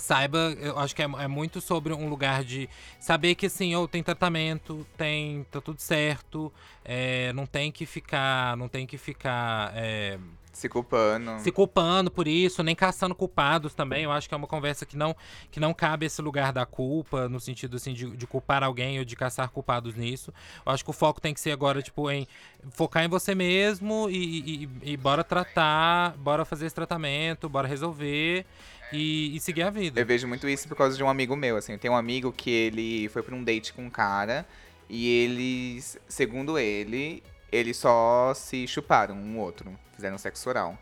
saiba, 0.00 0.56
eu 0.58 0.78
acho 0.78 0.94
que 0.94 1.02
é, 1.02 1.04
é, 1.04 1.28
muito 1.28 1.60
sobre 1.60 1.92
um 1.92 2.08
lugar 2.08 2.42
de 2.42 2.68
saber 2.98 3.34
que 3.34 3.46
assim, 3.46 3.74
ou 3.74 3.86
tem 3.86 4.02
tratamento, 4.02 4.86
tem, 4.96 5.44
tá 5.50 5.60
tudo 5.60 5.80
certo, 5.80 6.52
é, 6.84 7.32
não 7.32 7.46
tem 7.46 7.70
que 7.70 7.86
ficar, 7.86 8.56
não 8.56 8.68
tem 8.68 8.86
que 8.86 8.98
ficar 8.98 9.72
é, 9.74 10.18
Se 10.52 10.68
culpando. 10.68 11.38
se 11.40 11.52
culpando 11.52 12.10
por 12.10 12.26
isso, 12.26 12.62
nem 12.62 12.74
caçando 12.74 13.14
culpados 13.14 13.74
também. 13.74 14.04
Eu 14.04 14.12
acho 14.12 14.28
que 14.28 14.34
é 14.34 14.36
uma 14.36 14.46
conversa 14.46 14.84
que 14.84 14.96
não, 14.96 15.14
que 15.50 15.60
não 15.60 15.72
cabe 15.72 16.06
esse 16.06 16.20
lugar 16.20 16.52
da 16.52 16.66
culpa, 16.66 17.28
no 17.28 17.38
sentido 17.38 17.76
assim 17.76 17.92
de, 17.92 18.16
de 18.16 18.26
culpar 18.26 18.62
alguém 18.64 18.98
ou 18.98 19.04
de 19.04 19.14
caçar 19.14 19.48
culpados 19.50 19.94
nisso. 19.94 20.32
Eu 20.64 20.72
acho 20.72 20.84
que 20.84 20.90
o 20.90 20.94
foco 20.94 21.20
tem 21.20 21.32
que 21.34 21.40
ser 21.40 21.52
agora, 21.52 21.82
tipo, 21.82 22.10
em 22.10 22.26
focar 22.70 23.04
em 23.04 23.08
você 23.08 23.34
mesmo 23.34 24.08
e, 24.10 24.64
e, 24.64 24.92
e 24.92 24.96
bora 24.96 25.22
tratar, 25.22 26.16
bora 26.16 26.44
fazer 26.44 26.66
esse 26.66 26.74
tratamento, 26.74 27.48
bora 27.48 27.68
resolver 27.68 28.46
e, 28.92 29.34
e 29.36 29.40
seguir 29.40 29.62
a 29.62 29.70
vida. 29.70 30.00
Eu 30.00 30.06
vejo 30.06 30.26
muito 30.26 30.48
isso 30.48 30.68
por 30.68 30.76
causa 30.76 30.96
de 30.96 31.02
um 31.02 31.08
amigo 31.08 31.36
meu, 31.36 31.56
assim. 31.56 31.76
Tenho 31.78 31.94
um 31.94 31.96
amigo 31.96 32.32
que 32.32 32.50
ele 32.50 33.08
foi 33.08 33.22
pra 33.22 33.34
um 33.34 33.42
date 33.42 33.72
com 33.72 33.84
um 33.84 33.90
cara 33.90 34.46
e 34.88 35.08
eles, 35.08 35.98
segundo 36.08 36.58
ele, 36.58 37.22
eles 37.50 37.76
só 37.76 38.32
se 38.34 38.66
chuparam 38.66 39.14
um 39.14 39.38
outro, 39.38 39.78
fizeram 39.94 40.18
sexo 40.18 40.48
oral. 40.48 40.78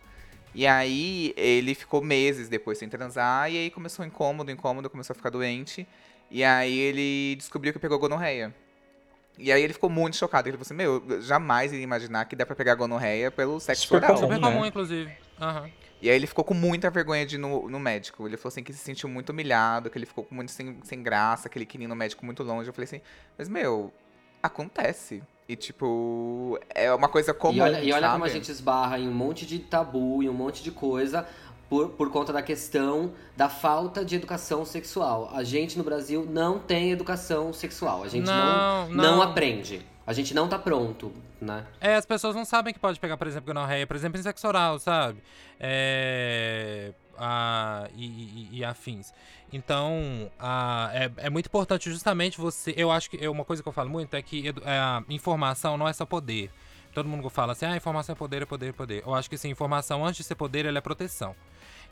E 0.54 0.66
aí 0.66 1.34
ele 1.36 1.74
ficou 1.74 2.02
meses 2.02 2.48
depois 2.48 2.78
sem 2.78 2.88
transar 2.88 3.52
e 3.52 3.56
aí 3.56 3.70
começou 3.70 4.04
incômodo, 4.04 4.50
incômodo, 4.50 4.88
começou 4.88 5.12
a 5.14 5.16
ficar 5.16 5.30
doente. 5.30 5.86
E 6.30 6.42
aí 6.42 6.76
ele 6.76 7.36
descobriu 7.36 7.72
que 7.72 7.78
pegou 7.78 7.98
gonorreia. 7.98 8.54
E 9.38 9.52
aí 9.52 9.62
ele 9.62 9.72
ficou 9.72 9.88
muito 9.88 10.16
chocado. 10.16 10.48
Ele 10.48 10.56
falou 10.56 10.66
assim, 10.66 10.74
meu, 10.74 11.04
eu 11.08 11.22
jamais 11.22 11.72
iria 11.72 11.84
imaginar 11.84 12.24
que 12.24 12.34
dá 12.34 12.44
pra 12.44 12.56
pegar 12.56 12.74
gonorreia 12.74 13.30
pelo 13.30 13.60
sexo 13.60 13.82
Super 13.82 14.04
oral. 14.04 14.14
comum. 14.16 14.22
Super 14.22 14.40
né? 14.40 14.52
comum, 14.52 14.66
inclusive. 14.66 15.12
Aham. 15.40 15.70
E 16.00 16.08
aí 16.08 16.14
ele 16.16 16.26
ficou 16.26 16.44
com 16.44 16.54
muita 16.54 16.90
vergonha 16.90 17.26
de 17.26 17.34
ir 17.36 17.38
no, 17.38 17.68
no 17.68 17.78
médico. 17.80 18.26
Ele 18.26 18.36
falou 18.36 18.48
assim 18.48 18.62
que 18.62 18.72
se 18.72 18.78
sentiu 18.78 19.08
muito 19.08 19.30
humilhado, 19.30 19.90
que 19.90 19.98
ele 19.98 20.06
ficou 20.06 20.24
com 20.24 20.34
muito 20.34 20.52
sem, 20.52 20.78
sem 20.82 21.02
graça, 21.02 21.48
que 21.48 21.58
ele 21.58 21.66
queria 21.66 21.86
ir 21.86 21.88
no 21.88 21.96
médico 21.96 22.24
muito 22.24 22.42
longe. 22.42 22.68
Eu 22.68 22.74
falei 22.74 22.84
assim, 22.84 23.00
mas 23.36 23.48
meu, 23.48 23.92
acontece. 24.42 25.22
E 25.48 25.56
tipo, 25.56 26.58
é 26.74 26.92
uma 26.92 27.08
coisa 27.08 27.32
comum. 27.32 27.56
E 27.56 27.60
olha, 27.60 27.82
e 27.82 27.92
olha 27.92 28.10
como 28.10 28.24
a 28.24 28.28
gente 28.28 28.50
esbarra 28.50 28.98
em 28.98 29.08
um 29.08 29.14
monte 29.14 29.46
de 29.46 29.58
tabu 29.58 30.22
e 30.22 30.28
um 30.28 30.34
monte 30.34 30.62
de 30.62 30.70
coisa 30.70 31.26
por, 31.68 31.90
por 31.90 32.10
conta 32.10 32.32
da 32.32 32.42
questão 32.42 33.12
da 33.36 33.48
falta 33.48 34.04
de 34.04 34.14
educação 34.16 34.64
sexual. 34.64 35.30
A 35.32 35.42
gente 35.42 35.78
no 35.78 35.84
Brasil 35.84 36.26
não 36.28 36.58
tem 36.58 36.90
educação 36.90 37.52
sexual. 37.52 38.04
A 38.04 38.08
gente 38.08 38.26
não, 38.26 38.88
Não, 38.88 38.88
não, 38.88 39.16
não. 39.16 39.22
aprende. 39.22 39.86
A 40.08 40.14
gente 40.14 40.32
não 40.32 40.48
tá 40.48 40.58
pronto, 40.58 41.12
né? 41.38 41.66
É, 41.82 41.94
as 41.94 42.06
pessoas 42.06 42.34
não 42.34 42.42
sabem 42.46 42.72
que 42.72 42.80
pode 42.80 42.98
pegar, 42.98 43.18
por 43.18 43.26
exemplo, 43.26 43.52
gonorreia, 43.52 43.86
por 43.86 43.94
exemplo, 43.94 44.18
em 44.18 44.22
sexo 44.22 44.48
oral, 44.48 44.78
sabe? 44.78 45.22
É, 45.60 46.94
a, 47.18 47.90
e, 47.94 48.06
e- 48.06 48.48
e 48.58 48.64
afins. 48.64 49.12
Então, 49.52 50.30
a, 50.38 50.90
é, 50.94 51.10
é 51.26 51.28
muito 51.28 51.44
importante 51.48 51.90
justamente 51.90 52.38
você. 52.38 52.72
Eu 52.74 52.90
acho 52.90 53.10
que 53.10 53.22
é 53.22 53.28
uma 53.28 53.44
coisa 53.44 53.62
que 53.62 53.68
eu 53.68 53.72
falo 53.72 53.90
muito 53.90 54.14
é 54.16 54.22
que 54.22 54.46
edu- 54.46 54.62
é, 54.64 54.78
a 54.78 55.02
informação 55.10 55.76
não 55.76 55.86
é 55.86 55.92
só 55.92 56.06
poder. 56.06 56.50
Todo 56.94 57.06
mundo 57.06 57.28
fala 57.28 57.52
assim, 57.52 57.66
ah, 57.66 57.76
informação 57.76 58.14
é 58.14 58.16
poder, 58.16 58.40
é 58.42 58.46
poder, 58.46 58.68
é 58.70 58.72
poder. 58.72 59.02
Eu 59.06 59.14
acho 59.14 59.28
que 59.28 59.36
sim, 59.36 59.50
informação 59.50 60.06
antes 60.06 60.16
de 60.16 60.24
ser 60.24 60.36
poder, 60.36 60.64
ela 60.64 60.78
é 60.78 60.80
proteção. 60.80 61.36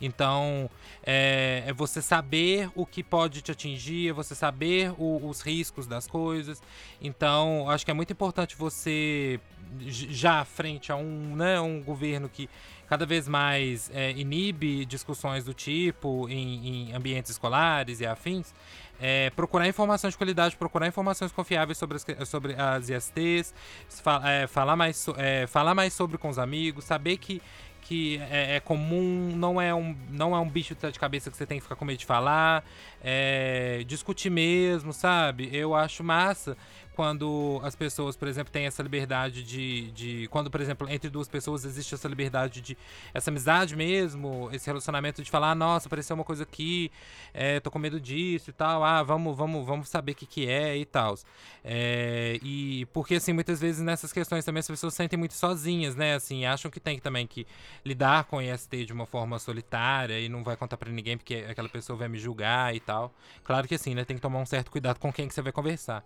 Então, 0.01 0.69
é, 1.05 1.65
é 1.67 1.73
você 1.73 2.03
saber 2.03 2.71
o 2.75 2.85
que 2.85 3.03
pode 3.03 3.41
te 3.43 3.51
atingir, 3.51 4.11
é 4.11 4.13
você 4.13 4.35
saber 4.35 4.93
o- 4.99 5.27
os 5.27 5.41
riscos 5.41 5.87
das 5.87 6.07
coisas. 6.07 6.63
Então, 7.01 7.69
acho 7.71 7.85
que 7.85 7.91
é 7.91 7.95
muito 7.95 8.13
importante 8.13 8.55
você, 8.57 9.41
já 9.81 10.45
frente 10.45 10.93
a 10.93 10.97
um, 10.97 11.35
né, 11.37 11.61
um 11.61 11.83
governo 11.83 12.29
que 12.29 12.49
cada 12.89 13.05
vez 13.05 13.27
mais 13.27 13.91
é, 13.93 14.13
inibe 14.13 14.85
discussões 14.85 15.45
do 15.45 15.53
tipo 15.53 16.29
em, 16.29 16.91
em 16.91 16.93
ambientes 16.95 17.33
escolares 17.33 18.01
e 18.01 18.07
afins, 18.07 18.55
é, 19.01 19.29
procurar 19.31 19.67
informações 19.69 20.13
de 20.13 20.19
qualidade, 20.19 20.57
procurar 20.57 20.87
informações 20.87 21.33
confiáveis 21.33 21.77
sobre 21.79 21.97
as, 21.97 22.29
sobre 22.29 22.55
as 22.55 22.89
ISTs, 22.89 23.53
fa- 23.89 24.23
é, 24.25 24.47
falar, 24.47 24.77
mais, 24.77 25.05
é, 25.17 25.47
falar 25.49 25.75
mais 25.75 25.93
sobre 25.93 26.17
com 26.17 26.29
os 26.29 26.39
amigos, 26.39 26.85
saber 26.85 27.17
que 27.19 27.43
que 27.87 28.21
é, 28.31 28.57
é 28.57 28.61
comum, 28.61 29.33
não 29.37 29.61
é, 29.61 29.73
um, 29.73 29.95
não 30.11 30.35
é 30.35 30.41
um 30.41 30.49
bicho 30.49 30.75
de 30.75 30.99
cabeça 30.99 31.31
que 31.31 31.37
você 31.37 31.47
tem 31.47 31.59
que 31.59 31.63
ficar 31.63 31.77
com 31.77 31.85
medo 31.85 31.99
de 31.99 32.07
falar, 32.07 32.65
é, 33.01 33.85
discutir 33.87 34.29
mesmo, 34.29 34.93
sabe? 34.93 35.49
Eu 35.53 35.73
acho 35.75 36.03
massa 36.03 36.57
quando 36.97 37.61
as 37.63 37.77
pessoas, 37.77 38.17
por 38.17 38.27
exemplo, 38.27 38.53
têm 38.53 38.67
essa 38.67 38.83
liberdade 38.83 39.43
de, 39.43 39.91
de. 39.93 40.29
Quando, 40.29 40.51
por 40.51 40.61
exemplo, 40.61 40.89
entre 40.89 41.11
duas 41.11 41.29
pessoas 41.29 41.65
existe 41.65 41.95
essa 41.95 42.09
liberdade 42.09 42.61
de. 42.61 42.77
essa 43.13 43.31
amizade 43.31 43.77
mesmo, 43.77 44.49
esse 44.53 44.67
relacionamento 44.67 45.23
de 45.23 45.31
falar, 45.31 45.53
ah, 45.53 45.55
nossa, 45.55 45.89
apareceu 45.89 46.15
uma 46.15 46.25
coisa 46.25 46.43
aqui, 46.43 46.91
é, 47.35 47.61
tô 47.61 47.71
com 47.71 47.79
medo 47.79 48.01
disso 48.01 48.51
e 48.51 48.53
tal, 48.53 48.83
ah, 48.83 49.03
vamos, 49.03 49.37
vamos, 49.37 49.67
vamos 49.67 49.89
saber 49.89 50.13
o 50.13 50.15
que, 50.15 50.27
que 50.27 50.49
é 50.49 50.77
e 50.77 50.85
tal. 50.85 51.17
É, 51.63 52.39
e 52.43 52.87
porque, 52.87 53.17
assim, 53.17 53.33
muitas 53.33 53.61
vezes 53.61 53.83
nessas 53.83 54.13
questões 54.13 54.45
também 54.45 54.61
as 54.61 54.67
pessoas 54.67 54.95
se 54.95 55.07
sentem 55.07 55.19
muito 55.19 55.35
sozinhas, 55.35 55.95
né? 55.95 56.15
Assim, 56.15 56.47
acham 56.47 56.71
que 56.71 56.81
tem 56.81 56.99
também 56.99 57.27
que 57.27 57.47
lidar 57.85 58.25
com 58.25 58.41
IST 58.41 58.87
de 58.87 58.93
uma 58.93 59.05
forma 59.05 59.39
solitária 59.39 60.19
e 60.19 60.29
não 60.29 60.43
vai 60.43 60.57
contar 60.57 60.79
pra 60.79 60.91
ninguém 60.91 61.19
porque 61.19 61.45
aquela 61.49 61.69
pessoa 61.69 61.99
vai 61.99 62.09
me 62.09 62.19
julgar 62.19 62.75
e 62.75 62.81
tal. 62.81 63.13
Claro 63.45 63.69
que 63.69 63.75
assim, 63.75 63.95
né? 63.95 64.05
Tem 64.05 64.17
que 64.17 64.23
tomar 64.23 64.39
um 64.39 64.47
certo 64.47 64.71
cuidado 64.71 64.99
com 64.99 65.13
quem 65.13 65.29
que 65.29 65.35
você 65.35 65.43
vai 65.43 65.53
conversar. 65.53 66.03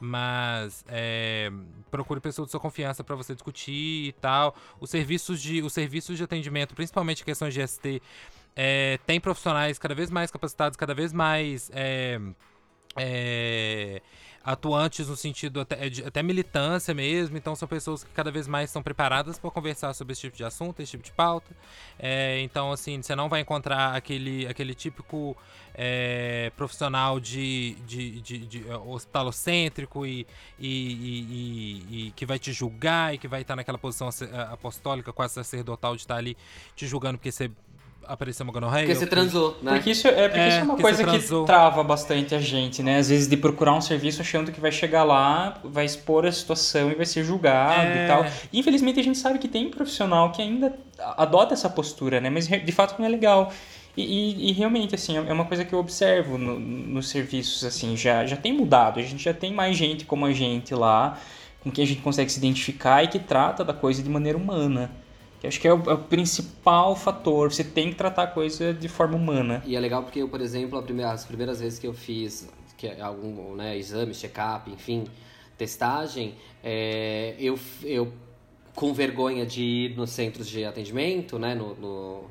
Mas 0.00 0.31
é, 0.88 1.50
procure 1.90 2.20
pessoas 2.20 2.46
de 2.46 2.52
sua 2.52 2.60
confiança 2.60 3.02
pra 3.02 3.16
você 3.16 3.34
discutir 3.34 4.08
e 4.08 4.12
tal. 4.20 4.54
Os 4.80 4.90
serviços 4.90 5.40
de, 5.40 5.62
os 5.62 5.72
serviços 5.72 6.16
de 6.16 6.24
atendimento, 6.24 6.74
principalmente 6.74 7.24
questões 7.24 7.54
de 7.54 7.60
IST, 7.60 8.02
é, 8.54 8.98
tem 9.06 9.20
profissionais 9.20 9.78
cada 9.78 9.94
vez 9.94 10.10
mais 10.10 10.30
capacitados, 10.30 10.76
cada 10.76 10.94
vez 10.94 11.12
mais 11.12 11.70
é, 11.74 12.20
é, 12.96 14.02
atuantes 14.44 15.08
no 15.08 15.16
sentido 15.16 15.60
até, 15.60 15.88
de- 15.88 16.04
até 16.04 16.22
militância 16.22 16.92
mesmo. 16.94 17.36
Então 17.36 17.54
são 17.54 17.68
pessoas 17.68 18.02
que 18.04 18.10
cada 18.12 18.30
vez 18.30 18.46
mais 18.48 18.70
estão 18.70 18.82
preparadas 18.82 19.38
para 19.38 19.50
conversar 19.50 19.94
sobre 19.94 20.12
esse 20.12 20.22
tipo 20.22 20.36
de 20.36 20.44
assunto, 20.44 20.80
esse 20.80 20.92
tipo 20.92 21.04
de 21.04 21.12
pauta. 21.12 21.50
É, 21.98 22.40
então 22.40 22.72
assim, 22.72 23.00
você 23.00 23.14
não 23.14 23.28
vai 23.28 23.40
encontrar 23.40 23.94
aquele, 23.94 24.46
aquele 24.46 24.74
típico 24.74 25.36
é, 25.74 26.50
profissional 26.56 27.18
de, 27.20 27.74
de, 27.86 28.20
de, 28.20 28.38
de, 28.46 28.68
é, 28.68 28.76
hospitalocêntrico 28.76 30.04
e, 30.06 30.26
e, 30.58 30.68
e- 30.68 32.06
e- 32.08 32.10
que 32.12 32.26
vai 32.26 32.38
te 32.38 32.52
julgar 32.52 33.14
e 33.14 33.18
que 33.18 33.28
vai 33.28 33.42
estar 33.42 33.56
naquela 33.56 33.78
posição 33.78 34.08
ace- 34.08 34.28
apostólica, 34.50 35.12
quase 35.12 35.34
sacerdotal, 35.34 35.94
de 35.94 36.02
estar 36.02 36.16
ali 36.16 36.36
te 36.74 36.86
julgando 36.86 37.18
porque 37.18 37.32
você 37.32 37.50
apareceu 38.06 38.44
uma 38.44 38.52
gonorreia. 38.52 38.84
Porque 38.86 38.98
você 38.98 39.04
ou 39.04 39.10
transou, 39.10 39.56
né? 39.62 39.72
Porque 39.72 39.90
isso 39.90 40.06
é, 40.08 40.28
porque 40.28 40.40
É, 40.40 40.48
isso 40.48 40.56
é 40.58 40.62
uma 40.62 40.66
porque 40.76 40.82
coisa 40.82 41.04
que 41.04 41.46
trava 41.46 41.82
bastante 41.82 42.34
a 42.34 42.38
gente, 42.40 42.82
né? 42.82 42.98
Às 42.98 43.08
vezes 43.08 43.28
de 43.28 43.36
procurar 43.36 43.74
um 43.74 43.80
serviço 43.80 44.20
achando 44.20 44.50
que 44.52 44.60
vai 44.60 44.72
chegar 44.72 45.04
lá, 45.04 45.58
vai 45.64 45.84
expor 45.84 46.26
a 46.26 46.32
situação 46.32 46.90
e 46.90 46.94
vai 46.94 47.06
ser 47.06 47.24
julgado 47.24 47.80
É. 47.86 48.04
e 48.04 48.08
tal. 48.08 48.26
Infelizmente 48.52 49.00
a 49.00 49.02
gente 49.04 49.18
sabe 49.18 49.38
que 49.38 49.48
tem 49.48 49.68
profissional 49.70 50.30
que 50.32 50.42
ainda 50.42 50.74
adota 51.16 51.54
essa 51.54 51.68
postura, 51.70 52.20
né? 52.20 52.30
Mas 52.30 52.46
de 52.48 52.72
fato 52.72 52.98
não 52.98 53.06
é 53.06 53.08
legal. 53.08 53.52
E, 53.96 54.02
e- 54.02 54.48
e 54.50 54.52
realmente, 54.52 54.94
assim, 54.94 55.16
é 55.18 55.32
uma 55.32 55.44
coisa 55.44 55.64
que 55.66 55.72
eu 55.74 55.78
observo 55.78 56.38
no- 56.38 56.58
nos 56.58 57.10
serviços, 57.10 57.62
assim, 57.62 57.94
já, 57.96 58.24
já 58.24 58.36
tem 58.36 58.52
mudado. 58.52 58.98
A 58.98 59.02
gente 59.02 59.22
já 59.22 59.34
tem 59.34 59.52
mais 59.52 59.76
gente 59.76 60.06
como 60.06 60.24
a 60.24 60.32
gente 60.32 60.74
lá, 60.74 61.18
com 61.62 61.70
quem 61.70 61.84
a 61.84 61.86
gente 61.86 62.00
consegue 62.00 62.32
se 62.32 62.38
identificar 62.38 63.04
e 63.04 63.08
que 63.08 63.18
trata 63.18 63.62
da 63.62 63.74
coisa 63.74 64.02
de 64.02 64.08
maneira 64.08 64.38
humana. 64.38 64.90
Que 65.42 65.48
acho 65.48 65.60
que 65.60 65.66
é 65.66 65.74
o, 65.74 65.90
é 65.90 65.94
o 65.94 65.98
principal 65.98 66.94
fator. 66.94 67.52
Você 67.52 67.64
tem 67.64 67.88
que 67.90 67.96
tratar 67.96 68.22
a 68.22 68.26
coisa 68.28 68.72
de 68.72 68.86
forma 68.88 69.16
humana. 69.16 69.60
E 69.66 69.74
é 69.74 69.80
legal 69.80 70.04
porque 70.04 70.20
eu, 70.20 70.28
por 70.28 70.40
exemplo, 70.40 70.78
a 70.78 70.82
primeira- 70.82 71.10
as 71.10 71.24
primeiras 71.24 71.58
vezes 71.60 71.80
que 71.80 71.86
eu 71.86 71.92
fiz 71.92 72.48
que 72.78 72.86
é 72.86 73.00
algum 73.00 73.54
né, 73.56 73.76
exame, 73.76 74.14
check-up, 74.14 74.70
enfim, 74.70 75.04
testagem, 75.58 76.34
é, 76.62 77.34
eu, 77.38 77.58
eu 77.82 78.12
com 78.74 78.92
vergonha 78.94 79.44
de 79.44 79.62
ir 79.62 79.96
nos 79.96 80.10
centros 80.10 80.48
de 80.48 80.64
atendimento, 80.64 81.38
né, 81.40 81.54
no, 81.56 81.74
no- 81.74 82.24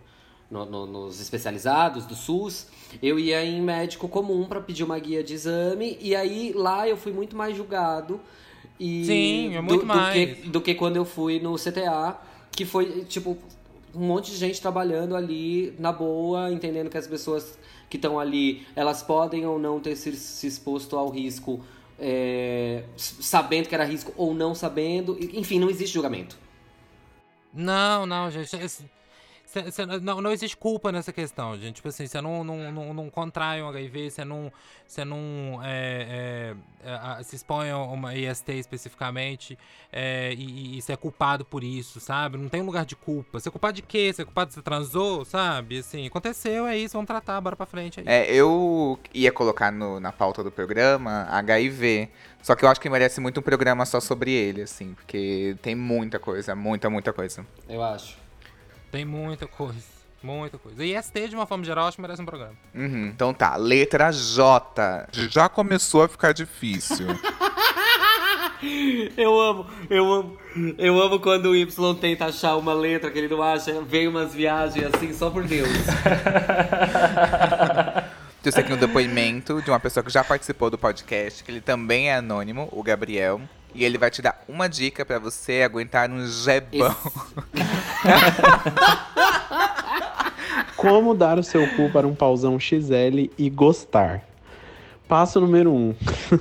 no- 0.50 0.66
no- 0.66 0.86
nos 0.88 1.20
especializados 1.22 2.06
do 2.06 2.16
SUS, 2.16 2.68
eu 3.04 3.18
ia 3.20 3.44
em 3.46 3.62
médico 3.62 4.08
comum 4.10 4.46
para 4.46 4.60
pedir 4.62 4.84
uma 4.84 4.98
guia 5.00 5.22
de 5.24 5.34
exame 5.34 5.98
e 6.02 6.16
aí 6.16 6.52
lá 6.56 6.88
eu 6.88 6.96
fui 6.98 7.12
muito 7.14 7.36
mais 7.36 7.56
julgado 7.56 8.20
e 8.80 9.06
Sim, 9.06 9.56
é 9.56 9.58
do- 9.58 9.64
muito 9.64 9.80
do, 9.82 9.86
mais. 9.86 10.14
que, 10.14 10.48
do 10.50 10.60
que 10.62 10.76
quando 10.76 10.96
eu 10.98 11.06
fui 11.06 11.40
no 11.40 11.56
CTA, 11.58 12.18
que 12.52 12.66
foi 12.66 13.06
tipo 13.06 13.38
um 13.94 14.06
monte 14.06 14.32
de 14.32 14.38
gente 14.38 14.62
trabalhando 14.62 15.16
ali 15.16 15.74
na 15.78 15.92
boa, 15.92 16.52
entendendo 16.52 16.90
que 16.90 16.98
as 16.98 17.08
pessoas 17.08 17.58
que 17.90 17.98
estão 17.98 18.20
ali, 18.20 18.66
elas 18.76 19.04
podem 19.04 19.46
ou 19.46 19.60
não 19.60 19.80
ter 19.80 19.96
se, 19.96 20.14
se 20.16 20.48
exposto 20.48 20.96
ao 20.98 21.10
risco, 21.10 21.60
é, 22.00 22.84
sabendo 22.96 23.68
que 23.68 23.76
era 23.76 23.84
risco 23.84 24.14
ou 24.16 24.34
não 24.34 24.56
sabendo. 24.56 25.18
Enfim, 25.34 25.60
não 25.60 25.70
existe 25.70 25.94
julgamento. 25.94 26.38
Não, 27.54 28.06
não, 28.06 28.32
gente. 28.32 28.56
esse- 28.56 28.86
cê- 29.52 29.72
cê- 29.72 29.86
não, 29.86 30.22
não 30.22 30.32
existe 30.32 30.56
culpa 30.58 30.92
nessa 30.92 31.12
questão, 31.12 31.58
gente. 31.58 31.76
Tipo 31.76 31.90
assim, 31.90 32.08
você 32.08 32.22
não, 32.22 32.44
não, 32.44 32.72
não, 32.72 32.94
não 32.94 33.10
contrai 33.10 33.62
um 33.62 33.68
HIV, 33.68 34.10
você 34.10 34.24
não, 34.26 34.52
você 34.88 35.04
não 35.04 35.60
é, 35.64 36.56
é, 36.84 37.20
é, 37.20 37.24
se 37.24 37.36
expõe 37.36 37.70
a 37.70 37.78
uma 37.78 38.16
IST 38.16 38.50
especificamente 38.54 39.58
é, 39.92 40.34
e, 40.34 40.78
e 40.78 40.82
você 40.82 40.94
é 40.94 40.98
culpado 40.98 41.44
por 41.44 41.64
isso, 41.64 42.00
sabe? 42.00 42.38
Não 42.38 42.50
tem 42.50 42.62
lugar 42.62 42.86
de 42.86 42.96
culpa. 42.96 43.40
Você 43.40 43.50
é 43.50 43.52
culpado 43.52 43.74
de 43.76 43.82
quê? 43.82 44.12
Você 44.14 44.22
é 44.22 44.26
culpado 44.26 44.50
de 44.50 44.56
você 44.56 44.62
transou, 44.62 45.26
sabe? 45.26 45.80
Assim, 45.80 46.08
aconteceu, 46.08 46.66
é 46.66 46.78
isso, 46.78 46.94
vamos 46.94 47.08
tratar, 47.08 47.40
bora 47.42 47.56
pra 47.56 47.66
frente. 47.66 48.02
É. 48.06 48.22
É, 48.22 48.34
eu 48.34 48.98
ia 49.14 49.32
colocar 49.32 49.72
no- 49.72 50.00
na 50.00 50.12
pauta 50.12 50.44
do 50.44 50.52
programa 50.52 51.28
HIV. 51.30 52.10
Só 52.42 52.56
que 52.56 52.66
eu 52.66 52.70
acho 52.70 52.80
que 52.82 52.90
merece 52.90 53.20
muito 53.22 53.40
um 53.40 53.44
programa 53.44 53.86
só 53.86 54.00
sobre 54.00 54.32
ele, 54.32 54.62
assim, 54.64 54.94
porque 54.96 55.56
tem 55.62 55.76
muita 55.76 56.18
coisa, 56.20 56.56
muita, 56.56 56.90
muita 56.90 57.14
coisa. 57.14 57.46
Eu 57.70 57.84
acho. 57.84 58.21
Tem 58.92 59.06
muita 59.06 59.48
coisa. 59.48 60.02
Muita 60.24 60.58
coisa. 60.58 60.84
E 60.86 61.02
ST, 61.02 61.30
de 61.30 61.36
uma 61.36 61.48
forma 61.48 61.64
geral, 61.64 61.88
acho 61.88 61.96
que 61.98 62.02
merece 62.02 62.22
um 62.22 62.26
programa. 62.26 62.54
Uhum, 62.76 63.08
Então 63.08 63.34
tá, 63.34 63.56
letra 63.56 64.12
J. 64.12 65.08
Já 65.12 65.50
começou 65.50 66.04
a 66.04 66.08
ficar 66.08 66.32
difícil. 66.34 67.08
Eu 69.18 69.42
amo, 69.42 69.66
eu 69.90 70.14
amo. 70.14 70.38
Eu 70.78 71.02
amo 71.02 71.20
quando 71.20 71.48
o 71.48 71.56
Y 71.56 71.96
tenta 71.96 72.26
achar 72.26 72.56
uma 72.58 72.76
letra 72.76 73.10
que 73.10 73.18
ele 73.18 73.28
não 73.28 73.42
acha, 73.42 73.82
vem 73.82 74.08
umas 74.08 74.36
viagens 74.36 74.86
assim, 74.94 75.12
só 75.14 75.32
por 75.32 75.44
Deus. 75.44 75.68
Trouxe 78.44 78.60
aqui 78.60 78.72
um 78.72 78.78
depoimento 78.78 79.62
de 79.64 79.70
uma 79.72 79.80
pessoa 79.80 80.04
que 80.04 80.12
já 80.12 80.24
participou 80.24 80.70
do 80.70 80.78
podcast, 80.78 81.44
que 81.44 81.50
ele 81.52 81.62
também 81.62 82.10
é 82.10 82.16
anônimo, 82.16 82.70
o 82.72 82.84
Gabriel. 82.84 83.42
E 83.74 83.86
ele 83.86 83.98
vai 83.98 84.12
te 84.12 84.22
dar 84.22 84.44
uma 84.48 84.68
dica 84.68 85.06
pra 85.06 85.20
você 85.20 85.62
aguentar 85.62 86.10
um 86.10 86.28
gebão. 86.28 86.94
Como 90.76 91.14
dar 91.14 91.40
o 91.40 91.44
seu 91.44 91.66
cu 91.76 91.90
para 91.92 92.08
um 92.08 92.16
pauzão 92.16 92.60
XL 92.60 93.30
e 93.38 93.50
gostar? 93.50 94.28
Passo 95.08 95.40
número 95.40 95.72
1. 95.72 95.76
Um. 95.76 95.96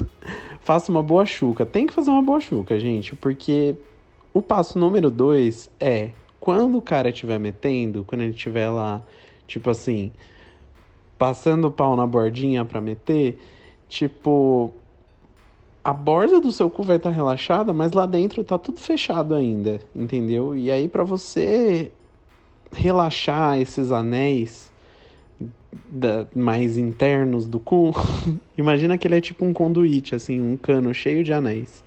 Faça 0.63 0.91
uma 0.91 1.03
boa 1.03 1.27
chuca. 1.27 1.67
Tem 1.67 1.87
que 1.87 1.93
fazer 1.93 2.11
uma 2.11 2.23
boa 2.23 2.41
chuca, 2.41 2.79
gente, 2.79 3.15
porque 3.17 3.77
o 4.33 4.41
passo 4.41 4.79
número 4.79 5.11
2 5.11 5.71
é 5.81 6.11
quando 6.39 6.79
o 6.79 6.83
cara 6.83 7.11
estiver 7.11 7.39
metendo, 7.39 8.05
quando 8.05 8.23
ele 8.23 8.31
estiver 8.31 8.71
lá, 8.71 9.03
tipo 9.47 9.69
assim, 9.69 10.13
passando 11.19 11.67
o 11.67 11.71
pau 11.71 11.97
na 11.97 12.07
bordinha 12.07 12.65
pra 12.65 12.81
meter, 12.81 13.39
tipo, 13.89 14.73
a 15.83 15.93
borda 15.93 16.41
do 16.41 16.53
seu 16.53 16.69
cu 16.71 16.83
vai 16.83 16.97
estar 16.97 17.11
relaxada, 17.11 17.73
mas 17.73 17.93
lá 17.93 18.07
dentro 18.07 18.45
tá 18.45 18.59
tudo 18.59 18.81
fechado 18.81 19.35
ainda, 19.35 19.81
entendeu? 19.95 20.55
E 20.57 20.71
aí 20.71 20.89
pra 20.89 21.05
você 21.05 21.91
relaxar 22.73 23.59
esses 23.59 23.91
anéis 23.91 24.71
da- 25.89 26.27
mais 26.35 26.77
internos 26.77 27.47
do 27.47 27.59
cu, 27.59 27.93
imagina 28.57 28.99
que 28.99 29.07
ele 29.09 29.17
é 29.17 29.21
tipo 29.21 29.45
um 29.45 29.53
conduíte, 29.53 30.15
assim, 30.15 30.41
um 30.41 30.57
cano 30.57 30.93
cheio 30.93 31.25
de 31.25 31.33
anéis. 31.33 31.83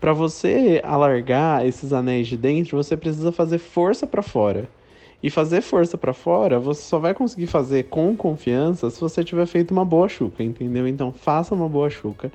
Pra 0.00 0.12
você 0.12 0.80
alargar 0.82 1.64
esses 1.64 1.92
anéis 1.92 2.26
de 2.26 2.36
dentro, 2.36 2.76
você 2.76 2.96
precisa 2.96 3.30
fazer 3.30 3.58
força 3.58 4.06
pra 4.06 4.22
fora. 4.22 4.68
E 5.22 5.30
fazer 5.30 5.60
força 5.60 5.96
pra 5.96 6.12
fora, 6.12 6.58
você 6.58 6.82
só 6.82 6.98
vai 6.98 7.14
conseguir 7.14 7.46
fazer 7.46 7.84
com 7.84 8.16
confiança 8.16 8.90
se 8.90 9.00
você 9.00 9.22
tiver 9.22 9.46
feito 9.46 9.70
uma 9.70 9.84
boa 9.84 10.08
chuca, 10.08 10.42
entendeu? 10.42 10.88
Então 10.88 11.12
faça 11.12 11.54
uma 11.54 11.68
boa 11.68 11.88
chuca. 11.88 12.32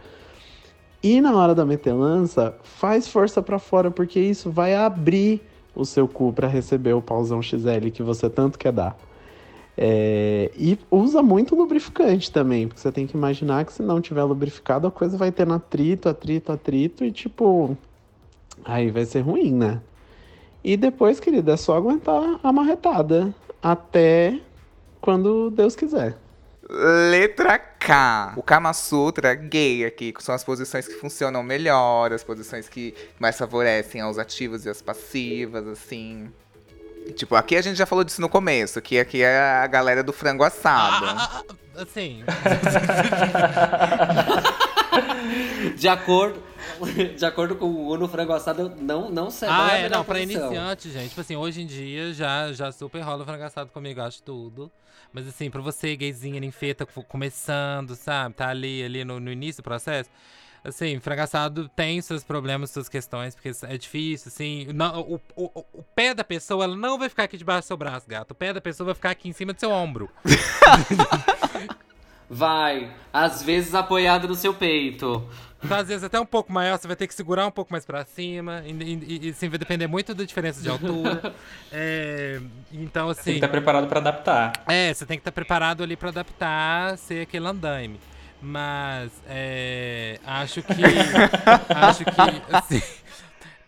E 1.02 1.22
na 1.22 1.36
hora 1.36 1.54
da 1.54 1.66
metelança, 1.66 2.56
faz 2.64 3.08
força 3.08 3.42
pra 3.42 3.60
fora, 3.60 3.92
porque 3.92 4.20
isso 4.20 4.50
vai 4.50 4.76
abrir 4.76 5.42
o 5.76 5.86
seu 5.86 6.08
cu 6.08 6.34
pra 6.34 6.48
receber 6.48 6.94
o 6.94 7.02
pauzão 7.02 7.42
XL 7.42 7.92
que 7.94 8.02
você 8.02 8.30
tanto 8.30 8.58
quer 8.58 8.72
dar. 8.72 8.98
É, 9.78 10.50
e 10.58 10.78
usa 10.90 11.22
muito 11.22 11.56
lubrificante 11.56 12.32
também, 12.32 12.68
porque 12.68 12.82
você 12.82 12.92
tem 12.92 13.06
que 13.06 13.16
imaginar 13.16 13.64
que 13.64 13.72
se 13.72 13.84
não 13.84 14.02
tiver 14.02 14.24
lubrificado, 14.24 14.88
a 14.88 14.92
coisa 14.92 15.16
vai 15.18 15.32
ter 15.32 15.50
atrito, 15.52 16.10
atrito, 16.10 16.52
atrito 16.52 17.06
e 17.06 17.12
tipo. 17.12 17.78
Aí 18.66 18.90
vai 18.90 19.06
ser 19.06 19.22
ruim, 19.22 19.54
né? 19.54 19.80
E 20.64 20.76
depois, 20.76 21.20
querida, 21.20 21.54
é 21.54 21.58
só 21.58 21.76
aguentar 21.78 22.40
a 22.42 22.52
marretada 22.52 23.34
até 23.62 24.40
quando 25.00 25.52
Deus 25.52 25.76
quiser. 25.76 26.18
Letra 26.70 27.58
K. 27.58 28.34
O 28.36 28.44
Kama 28.44 28.74
Sutra 28.74 29.34
gay 29.34 29.86
aqui, 29.86 30.12
que 30.12 30.22
são 30.22 30.36
as 30.36 30.44
posições 30.44 30.86
que 30.88 30.96
funcionam 30.96 31.42
melhor, 31.42 32.12
as 32.12 32.24
posições 32.24 32.68
que 32.68 32.94
mais 33.20 33.38
favorecem 33.38 34.02
aos 34.02 34.18
ativos 34.18 34.66
e 34.66 34.70
as 34.70 34.82
passivas, 34.82 35.66
assim. 35.68 36.30
Tipo, 37.16 37.36
aqui 37.36 37.56
a 37.56 37.62
gente 37.62 37.78
já 37.78 37.86
falou 37.86 38.04
disso 38.04 38.20
no 38.20 38.28
começo, 38.28 38.82
que 38.82 39.00
aqui 39.00 39.22
é 39.22 39.40
a 39.40 39.68
galera 39.68 40.04
do 40.04 40.12
frango 40.12 40.44
assado. 40.44 41.06
Ah, 41.06 41.30
ah, 41.32 41.44
ah, 41.76 41.84
assim, 41.84 42.24
De 45.78 45.88
acordo, 45.88 46.44
de 47.18 47.26
acordo 47.26 47.56
com 47.56 47.66
o 47.66 47.94
Uno, 47.94 48.10
frango 48.10 48.34
assado 48.34 48.74
não, 48.82 49.10
não 49.10 49.32
serve. 49.32 49.56
ah, 49.56 49.58
não 49.58 49.70
é 49.70 49.74
a 49.74 49.78
é, 49.78 49.90
não, 49.90 50.04
pra 50.04 50.20
iniciante, 50.20 50.92
gente. 50.92 51.10
Tipo 51.10 51.22
assim, 51.22 51.38
hoje 51.38 51.62
em 51.62 51.66
dia 51.66 52.14
já, 52.14 52.52
já 52.52 52.72
super 52.74 53.00
rola 53.02 53.24
o 53.24 53.26
frangaçado 53.26 53.70
comigo, 53.72 54.02
acho 54.02 54.22
tudo. 54.22 54.70
Mas 55.14 55.28
assim, 55.28 55.50
pra 55.50 55.62
você, 55.62 55.96
gayzinha, 55.96 56.40
ninfeta, 56.40 56.86
co- 56.86 57.04
começando, 57.04 57.96
sabe? 57.96 58.36
Tá 58.36 58.50
ali, 58.50 58.84
ali 58.84 59.04
no, 59.06 59.20
no 59.20 59.32
início 59.32 59.62
do 59.62 59.66
processo. 59.66 60.10
Assim, 60.64 61.00
frangaçado 61.00 61.70
tem 61.70 62.02
seus 62.02 62.24
problemas, 62.26 62.72
suas 62.72 62.90
questões, 62.90 63.34
porque 63.34 63.52
é 63.64 63.78
difícil, 63.78 64.28
assim. 64.28 64.68
Não, 64.74 65.00
o, 65.02 65.22
o, 65.36 65.66
o 65.74 65.84
pé 65.96 66.14
da 66.14 66.24
pessoa, 66.26 66.66
ela 66.66 66.76
não 66.76 66.98
vai 66.98 67.08
ficar 67.08 67.24
aqui 67.24 67.38
debaixo 67.38 67.62
do 67.62 67.68
seu 67.68 67.78
braço, 67.78 68.08
gato. 68.08 68.32
O 68.32 68.36
pé 68.36 68.52
da 68.52 68.60
pessoa 68.60 68.86
vai 68.86 68.96
ficar 68.96 69.12
aqui 69.12 69.30
em 69.30 69.34
cima 69.34 69.54
do 69.54 69.60
seu 69.60 69.72
ombro. 69.72 70.10
Vai, 72.30 72.94
às 73.14 73.42
vezes 73.42 73.74
apoiado 73.74 74.28
no 74.28 74.36
seu 74.36 74.54
peito. 74.54 75.26
Então, 75.64 75.78
às 75.78 75.88
vezes, 75.88 76.04
até 76.04 76.20
um 76.20 76.26
pouco 76.26 76.52
maior, 76.54 76.78
você 76.78 76.88
vai 76.88 76.96
ter 76.96 77.08
que 77.08 77.14
segurar 77.16 77.48
um 77.48 77.52
pouco 77.52 77.72
mais 77.74 77.84
pra 77.86 78.06
cima. 78.06 78.64
E, 78.66 78.72
e, 78.72 79.28
e, 79.28 79.30
assim, 79.30 79.50
vai 79.50 79.58
depender 79.58 79.88
muito 79.88 80.14
da 80.14 80.24
diferença 80.24 80.62
de 80.62 80.70
altura. 80.70 81.34
É, 81.72 82.40
então, 82.72 83.08
Tem 83.08 83.14
que 83.16 83.20
assim. 83.22 83.32
estar 83.36 83.48
preparado 83.50 83.88
pra 83.88 84.00
adaptar. 84.00 84.54
É, 84.68 84.94
você 84.94 85.06
tem 85.06 85.18
que 85.18 85.22
estar 85.22 85.32
preparado 85.32 85.84
ali 85.84 85.96
pra 85.98 86.10
adaptar, 86.10 86.98
ser 86.98 87.22
aquele 87.24 87.46
andaime. 87.48 88.00
Mas 88.42 89.12
é, 89.28 90.20
acho 90.26 90.62
que. 90.62 90.74
acho 91.76 92.06
que, 92.06 92.12
assim. 92.56 92.82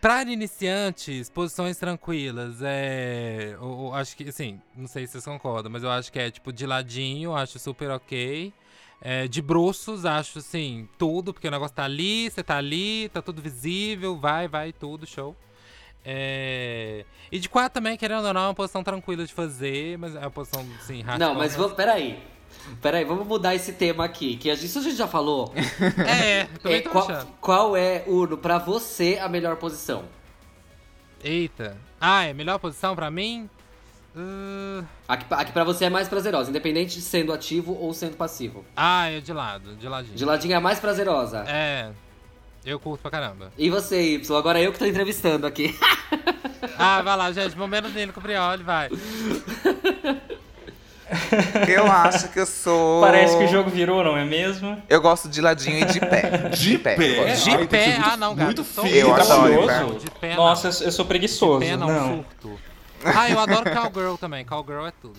Para 0.00 0.22
iniciantes, 0.22 1.28
posições 1.28 1.76
tranquilas, 1.76 2.62
é. 2.62 3.50
eu- 3.60 3.88
eu 3.88 3.94
acho 3.94 4.16
que, 4.16 4.26
assim, 4.30 4.58
não 4.74 4.86
sei 4.88 5.06
se 5.06 5.12
vocês 5.12 5.24
concordam, 5.26 5.70
mas 5.70 5.82
eu 5.82 5.90
acho 5.90 6.10
que 6.10 6.18
é 6.18 6.30
tipo 6.30 6.50
de 6.52 6.64
ladinho, 6.64 7.34
acho 7.36 7.58
super 7.58 7.90
ok. 7.90 8.50
É, 9.02 9.26
de 9.26 9.40
bruços, 9.40 10.04
acho 10.04 10.38
assim, 10.40 10.86
tudo, 10.98 11.32
porque 11.32 11.48
o 11.48 11.50
negócio 11.50 11.74
tá 11.74 11.84
ali, 11.84 12.30
você 12.30 12.42
tá 12.42 12.56
ali, 12.58 13.08
tá 13.08 13.22
tudo 13.22 13.40
visível, 13.40 14.16
vai, 14.16 14.46
vai, 14.46 14.72
tudo, 14.72 15.06
show. 15.06 15.34
É, 16.04 17.04
E 17.30 17.38
de 17.38 17.48
quatro 17.48 17.74
também, 17.74 17.96
querendo 17.96 18.26
ou 18.26 18.32
não, 18.34 18.42
é 18.42 18.46
uma 18.48 18.54
posição 18.54 18.82
tranquila 18.82 19.24
de 19.26 19.32
fazer, 19.32 19.96
mas 19.98 20.14
é 20.14 20.20
uma 20.20 20.30
posição, 20.30 20.66
assim, 20.78 21.00
radical. 21.02 21.18
Não, 21.18 21.34
mas 21.34 21.54
vamos, 21.56 21.72
peraí. 21.74 22.18
Peraí, 22.82 23.04
vamos 23.04 23.26
mudar 23.26 23.54
esse 23.54 23.72
tema 23.72 24.04
aqui, 24.04 24.36
que 24.36 24.50
a 24.50 24.54
gente, 24.54 24.66
isso 24.66 24.78
a 24.80 24.82
gente 24.82 24.96
já 24.96 25.06
falou. 25.08 25.52
É, 26.06 26.44
também 26.62 26.78
É, 26.78 26.80
tô 26.82 26.90
qual, 26.90 27.04
achando. 27.10 27.28
qual 27.40 27.76
é, 27.76 28.04
Uno, 28.06 28.36
pra 28.36 28.58
você 28.58 29.18
a 29.20 29.28
melhor 29.28 29.56
posição? 29.56 30.04
Eita. 31.22 31.76
Ah, 32.00 32.24
é 32.24 32.32
melhor 32.32 32.58
posição 32.58 32.94
pra 32.94 33.10
mim? 33.10 33.48
Uh, 34.16 34.84
A 35.06 35.16
que, 35.16 35.24
a 35.32 35.44
que 35.44 35.52
pra 35.52 35.62
você 35.62 35.84
é 35.84 35.90
mais 35.90 36.08
prazerosa, 36.08 36.50
independente 36.50 36.96
de 36.96 37.02
sendo 37.02 37.32
ativo 37.32 37.76
ou 37.80 37.94
sendo 37.94 38.16
passivo. 38.16 38.64
Ah, 38.76 39.08
é 39.08 39.20
de 39.20 39.32
lado, 39.32 39.76
de 39.76 39.86
ladinho. 39.88 40.16
De 40.16 40.24
ladinho 40.24 40.54
é 40.54 40.56
a 40.56 40.60
mais 40.60 40.80
prazerosa. 40.80 41.44
É, 41.46 41.90
eu 42.64 42.80
curto 42.80 43.00
pra 43.02 43.10
caramba. 43.10 43.52
E 43.56 43.70
você, 43.70 44.14
Y? 44.14 44.36
Agora 44.36 44.60
eu 44.60 44.72
que 44.72 44.78
tô 44.78 44.86
entrevistando 44.86 45.46
aqui. 45.46 45.78
Ah, 46.82 47.02
vai 47.02 47.16
lá, 47.16 47.30
gente, 47.32 47.56
momento 47.58 47.88
dele 47.88 48.10
com 48.12 48.20
o 48.20 48.22
Prioli, 48.22 48.62
vai. 48.62 48.88
Eu 51.68 51.86
acho 51.90 52.28
que 52.28 52.38
eu 52.38 52.46
sou. 52.46 53.00
Parece 53.00 53.36
que 53.36 53.44
o 53.44 53.48
jogo 53.48 53.68
virou, 53.68 54.02
não 54.04 54.16
é 54.16 54.24
mesmo? 54.24 54.80
Eu 54.88 55.00
gosto 55.00 55.28
de 55.28 55.40
ladinho 55.40 55.80
e 55.80 55.84
de 55.84 56.00
pé. 56.00 56.48
De 56.56 56.78
pé? 56.78 56.94
eu. 56.94 57.34
De 57.34 57.50
Ai, 57.50 57.66
pé, 57.66 57.84
ser 57.84 57.90
muito- 57.98 58.10
ah 58.12 58.16
não, 58.16 58.34
gato. 58.34 58.44
muito 58.46 58.64
fino, 58.64 58.86
Eu 58.88 59.14
adoro, 59.14 59.64
Trabalhoso? 59.64 59.98
De 59.98 60.10
pé, 60.12 60.34
Nossa, 60.36 60.68
eu 60.68 60.86
eu 60.86 60.92
sou 60.92 61.04
preguiçoso. 61.04 61.60
De 61.60 61.66
pé 61.70 61.76
não, 61.76 61.88
não. 61.88 62.24
surto. 62.40 62.60
Ah, 63.04 63.30
eu 63.30 63.38
adoro 63.38 63.70
cowgirl 63.70 64.14
também, 64.16 64.44
cowgirl 64.44 64.86
é 64.86 64.92
tudo. 65.00 65.18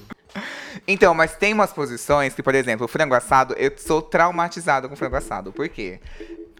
Então, 0.88 1.14
mas 1.14 1.36
tem 1.36 1.54
umas 1.54 1.74
posições 1.74 2.34
que, 2.34 2.44
por 2.44 2.56
exemplo, 2.56 2.86
o 2.86 2.88
frango 2.88 3.14
assado, 3.14 3.54
eu 3.58 3.72
sou 3.78 4.02
traumatizado 4.02 4.88
com 4.88 4.96
frango 4.96 5.16
assado. 5.16 5.52
Por 5.52 5.68
quê? 5.68 6.00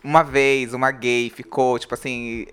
Uma 0.04 0.24
vez, 0.24 0.74
uma 0.74 0.92
gay 0.92 1.30
ficou, 1.30 1.78
tipo 1.78 1.94
assim. 1.94 2.46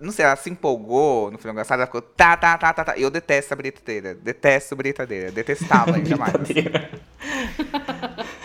Não 0.00 0.12
sei, 0.12 0.24
ela 0.24 0.36
se 0.36 0.50
empolgou 0.50 1.30
no 1.30 1.38
frango 1.38 1.60
assado, 1.60 1.80
ela 1.80 1.86
ficou 1.86 2.02
tá, 2.02 2.36
tá, 2.36 2.58
tá, 2.58 2.72
tá, 2.72 2.84
tá. 2.84 2.98
Eu 2.98 3.10
detesto 3.10 3.54
a 3.54 3.56
britadeira. 3.56 4.14
Detesto 4.14 4.76
britadeira. 4.76 5.30
Detestava 5.30 5.96
ainda 5.96 6.16
mais. 6.16 6.34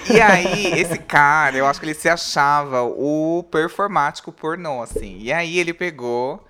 E 0.09 0.19
aí, 0.21 0.79
esse 0.79 0.99
cara, 0.99 1.57
eu 1.57 1.65
acho 1.65 1.79
que 1.79 1.85
ele 1.85 1.93
se 1.93 2.09
achava 2.09 2.83
o 2.83 3.43
performático 3.49 4.31
pornô, 4.31 4.81
assim. 4.81 5.17
E 5.19 5.31
aí 5.31 5.57
ele 5.57 5.73
pegou 5.73 6.45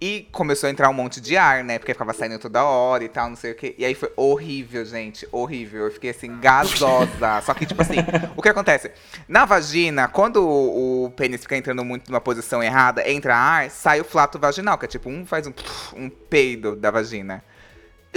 e 0.00 0.28
começou 0.30 0.68
a 0.68 0.70
entrar 0.70 0.90
um 0.90 0.92
monte 0.92 1.20
de 1.20 1.36
ar, 1.36 1.64
né? 1.64 1.78
Porque 1.78 1.92
ficava 1.92 2.12
saindo 2.12 2.38
toda 2.38 2.62
hora 2.62 3.02
e 3.04 3.08
tal, 3.08 3.30
não 3.30 3.36
sei 3.36 3.52
o 3.52 3.54
quê. 3.54 3.74
E 3.78 3.84
aí 3.84 3.94
foi 3.94 4.12
horrível, 4.16 4.84
gente. 4.84 5.26
Horrível. 5.32 5.84
Eu 5.84 5.90
fiquei 5.90 6.10
assim, 6.10 6.38
gasosa. 6.38 7.40
Só 7.42 7.54
que, 7.54 7.64
tipo 7.64 7.80
assim, 7.80 7.96
o 8.36 8.42
que 8.42 8.48
acontece? 8.48 8.90
Na 9.26 9.44
vagina, 9.44 10.06
quando 10.06 10.46
o, 10.46 11.06
o 11.06 11.10
pênis 11.10 11.40
fica 11.40 11.56
entrando 11.56 11.84
muito 11.84 12.10
numa 12.10 12.20
posição 12.20 12.62
errada, 12.62 13.08
entra 13.08 13.34
ar, 13.34 13.70
sai 13.70 14.00
o 14.00 14.04
flato 14.04 14.38
vaginal, 14.38 14.76
que 14.76 14.84
é 14.84 14.88
tipo, 14.88 15.08
um 15.08 15.24
faz 15.24 15.46
um, 15.46 15.52
um 15.96 16.10
peido 16.10 16.76
da 16.76 16.90
vagina. 16.90 17.42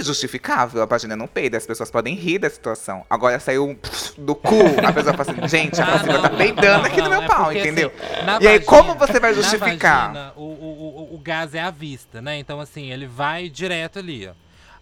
Justificável, 0.02 0.82
a 0.82 0.86
vagina 0.86 1.16
não 1.16 1.26
peida, 1.26 1.56
as 1.56 1.66
pessoas 1.66 1.90
podem 1.90 2.14
rir 2.14 2.38
da 2.38 2.48
situação. 2.50 3.04
Agora 3.08 3.38
saiu 3.40 3.78
do 4.18 4.34
cu, 4.34 4.60
a 4.86 4.92
pessoa 4.92 5.14
fala 5.16 5.30
assim, 5.38 5.48
gente, 5.48 5.80
a 5.80 5.84
Ah, 5.86 6.02
não, 6.02 6.22
tá 6.22 6.30
peidando 6.30 6.86
aqui 6.86 7.00
no 7.00 7.10
meu 7.10 7.22
é 7.22 7.26
pau, 7.26 7.44
porque, 7.44 7.58
entendeu? 7.60 7.92
assim, 7.98 8.44
e 8.44 8.48
aí, 8.48 8.58
vagina- 8.58 8.64
como 8.66 8.94
você 8.94 9.20
vai 9.20 9.34
justificar? 9.34 10.12
vagina, 10.12 10.32
o, 10.36 10.42
o, 10.42 11.08
o, 11.12 11.14
o 11.14 11.18
gás 11.18 11.54
é 11.54 11.60
à 11.60 11.70
vista, 11.70 12.20
né? 12.20 12.38
Então, 12.38 12.60
assim, 12.60 12.90
ele 12.90 13.06
vai 13.06 13.48
direto 13.48 13.98
ali, 13.98 14.28
ó. 14.28 14.32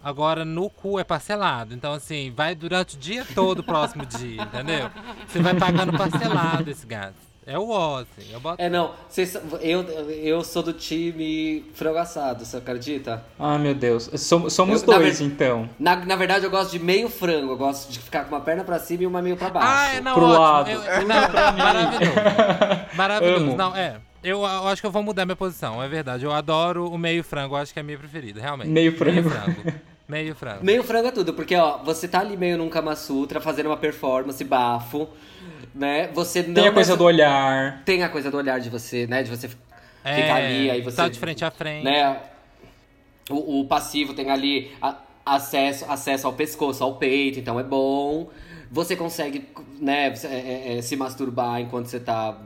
Agora, 0.02 0.44
no 0.44 0.70
cu 0.70 0.98
é 1.00 1.04
parcelado. 1.04 1.74
Então, 1.74 1.92
assim, 1.92 2.32
vai 2.34 2.54
durante 2.54 2.94
o 2.94 2.98
dia 2.98 3.26
todo 3.34 3.58
o 3.58 3.62
próximo 3.64 4.06
dia, 4.06 4.42
entendeu? 4.42 4.88
Você 5.26 5.40
vai 5.40 5.54
pagando 5.54 5.92
parcelado 5.98 6.70
esse 6.70 6.86
gasto. 6.86 7.27
É 7.48 7.58
o 7.58 7.70
ó, 7.70 8.00
assim. 8.00 8.30
Eu 8.30 8.38
boto... 8.40 8.60
É, 8.62 8.68
não. 8.68 8.92
Vocês, 9.08 9.34
eu, 9.62 9.82
eu 10.10 10.44
sou 10.44 10.62
do 10.62 10.72
time 10.74 11.64
frango 11.74 11.96
assado, 11.98 12.44
você 12.44 12.58
acredita? 12.58 13.24
Ah, 13.38 13.56
meu 13.56 13.74
Deus. 13.74 14.10
Som- 14.16 14.50
Somos 14.50 14.82
Eu- 14.82 14.88
na 14.88 14.98
dois, 14.98 15.18
ver- 15.18 15.24
então. 15.24 15.68
Na, 15.78 15.96
na 15.96 16.14
verdade, 16.14 16.44
eu 16.44 16.50
gosto 16.50 16.70
de 16.72 16.78
meio 16.78 17.08
frango. 17.08 17.52
Eu 17.52 17.56
gosto 17.56 17.90
de 17.90 17.98
ficar 17.98 18.24
com 18.24 18.34
uma 18.34 18.40
perna 18.42 18.64
pra 18.64 18.78
cima 18.78 19.02
e 19.02 19.06
uma 19.06 19.22
meio 19.22 19.36
pra 19.36 19.48
baixo. 19.48 19.66
Ah, 19.68 19.94
é, 19.96 20.00
não, 20.00 20.14
Pro 20.14 20.24
ótimo. 20.26 20.38
lado. 20.42 20.70
Eu- 20.70 20.82
eu- 20.82 21.00
não, 21.08 21.56
maravilhoso. 21.56 22.12
Maravilhoso. 22.94 23.44
Amo. 23.44 23.56
Não, 23.56 23.74
é. 23.76 23.96
Eu, 24.22 24.40
eu 24.42 24.68
acho 24.68 24.80
que 24.82 24.86
eu 24.86 24.90
vou 24.90 25.02
mudar 25.02 25.24
minha 25.24 25.36
posição, 25.36 25.82
é 25.82 25.88
verdade. 25.88 26.24
Eu 26.24 26.32
adoro 26.32 26.86
o 26.90 26.98
meio 26.98 27.22
frango, 27.22 27.54
eu 27.54 27.58
acho 27.60 27.72
que 27.72 27.78
é 27.78 27.82
a 27.82 27.84
minha 27.84 27.96
preferida, 27.98 28.40
realmente. 28.40 28.68
Meio 28.68 28.96
frango. 28.96 29.12
Meio 29.14 29.30
frango. 29.30 29.72
Meio 30.08 30.34
frango. 30.34 30.64
Meio 30.64 30.82
frango 30.84 31.08
é 31.08 31.10
tudo, 31.12 31.34
porque 31.34 31.54
ó, 31.54 31.78
você 31.84 32.08
tá 32.08 32.20
ali 32.20 32.36
meio 32.36 32.56
num 32.58 32.68
Kama 32.68 32.96
Sutra, 32.96 33.40
fazendo 33.40 33.66
uma 33.66 33.76
performance, 33.76 34.42
bafo, 34.42 35.06
né? 35.74 36.08
Você 36.14 36.42
não. 36.42 36.54
Tem 36.54 36.66
a 36.68 36.72
coisa 36.72 36.90
nessa- 36.92 36.98
do 36.98 37.04
olhar. 37.04 37.82
Tem 37.84 38.02
a 38.02 38.08
coisa 38.08 38.30
do 38.30 38.36
olhar 38.36 38.58
de 38.60 38.68
você, 38.70 39.06
né? 39.06 39.22
De 39.22 39.30
você 39.30 39.48
É, 40.04 40.14
ficar 40.22 40.34
ali, 40.36 40.70
aí 40.70 40.82
você. 40.82 40.96
Tá 40.96 41.08
de 41.08 41.18
frente 41.18 41.44
a 41.44 41.50
frente. 41.50 41.84
Né? 41.84 42.16
O, 43.30 43.60
o 43.60 43.64
passivo 43.66 44.14
tem 44.14 44.30
ali 44.30 44.70
a- 44.80 44.96
acesso, 45.26 45.84
acesso 45.88 46.26
ao 46.26 46.32
pescoço, 46.32 46.82
ao 46.82 46.94
peito, 46.96 47.38
então 47.38 47.58
é 47.60 47.62
bom. 47.62 48.30
Você 48.70 48.96
consegue, 48.96 49.46
né, 49.80 50.12
é, 50.24 50.26
é, 50.74 50.78
é, 50.78 50.82
se 50.82 50.94
masturbar 50.96 51.60
enquanto 51.60 51.86
você 51.86 51.98
tá 52.00 52.36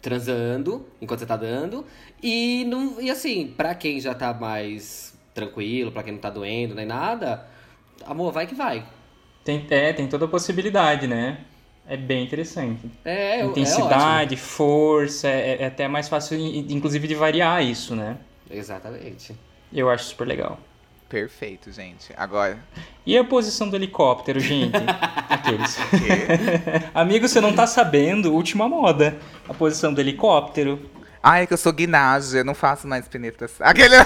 transando, 0.00 0.86
enquanto 1.00 1.20
você 1.20 1.26
tá 1.26 1.36
dando. 1.36 1.84
E, 2.22 2.64
não, 2.66 3.00
e 3.00 3.10
assim, 3.10 3.52
pra 3.56 3.74
quem 3.74 4.00
já 4.00 4.14
tá 4.14 4.32
mais 4.34 5.12
tranquilo, 5.34 5.90
pra 5.92 6.02
quem 6.02 6.12
não 6.14 6.20
tá 6.20 6.30
doendo 6.30 6.74
nem 6.74 6.86
nada, 6.86 7.46
amor, 8.04 8.32
vai 8.32 8.46
que 8.46 8.54
vai. 8.54 8.84
Tem, 9.44 9.64
é, 9.70 9.92
tem 9.92 10.06
toda 10.08 10.24
a 10.24 10.28
possibilidade, 10.28 11.06
né? 11.06 11.38
É 11.86 11.96
bem 11.96 12.24
interessante. 12.24 12.90
É, 13.04 13.40
é 13.40 13.44
Intensidade, 13.44 14.36
força, 14.36 15.28
é, 15.28 15.62
é 15.62 15.66
até 15.66 15.88
mais 15.88 16.08
fácil, 16.08 16.38
in- 16.38 16.66
inclusive, 16.70 17.06
de 17.08 17.14
variar 17.14 17.62
isso, 17.62 17.94
né? 17.96 18.16
Exatamente. 18.50 19.34
Eu 19.72 19.90
acho 19.90 20.04
super 20.04 20.26
legal. 20.26 20.58
Perfeito, 21.08 21.70
gente. 21.72 22.12
Agora, 22.16 22.58
E 23.04 23.18
a 23.18 23.24
posição 23.24 23.68
do 23.68 23.76
helicóptero, 23.76 24.38
gente? 24.40 24.76
Aqueles. 25.28 25.74
que... 25.76 26.88
Amigo, 26.94 27.28
você 27.28 27.40
não 27.40 27.52
tá 27.52 27.66
sabendo? 27.66 28.32
Última 28.32 28.68
moda. 28.68 29.18
A 29.48 29.52
posição 29.52 29.92
do 29.92 30.00
helicóptero. 30.00 30.88
Ai, 31.22 31.42
é 31.42 31.46
que 31.46 31.52
eu 31.52 31.58
sou 31.58 31.72
guinagem, 31.72 32.38
eu 32.38 32.44
não 32.44 32.54
faço 32.54 32.86
mais 32.88 33.06
penetração. 33.08 33.66
Aquele... 33.66 33.96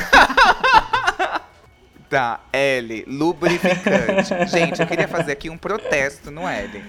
tá, 2.09 2.41
L, 2.53 3.05
lubrificante. 3.07 4.49
Gente, 4.49 4.81
eu 4.81 4.87
queria 4.87 5.09
fazer 5.09 5.33
aqui 5.33 5.51
um 5.51 5.59
protesto 5.59 6.31
no 6.31 6.47
L. 6.47 6.83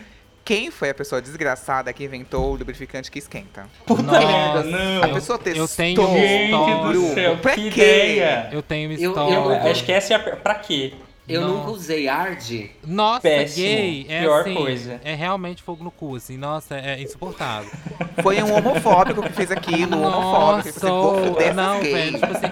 Quem 0.48 0.72
foi 0.72 0.90
a 0.90 0.94
pessoa 0.94 1.22
desgraçada 1.22 1.92
que 1.92 2.06
inventou 2.06 2.54
o 2.54 2.56
lubrificante 2.56 3.12
que 3.12 3.20
esquenta? 3.20 3.66
Puta 3.86 4.02
Nossa, 4.02 4.20
merda, 4.26 4.64
não. 4.64 5.04
A 5.04 5.08
pessoa 5.10 5.38
testou. 5.38 5.64
eu 5.64 5.68
tenho 5.68 6.02
uma 6.08 6.18
história. 6.18 6.94
do 6.94 7.14
céu, 7.14 7.38
Pra 7.40 7.54
que 7.54 7.70
quê? 7.70 7.82
ideia. 7.82 8.50
Eu 8.54 8.62
tenho 8.62 8.90
uma 8.90 8.96
Eu- 8.98 9.14
eu- 9.14 9.28
história. 9.52 9.72
Acho 9.72 9.84
que 9.84 9.92
essa 9.92 10.14
é 10.14 10.16
a... 10.16 10.20
Pra 10.38 10.56
quê? 10.56 10.94
Eu 11.28 11.42
Não. 11.42 11.58
nunca 11.58 11.72
usei 11.72 12.08
Ard. 12.08 12.70
Nossa, 12.86 13.20
Péssimo. 13.20 13.66
gay 13.68 14.06
é 14.08 14.22
Pior 14.22 14.40
assim, 14.44 14.54
coisa. 14.54 15.02
É 15.04 15.14
realmente 15.14 15.62
fogo 15.62 15.84
no 15.84 15.92
cu, 15.92 16.16
assim. 16.16 16.38
Nossa, 16.38 16.78
é, 16.78 17.02
insuportável. 17.02 17.70
Foi 18.24 18.42
um 18.42 18.56
homofóbico 18.56 19.22
que 19.24 19.34
fez 19.34 19.52
aquilo, 19.52 19.98
um 19.98 20.06
homofóbico. 20.08 20.70
que 20.70 20.70
Nossa, 20.70 20.80
você 20.80 20.88
vou 20.88 21.34
fuder 21.34 21.54
não, 21.54 21.82
velho, 21.82 22.14
tipo 22.14 22.26
assim. 22.32 22.52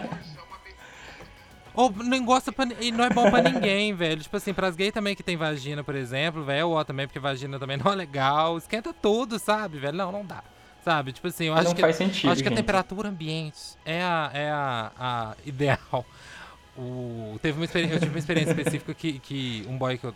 Ou 1.76 1.92
nem 2.04 2.24
gosta 2.24 2.52
pra, 2.52 2.66
e 2.80 2.92
não 2.92 3.04
é 3.04 3.10
bom 3.10 3.30
pra 3.30 3.42
ninguém, 3.42 3.94
velho. 3.94 4.22
Tipo 4.22 4.38
assim, 4.38 4.54
pras 4.54 4.76
gays 4.76 4.94
também 4.94 5.16
que 5.16 5.24
tem 5.24 5.36
vagina, 5.36 5.84
por 5.84 5.96
exemplo, 5.96 6.44
velho, 6.44 6.70
ou 6.70 6.86
também, 6.86 7.08
porque 7.08 7.20
vagina 7.20 7.60
também 7.60 7.78
não 7.78 7.92
é 7.92 7.96
legal. 7.96 8.58
Esquenta 8.58 8.94
tudo, 8.94 9.38
sabe, 9.38 9.78
velho? 9.78 9.98
Não, 9.98 10.12
não 10.12 10.26
dá. 10.26 10.44
Sabe? 10.84 11.12
Tipo 11.12 11.28
assim, 11.28 11.46
eu 11.46 11.54
acho 11.56 11.66
Não 11.66 11.74
que. 11.74 11.82
faz 11.82 11.96
sentido, 11.96 12.32
acho 12.32 12.44
que 12.44 12.48
a 12.48 12.52
gente. 12.52 12.60
temperatura 12.60 13.10
ambiente 13.10 13.60
é 13.84 14.02
a, 14.04 14.32
é 14.34 14.50
a, 14.52 14.92
a 14.98 15.36
ideal. 15.46 16.06
O, 16.78 17.40
teve 17.42 17.58
uma 17.58 17.66
experiência, 17.66 17.96
eu 17.96 18.00
tive 18.00 18.12
uma 18.12 18.20
experiência 18.20 18.52
específica 18.52 18.94
que, 18.94 19.20
que 19.20 19.66
um 19.68 19.78
boy 19.78 19.98
que 19.98 20.06
eu, 20.06 20.16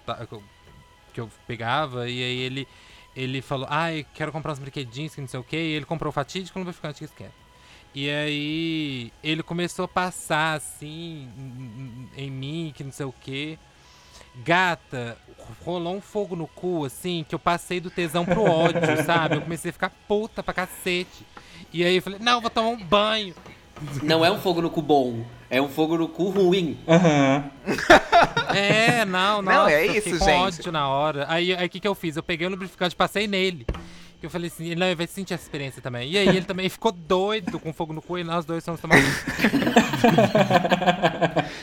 que 1.14 1.22
eu, 1.22 1.32
pegava, 1.48 2.10
e 2.10 2.22
aí 2.22 2.40
ele, 2.40 2.68
ele 3.16 3.42
falou, 3.42 3.66
ai, 3.70 4.06
quero 4.14 4.32
comprar 4.32 4.52
uns 4.52 4.60
brinquedinhos 4.60 5.16
que 5.16 5.22
não 5.22 5.28
sei 5.28 5.40
o 5.40 5.44
que, 5.44 5.56
e 5.56 5.72
ele 5.72 5.86
comprou 5.86 6.10
o 6.10 6.14
fatídico 6.14 6.60
lubrificante 6.60 7.00
que 7.00 7.06
esquenta. 7.06 7.49
E 7.94 8.10
aí 8.10 9.12
ele 9.24 9.42
começou 9.44 9.86
a 9.86 9.88
passar 9.88 10.56
assim 10.58 11.28
em- 12.16 12.30
mim, 12.32 12.72
que 12.76 12.84
não 12.84 12.92
sei 12.92 13.06
o 13.06 13.12
que. 13.14 13.58
Gata, 14.44 15.18
rolou 15.66 15.96
um 15.96 16.02
fogo 16.02 16.36
no 16.36 16.48
cu, 16.48 16.86
assim, 16.86 17.26
que 17.28 17.34
eu 17.36 17.40
passei 17.40 17.80
do 17.80 17.90
tesão 17.90 18.24
pro 18.26 18.44
ódio, 18.44 18.80
sabe? 19.06 19.36
Eu 19.38 19.42
comecei 19.42 19.70
a 19.70 19.74
ficar 19.74 19.92
puta 20.08 20.44
pra 20.44 20.54
cacete. 20.54 21.26
E 21.74 21.84
aí 21.84 21.96
eu 21.96 22.02
falei, 22.02 22.20
não, 22.20 22.40
vou 22.40 22.50
tomar 22.50 22.70
um 22.70 22.78
banho. 22.84 23.34
Não 24.04 24.24
é 24.26 24.30
um 24.32 24.40
fogo 24.40 24.62
no 24.62 24.70
cu 24.70 24.82
bom, 24.82 25.26
é 25.50 25.62
um 25.62 25.70
fogo 25.70 25.98
no 25.98 26.08
cu 26.10 26.30
ruim. 26.30 26.78
Aham. 26.88 27.50
É, 28.54 29.06
não, 29.06 29.42
não. 29.44 29.52
Não, 29.54 29.68
é 29.68 29.86
isso, 29.86 30.10
gente. 30.18 30.24
ódio 30.24 30.72
na 30.72 30.90
hora. 30.90 31.26
Aí 31.30 31.54
o 31.54 31.70
que, 31.70 31.80
que 31.80 31.88
eu 31.88 31.94
fiz? 31.94 32.18
Eu 32.18 32.24
peguei 32.24 32.48
o 32.48 32.50
lubrificante 32.50 32.94
e 32.94 32.98
passei 32.98 33.28
nele. 33.28 33.66
Que 34.20 34.26
eu 34.26 34.30
falei 34.30 34.48
assim, 34.48 34.66
ele 34.66 34.76
não, 34.76 34.88
ele 34.88 34.96
vai 34.96 35.08
sentir 35.08 35.34
essa 35.34 35.44
experiência 35.44 35.82
também. 35.82 36.12
E 36.12 36.18
aí 36.18 36.28
ele 36.28 36.42
também 36.42 36.68
ficou 36.70 36.92
doido 36.92 37.58
com 37.60 37.72
fogo 37.72 37.94
no 37.94 38.02
cu 38.02 38.18
e 38.18 38.24
nós 38.24 38.44
dois 38.44 38.66
fomos 38.66 38.82
tomar 38.82 38.96
banho. 39.00 39.14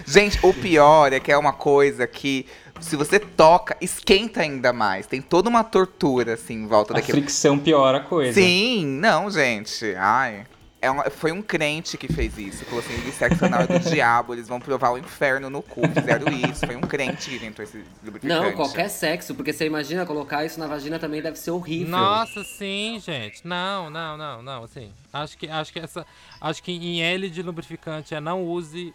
Gente, 0.06 0.38
o 0.42 0.54
pior 0.54 1.12
é 1.12 1.20
que 1.20 1.30
é 1.30 1.36
uma 1.36 1.52
coisa 1.52 2.06
que, 2.06 2.46
se 2.80 2.96
você 2.96 3.18
toca, 3.18 3.76
esquenta 3.80 4.40
ainda 4.40 4.72
mais. 4.72 5.06
Tem 5.06 5.20
toda 5.20 5.48
uma 5.48 5.62
tortura, 5.64 6.34
assim, 6.34 6.54
em 6.54 6.66
volta 6.66 6.92
A 6.94 6.96
daquilo. 6.96 7.18
fricção 7.18 7.58
piora 7.58 7.98
a 7.98 8.00
coisa. 8.00 8.32
Sim, 8.32 8.86
não, 8.86 9.30
gente. 9.30 9.94
Ai. 9.96 10.46
É 10.86 10.90
uma- 10.90 11.10
foi 11.10 11.32
um 11.32 11.42
crente 11.42 11.96
que 11.98 12.06
fez 12.12 12.38
isso. 12.38 12.64
Falou 12.64 12.80
assim: 12.80 12.94
o 13.08 13.12
sexo 13.12 13.44
anal 13.44 13.62
é 13.62 13.66
do 13.66 13.78
diabo, 13.90 14.34
eles 14.34 14.46
vão 14.48 14.60
provar 14.60 14.90
o 14.92 14.98
inferno 14.98 15.50
no 15.50 15.60
cu. 15.62 15.80
Fizeram 15.88 16.26
isso. 16.32 16.64
Foi 16.66 16.76
um 16.76 16.80
crente 16.80 17.28
que 17.30 17.36
inventou 17.36 17.64
esse 17.64 17.84
lubrificante. 18.04 18.40
Não, 18.46 18.52
qualquer 18.52 18.88
sexo, 18.88 19.34
porque 19.34 19.52
você 19.52 19.66
imagina 19.66 20.06
colocar 20.06 20.44
isso 20.44 20.58
na 20.60 20.66
vagina 20.66 20.98
também 20.98 21.20
deve 21.20 21.36
ser 21.38 21.50
horrível. 21.50 21.88
Nossa, 21.88 22.42
sim, 22.44 23.00
gente. 23.04 23.46
Não, 23.46 23.90
não, 23.90 24.16
não, 24.16 24.42
não, 24.42 24.64
assim. 24.64 24.92
Acho 25.12 25.36
que, 25.36 25.48
acho 25.48 25.72
que 25.72 25.78
essa. 25.80 26.06
Acho 26.40 26.62
que 26.62 26.72
em 26.72 27.02
L 27.02 27.28
de 27.28 27.42
lubrificante 27.42 28.14
é 28.14 28.20
não 28.20 28.42
use 28.44 28.94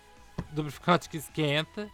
lubrificante 0.56 1.10
que 1.10 1.18
esquenta. 1.18 1.88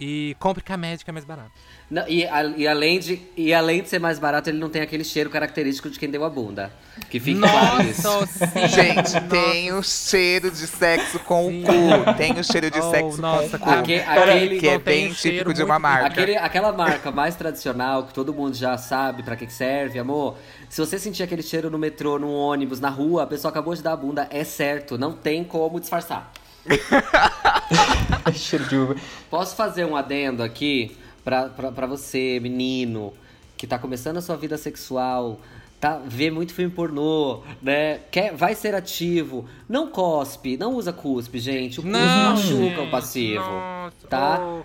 E 0.00 0.36
compre 0.38 0.62
com 0.62 0.72
a 0.72 0.76
médica 0.76 1.10
é 1.10 1.12
mais 1.12 1.24
barato. 1.24 1.50
Não, 1.90 2.06
e, 2.06 2.24
a- 2.24 2.44
e 2.56 2.68
além 2.68 3.00
de, 3.00 3.20
e 3.36 3.52
além 3.52 3.82
de 3.82 3.88
ser 3.88 3.98
mais 3.98 4.16
barato, 4.18 4.48
ele 4.48 4.58
não 4.58 4.68
tem 4.70 4.80
aquele 4.80 5.02
cheiro 5.02 5.28
característico 5.28 5.90
de 5.90 5.98
quem 5.98 6.08
deu 6.08 6.24
a 6.24 6.30
bunda. 6.30 6.70
Que 7.10 7.18
fica. 7.18 7.40
Nossa, 7.40 8.26
sim. 8.26 8.68
Gente, 8.68 9.20
tem 9.28 9.72
o 9.72 9.82
cheiro 9.82 10.52
de 10.52 10.66
sexo 10.68 11.18
com 11.20 11.48
o 11.48 11.62
cu. 11.64 12.14
Tem 12.16 12.32
o 12.38 12.44
cheiro 12.44 12.70
de 12.70 12.78
Oh, 12.78 12.90
sexo 12.92 13.20
nossa, 13.20 13.58
com 13.58 13.64
o 13.70 13.72
cu. 13.74 13.78
Aque- 13.80 13.94
aquele, 14.06 14.60
que 14.60 14.68
é 14.68 14.78
bem 14.78 15.12
típico 15.12 15.52
de 15.52 15.64
uma 15.64 15.78
marca. 15.80 16.06
aquele, 16.06 16.36
aquela 16.36 16.70
marca 16.72 17.10
mais 17.10 17.34
tradicional, 17.34 18.04
que 18.04 18.14
todo 18.14 18.32
mundo 18.32 18.54
já 18.54 18.78
sabe 18.78 19.24
pra 19.24 19.34
que 19.34 19.46
que 19.46 19.52
serve, 19.52 19.98
amor. 19.98 20.36
Se 20.68 20.80
você 20.80 20.96
sentir 20.98 21.24
aquele 21.24 21.42
cheiro 21.42 21.70
no 21.70 21.78
metrô, 21.78 22.20
no 22.20 22.30
ônibus, 22.30 22.78
na 22.78 22.90
rua, 22.90 23.24
a 23.24 23.26
pessoa 23.26 23.50
acabou 23.50 23.74
de 23.74 23.82
dar 23.82 23.94
a 23.94 23.96
bunda, 23.96 24.28
é 24.30 24.44
certo, 24.44 24.96
não 24.96 25.12
tem 25.12 25.42
como 25.42 25.80
disfarçar. 25.80 26.30
Cheiro 28.34 28.64
de 28.66 28.76
uva. 28.76 28.96
Posso 29.30 29.56
fazer 29.56 29.84
um 29.84 29.96
adendo 29.96 30.42
aqui 30.42 30.96
pra, 31.24 31.48
pra, 31.48 31.72
pra 31.72 31.86
você, 31.86 32.38
menino, 32.40 33.12
que 33.56 33.66
tá 33.66 33.78
começando 33.78 34.16
a 34.18 34.22
sua 34.22 34.36
vida 34.36 34.56
sexual, 34.56 35.40
tá, 35.80 36.00
vê 36.04 36.30
muito 36.30 36.52
filme 36.54 36.70
pornô, 36.72 37.42
né? 37.62 38.00
Quer, 38.10 38.34
vai 38.34 38.54
ser 38.54 38.74
ativo. 38.74 39.46
Não 39.68 39.88
cospe, 39.88 40.56
não 40.56 40.74
usa 40.74 40.92
cuspe, 40.92 41.38
gente. 41.38 41.80
O 41.80 41.82
cuspe 41.82 41.96
Não, 41.98 42.30
machuca 42.30 42.52
gente, 42.54 42.80
o 42.80 42.90
passivo. 42.90 43.44
nossa, 43.44 44.06
tá? 44.08 44.40
oh, 44.40 44.62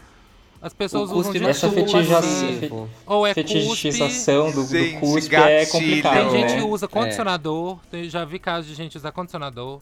as 0.62 0.74
pessoas 0.74 1.10
O 1.10 1.16
usam 1.16 1.24
cuspe 1.34 1.40
de 1.40 1.46
Essa 1.50 1.68
machuca 1.68 1.82
o 1.82 1.88
feticha- 1.92 2.16
passivo. 2.16 2.90
Ou 3.06 3.28
é 3.28 3.34
cuspe. 3.34 3.50
fetichização 3.54 4.52
do, 4.52 4.64
do 4.64 4.68
Gente, 4.70 5.00
cuspe 5.00 5.36
é 5.36 5.66
complicado, 5.66 6.14
Tem 6.14 6.30
gente 6.32 6.54
né? 6.54 6.60
que 6.62 6.66
usa 6.68 6.88
condicionador. 6.88 7.80
tem- 7.92 8.10
já 8.10 8.24
vi 8.24 8.40
casos 8.40 8.68
de 8.70 8.74
gente 8.76 8.96
usar 8.98 9.12
condicionador. 9.12 9.82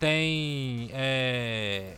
Tem 0.00 0.90
é, 0.94 1.92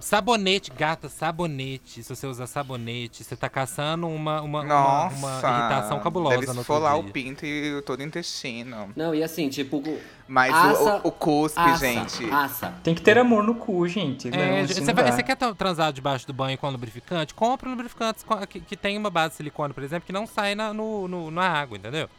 sabonete, 0.00 0.70
gata, 0.70 1.08
sabonete. 1.08 2.02
Se 2.02 2.14
você 2.14 2.26
usar 2.26 2.46
sabonete, 2.46 3.24
você 3.24 3.34
tá 3.34 3.48
caçando 3.48 4.06
uma, 4.06 4.42
uma, 4.42 4.60
uma, 4.60 4.64
Nossa. 4.64 5.16
uma 5.16 5.30
irritação 5.58 5.98
cabulosa 6.00 6.36
Deve 6.40 6.52
no 6.52 6.60
esfolar 6.60 6.98
o 6.98 7.04
pinto 7.04 7.46
e 7.46 7.80
todo 7.86 8.00
o 8.00 8.02
intestino. 8.02 8.90
Não, 8.94 9.14
e 9.14 9.22
assim, 9.22 9.48
tipo, 9.48 9.82
Mas 10.28 10.54
Assa- 10.54 10.96
o, 10.96 11.06
o, 11.06 11.08
o 11.08 11.10
cuspe, 11.10 11.58
assa, 11.58 11.78
gente. 11.86 12.30
assa. 12.30 12.74
Tem 12.84 12.94
que 12.94 13.00
ter 13.00 13.16
amor 13.16 13.42
no 13.42 13.54
cu, 13.54 13.88
gente. 13.88 14.28
É, 14.28 14.30
Não, 14.60 14.66
você, 14.66 14.82
assim 14.82 14.92
vai- 14.92 15.10
você 15.10 15.22
quer 15.22 15.36
tra- 15.36 15.54
transar 15.54 15.90
debaixo 15.90 16.26
do 16.26 16.34
banho 16.34 16.58
com 16.58 16.68
lubrificante? 16.68 17.32
Compre 17.32 17.66
um 17.66 17.72
lubrificante 17.72 18.18
que, 18.50 18.60
que 18.60 18.76
tem 18.76 18.98
uma 18.98 19.08
base 19.08 19.30
de 19.30 19.36
silicone, 19.38 19.72
por 19.72 19.82
exemplo, 19.82 20.04
que 20.06 20.12
não 20.12 20.26
sai 20.26 20.54
na, 20.54 20.74
no, 20.74 21.08
no- 21.08 21.30
na 21.30 21.48
água, 21.48 21.78
entendeu? 21.78 22.10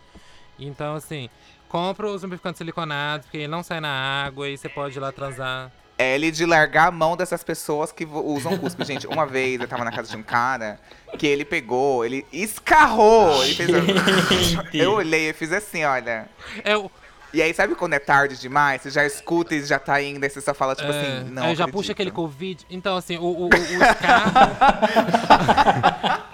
Então, 0.57 0.95
assim, 0.95 1.29
compra 1.69 2.07
os 2.07 2.23
lubrificantes 2.23 2.57
siliconados, 2.57 3.25
porque 3.27 3.37
ele 3.37 3.47
não 3.47 3.63
sai 3.63 3.79
na 3.79 3.89
água 4.25 4.49
e 4.49 4.57
você 4.57 4.67
pode 4.67 4.97
ir 4.97 4.99
lá 4.99 5.11
transar 5.11 5.71
L 5.97 6.31
de 6.31 6.45
largar 6.45 6.87
a 6.87 6.91
mão 6.91 7.17
dessas 7.17 7.43
pessoas 7.43 7.91
que 7.91 8.05
usam 8.05 8.57
cuspe. 8.57 8.85
Gente, 8.85 9.05
uma 9.05 9.25
vez 9.25 9.59
eu 9.59 9.67
tava 9.67 9.83
na 9.83 9.91
casa 9.91 10.09
de 10.09 10.15
um 10.15 10.23
cara 10.23 10.79
que 11.17 11.27
ele 11.27 11.43
pegou, 11.43 12.05
ele 12.05 12.25
escarrou. 12.31 13.43
Ele 13.43 13.53
fez 13.53 13.69
assim. 13.75 14.57
Eu 14.73 14.93
olhei 14.93 15.29
e 15.29 15.33
fiz 15.33 15.51
assim, 15.51 15.83
olha. 15.83 16.29
É, 16.63 16.77
o- 16.77 16.89
E 17.31 17.41
aí, 17.41 17.53
sabe 17.53 17.75
quando 17.75 17.93
é 17.93 17.99
tarde 17.99 18.39
demais? 18.39 18.81
Você 18.81 18.89
já 18.89 19.05
escuta 19.05 19.53
e 19.53 19.63
já 19.63 19.77
tá 19.77 20.01
indo, 20.01 20.23
aí 20.23 20.29
você 20.29 20.41
só 20.41 20.53
fala, 20.53 20.75
tipo 20.75 20.91
é, 20.91 20.99
assim, 20.99 21.29
não. 21.29 21.43
aí 21.43 21.55
já 21.55 21.65
acredito. 21.65 21.73
puxa 21.75 21.91
aquele 21.91 22.11
Covid. 22.11 22.65
Então, 22.69 22.97
assim, 22.97 23.17
o, 23.17 23.23
o, 23.23 23.43
o, 23.43 23.49
o 23.49 23.83
escarro. 23.83 24.31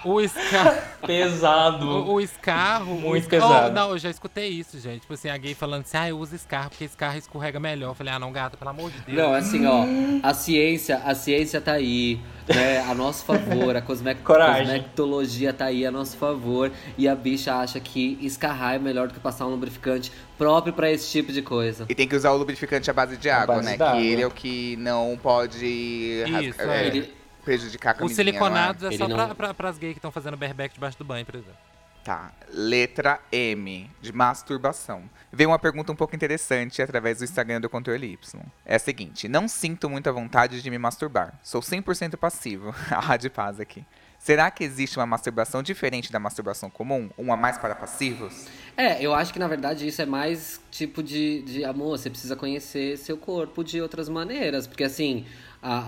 o 0.04 0.20
escarro. 0.20 0.82
Pesado. 1.06 1.86
O, 1.86 2.14
o 2.14 2.20
escarro. 2.20 2.94
Muito 2.94 3.28
pesado. 3.28 3.68
Oh, 3.68 3.72
não, 3.72 3.90
eu 3.90 3.98
já 3.98 4.08
escutei 4.08 4.48
isso, 4.48 4.80
gente. 4.80 5.02
Tipo 5.02 5.12
assim, 5.14 5.28
a 5.28 5.36
gay 5.36 5.54
falando 5.54 5.82
assim, 5.82 5.98
ah, 5.98 6.08
eu 6.08 6.18
uso 6.18 6.34
escarro 6.34 6.70
porque 6.70 6.84
escarro 6.84 7.18
escorrega 7.18 7.60
melhor. 7.60 7.90
Eu 7.90 7.94
falei, 7.94 8.14
ah, 8.14 8.18
não, 8.18 8.32
gata, 8.32 8.56
pelo 8.56 8.70
amor 8.70 8.90
de 8.90 9.00
Deus. 9.00 9.18
Não, 9.18 9.34
assim, 9.34 9.66
ó, 9.66 9.84
a 10.22 10.32
ciência, 10.32 11.02
a 11.04 11.14
ciência 11.14 11.60
tá 11.60 11.72
aí, 11.72 12.20
né, 12.48 12.80
a 12.80 12.94
nosso 12.94 13.24
favor, 13.24 13.74
a 13.76 13.82
cosmec 13.82 14.20
Coragem. 14.22 14.64
cosmetologia 14.66 15.52
tá 15.52 15.66
aí 15.66 15.84
a 15.86 15.90
nosso 15.90 16.16
favor, 16.16 16.70
e 16.96 17.08
a 17.08 17.14
bicha 17.14 17.54
acha 17.54 17.80
que 17.80 18.18
escarrar 18.20 18.74
é 18.74 18.78
melhor 18.78 19.08
do 19.08 19.14
que 19.14 19.20
passar 19.20 19.46
um 19.46 19.50
lubrificante 19.50 20.12
próprio 20.38 20.72
pra 20.72 20.90
esse 20.90 21.10
tipo 21.10 21.32
de 21.32 21.42
coisa. 21.42 21.86
E 21.88 21.94
tem 21.94 22.06
que 22.06 22.14
usar 22.14 22.30
o 22.32 22.36
lubrificante 22.36 22.90
à 22.90 22.92
base 22.94 23.16
de 23.16 23.28
água, 23.30 23.56
base 23.56 23.76
né? 23.76 23.92
Que 23.92 24.06
ele 24.06 24.22
é 24.22 24.26
o 24.26 24.30
que 24.30 24.76
não 24.76 25.18
pode 25.20 25.64
Isso, 25.66 26.32
rasga- 26.58 26.72
é. 26.74 26.86
Ele- 26.86 27.14
prejudicar 27.44 27.90
a 27.90 27.92
Os 27.92 27.98
camisinha. 27.98 28.16
não 28.24 28.30
é? 28.30 28.32
siliconados 28.32 28.82
é, 28.82 28.86
Ele 28.88 28.98
só 28.98 29.06
não- 29.08 29.16
pra, 29.16 29.34
pra, 29.34 29.54
pras 29.54 29.78
gays 29.78 29.92
que 29.92 29.98
estão 29.98 30.10
fazendo 30.10 30.36
berbeck 30.36 30.74
debaixo 30.74 30.98
do 30.98 31.04
banho, 31.04 31.24
por 31.24 31.36
exemplo. 31.36 31.54
Tá. 32.02 32.32
Letra 32.52 33.20
M, 33.30 33.88
de 34.02 34.12
masturbação. 34.12 35.02
Veio 35.36 35.50
uma 35.50 35.58
pergunta 35.58 35.92
um 35.92 35.94
pouco 35.94 36.16
interessante 36.16 36.80
através 36.80 37.18
do 37.18 37.24
Instagram 37.24 37.60
do 37.60 37.68
Controle 37.68 38.10
Y. 38.10 38.42
É 38.64 38.76
a 38.76 38.78
seguinte: 38.78 39.28
não 39.28 39.46
sinto 39.46 39.90
muita 39.90 40.10
vontade 40.10 40.62
de 40.62 40.70
me 40.70 40.78
masturbar. 40.78 41.38
Sou 41.42 41.60
100% 41.60 42.16
passivo. 42.16 42.74
a 42.90 43.16
de 43.18 43.28
paz 43.28 43.60
aqui. 43.60 43.84
Será 44.18 44.50
que 44.50 44.64
existe 44.64 44.98
uma 44.98 45.04
masturbação 45.04 45.62
diferente 45.62 46.10
da 46.10 46.18
masturbação 46.18 46.70
comum? 46.70 47.10
Uma 47.18 47.36
mais 47.36 47.58
para 47.58 47.74
passivos? 47.74 48.46
É, 48.78 49.04
eu 49.04 49.14
acho 49.14 49.30
que 49.30 49.38
na 49.38 49.46
verdade 49.46 49.86
isso 49.86 50.00
é 50.00 50.06
mais 50.06 50.58
tipo 50.70 51.02
de, 51.02 51.42
de 51.42 51.64
amor, 51.66 51.98
você 51.98 52.08
precisa 52.08 52.34
conhecer 52.34 52.96
seu 52.96 53.18
corpo 53.18 53.62
de 53.62 53.78
outras 53.78 54.08
maneiras, 54.08 54.66
porque 54.66 54.84
assim, 54.84 55.26
a, 55.62 55.78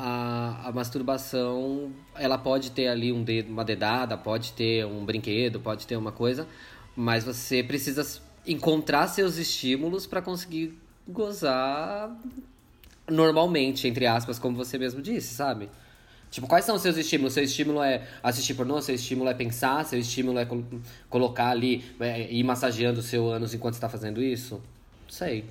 a, 0.64 0.68
a 0.68 0.72
masturbação, 0.72 1.90
ela 2.14 2.36
pode 2.36 2.70
ter 2.72 2.88
ali 2.88 3.10
um 3.14 3.24
dedo, 3.24 3.50
uma 3.50 3.64
dedada, 3.64 4.14
pode 4.18 4.52
ter 4.52 4.84
um 4.84 5.06
brinquedo, 5.06 5.58
pode 5.58 5.86
ter 5.86 5.96
uma 5.96 6.12
coisa, 6.12 6.46
mas 6.94 7.24
você 7.24 7.62
precisa 7.62 8.04
encontrar 8.48 9.06
seus 9.08 9.36
estímulos 9.36 10.06
pra 10.06 10.20
conseguir 10.22 10.76
gozar 11.06 12.10
normalmente, 13.08 13.86
entre 13.88 14.06
aspas, 14.06 14.38
como 14.38 14.56
você 14.56 14.78
mesmo 14.78 15.00
disse, 15.00 15.34
sabe? 15.34 15.68
Tipo, 16.30 16.46
quais 16.46 16.64
são 16.64 16.76
os 16.76 16.82
seus 16.82 16.96
estímulos? 16.96 17.32
Seu 17.32 17.42
estímulo 17.42 17.82
é 17.82 18.06
assistir 18.22 18.52
pornô, 18.54 18.80
seu 18.82 18.94
estímulo 18.94 19.30
é 19.30 19.34
pensar, 19.34 19.84
seu 19.86 19.98
estímulo 19.98 20.38
é 20.38 20.44
col- 20.44 20.62
colocar 21.08 21.48
ali, 21.48 21.82
é, 22.00 22.30
ir 22.30 22.44
massageando 22.44 23.00
o 23.00 23.02
seu 23.02 23.26
ânus 23.30 23.54
enquanto 23.54 23.74
você 23.74 23.80
tá 23.80 23.88
fazendo 23.88 24.22
isso? 24.22 24.56
Não 24.56 25.10
sei. 25.10 25.46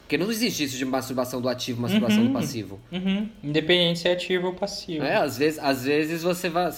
Porque 0.00 0.16
não 0.16 0.30
existe 0.30 0.64
isso 0.64 0.78
de 0.78 0.86
masturbação 0.86 1.38
do 1.42 1.50
ativo, 1.50 1.82
masturbação 1.82 2.24
do 2.24 2.32
passivo. 2.32 2.80
Uhum. 2.90 3.28
Independente 3.44 3.98
se 3.98 4.08
é 4.08 4.12
ativo 4.12 4.46
ou 4.46 4.54
passivo. 4.54 5.04
É, 5.04 5.16
às 5.16 5.36
vezes, 5.36 5.58
às 5.58 5.84
vezes 5.84 6.22
você 6.22 6.48
vai. 6.48 6.72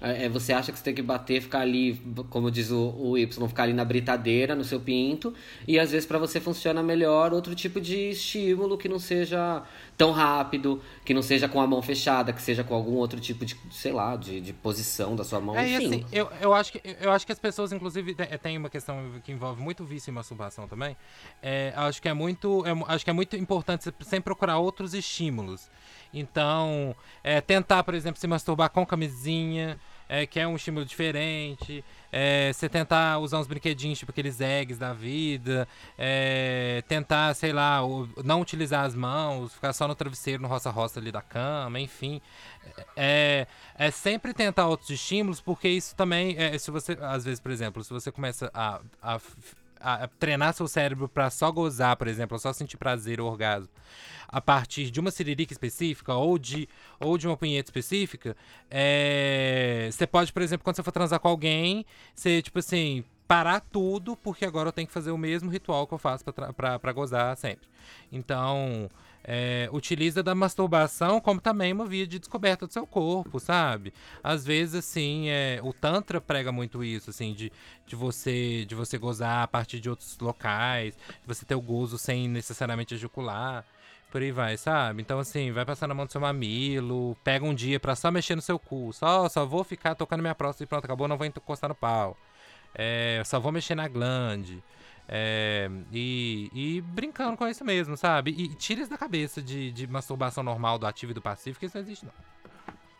Você, 0.00 0.06
é, 0.06 0.28
você 0.28 0.52
acha 0.52 0.72
que 0.72 0.78
você 0.78 0.84
tem 0.84 0.94
que 0.94 1.02
bater, 1.02 1.42
ficar 1.42 1.60
ali, 1.60 2.00
como 2.30 2.50
diz 2.50 2.70
o, 2.70 2.94
o 2.98 3.18
Y, 3.18 3.48
ficar 3.48 3.64
ali 3.64 3.72
na 3.72 3.84
britadeira, 3.84 4.54
no 4.54 4.64
seu 4.64 4.80
pinto. 4.80 5.34
E 5.68 5.78
às 5.78 5.90
vezes 5.90 6.06
pra 6.06 6.18
você 6.18 6.40
funciona 6.40 6.82
melhor 6.82 7.32
outro 7.32 7.54
tipo 7.54 7.80
de 7.80 8.10
estímulo 8.10 8.78
que 8.78 8.88
não 8.88 8.98
seja 8.98 9.62
tão 9.96 10.12
rápido, 10.12 10.80
que 11.04 11.12
não 11.12 11.22
seja 11.22 11.48
com 11.48 11.60
a 11.60 11.66
mão 11.66 11.82
fechada, 11.82 12.32
que 12.32 12.40
seja 12.40 12.64
com 12.64 12.74
algum 12.74 12.94
outro 12.94 13.20
tipo 13.20 13.44
de, 13.44 13.54
sei 13.70 13.92
lá, 13.92 14.16
de, 14.16 14.40
de 14.40 14.52
posição 14.52 15.14
da 15.14 15.24
sua 15.24 15.40
mão. 15.40 15.56
É, 15.56 15.68
enfim. 15.76 15.86
assim, 15.86 16.04
eu, 16.10 16.30
eu, 16.40 16.54
acho 16.54 16.72
que, 16.72 16.80
eu 17.00 17.12
acho 17.12 17.26
que 17.26 17.32
as 17.32 17.38
pessoas, 17.38 17.70
inclusive, 17.70 18.14
te- 18.14 18.38
tem 18.38 18.56
uma 18.56 18.70
questão 18.70 19.12
que 19.22 19.30
envolve 19.30 19.60
muito 19.60 19.84
vício 19.84 20.10
e 20.10 20.14
masturbação 20.14 20.66
também. 20.66 20.96
É, 21.42 21.72
acho 21.76 22.00
que 22.00 22.08
é 22.08 22.14
muito. 22.14 22.64
é 22.66 22.94
acho 22.94 23.04
que 23.04 23.10
é 23.10 23.12
muito 23.12 23.36
importante 23.36 23.92
sempre 24.00 24.24
procurar 24.24 24.58
outros 24.58 24.94
estímulos. 24.94 25.68
Então, 26.12 26.94
é, 27.22 27.40
tentar, 27.40 27.84
por 27.84 27.94
exemplo, 27.94 28.20
se 28.20 28.26
masturbar 28.26 28.70
com 28.70 28.84
camisinha, 28.84 29.78
é, 30.10 30.26
que 30.26 30.40
é 30.40 30.46
um 30.46 30.56
estímulo 30.56 30.84
diferente. 30.84 31.84
É, 32.10 32.50
você 32.52 32.68
tentar 32.68 33.18
usar 33.18 33.38
uns 33.38 33.46
brinquedinhos, 33.46 34.00
tipo 34.00 34.10
aqueles 34.10 34.40
eggs 34.40 34.76
da 34.78 34.92
vida. 34.92 35.68
é, 35.96 36.82
tentar, 36.88 37.32
sei 37.34 37.52
lá, 37.52 37.80
não 38.24 38.40
utilizar 38.40 38.84
as 38.84 38.94
mãos, 38.96 39.54
ficar 39.54 39.72
só 39.72 39.86
no 39.86 39.94
travesseiro, 39.94 40.42
no 40.42 40.48
roça-roça 40.48 40.98
ali 40.98 41.12
da 41.12 41.22
cama, 41.22 41.78
enfim. 41.78 42.20
É, 42.96 43.46
é 43.78 43.90
sempre 43.92 44.34
tentar 44.34 44.66
outros 44.66 44.90
estímulos, 44.90 45.40
porque 45.40 45.68
isso 45.68 45.94
também, 45.94 46.34
é, 46.36 46.58
se 46.58 46.72
você, 46.72 46.98
às 47.00 47.24
vezes, 47.24 47.38
por 47.38 47.52
exemplo, 47.52 47.84
se 47.84 47.92
você 47.92 48.10
começa 48.10 48.50
a, 48.52 48.80
a, 49.00 49.20
f- 49.80 50.04
a 50.04 50.08
treinar 50.18 50.52
seu 50.54 50.68
cérebro 50.68 51.08
pra 51.08 51.30
só 51.30 51.50
gozar, 51.50 51.96
por 51.96 52.06
exemplo, 52.08 52.38
só 52.38 52.52
sentir 52.52 52.76
prazer 52.76 53.20
ou 53.20 53.30
orgasmo, 53.30 53.68
a 54.28 54.40
partir 54.40 54.90
de 54.90 55.00
uma 55.00 55.10
siririca 55.10 55.52
específica 55.52 56.14
ou 56.14 56.38
de, 56.38 56.68
ou 57.00 57.18
de 57.18 57.26
uma 57.26 57.36
punheta 57.36 57.68
específica, 57.70 58.36
é, 58.70 59.88
você 59.90 60.06
pode, 60.06 60.32
por 60.32 60.42
exemplo, 60.42 60.64
quando 60.64 60.76
você 60.76 60.82
for 60.82 60.92
transar 60.92 61.18
com 61.20 61.28
alguém, 61.28 61.84
você, 62.14 62.40
tipo 62.42 62.58
assim, 62.58 63.04
parar 63.26 63.60
tudo, 63.60 64.16
porque 64.16 64.44
agora 64.44 64.68
eu 64.68 64.72
tenho 64.72 64.86
que 64.86 64.92
fazer 64.92 65.10
o 65.10 65.18
mesmo 65.18 65.50
ritual 65.50 65.86
que 65.86 65.94
eu 65.94 65.98
faço 65.98 66.24
pra, 66.56 66.78
pra 66.78 66.92
gozar 66.92 67.36
sempre. 67.36 67.68
Então, 68.10 68.90
é, 69.32 69.68
utiliza 69.70 70.24
da 70.24 70.34
masturbação 70.34 71.20
como 71.20 71.40
também 71.40 71.72
uma 71.72 71.86
via 71.86 72.04
de 72.04 72.18
descoberta 72.18 72.66
do 72.66 72.72
seu 72.72 72.84
corpo, 72.84 73.38
sabe? 73.38 73.94
Às 74.24 74.44
vezes, 74.44 74.74
assim, 74.74 75.28
é, 75.28 75.60
o 75.62 75.72
Tantra 75.72 76.20
prega 76.20 76.50
muito 76.50 76.82
isso, 76.82 77.10
assim, 77.10 77.32
de, 77.32 77.52
de, 77.86 77.94
você, 77.94 78.64
de 78.64 78.74
você 78.74 78.98
gozar 78.98 79.44
a 79.44 79.46
partir 79.46 79.78
de 79.78 79.88
outros 79.88 80.18
locais, 80.18 80.96
de 80.96 81.28
você 81.28 81.44
ter 81.44 81.54
o 81.54 81.60
gozo 81.60 81.96
sem 81.96 82.28
necessariamente 82.28 82.92
ejacular. 82.92 83.64
Por 84.10 84.20
aí 84.20 84.32
vai, 84.32 84.56
sabe? 84.56 85.00
Então, 85.00 85.20
assim, 85.20 85.52
vai 85.52 85.64
passar 85.64 85.86
na 85.86 85.94
mão 85.94 86.06
do 86.06 86.10
seu 86.10 86.20
mamilo, 86.20 87.16
pega 87.22 87.44
um 87.44 87.54
dia 87.54 87.78
pra 87.78 87.94
só 87.94 88.10
mexer 88.10 88.34
no 88.34 88.42
seu 88.42 88.58
cu. 88.58 88.92
Só, 88.92 89.28
só 89.28 89.46
vou 89.46 89.62
ficar 89.62 89.94
tocando 89.94 90.22
minha 90.22 90.34
próstata 90.34 90.64
e 90.64 90.66
pronto, 90.66 90.84
acabou, 90.84 91.06
não 91.06 91.16
vou 91.16 91.24
encostar 91.24 91.68
no 91.68 91.76
pau. 91.76 92.16
É, 92.74 93.22
só 93.24 93.38
vou 93.38 93.52
mexer 93.52 93.76
na 93.76 93.86
glande. 93.86 94.60
É, 95.12 95.68
e, 95.92 96.48
e 96.54 96.80
brincando 96.82 97.36
com 97.36 97.48
isso 97.48 97.64
mesmo, 97.64 97.96
sabe? 97.96 98.30
E 98.30 98.48
tira 98.54 98.80
isso 98.80 98.90
da 98.90 98.96
cabeça 98.96 99.42
de, 99.42 99.72
de 99.72 99.88
masturbação 99.88 100.44
normal 100.44 100.78
do 100.78 100.86
ativo 100.86 101.10
e 101.10 101.14
do 101.14 101.20
passivo, 101.20 101.58
que 101.58 101.66
isso 101.66 101.76
não 101.76 101.82
existe, 101.82 102.06
não. 102.06 102.12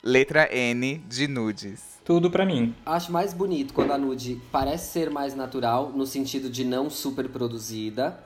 Letra 0.03 0.53
N, 0.53 0.99
de 1.07 1.28
nudes. 1.28 2.01
Tudo 2.05 2.28
pra 2.28 2.45
mim. 2.45 2.74
Acho 2.85 3.12
mais 3.12 3.32
bonito 3.32 3.73
quando 3.73 3.93
a 3.93 3.99
nude 3.99 4.41
parece 4.51 4.91
ser 4.91 5.09
mais 5.09 5.37
natural, 5.37 5.91
no 5.91 6.05
sentido 6.05 6.51
de 6.51 6.65
não 6.65 6.91
super 6.91 7.28
produzida. 7.28 8.19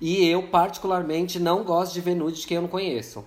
E 0.00 0.26
eu, 0.26 0.48
particularmente, 0.48 1.38
não 1.38 1.62
gosto 1.62 1.94
de 1.94 2.00
ver 2.00 2.16
nude 2.16 2.40
de 2.40 2.46
quem 2.46 2.56
eu 2.56 2.62
não 2.62 2.68
conheço. 2.68 3.24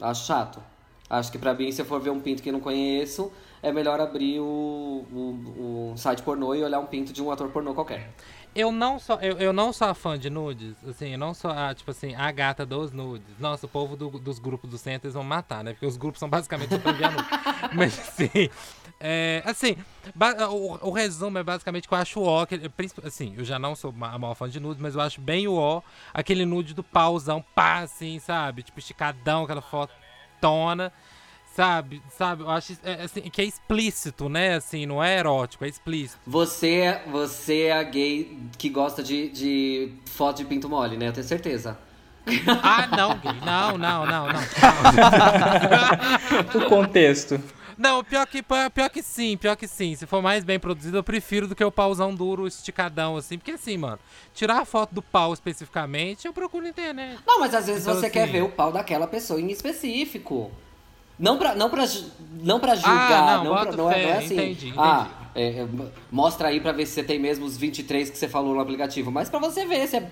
Acho 0.00 0.26
chato. 0.26 0.62
Acho 1.10 1.30
que 1.30 1.38
pra 1.38 1.52
mim, 1.52 1.70
se 1.70 1.82
eu 1.82 1.84
for 1.84 2.00
ver 2.00 2.10
um 2.10 2.20
pinto 2.20 2.42
que 2.42 2.48
eu 2.48 2.52
não 2.54 2.60
conheço, 2.60 3.30
é 3.62 3.70
melhor 3.70 4.00
abrir 4.00 4.40
o, 4.40 5.04
o, 5.12 5.92
o 5.92 5.96
site 5.96 6.22
pornô 6.22 6.54
e 6.54 6.62
olhar 6.62 6.78
um 6.80 6.86
pinto 6.86 7.12
de 7.12 7.22
um 7.22 7.30
ator 7.30 7.50
pornô 7.50 7.74
qualquer. 7.74 8.14
Eu 8.56 8.72
não 8.72 8.98
sou, 8.98 9.20
eu, 9.20 9.38
eu 9.38 9.52
não 9.52 9.70
sou 9.70 9.86
a 9.86 9.94
fã 9.94 10.18
de 10.18 10.30
nudes, 10.30 10.74
assim, 10.88 11.10
eu 11.10 11.18
não 11.18 11.34
sou 11.34 11.50
a, 11.50 11.74
tipo 11.74 11.90
assim, 11.90 12.14
a 12.14 12.32
gata 12.32 12.64
dos 12.64 12.90
nudes. 12.90 13.38
Nossa, 13.38 13.66
o 13.66 13.68
povo 13.68 13.94
do- 13.96 14.18
dos 14.18 14.38
grupos 14.38 14.70
do 14.70 14.78
centro 14.78 15.06
eles 15.06 15.12
vão 15.14 15.22
matar, 15.22 15.62
né? 15.62 15.72
Porque 15.74 15.84
os 15.84 15.98
grupos 15.98 16.18
são 16.18 16.28
basicamente 16.30 16.70
só 16.70 16.78
pra 16.78 16.90
enviar 16.92 17.12
nudes. 17.12 17.28
Mas 17.76 17.98
assim, 17.98 18.48
é, 18.98 19.42
assim, 19.44 19.76
o, 20.50 20.88
o 20.88 20.90
resumo 20.90 21.36
é 21.36 21.42
basicamente 21.42 21.86
que 21.86 21.92
eu 21.92 21.98
acho 21.98 22.18
o 22.18 22.24
ó, 22.24 22.46
que, 22.46 22.58
assim, 23.04 23.34
eu 23.36 23.44
já 23.44 23.58
não 23.58 23.76
sou 23.76 23.94
a 24.00 24.18
maior 24.18 24.34
fã 24.34 24.48
de 24.48 24.58
nudes, 24.58 24.80
mas 24.80 24.94
eu 24.94 25.02
acho 25.02 25.20
bem 25.20 25.46
o 25.46 25.54
ó, 25.54 25.82
aquele 26.14 26.46
nude 26.46 26.72
do 26.72 26.82
pauzão, 26.82 27.44
pá, 27.54 27.80
assim, 27.80 28.18
sabe? 28.18 28.62
Tipo, 28.62 28.78
esticadão, 28.78 29.44
aquela 29.44 29.60
fotona. 29.60 30.90
Sabe, 31.56 32.02
sabe, 32.18 32.42
eu 32.42 32.50
acho 32.50 32.76
é, 32.84 33.04
assim, 33.04 33.22
que 33.22 33.40
é 33.40 33.44
explícito, 33.46 34.28
né? 34.28 34.56
Assim, 34.56 34.84
não 34.84 35.02
é 35.02 35.18
erótico, 35.18 35.64
é 35.64 35.68
explícito. 35.68 36.20
Você, 36.26 37.00
você 37.10 37.62
é 37.68 37.72
a 37.72 37.82
gay 37.82 38.38
que 38.58 38.68
gosta 38.68 39.02
de, 39.02 39.30
de 39.30 39.92
foto 40.04 40.36
de 40.36 40.44
pinto 40.44 40.68
mole, 40.68 40.98
né? 40.98 41.08
Eu 41.08 41.12
tenho 41.14 41.26
certeza. 41.26 41.78
Ah, 42.62 42.86
não, 42.94 43.16
gay. 43.18 43.32
Não, 43.42 43.78
não, 43.78 44.04
não, 44.04 44.26
não. 44.26 44.40
O 46.54 46.68
contexto. 46.68 47.40
Não, 47.78 48.02
pior 48.04 48.26
que, 48.26 48.42
pior 48.42 48.90
que 48.90 49.02
sim, 49.02 49.36
pior 49.36 49.56
que 49.56 49.66
sim. 49.68 49.94
Se 49.94 50.06
for 50.06 50.20
mais 50.20 50.44
bem 50.44 50.58
produzido, 50.58 50.96
eu 50.98 51.04
prefiro 51.04 51.46
do 51.46 51.54
que 51.54 51.64
o 51.64 51.70
pauzão 51.70 52.14
duro, 52.14 52.46
esticadão, 52.46 53.16
assim. 53.16 53.38
Porque 53.38 53.52
assim, 53.52 53.78
mano, 53.78 53.98
tirar 54.34 54.60
a 54.60 54.64
foto 54.64 54.94
do 54.94 55.00
pau 55.02 55.32
especificamente, 55.32 56.26
eu 56.26 56.32
procuro 56.32 56.64
na 56.64 56.70
internet. 56.70 57.18
Não, 57.26 57.40
mas 57.40 57.54
às 57.54 57.66
vezes 57.66 57.82
Então, 57.82 57.94
você 57.94 58.06
assim- 58.06 58.12
quer 58.12 58.28
ver 58.28 58.42
o 58.42 58.48
pau 58.50 58.72
daquela 58.72 59.06
pessoa 59.06 59.40
em 59.40 59.50
específico. 59.50 60.50
Não 61.18 61.38
pra, 61.38 61.54
não 61.54 61.70
pra, 61.70 61.84
não 62.42 62.60
pra 62.60 62.74
julgar, 62.74 63.22
Ah, 63.22 63.36
não, 63.38 63.44
não, 63.44 63.62
pra- 63.62 63.72
não, 63.76 63.90
é, 63.90 64.02
não 64.02 64.10
é 64.10 64.16
assim. 64.18 64.34
entendi, 64.34 64.74
Ah, 64.76 65.08
é, 65.34 65.60
é, 65.60 65.68
mostra 66.10 66.48
aí 66.48 66.60
pra 66.60 66.72
ver 66.72 66.84
se 66.86 66.92
você 66.92 67.02
tem 67.02 67.18
mesmo 67.18 67.46
os 67.46 67.56
23 67.56 68.10
que 68.10 68.18
você 68.18 68.28
falou 68.28 68.54
no 68.54 68.60
aplicativo. 68.60 69.10
Mas 69.10 69.30
pra 69.30 69.38
você 69.38 69.64
ver 69.64 69.86
se 69.88 69.96
é, 69.96 70.10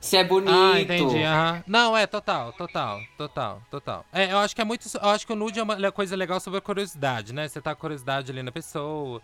Se 0.00 0.16
é 0.16 0.24
bonito. 0.24 0.52
Ah, 0.54 0.80
entendi. 0.80 1.22
aham. 1.22 1.64
Não, 1.66 1.96
é 1.96 2.06
total, 2.06 2.52
total, 2.52 3.00
total, 3.18 3.62
total. 3.70 4.04
É, 4.12 4.30
eu 4.32 4.38
acho 4.38 4.54
que 4.54 4.60
é 4.60 4.64
muito. 4.64 4.86
Eu 5.02 5.08
acho 5.10 5.26
que 5.26 5.32
o 5.32 5.36
nude 5.36 5.58
é 5.58 5.62
uma 5.62 5.92
coisa 5.92 6.14
legal 6.16 6.38
sobre 6.40 6.58
a 6.58 6.62
curiosidade, 6.62 7.32
né? 7.34 7.48
Você 7.48 7.60
tá 7.60 7.74
com 7.74 7.80
curiosidade 7.80 8.30
ali 8.30 8.42
na 8.42 8.52
pessoa. 8.52 9.20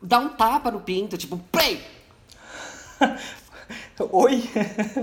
dá 0.04 0.20
um 0.20 0.30
tapa 0.30 0.70
no 0.70 0.82
pinto, 0.82 1.18
tipo, 1.18 1.38
play! 1.52 1.82
Oi? 4.12 4.50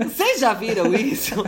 Vocês 0.03 0.39
já 0.39 0.53
viram 0.53 0.93
isso? 0.93 1.35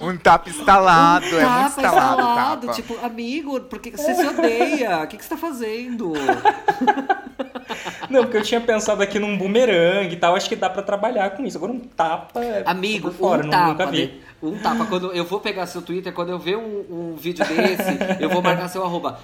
Um 0.00 0.16
tapa 0.16 0.48
instalado, 0.48 1.26
é 1.26 1.30
muito 1.30 1.40
tapa 1.42 1.66
instalado, 1.68 2.20
instalado, 2.20 2.66
tapa. 2.66 2.74
tipo, 2.74 3.04
amigo, 3.04 3.60
por 3.60 3.78
que 3.78 3.90
você 3.90 4.14
se 4.14 4.26
odeia? 4.26 5.02
O 5.02 5.06
que, 5.06 5.16
que 5.16 5.24
você 5.24 5.30
tá 5.30 5.36
fazendo? 5.36 6.12
Não, 8.10 8.22
porque 8.24 8.36
eu 8.38 8.42
tinha 8.42 8.60
pensado 8.60 9.02
aqui 9.02 9.18
num 9.18 9.36
bumerangue 9.38 10.14
e 10.14 10.16
tal, 10.18 10.34
acho 10.34 10.48
que 10.48 10.56
dá 10.56 10.68
pra 10.70 10.82
trabalhar 10.82 11.30
com 11.30 11.44
isso. 11.44 11.56
Agora 11.56 11.72
um 11.72 11.80
tapa. 11.80 12.42
é 12.44 12.62
Amigo, 12.66 13.10
fora, 13.10 13.42
um 13.42 13.46
nu- 13.46 13.50
tapa, 13.50 13.68
nunca 13.68 13.86
vi. 13.86 14.06
né? 14.06 14.12
Um 14.42 14.58
tapa. 14.58 14.86
Quando 14.86 15.12
eu 15.12 15.24
vou 15.24 15.40
pegar 15.40 15.66
seu 15.66 15.82
Twitter, 15.82 16.12
quando 16.12 16.30
eu 16.30 16.38
ver 16.38 16.56
um, 16.56 16.84
um 17.12 17.14
vídeo 17.16 17.44
desse, 17.46 18.22
eu 18.22 18.28
vou 18.30 18.40
marcar 18.42 18.68
seu 18.68 18.82
arroba. 18.84 19.18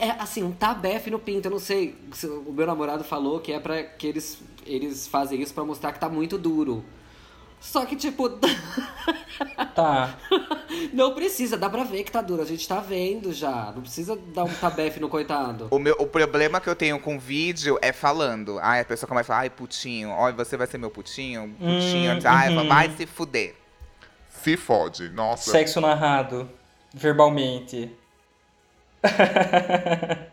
É 0.00 0.10
assim, 0.18 0.42
um 0.42 0.52
tabef 0.52 1.10
no 1.10 1.18
pinto. 1.18 1.46
Eu 1.48 1.50
não 1.52 1.58
sei. 1.58 1.94
se 2.12 2.26
O 2.26 2.52
meu 2.52 2.66
namorado 2.66 3.02
falou 3.04 3.40
que 3.40 3.52
é 3.52 3.58
pra 3.60 3.82
que 3.82 4.06
eles, 4.06 4.40
eles 4.66 5.06
fazem 5.08 5.40
isso 5.42 5.52
pra 5.52 5.64
mostrar 5.64 5.92
que 5.92 5.98
tá 6.00 6.08
muito 6.08 6.38
duro. 6.38 6.84
Só 7.60 7.84
que, 7.84 7.96
tipo, 7.96 8.28
Tá. 9.74 10.16
não 10.92 11.14
precisa, 11.14 11.56
dá 11.56 11.70
pra 11.70 11.84
ver 11.84 12.02
que 12.02 12.10
tá 12.10 12.20
duro. 12.20 12.42
A 12.42 12.44
gente 12.44 12.66
tá 12.66 12.80
vendo 12.80 13.32
já. 13.32 13.72
Não 13.72 13.82
precisa 13.82 14.16
dar 14.34 14.44
um 14.44 14.52
tabef 14.52 14.98
no 14.98 15.08
coitado. 15.08 15.68
O, 15.70 15.78
meu, 15.78 15.94
o 15.98 16.06
problema 16.06 16.60
que 16.60 16.68
eu 16.68 16.74
tenho 16.74 16.98
com 16.98 17.18
vídeo 17.18 17.78
é 17.80 17.92
falando. 17.92 18.58
Ai, 18.60 18.80
a 18.80 18.84
pessoa 18.84 19.08
começa 19.08 19.26
a 19.32 19.34
falar, 19.34 19.40
ai, 19.40 19.50
putinho, 19.50 20.10
olha, 20.10 20.34
você 20.34 20.56
vai 20.56 20.66
ser 20.66 20.78
meu 20.78 20.90
putinho, 20.90 21.54
putinho. 21.58 22.14
Hum, 22.14 22.20
ai, 22.24 22.56
uhum. 22.56 22.68
vai 22.68 22.90
se 22.90 23.06
fuder. 23.06 23.54
Se 24.28 24.56
fode. 24.56 25.08
Nossa. 25.10 25.50
Sexo 25.50 25.80
narrado. 25.80 26.50
Verbalmente. 26.92 27.90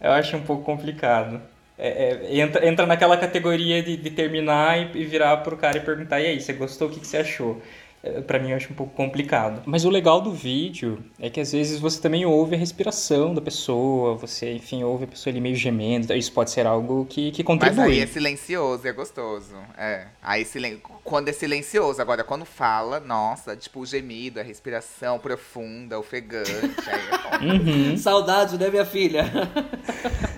Eu 0.00 0.12
acho 0.12 0.36
um 0.36 0.42
pouco 0.42 0.64
complicado. 0.64 1.40
É- 1.76 1.88
é, 2.34 2.38
entra, 2.40 2.66
entra 2.66 2.86
naquela 2.86 3.16
categoria 3.16 3.82
de, 3.82 3.96
de 3.96 4.10
terminar 4.10 4.78
e, 4.94 4.98
e 5.02 5.04
virar 5.04 5.38
pro 5.38 5.56
cara 5.56 5.78
e 5.78 5.80
perguntar: 5.80 6.20
e 6.20 6.26
aí, 6.26 6.40
você 6.40 6.52
gostou? 6.52 6.88
O 6.88 6.90
que, 6.92 7.00
que 7.00 7.06
você 7.06 7.18
achou? 7.18 7.60
É, 8.04 8.20
Pra 8.20 8.38
mim, 8.38 8.50
eu 8.50 8.56
acho 8.56 8.70
um 8.70 8.76
pouco 8.76 8.92
complicado. 8.94 9.62
Mas 9.64 9.84
o 9.86 9.90
legal 9.90 10.20
do 10.20 10.30
vídeo 10.30 11.02
é 11.18 11.30
que 11.30 11.40
às 11.40 11.52
vezes 11.52 11.80
você 11.80 11.98
também 12.00 12.26
ouve 12.26 12.54
a 12.54 12.58
respiração 12.58 13.34
da 13.34 13.40
pessoa, 13.40 14.14
você, 14.14 14.52
enfim, 14.52 14.84
ouve 14.84 15.04
a 15.04 15.06
pessoa 15.06 15.32
ali 15.32 15.40
meio 15.40 15.56
gemendo. 15.56 16.12
Isso 16.12 16.30
pode 16.32 16.50
ser 16.50 16.66
algo 16.66 17.06
que, 17.08 17.30
que 17.30 17.42
Mas 17.42 17.46
contribui. 17.46 17.92
aí 17.92 18.00
é 18.00 18.06
silencioso 18.06 18.86
e 18.86 18.90
é 18.90 18.92
gostoso. 18.92 19.56
É. 19.78 20.06
Aí 20.22 20.44
silen... 20.44 20.78
quando 21.02 21.28
é 21.30 21.32
silencioso, 21.32 22.02
agora 22.02 22.22
quando 22.22 22.44
fala, 22.44 23.00
nossa, 23.00 23.56
tipo 23.56 23.80
o 23.80 23.86
gemido, 23.86 24.38
a 24.38 24.42
respiração 24.42 25.18
profunda, 25.18 25.98
ofegante. 25.98 26.50
aí 26.86 27.00
é. 27.10 27.24
Uhum. 27.44 27.96
Saudade, 27.96 28.56
né, 28.58 28.68
minha 28.70 28.84
filha? 28.84 29.24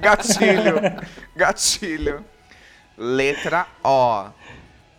Gatilho. 0.01 0.77
Gatilho. 1.35 2.25
Letra 2.97 3.67
O. 3.85 4.31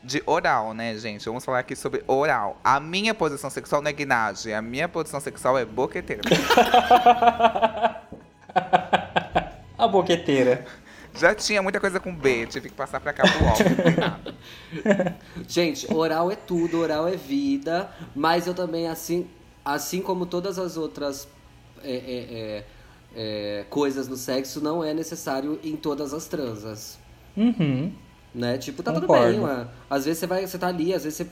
De 0.08 0.24
oral, 0.26 0.74
né, 0.74 0.98
gente? 0.98 1.26
Vamos 1.26 1.44
falar 1.44 1.60
aqui 1.60 1.76
sobre 1.76 2.02
oral. 2.08 2.58
A 2.64 2.80
minha 2.80 3.14
posição 3.14 3.50
sexual 3.50 3.82
não 3.82 3.90
é 3.90 3.94
guinagem. 3.94 4.54
A 4.54 4.62
minha 4.62 4.88
posição 4.88 5.20
sexual 5.20 5.58
é 5.58 5.66
boqueteira. 5.66 6.22
A 9.78 9.86
boqueteira. 9.86 10.66
Já 11.14 11.36
tinha 11.36 11.62
muita 11.62 11.82
coisa 11.82 12.00
com 12.00 12.16
B, 12.16 12.48
tive 12.48 12.70
que 12.70 12.76
passar 12.76 13.02
pra 13.02 13.12
cá 13.12 13.24
pro 13.24 13.44
O. 13.44 13.48
não 13.48 13.84
tem 13.84 13.98
nada. 13.98 15.18
Gente, 15.46 15.94
oral 15.94 16.32
é 16.32 16.38
tudo, 16.38 16.80
oral 16.80 17.06
é 17.06 17.18
vida, 17.18 17.92
mas 18.16 18.48
eu 18.48 18.54
também, 18.54 18.88
assim, 18.88 19.28
assim 19.66 20.02
como 20.02 20.26
todas 20.26 20.58
as 20.58 20.78
outras 20.78 21.28
é, 21.84 21.92
é, 21.92 21.98
é, 21.98 22.64
é, 23.14 23.66
coisas 23.70 24.08
no 24.08 24.16
sexo, 24.16 24.62
não 24.62 24.82
é 24.82 24.94
necessário 24.94 25.60
em 25.62 25.76
todas 25.76 26.14
as 26.14 26.28
transas. 26.28 26.98
Uhum. 27.36 27.92
Né? 28.36 28.58
Tipo, 28.58 28.84
tá 28.84 28.92
tudo 28.94 29.08
Concordo. 29.08 29.32
bem, 29.32 29.40
ué. 29.40 29.68
Às 29.90 30.06
vezes 30.06 30.20
você 30.20 30.28
vai, 30.28 30.46
você 30.46 30.58
tá 30.58 30.68
ali, 30.68 30.94
às 30.94 31.04
vezes 31.04 31.18
você 31.18 31.28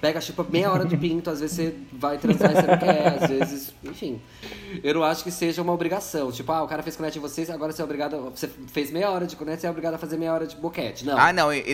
pega 0.00 0.18
tipo 0.20 0.46
meia 0.50 0.70
hora 0.72 0.84
de 0.86 0.96
pinto, 0.96 1.28
às 1.28 1.40
vezes 1.40 1.56
você 1.56 1.74
vai 1.92 2.16
transar 2.16 2.52
e 2.52 2.54
você 2.54 2.62
não 2.66 2.78
quer, 2.78 3.18
às 3.22 3.28
vezes, 3.28 3.74
enfim. 3.84 4.20
Eu 4.82 4.94
não 4.94 5.02
acho 5.04 5.22
que 5.22 5.30
seja 5.30 5.60
uma 5.60 5.72
obrigação. 5.72 6.30
Tipo, 6.32 6.52
ah, 6.52 6.62
o 6.62 6.68
cara 6.68 6.82
fez 6.82 6.96
conete 6.96 7.18
em 7.18 7.20
vocês, 7.20 7.50
agora 7.50 7.70
você 7.72 7.82
é 7.82 7.84
obrigado. 7.84 8.30
Você 8.34 8.48
fez 8.72 8.90
meia 8.90 9.10
hora 9.10 9.26
de 9.26 9.36
conete, 9.36 9.60
você 9.60 9.66
é 9.66 9.70
obrigado 9.70 9.94
a 9.94 9.98
fazer 9.98 10.16
meia 10.16 10.32
hora 10.32 10.46
de 10.46 10.56
boquete. 10.56 11.04
Não. 11.04 11.18
Ah, 11.18 11.32
não. 11.32 11.52
E- 11.52 11.64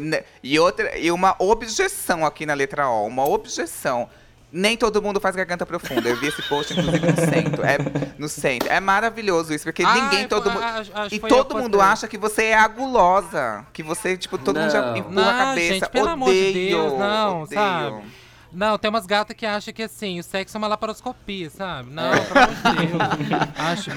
e 0.42 0.58
outra, 0.58 0.98
e 0.98 1.10
uma 1.12 1.36
objeção 1.38 2.24
aqui 2.26 2.44
na 2.46 2.54
letra 2.54 2.88
O. 2.88 3.06
Uma 3.06 3.28
objeção. 3.28 4.08
Nem 4.58 4.76
todo 4.76 5.02
mundo 5.02 5.20
faz 5.20 5.36
garganta 5.36 5.66
profunda. 5.66 6.08
Eu 6.08 6.16
vi 6.16 6.28
esse 6.28 6.40
post, 6.48 6.72
inclusive, 6.72 7.06
no 7.06 7.16
centro. 7.16 7.62
É, 7.64 7.76
no 8.18 8.28
centro. 8.28 8.68
É 8.70 8.80
maravilhoso 8.80 9.52
isso, 9.52 9.64
porque 9.64 9.82
Ai, 9.84 10.00
ninguém, 10.00 10.18
foi- 10.20 10.28
todo 10.28 10.50
mundo. 10.50 10.62
E 11.12 11.18
todo 11.20 11.56
mundo 11.58 11.80
acha 11.80 12.08
que 12.08 12.16
você 12.16 12.44
é 12.46 12.54
a 12.54 12.66
gulosa. 12.66 13.66
Que 13.72 13.82
você, 13.82 14.16
tipo, 14.16 14.38
todo 14.38 14.58
mundo 14.58 14.70
já 14.70 14.80
Não. 14.80 14.96
empurra 14.96 15.14
Não, 15.14 15.28
a 15.28 15.44
cabeça. 15.44 15.74
gente, 15.74 15.88
pelo 15.90 16.04
odeio, 16.06 16.14
amor 16.14 16.32
de 16.32 16.52
Deus, 16.52 16.98
não, 16.98 17.42
odeio. 17.42 17.60
sabe? 17.60 18.02
Não, 18.52 18.78
tem 18.78 18.88
umas 18.88 19.04
gatas 19.04 19.36
que 19.36 19.44
acham 19.44 19.74
que 19.74 19.82
assim, 19.82 20.18
o 20.18 20.22
sexo 20.22 20.56
é 20.56 20.58
uma 20.58 20.68
laparoscopia, 20.68 21.50
sabe? 21.50 21.90
Não, 21.90 22.10
pelo 22.12 22.38
amor 22.44 22.54
de 22.54 22.86
Deus. 22.86 23.50
acho, 23.58 23.90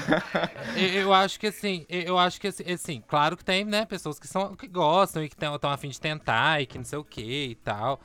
eu, 0.76 0.86
eu 1.02 1.14
acho 1.14 1.40
que 1.40 1.46
assim, 1.46 1.86
eu 1.88 2.18
acho 2.18 2.38
que 2.38 2.48
assim, 2.48 2.64
assim, 2.70 3.02
claro 3.08 3.36
que 3.38 3.44
tem, 3.44 3.64
né, 3.64 3.86
pessoas 3.86 4.18
que 4.18 4.28
são 4.28 4.54
que 4.56 4.66
gostam 4.66 5.22
e 5.24 5.28
que 5.30 5.34
estão 5.34 5.58
a 5.70 5.76
fim 5.78 5.88
de 5.88 5.98
tentar 5.98 6.60
e 6.60 6.66
que 6.66 6.76
não 6.76 6.84
sei 6.84 6.98
o 6.98 7.04
que 7.04 7.22
e 7.52 7.54
tal. 7.54 8.00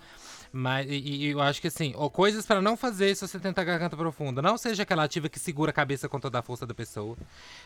Mas 0.58 0.90
e, 0.90 0.96
e 0.96 1.32
eu 1.32 1.42
acho 1.42 1.60
que 1.60 1.68
assim, 1.68 1.94
ó, 1.98 2.08
coisas 2.08 2.46
pra 2.46 2.62
não 2.62 2.78
fazer 2.78 3.14
se 3.14 3.28
você 3.28 3.38
tentar 3.38 3.66
garganta 3.66 3.98
profunda. 3.98 4.42
Não 4.42 4.58
seja 4.58 4.84
aquela 4.84 5.04
ativa 5.04 5.28
que 5.28 5.38
segura 5.38 5.72
a 5.72 5.74
cabeça 5.74 6.08
com 6.08 6.18
toda 6.18 6.40
a 6.40 6.42
força 6.42 6.66
da 6.66 6.74
pessoa. 6.74 7.18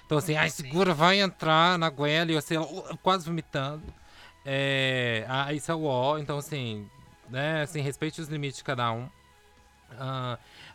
Então 0.08 0.18
assim, 0.18 0.36
ai, 0.36 0.50
segura, 0.50 0.92
vai 0.92 1.22
entrar 1.22 1.78
na 1.78 1.88
goela 1.88 2.32
e 2.32 2.34
você 2.34 2.56
quase 3.04 3.28
vomitando. 3.28 3.84
É, 4.44 5.24
ah, 5.30 5.54
isso 5.54 5.72
é 5.72 5.76
o 5.76 5.84
ó, 5.84 6.18
então 6.18 6.40
assim, 6.40 6.90
né, 7.30 7.62
assim, 7.62 7.80
respeite 7.80 8.22
os 8.22 8.28
limites 8.28 8.58
de 8.58 8.64
cada 8.64 8.92
um. 8.92 9.08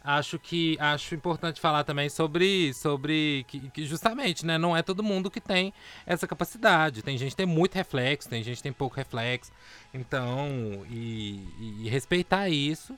Acho 0.04 0.38
que 0.38 0.76
acho 0.78 1.14
importante 1.14 1.60
falar 1.60 1.82
também 1.82 2.10
sobre 2.10 2.74
sobre 2.74 3.44
que, 3.48 3.70
que 3.70 3.86
justamente 3.86 4.44
né 4.44 4.58
não 4.58 4.76
é 4.76 4.82
todo 4.82 5.02
mundo 5.02 5.30
que 5.30 5.40
tem 5.40 5.72
essa 6.06 6.26
capacidade 6.26 7.02
tem 7.02 7.16
gente 7.16 7.30
que 7.30 7.36
tem 7.36 7.46
muito 7.46 7.74
reflexo 7.74 8.28
tem 8.28 8.42
gente 8.42 8.58
que 8.58 8.62
tem 8.62 8.72
pouco 8.72 8.94
reflexo 8.96 9.50
então 9.94 10.84
e, 10.90 11.82
e- 11.84 11.88
respeitar 11.88 12.48
isso 12.50 12.94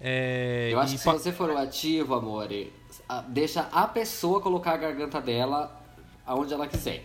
É, 0.00 0.70
Eu 0.72 0.78
acho 0.80 0.92
que 0.92 0.98
se 0.98 1.04
você 1.06 1.30
for 1.32 1.50
o 1.50 1.58
ativo, 1.58 2.14
amor, 2.14 2.48
deixa 3.28 3.68
a 3.72 3.86
pessoa 3.86 4.40
colocar 4.40 4.72
a 4.72 4.76
garganta 4.76 5.20
dela 5.20 5.70
aonde 6.26 6.54
ela 6.54 6.66
quiser. 6.66 7.04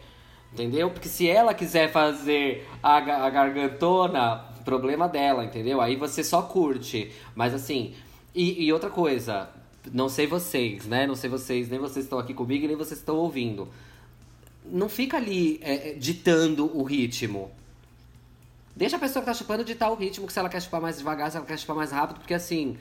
Entendeu? 0.53 0.89
Porque 0.89 1.09
se 1.09 1.27
ela 1.29 1.53
quiser 1.53 1.91
fazer 1.91 2.65
a, 2.81 2.95
a 2.95 3.29
gargantona, 3.29 4.45
problema 4.63 5.09
dela, 5.09 5.43
entendeu? 5.43 5.81
Aí 5.81 5.97
você 5.97 6.23
só 6.23 6.41
curte. 6.43 7.11
Mas 7.35 7.53
assim, 7.53 7.93
e, 8.35 8.65
e 8.65 8.73
outra 8.73 8.89
coisa, 8.89 9.49
não 9.93 10.09
sei 10.09 10.27
vocês, 10.27 10.85
né? 10.85 11.07
Não 11.07 11.15
sei 11.15 11.29
vocês, 11.29 11.69
nem 11.69 11.79
vocês 11.79 12.05
estão 12.05 12.19
aqui 12.19 12.33
comigo, 12.33 12.67
nem 12.67 12.75
vocês 12.75 12.99
estão 12.99 13.15
ouvindo. 13.15 13.67
Não 14.65 14.89
fica 14.89 15.17
ali 15.17 15.59
é, 15.63 15.91
é, 15.91 15.93
ditando 15.93 16.75
o 16.77 16.83
ritmo. 16.83 17.51
Deixa 18.75 18.97
a 18.97 18.99
pessoa 18.99 19.21
que 19.21 19.27
tá 19.27 19.33
chupando 19.33 19.63
ditar 19.63 19.89
o 19.89 19.95
ritmo, 19.95 20.27
que 20.27 20.33
se 20.33 20.39
ela 20.39 20.49
quer 20.49 20.61
chupar 20.61 20.81
mais 20.81 20.97
devagar, 20.97 21.31
se 21.31 21.37
ela 21.37 21.45
quer 21.45 21.57
chupar 21.57 21.75
mais 21.75 21.91
rápido, 21.91 22.17
porque 22.19 22.33
assim. 22.33 22.77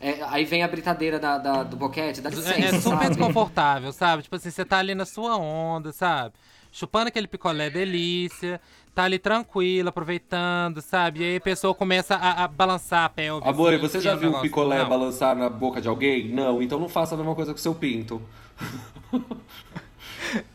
é, 0.00 0.22
aí 0.24 0.44
vem 0.44 0.62
a 0.62 0.68
britadeira 0.68 1.18
da, 1.20 1.38
da- 1.38 1.62
do 1.62 1.76
boquete, 1.76 2.20
dá 2.20 2.30
licença, 2.30 2.54
É, 2.54 2.64
é 2.64 2.72
super 2.72 2.96
sabe? 2.98 3.08
desconfortável, 3.10 3.92
sabe? 3.92 4.22
Tipo 4.24 4.36
assim, 4.36 4.50
você 4.50 4.64
tá 4.64 4.78
ali 4.78 4.94
na 4.94 5.04
sua 5.06 5.36
onda, 5.36 5.92
sabe? 5.92 6.34
Chupando 6.72 7.08
aquele 7.08 7.28
picolé 7.28 7.70
delícia, 7.70 8.60
tá 8.96 9.04
ali 9.04 9.18
tranquilo, 9.18 9.90
aproveitando, 9.90 10.80
sabe? 10.80 11.20
E 11.20 11.24
aí 11.24 11.36
a 11.36 11.40
pessoa 11.40 11.74
começa 11.74 12.14
a, 12.16 12.44
a 12.44 12.48
balançar 12.48 13.04
a 13.04 13.08
pelve. 13.10 13.46
Amor, 13.46 13.74
assim, 13.74 13.82
você 13.82 14.00
já 14.00 14.14
um 14.14 14.16
viu 14.16 14.28
o 14.28 14.32
negócio- 14.32 14.48
picolé 14.48 14.78
Não. 14.78 14.88
balançar 14.88 15.36
na 15.36 15.50
boca 15.50 15.82
de 15.82 15.86
alguém? 15.88 16.28
Não, 16.32 16.62
então 16.62 16.80
não 16.80 16.88
faça 16.88 17.14
a 17.14 17.18
mesma 17.18 17.34
coisa 17.34 17.52
com 17.52 17.58
o 17.58 17.60
seu 17.60 17.74
pinto. 17.74 18.22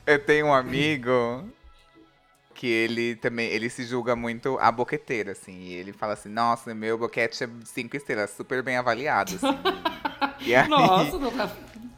Eu 0.06 0.18
tenho 0.26 0.48
um 0.48 0.54
amigo 0.54 1.46
que 2.56 2.66
ele 2.68 3.16
também, 3.16 3.48
ele 3.48 3.70
se 3.70 3.86
julga 3.86 4.16
muito 4.16 4.58
a 4.60 4.72
boqueteira, 4.72 5.32
assim. 5.34 5.54
E 5.60 5.74
ele 5.74 5.94
fala 5.94 6.14
assim, 6.14 6.30
nossa, 6.30 6.74
meu 6.74 6.98
boquete 6.98 7.44
é 7.44 7.50
cinco 7.64 7.96
estrelas, 7.96 8.32
super 8.32 8.64
bem 8.64 8.76
avaliado, 8.76 9.36
assim. 9.36 9.58
e 10.46 10.54
aí, 10.56 10.68
Nossa, 10.68 11.18
não 11.18 11.32
tá. 11.32 11.50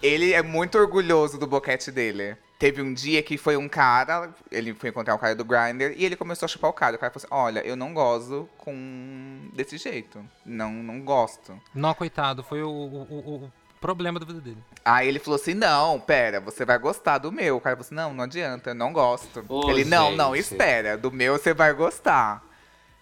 ele 0.01 0.33
é 0.33 0.41
muito 0.43 0.77
orgulhoso 0.77 1.37
do 1.37 1.47
boquete 1.47 1.89
dele. 1.89 2.35
Teve 2.63 2.81
um 2.81 2.93
dia 2.93 3.21
que 3.21 3.37
foi 3.37 3.57
um 3.57 3.67
cara, 3.67 4.33
ele 4.49 4.73
foi 4.73 4.89
encontrar 4.89 5.13
um 5.13 5.17
cara 5.17 5.35
do 5.35 5.43
Grindr 5.43 5.93
e 5.97 6.05
ele 6.05 6.15
começou 6.15 6.45
a 6.45 6.47
chupar 6.47 6.69
o 6.69 6.73
cara. 6.73 6.95
O 6.95 6.99
cara 6.99 7.11
falou 7.11 7.25
assim, 7.25 7.35
olha, 7.57 7.59
eu 7.67 7.75
não 7.75 7.93
gozo 7.93 8.47
com 8.57 9.49
desse 9.53 9.77
jeito. 9.77 10.23
Não, 10.45 10.71
não 10.71 11.01
gosto. 11.01 11.59
Não, 11.75 11.93
coitado, 11.93 12.41
foi 12.41 12.63
o, 12.63 12.69
o, 12.69 13.43
o- 13.43 13.51
problema 13.81 14.17
da 14.17 14.25
vida 14.25 14.39
dele. 14.39 14.63
Aí 14.85 15.09
ele 15.09 15.19
falou 15.19 15.35
assim: 15.37 15.53
não, 15.53 15.99
pera, 15.99 16.39
você 16.39 16.63
vai 16.63 16.79
gostar 16.79 17.17
do 17.17 17.33
meu. 17.33 17.57
O 17.57 17.59
cara 17.59 17.75
falou 17.75 17.85
assim: 17.85 17.95
não, 17.95 18.13
não 18.13 18.23
adianta, 18.23 18.69
eu 18.69 18.75
não 18.75 18.93
gosto. 18.93 19.43
Ô, 19.49 19.69
ele, 19.69 19.83
não, 19.83 20.15
não, 20.15 20.33
espera, 20.33 20.97
do 20.97 21.11
meu 21.11 21.37
você 21.37 21.53
vai 21.53 21.73
gostar. 21.73 22.41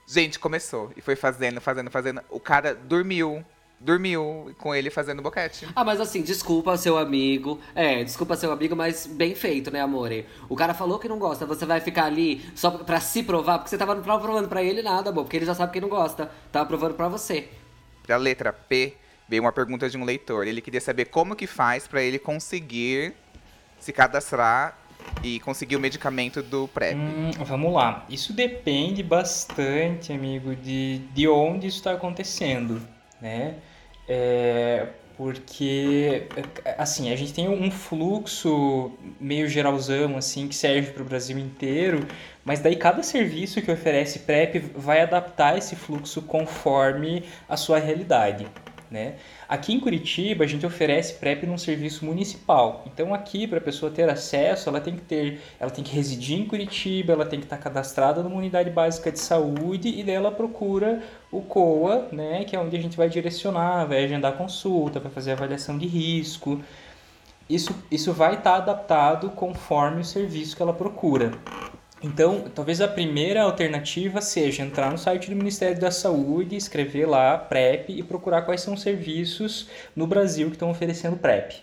Gente, 0.07 0.39
começou. 0.39 0.91
E 0.97 1.01
foi 1.01 1.15
fazendo, 1.15 1.61
fazendo, 1.61 1.91
fazendo. 1.91 2.21
O 2.31 2.39
cara 2.39 2.73
dormiu. 2.73 3.45
Dormiu 3.83 4.53
com 4.59 4.75
ele 4.75 4.91
fazendo 4.91 5.23
boquete. 5.23 5.67
Ah, 5.75 5.83
mas 5.83 5.99
assim, 5.99 6.21
desculpa 6.21 6.77
seu 6.77 6.99
amigo. 6.99 7.59
É, 7.73 8.03
desculpa 8.03 8.37
seu 8.37 8.51
amigo, 8.51 8.75
mas 8.75 9.07
bem 9.07 9.33
feito, 9.33 9.71
né, 9.71 9.81
amore? 9.81 10.27
O 10.47 10.55
cara 10.55 10.75
falou 10.75 10.99
que 10.99 11.09
não 11.09 11.17
gosta, 11.17 11.47
você 11.47 11.65
vai 11.65 11.81
ficar 11.81 12.05
ali 12.05 12.45
só 12.53 12.69
pra 12.69 12.99
se 12.99 13.23
provar, 13.23 13.57
porque 13.57 13.71
você 13.71 13.79
tava 13.79 13.95
não 13.95 14.03
provando 14.03 14.47
pra 14.47 14.61
ele 14.61 14.83
nada, 14.83 15.09
amor, 15.09 15.23
porque 15.23 15.37
ele 15.37 15.47
já 15.47 15.55
sabe 15.55 15.73
que 15.73 15.81
não 15.81 15.89
gosta. 15.89 16.29
Tava 16.51 16.67
provando 16.67 16.93
pra 16.93 17.07
você. 17.07 17.49
Pra 18.03 18.17
letra 18.17 18.53
P, 18.53 18.93
veio 19.27 19.41
uma 19.41 19.51
pergunta 19.51 19.89
de 19.89 19.97
um 19.97 20.05
leitor. 20.05 20.45
Ele 20.45 20.61
queria 20.61 20.81
saber 20.81 21.05
como 21.05 21.35
que 21.35 21.47
faz 21.47 21.87
pra 21.87 22.03
ele 22.03 22.19
conseguir 22.19 23.15
se 23.79 23.91
cadastrar 23.91 24.77
e 25.23 25.39
conseguir 25.39 25.75
o 25.75 25.79
medicamento 25.79 26.43
do 26.43 26.67
PrEP. 26.67 26.95
Hum, 26.95 27.31
vamos 27.39 27.73
lá. 27.73 28.05
Isso 28.07 28.31
depende 28.31 29.01
bastante, 29.01 30.13
amigo, 30.13 30.55
de, 30.55 30.99
de 31.15 31.27
onde 31.27 31.65
isso 31.65 31.77
está 31.77 31.93
acontecendo, 31.93 32.79
né? 33.19 33.55
É, 34.13 34.87
porque, 35.15 36.27
assim, 36.77 37.13
a 37.13 37.15
gente 37.15 37.33
tem 37.33 37.47
um 37.47 37.71
fluxo 37.71 38.91
meio 39.17 39.47
geralzão, 39.47 40.17
assim, 40.17 40.49
que 40.49 40.55
serve 40.55 40.91
para 40.91 41.01
o 41.01 41.05
Brasil 41.05 41.39
inteiro, 41.39 42.05
mas 42.43 42.59
daí 42.59 42.75
cada 42.75 43.03
serviço 43.03 43.61
que 43.61 43.71
oferece 43.71 44.19
PrEP 44.19 44.59
vai 44.75 44.99
adaptar 44.99 45.57
esse 45.57 45.77
fluxo 45.77 46.21
conforme 46.23 47.23
a 47.47 47.55
sua 47.55 47.79
realidade, 47.79 48.45
né? 48.89 49.15
Aqui 49.51 49.73
em 49.73 49.81
Curitiba, 49.81 50.45
a 50.45 50.47
gente 50.47 50.65
oferece 50.65 51.15
PrEP 51.15 51.45
num 51.45 51.57
serviço 51.57 52.05
municipal. 52.05 52.85
Então, 52.87 53.13
aqui, 53.13 53.45
para 53.45 53.57
a 53.57 53.61
pessoa 53.61 53.91
ter 53.91 54.09
acesso, 54.09 54.69
ela 54.69 54.79
tem 54.79 54.95
que 54.95 55.01
ter, 55.01 55.41
ela 55.59 55.69
tem 55.69 55.83
que 55.83 55.93
residir 55.93 56.39
em 56.39 56.45
Curitiba, 56.45 57.11
ela 57.11 57.25
tem 57.25 57.37
que 57.37 57.45
estar 57.47 57.57
cadastrada 57.57 58.23
numa 58.23 58.37
unidade 58.37 58.69
básica 58.69 59.11
de 59.11 59.19
saúde 59.19 59.89
e 59.89 60.05
daí 60.05 60.15
ela 60.15 60.31
procura 60.31 61.03
o 61.29 61.41
COA, 61.41 62.07
né, 62.13 62.45
que 62.45 62.55
é 62.55 62.59
onde 62.61 62.77
a 62.77 62.81
gente 62.81 62.95
vai 62.95 63.09
direcionar, 63.09 63.83
vai 63.83 64.05
agendar 64.05 64.37
consulta, 64.37 65.01
vai 65.01 65.11
fazer 65.11 65.33
avaliação 65.33 65.77
de 65.77 65.85
risco. 65.85 66.61
Isso, 67.49 67.75
isso 67.91 68.13
vai 68.13 68.35
estar 68.35 68.55
adaptado 68.55 69.31
conforme 69.31 69.99
o 69.99 70.05
serviço 70.05 70.55
que 70.55 70.61
ela 70.61 70.73
procura. 70.73 71.33
Então, 72.03 72.49
talvez 72.55 72.81
a 72.81 72.87
primeira 72.87 73.43
alternativa 73.43 74.21
seja 74.21 74.63
entrar 74.63 74.91
no 74.91 74.97
site 74.97 75.29
do 75.29 75.35
Ministério 75.35 75.79
da 75.79 75.91
Saúde, 75.91 76.55
escrever 76.55 77.05
lá 77.05 77.37
PrEP 77.37 77.89
e 77.91 78.01
procurar 78.01 78.41
quais 78.41 78.61
são 78.61 78.73
os 78.73 78.81
serviços 78.81 79.69
no 79.95 80.07
Brasil 80.07 80.47
que 80.47 80.55
estão 80.55 80.71
oferecendo 80.71 81.17
PrEP, 81.17 81.61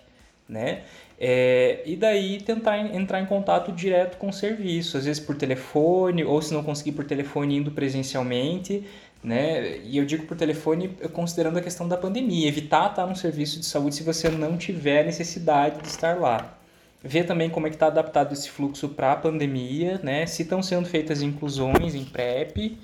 né? 0.48 0.82
É, 1.20 1.82
e 1.84 1.96
daí 1.96 2.40
tentar 2.40 2.78
en- 2.78 2.96
entrar 2.96 3.20
em 3.20 3.26
contato 3.26 3.72
direto 3.72 4.16
com 4.18 4.28
o 4.28 4.32
serviço, 4.32 4.96
às 4.96 5.04
vezes 5.06 5.20
por 5.20 5.34
telefone, 5.36 6.22
ou 6.22 6.40
se 6.40 6.54
não 6.54 6.62
conseguir 6.62 6.92
por 6.92 7.04
telefone, 7.04 7.56
indo 7.56 7.72
presencialmente, 7.72 8.84
né? 9.24 9.78
E 9.78 9.98
eu 9.98 10.04
digo 10.06 10.24
por 10.26 10.36
telefone 10.36 10.88
considerando 11.12 11.58
a 11.58 11.62
questão 11.62 11.88
da 11.88 11.96
pandemia, 11.96 12.46
evitar 12.46 12.90
estar 12.90 13.06
no 13.06 13.16
serviço 13.16 13.58
de 13.58 13.66
saúde 13.66 13.96
se 13.96 14.04
você 14.04 14.28
não 14.28 14.56
tiver 14.56 15.04
necessidade 15.04 15.80
de 15.82 15.88
estar 15.88 16.16
lá 16.20 16.57
ver 17.02 17.24
também 17.24 17.48
como 17.48 17.66
é 17.66 17.70
que 17.70 17.76
está 17.76 17.86
adaptado 17.86 18.32
esse 18.32 18.50
fluxo 18.50 18.88
para 18.88 19.12
a 19.12 19.16
pandemia, 19.16 20.00
né? 20.02 20.26
Se 20.26 20.42
estão 20.42 20.62
sendo 20.62 20.88
feitas 20.88 21.22
inclusões 21.22 21.94
em 21.94 22.04
PrEP, 22.04 22.78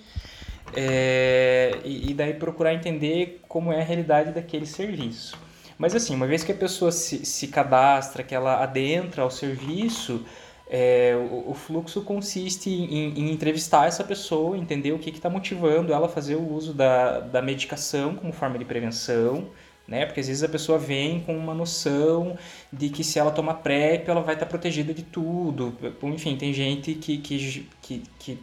é, 0.76 1.78
e, 1.84 2.10
e 2.10 2.14
daí 2.14 2.34
procurar 2.34 2.74
entender 2.74 3.40
como 3.48 3.72
é 3.72 3.80
a 3.80 3.84
realidade 3.84 4.32
daquele 4.32 4.66
serviço. 4.66 5.38
Mas 5.76 5.94
assim, 5.94 6.14
uma 6.14 6.26
vez 6.26 6.44
que 6.44 6.52
a 6.52 6.54
pessoa 6.54 6.92
se, 6.92 7.24
se 7.26 7.48
cadastra, 7.48 8.22
que 8.22 8.34
ela 8.34 8.62
adentra 8.62 9.22
ao 9.22 9.30
serviço, 9.30 10.24
é, 10.68 11.14
o, 11.30 11.50
o 11.50 11.54
fluxo 11.54 12.02
consiste 12.02 12.70
em, 12.70 13.18
em 13.18 13.30
entrevistar 13.30 13.86
essa 13.86 14.04
pessoa, 14.04 14.56
entender 14.56 14.92
o 14.92 14.98
que 14.98 15.10
está 15.10 15.28
motivando 15.28 15.92
ela 15.92 16.06
a 16.06 16.08
fazer 16.08 16.36
o 16.36 16.52
uso 16.52 16.72
da, 16.72 17.20
da 17.20 17.42
medicação 17.42 18.14
como 18.14 18.32
forma 18.32 18.58
de 18.58 18.64
prevenção, 18.64 19.48
né? 19.86 20.06
Porque 20.06 20.20
às 20.20 20.28
vezes 20.28 20.42
a 20.42 20.48
pessoa 20.48 20.78
vem 20.78 21.20
com 21.20 21.36
uma 21.36 21.54
noção 21.54 22.36
de 22.72 22.88
que 22.88 23.04
se 23.04 23.18
ela 23.18 23.30
tomar 23.30 23.54
PrEP, 23.54 24.08
ela 24.08 24.22
vai 24.22 24.34
estar 24.34 24.46
protegida 24.46 24.94
de 24.94 25.02
tudo. 25.02 25.76
Enfim, 26.02 26.36
tem 26.36 26.52
gente 26.52 26.94
que, 26.94 27.18
que, 27.18 27.68
que, 27.82 28.02
que 28.18 28.38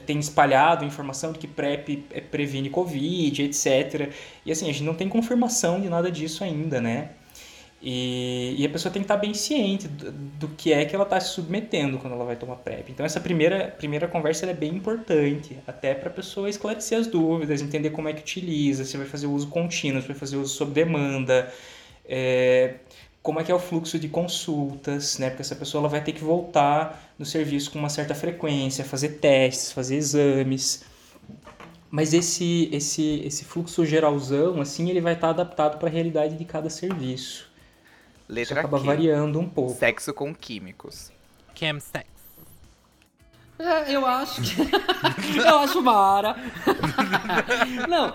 tem 0.00 0.18
espalhado 0.18 0.84
informação 0.84 1.32
de 1.32 1.38
que 1.38 1.46
PrEP 1.46 2.04
é, 2.10 2.20
previne 2.20 2.70
Covid, 2.70 3.42
etc. 3.42 4.12
E 4.44 4.52
assim, 4.52 4.68
a 4.68 4.72
gente 4.72 4.84
não 4.84 4.94
tem 4.94 5.08
confirmação 5.08 5.80
de 5.80 5.88
nada 5.88 6.10
disso 6.10 6.44
ainda, 6.44 6.80
né? 6.80 7.10
E, 7.84 8.54
e 8.58 8.64
a 8.64 8.68
pessoa 8.68 8.92
tem 8.92 9.02
que 9.02 9.06
estar 9.06 9.16
bem 9.16 9.34
ciente 9.34 9.88
do, 9.88 10.12
do 10.12 10.48
que 10.48 10.72
é 10.72 10.84
que 10.84 10.94
ela 10.94 11.02
está 11.02 11.18
se 11.18 11.30
submetendo 11.30 11.98
quando 11.98 12.12
ela 12.12 12.24
vai 12.24 12.36
tomar 12.36 12.54
PrEP. 12.56 12.90
Então 12.90 13.04
essa 13.04 13.18
primeira, 13.18 13.74
primeira 13.76 14.06
conversa 14.06 14.46
é 14.46 14.54
bem 14.54 14.72
importante, 14.76 15.58
até 15.66 15.92
para 15.92 16.08
a 16.08 16.12
pessoa 16.12 16.48
esclarecer 16.48 16.96
as 16.96 17.08
dúvidas, 17.08 17.60
entender 17.60 17.90
como 17.90 18.08
é 18.08 18.12
que 18.12 18.20
utiliza, 18.20 18.84
se 18.84 18.96
vai 18.96 19.06
fazer 19.06 19.26
uso 19.26 19.48
contínuo, 19.48 20.00
se 20.00 20.06
vai 20.06 20.16
fazer 20.16 20.36
uso 20.36 20.54
sob 20.54 20.70
demanda, 20.70 21.52
é, 22.04 22.76
como 23.20 23.40
é 23.40 23.44
que 23.44 23.50
é 23.50 23.54
o 23.54 23.58
fluxo 23.58 23.98
de 23.98 24.08
consultas, 24.08 25.18
né? 25.18 25.30
Porque 25.30 25.42
essa 25.42 25.56
pessoa 25.56 25.82
ela 25.82 25.88
vai 25.88 26.04
ter 26.04 26.12
que 26.12 26.22
voltar 26.22 27.12
no 27.18 27.26
serviço 27.26 27.72
com 27.72 27.80
uma 27.80 27.88
certa 27.88 28.14
frequência, 28.14 28.84
fazer 28.84 29.18
testes, 29.18 29.72
fazer 29.72 29.96
exames. 29.96 30.84
Mas 31.90 32.14
esse, 32.14 32.68
esse, 32.72 33.22
esse 33.24 33.44
fluxo 33.44 33.84
geralzão, 33.84 34.60
assim, 34.60 34.88
ele 34.88 35.00
vai 35.00 35.14
estar 35.14 35.30
adaptado 35.30 35.78
para 35.78 35.88
a 35.88 35.92
realidade 35.92 36.36
de 36.36 36.44
cada 36.44 36.70
serviço. 36.70 37.51
Isso 38.32 38.54
Letra 38.54 38.60
acaba 38.60 38.80
Q. 38.80 38.86
variando 38.86 39.38
um 39.38 39.48
pouco. 39.48 39.74
Sexo 39.74 40.14
com 40.14 40.34
químicos. 40.34 41.12
Chemsex. 41.54 42.06
É, 43.58 43.94
eu 43.94 44.04
acho 44.06 44.42
que. 44.42 44.56
eu 45.38 45.58
acho 45.58 45.82
mara. 45.82 46.34
não. 47.88 48.12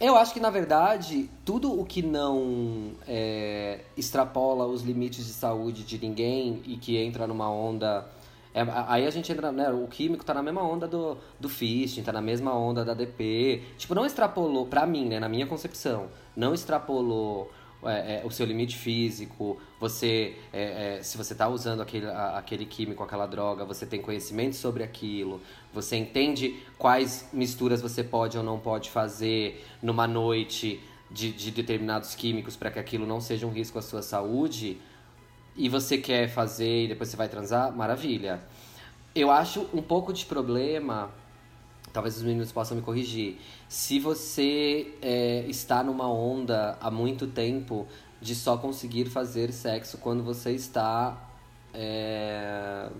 Eu 0.00 0.16
acho 0.16 0.34
que, 0.34 0.40
na 0.40 0.50
verdade, 0.50 1.30
tudo 1.44 1.78
o 1.78 1.84
que 1.86 2.02
não 2.02 2.90
é, 3.06 3.80
extrapola 3.96 4.66
os 4.66 4.82
limites 4.82 5.24
de 5.24 5.32
saúde 5.32 5.84
de 5.84 5.98
ninguém 5.98 6.60
e 6.66 6.76
que 6.76 6.98
entra 6.98 7.26
numa 7.26 7.48
onda. 7.48 8.06
é, 8.52 8.60
aí 8.88 9.06
a 9.06 9.10
gente 9.10 9.32
entra, 9.32 9.50
né? 9.52 9.70
O 9.70 9.86
químico 9.86 10.24
tá 10.24 10.34
na 10.34 10.42
mesma 10.42 10.62
onda 10.62 10.86
do, 10.86 11.16
do 11.40 11.48
fisting, 11.48 12.02
tá 12.02 12.12
na 12.12 12.20
mesma 12.20 12.52
onda 12.52 12.84
da 12.84 12.92
DP. 12.92 13.62
Tipo, 13.78 13.94
não 13.94 14.04
extrapolou, 14.04 14.66
pra 14.66 14.84
mim, 14.84 15.06
né? 15.06 15.18
Na 15.18 15.28
minha 15.28 15.46
concepção, 15.46 16.08
não 16.36 16.52
extrapolou 16.52 17.50
é, 17.88 18.20
é, 18.22 18.22
o 18.24 18.30
seu 18.30 18.44
limite 18.46 18.76
físico, 18.76 19.58
você, 19.80 20.36
é, 20.52 20.96
é, 20.98 21.02
se 21.02 21.16
você 21.16 21.32
está 21.32 21.48
usando 21.48 21.80
aquele, 21.82 22.06
a- 22.06 22.38
aquele 22.38 22.64
químico, 22.66 23.02
aquela 23.02 23.26
droga, 23.26 23.64
você 23.64 23.86
tem 23.86 24.00
conhecimento 24.00 24.56
sobre 24.56 24.82
aquilo, 24.82 25.40
você 25.72 25.96
entende 25.96 26.56
quais 26.78 27.28
misturas 27.32 27.80
você 27.80 28.02
pode 28.04 28.36
ou 28.36 28.44
não 28.44 28.58
pode 28.58 28.90
fazer 28.90 29.64
numa 29.82 30.06
noite 30.06 30.80
de, 31.10 31.32
de 31.32 31.50
determinados 31.50 32.14
químicos 32.14 32.56
para 32.56 32.70
que 32.70 32.78
aquilo 32.78 33.06
não 33.06 33.20
seja 33.20 33.46
um 33.46 33.50
risco 33.50 33.78
à 33.78 33.82
sua 33.82 34.02
saúde 34.02 34.78
e 35.56 35.68
você 35.68 35.96
quer 35.98 36.28
fazer 36.28 36.84
e 36.84 36.88
depois 36.88 37.08
você 37.08 37.16
vai 37.16 37.28
transar, 37.28 37.74
maravilha. 37.74 38.40
Eu 39.14 39.30
acho 39.30 39.66
um 39.72 39.80
pouco 39.80 40.12
de 40.12 40.26
problema, 40.26 41.10
talvez 41.96 42.14
os 42.18 42.22
meninos 42.22 42.52
possam 42.52 42.76
me 42.76 42.82
corrigir, 42.82 43.38
se 43.70 43.98
você 43.98 44.92
é, 45.00 45.46
está 45.48 45.82
numa 45.82 46.06
onda 46.12 46.76
há 46.78 46.90
muito 46.90 47.26
tempo 47.26 47.88
de 48.20 48.34
só 48.34 48.58
conseguir 48.58 49.06
fazer 49.06 49.50
sexo 49.50 49.96
quando 49.96 50.22
você 50.22 50.50
está 50.50 51.18
é, 51.72 52.90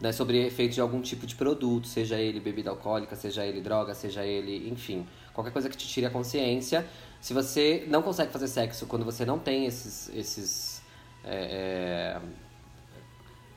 né, 0.00 0.12
sobre 0.12 0.46
efeito 0.46 0.72
de 0.72 0.80
algum 0.80 1.02
tipo 1.02 1.26
de 1.26 1.34
produto, 1.34 1.86
seja 1.86 2.18
ele 2.18 2.40
bebida 2.40 2.70
alcoólica, 2.70 3.14
seja 3.16 3.44
ele 3.44 3.60
droga, 3.60 3.92
seja 3.92 4.24
ele, 4.24 4.66
enfim, 4.70 5.06
qualquer 5.34 5.52
coisa 5.52 5.68
que 5.68 5.76
te 5.76 5.86
tire 5.86 6.06
a 6.06 6.10
consciência. 6.10 6.88
Se 7.20 7.34
você 7.34 7.84
não 7.86 8.00
consegue 8.00 8.32
fazer 8.32 8.48
sexo 8.48 8.86
quando 8.86 9.04
você 9.04 9.26
não 9.26 9.38
tem 9.38 9.66
esses, 9.66 10.08
esses 10.08 10.82
é, 11.22 12.16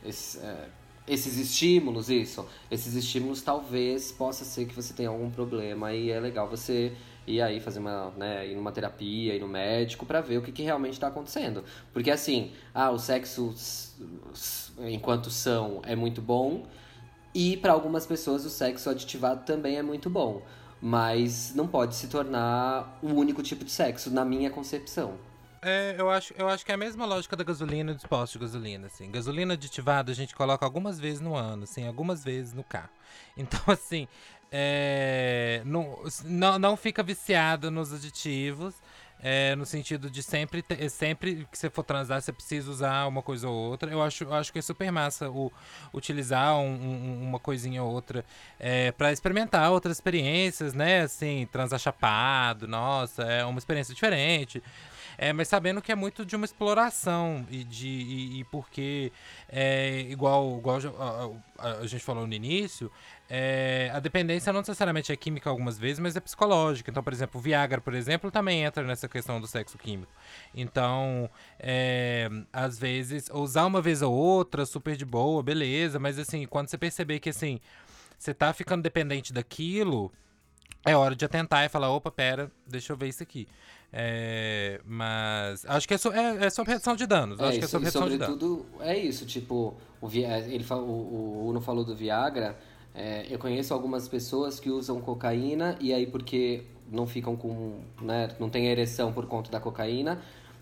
é, 0.03 0.09
esse, 0.09 0.37
é, 0.39 0.67
esses 1.07 1.37
estímulos, 1.37 2.09
isso, 2.09 2.45
esses 2.69 2.95
estímulos 2.95 3.41
talvez 3.41 4.11
possa 4.11 4.43
ser 4.43 4.65
que 4.65 4.73
você 4.73 4.93
tenha 4.93 5.09
algum 5.09 5.29
problema 5.29 5.93
e 5.93 6.09
é 6.09 6.19
legal 6.19 6.49
você 6.49 6.93
ir 7.27 7.41
aí 7.41 7.59
fazer 7.59 7.79
uma, 7.79 8.11
né, 8.17 8.47
ir 8.47 8.55
numa 8.55 8.71
terapia, 8.71 9.35
ir 9.35 9.39
no 9.39 9.47
médico 9.47 10.05
para 10.05 10.21
ver 10.21 10.37
o 10.37 10.41
que, 10.41 10.51
que 10.51 10.63
realmente 10.63 10.93
está 10.93 11.07
acontecendo. 11.07 11.63
Porque 11.93 12.11
assim, 12.11 12.51
ah, 12.73 12.91
o 12.91 12.97
sexo 12.97 13.53
enquanto 14.79 15.29
são 15.29 15.81
é 15.83 15.95
muito 15.95 16.21
bom 16.21 16.65
e 17.33 17.57
para 17.57 17.73
algumas 17.73 18.05
pessoas 18.05 18.45
o 18.45 18.49
sexo 18.49 18.89
aditivado 18.89 19.45
também 19.45 19.77
é 19.77 19.83
muito 19.83 20.09
bom, 20.09 20.41
mas 20.81 21.53
não 21.55 21.67
pode 21.67 21.95
se 21.95 22.07
tornar 22.07 22.97
o 23.01 23.07
único 23.07 23.43
tipo 23.43 23.63
de 23.63 23.71
sexo 23.71 24.09
na 24.09 24.25
minha 24.25 24.49
concepção. 24.49 25.13
É, 25.67 25.95
eu 25.97 26.11
acho, 26.11 26.31
eu 26.37 26.47
acho 26.47 26.63
que 26.63 26.71
é 26.71 26.75
a 26.75 26.77
mesma 26.77 27.07
lógica 27.07 27.35
da 27.35 27.43
gasolina 27.43 27.89
e 27.89 27.95
dos 27.95 28.05
postos 28.05 28.33
de 28.33 28.45
gasolina, 28.45 28.85
assim. 28.85 29.09
Gasolina 29.09 29.55
aditivada 29.55 30.11
a 30.11 30.15
gente 30.15 30.35
coloca 30.35 30.63
algumas 30.63 30.99
vezes 30.99 31.19
no 31.19 31.35
ano, 31.35 31.63
assim, 31.63 31.87
algumas 31.87 32.23
vezes 32.23 32.53
no 32.53 32.63
carro. 32.63 32.89
Então, 33.37 33.59
assim, 33.67 34.07
é, 34.51 35.61
não, 35.65 36.03
não, 36.23 36.59
não 36.59 36.77
fica 36.77 37.01
viciado 37.01 37.71
nos 37.71 37.91
aditivos. 37.91 38.75
É, 39.19 39.55
no 39.55 39.65
sentido 39.65 40.09
de 40.09 40.21
sempre, 40.21 40.61
ter, 40.61 40.87
sempre 40.89 41.47
que 41.49 41.57
você 41.57 41.69
for 41.69 41.83
transar, 41.83 42.21
você 42.21 42.31
precisa 42.31 42.69
usar 42.69 43.07
uma 43.07 43.23
coisa 43.23 43.49
ou 43.49 43.55
outra. 43.55 43.89
Eu 43.89 44.03
acho, 44.03 44.25
eu 44.25 44.33
acho 44.33 44.53
que 44.53 44.59
é 44.59 44.61
super 44.61 44.91
massa 44.91 45.29
o, 45.29 45.51
utilizar 45.93 46.57
um, 46.57 46.75
um, 46.75 47.23
uma 47.23 47.39
coisinha 47.39 47.81
ou 47.81 47.91
outra 47.91 48.23
é, 48.59 48.91
para 48.91 49.11
experimentar 49.11 49.71
outras 49.71 49.97
experiências, 49.97 50.73
né? 50.73 51.01
Assim, 51.01 51.47
transar 51.51 51.79
chapado, 51.79 52.67
nossa, 52.67 53.23
é 53.23 53.43
uma 53.45 53.57
experiência 53.57 53.95
diferente. 53.95 54.61
É, 55.17 55.31
mas 55.33 55.47
sabendo 55.47 55.81
que 55.81 55.91
é 55.91 55.95
muito 55.95 56.25
de 56.25 56.35
uma 56.35 56.45
exploração 56.45 57.45
e 57.49 57.63
de 57.63 57.87
e, 57.87 58.39
e 58.39 58.43
porque 58.45 59.11
é, 59.49 60.01
igual, 60.09 60.57
igual 60.57 60.77
a, 60.99 61.67
a, 61.67 61.71
a, 61.79 61.87
gente 61.87 62.03
falou 62.03 62.27
no 62.27 62.33
início, 62.33 62.91
é, 63.29 63.89
a 63.93 63.99
dependência 63.99 64.51
não 64.51 64.59
necessariamente 64.59 65.11
é 65.11 65.15
química 65.15 65.49
algumas 65.49 65.77
vezes, 65.77 65.99
mas 65.99 66.15
é 66.15 66.19
psicológica. 66.19 66.91
Então, 66.91 67.03
por 67.03 67.13
exemplo, 67.13 67.39
o 67.39 67.43
Viagra, 67.43 67.81
por 67.81 67.93
exemplo, 67.93 68.29
também 68.29 68.63
entra 68.63 68.83
nessa 68.83 69.07
questão 69.07 69.39
do 69.39 69.47
sexo 69.47 69.77
químico. 69.77 70.11
Então, 70.53 71.29
é, 71.59 72.29
às 72.51 72.77
vezes, 72.77 73.29
usar 73.33 73.65
uma 73.65 73.81
vez 73.81 74.01
ou 74.01 74.13
outra, 74.13 74.65
super 74.65 74.95
de 74.95 75.05
boa, 75.05 75.41
beleza, 75.41 75.99
mas 75.99 76.19
assim, 76.19 76.45
quando 76.45 76.69
você 76.69 76.77
perceber 76.77 77.19
que 77.19 77.29
assim, 77.29 77.59
você 78.17 78.33
tá 78.33 78.53
ficando 78.53 78.81
dependente 78.81 79.33
daquilo, 79.33 80.11
é 80.85 80.95
hora 80.95 81.15
de 81.15 81.25
atentar 81.25 81.65
e 81.65 81.69
falar, 81.69 81.89
opa, 81.89 82.11
pera, 82.11 82.51
deixa 82.67 82.93
eu 82.93 82.97
ver 82.97 83.07
isso 83.07 83.23
aqui. 83.23 83.47
É, 83.91 84.81
mas 84.85 85.65
acho 85.65 85.87
que 85.87 85.93
é, 85.93 85.97
so, 85.97 86.11
é, 86.11 86.45
é 86.45 86.49
sobre 86.49 86.73
redução 86.73 86.95
de 86.95 87.05
danos. 87.05 87.39
É, 87.39 87.47
acho 87.47 87.59
que 87.59 87.65
é 87.65 87.67
sobre 87.67 87.85
redução 87.87 88.09
de 88.09 88.17
danos. 88.17 88.65
é 88.81 88.97
isso, 88.97 89.25
tipo, 89.25 89.73
o, 90.01 90.09
ele, 90.11 90.65
o, 90.69 90.75
o 90.75 91.47
Uno 91.49 91.61
falou 91.61 91.83
do 91.83 91.95
Viagra. 91.95 92.57
É, 92.93 93.25
eu 93.29 93.37
conheço 93.37 93.73
algumas 93.73 94.07
pessoas 94.07 94.59
que 94.59 94.69
usam 94.69 95.01
cocaína 95.01 95.77
e 95.81 95.93
aí 95.93 96.07
porque 96.07 96.63
não 96.89 97.05
ficam 97.05 97.35
com, 97.35 97.79
né, 98.01 98.29
não 98.39 98.49
tem 98.49 98.67
ereção 98.67 99.11
por 99.11 99.25
conta 99.25 99.51
da 99.51 99.59
cocaína, 99.59 100.21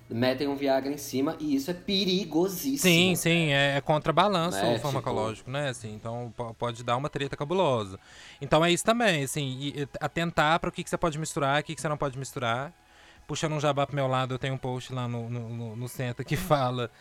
metem 0.09 0.47
um 0.47 0.55
Viagra 0.55 0.91
em 0.91 0.97
cima 0.97 1.35
e 1.39 1.55
isso 1.55 1.69
é 1.69 1.73
perigosíssimo. 1.73 2.77
Sim, 2.79 3.15
sim, 3.15 3.51
é, 3.51 3.77
é 3.77 3.81
contrabalanço 3.81 4.57
né? 4.57 4.79
farmacológico, 4.79 5.45
tipo... 5.45 5.51
né? 5.51 5.69
Assim, 5.69 5.93
então 5.93 6.33
pode 6.57 6.83
dar 6.83 6.97
uma 6.97 7.09
treta 7.09 7.37
cabulosa. 7.37 7.99
Então 8.41 8.63
é 8.63 8.71
isso 8.71 8.83
também, 8.83 9.23
assim, 9.23 9.73
atentar 9.99 10.59
para 10.59 10.69
o 10.69 10.71
que, 10.71 10.83
que 10.83 10.89
você 10.89 10.97
pode 10.97 11.17
misturar, 11.19 11.61
o 11.61 11.63
que, 11.63 11.75
que 11.75 11.81
você 11.81 11.87
não 11.87 11.97
pode 11.97 12.17
misturar 12.17 12.73
puxando 13.34 13.53
um 13.53 13.60
jabá 13.60 13.88
pro 13.88 13.95
meu 13.95 14.05
lado, 14.05 14.35
eu 14.35 14.38
tenho 14.38 14.53
um 14.53 14.60
post 14.60 14.93
lá 14.93 15.07
no, 15.07 15.27
no, 15.27 15.49
no, 15.49 15.76
no 15.76 15.89
Senta 15.89 16.23
que 16.23 16.38
fala 16.38 16.91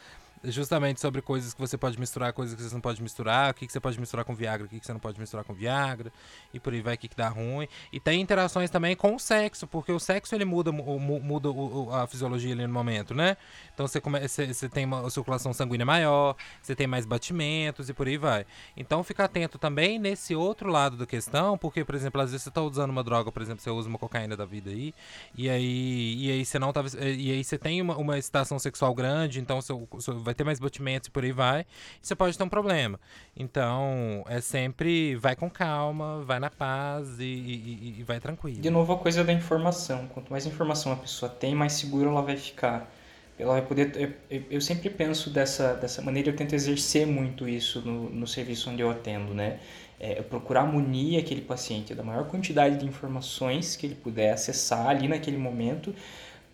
justamente 0.45 1.01
sobre 1.01 1.23
coisas 1.23 1.55
que 1.55 1.61
você 1.61 1.77
pode 1.77 1.99
misturar, 1.99 2.33
coisas 2.33 2.55
que 2.55 2.63
você 2.63 2.75
não 2.75 2.81
pode 2.81 3.03
misturar, 3.03 3.51
o 3.51 3.55
que, 3.55 3.67
que 3.67 3.73
você 3.73 3.81
pode 3.81 3.99
misturar 4.01 4.25
com 4.25 4.35
Viagra, 4.35 4.67
o 4.67 4.69
que, 4.69 4.81
que 4.81 4.87
você 4.87 4.93
não 4.93 5.01
pode 5.01 5.19
misturar 5.21 5.45
com 5.45 5.55
Viagra, 5.55 6.13
e 6.53 6.59
por 6.59 6.73
aí 6.73 6.81
vai 6.81 6.95
o 6.95 6.99
que, 6.99 7.09
que 7.09 7.17
dá 7.17 7.29
ruim. 7.29 7.69
E 7.93 8.01
tem 8.01 8.21
interações 8.21 8.71
também 8.71 8.97
com 8.97 9.15
o 9.15 9.19
sexo, 9.19 9.67
porque 9.67 9.93
o 9.93 10.01
sexo 10.01 10.35
ele 10.35 10.45
muda, 10.45 10.73
muda 10.73 11.49
a 11.93 12.07
fisiologia 12.07 12.53
ali 12.53 12.67
no 12.67 12.73
momento, 12.73 13.15
né? 13.15 13.37
Então 13.73 13.87
você, 13.87 14.01
come, 14.01 14.21
você, 14.21 14.53
você 14.53 14.69
tem 14.69 14.85
uma 14.85 15.09
circulação 15.11 15.53
sanguínea 15.53 15.87
maior, 15.87 16.37
você 16.61 16.75
tem 16.75 16.87
mais 16.87 17.07
batimentos 17.07 17.89
e 17.89 17.95
por 17.95 18.07
aí 18.07 18.17
vai. 18.17 18.45
Então 18.77 19.03
fica 19.05 19.25
atento 19.25 19.59
também 19.59 19.99
nesse 19.99 20.35
outro 20.35 20.71
lado 20.71 20.97
da 20.97 21.07
questão, 21.07 21.57
porque, 21.57 21.85
por 21.85 21.95
exemplo, 21.95 22.21
às 22.21 22.31
vezes 22.31 22.43
você 22.43 22.49
está 22.49 22.63
usando 22.63 22.91
uma 22.91 23.05
droga, 23.05 23.31
por 23.31 23.43
exemplo, 23.43 23.63
você 23.63 23.71
usa 23.71 23.89
uma 23.89 23.99
cocaína 23.99 24.37
da 24.37 24.45
vida 24.45 24.71
aí, 24.71 24.95
e 25.37 25.49
aí, 25.49 26.17
e 26.19 26.31
aí 26.31 26.45
você 26.45 26.59
não 26.59 26.73
tá, 26.73 26.83
e 27.01 27.33
aí 27.33 27.45
você 27.45 27.59
tem 27.59 27.81
uma, 27.81 27.97
uma 27.97 28.19
excitação 28.19 28.59
sexual 28.59 28.95
grande, 28.95 29.41
então 29.41 29.61
seu, 29.61 29.89
seu, 29.99 30.19
vai 30.21 30.32
vai 30.33 30.35
ter 30.35 30.45
mais 30.45 30.59
batimentos 30.59 31.09
e 31.09 31.11
por 31.11 31.23
aí 31.23 31.33
vai, 31.33 31.65
você 32.01 32.15
pode 32.15 32.37
ter 32.37 32.43
um 32.43 32.49
problema. 32.49 32.99
Então, 33.37 34.25
é 34.29 34.41
sempre 34.41 35.15
vai 35.17 35.37
com 35.37 35.49
calma, 35.49 36.23
vai 36.23 36.41
na 36.41 36.51
paz 36.51 37.21
e, 37.21 37.25
e, 37.25 37.97
e 37.99 38.03
vai 38.03 38.19
tranquilo. 38.19 38.61
De 38.61 38.71
novo, 38.71 38.93
a 38.93 38.99
coisa 38.99 39.23
da 39.23 39.33
informação. 39.33 40.09
Quanto 40.09 40.31
mais 40.31 40.47
informação 40.47 40.93
a 40.93 40.97
pessoa 40.97 41.31
tem, 41.31 41.55
mais 41.55 41.75
segura 41.75 42.09
ela 42.09 42.23
vai 42.23 42.37
ficar. 42.37 42.91
Ela 43.39 43.53
vai 43.55 43.63
poder. 43.63 44.17
Eu, 44.31 44.43
eu 44.51 44.61
sempre 44.61 44.89
penso 44.91 45.31
dessa, 45.31 45.75
dessa 45.75 46.03
maneira, 46.03 46.31
eu 46.31 46.37
tento 46.37 46.55
exercer 46.55 47.07
muito 47.07 47.49
isso 47.49 47.81
no, 47.81 48.11
no 48.11 48.27
serviço 48.27 48.71
onde 48.71 48.83
eu 48.83 48.91
atendo, 48.91 49.35
né? 49.35 49.59
É, 49.99 50.21
procurar 50.21 50.65
munir 50.65 51.21
aquele 51.21 51.43
paciente 51.43 51.95
da 51.95 52.03
maior 52.03 52.27
quantidade 52.27 52.77
de 52.77 52.85
informações 52.85 53.77
que 53.77 53.87
ele 53.87 53.95
puder 53.95 54.33
acessar 54.33 54.89
ali 54.89 55.07
naquele 55.07 55.37
momento, 55.37 55.95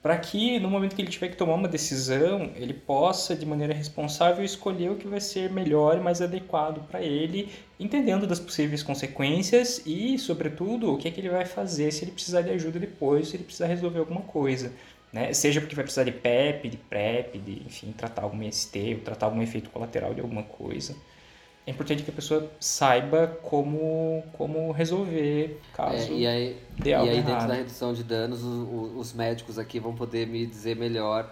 para 0.03 0.17
que 0.17 0.59
no 0.61 0.71
momento 0.71 0.95
que 0.95 1.03
ele 1.03 1.11
tiver 1.11 1.29
que 1.29 1.37
tomar 1.37 1.55
uma 1.55 1.69
decisão, 1.69 2.53
ele 2.55 2.73
possa 2.73 3.35
de 3.35 3.45
maneira 3.45 3.75
responsável 3.75 4.45
escolher 4.45 4.91
o 4.91 4.97
que 4.97 5.09
vai 5.09 5.21
ser 5.21 5.51
melhor 5.51 5.97
e 5.97 6.01
mais 6.01 6.23
adequado 6.23 6.87
para 6.89 7.03
ele, 7.03 7.49
entendendo 7.81 8.27
das 8.27 8.39
possíveis 8.39 8.83
consequências 8.83 9.83
e, 9.85 10.17
sobretudo, 10.19 10.93
o 10.93 10.99
que 10.99 11.09
é 11.09 11.11
que 11.11 11.21
ele 11.21 11.31
vai 11.31 11.45
fazer 11.45 11.93
se 11.93 12.05
ele 12.05 12.13
precisar 12.13 12.43
de 12.43 12.51
ajuda 12.51 12.79
depois, 12.79 13.29
se 13.29 13.37
ele 13.37 13.45
precisar 13.45 13.67
resolver 13.67 13.99
alguma 13.99 14.23
coisa. 14.23 14.73
Né? 15.13 15.33
Seja 15.33 15.61
porque 15.61 15.75
vai 15.75 15.85
precisar 15.85 16.05
de 16.05 16.13
PEP, 16.13 16.69
de 16.69 16.77
PrEP, 16.77 17.39
de 17.39 17.63
enfim, 17.67 17.93
tratar 17.97 18.23
algum 18.23 18.51
ST 18.51 18.95
ou 18.95 19.01
tratar 19.01 19.27
algum 19.27 19.43
efeito 19.43 19.71
colateral 19.71 20.15
de 20.15 20.21
alguma 20.21 20.43
coisa 20.43 20.95
é 21.69 21.71
importante 21.71 22.03
que 22.03 22.11
a 22.11 22.15
pessoa 22.15 22.51
saiba 22.59 23.27
como, 23.43 24.25
como 24.33 24.73
resolver 24.73 25.61
caso 25.75 26.13
é, 26.13 26.17
e 26.17 26.27
aí, 26.27 26.57
e 26.83 26.95
aí 26.95 27.23
dentro 27.23 27.47
da 27.47 27.53
redução 27.53 27.93
de 27.93 28.03
danos, 28.03 28.43
os, 28.43 28.97
os, 28.97 29.13
médicos 29.13 29.59
aqui 29.59 29.79
vão 29.79 29.95
poder 29.95 30.27
me 30.27 30.47
dizer 30.47 30.77
melhor 30.77 31.31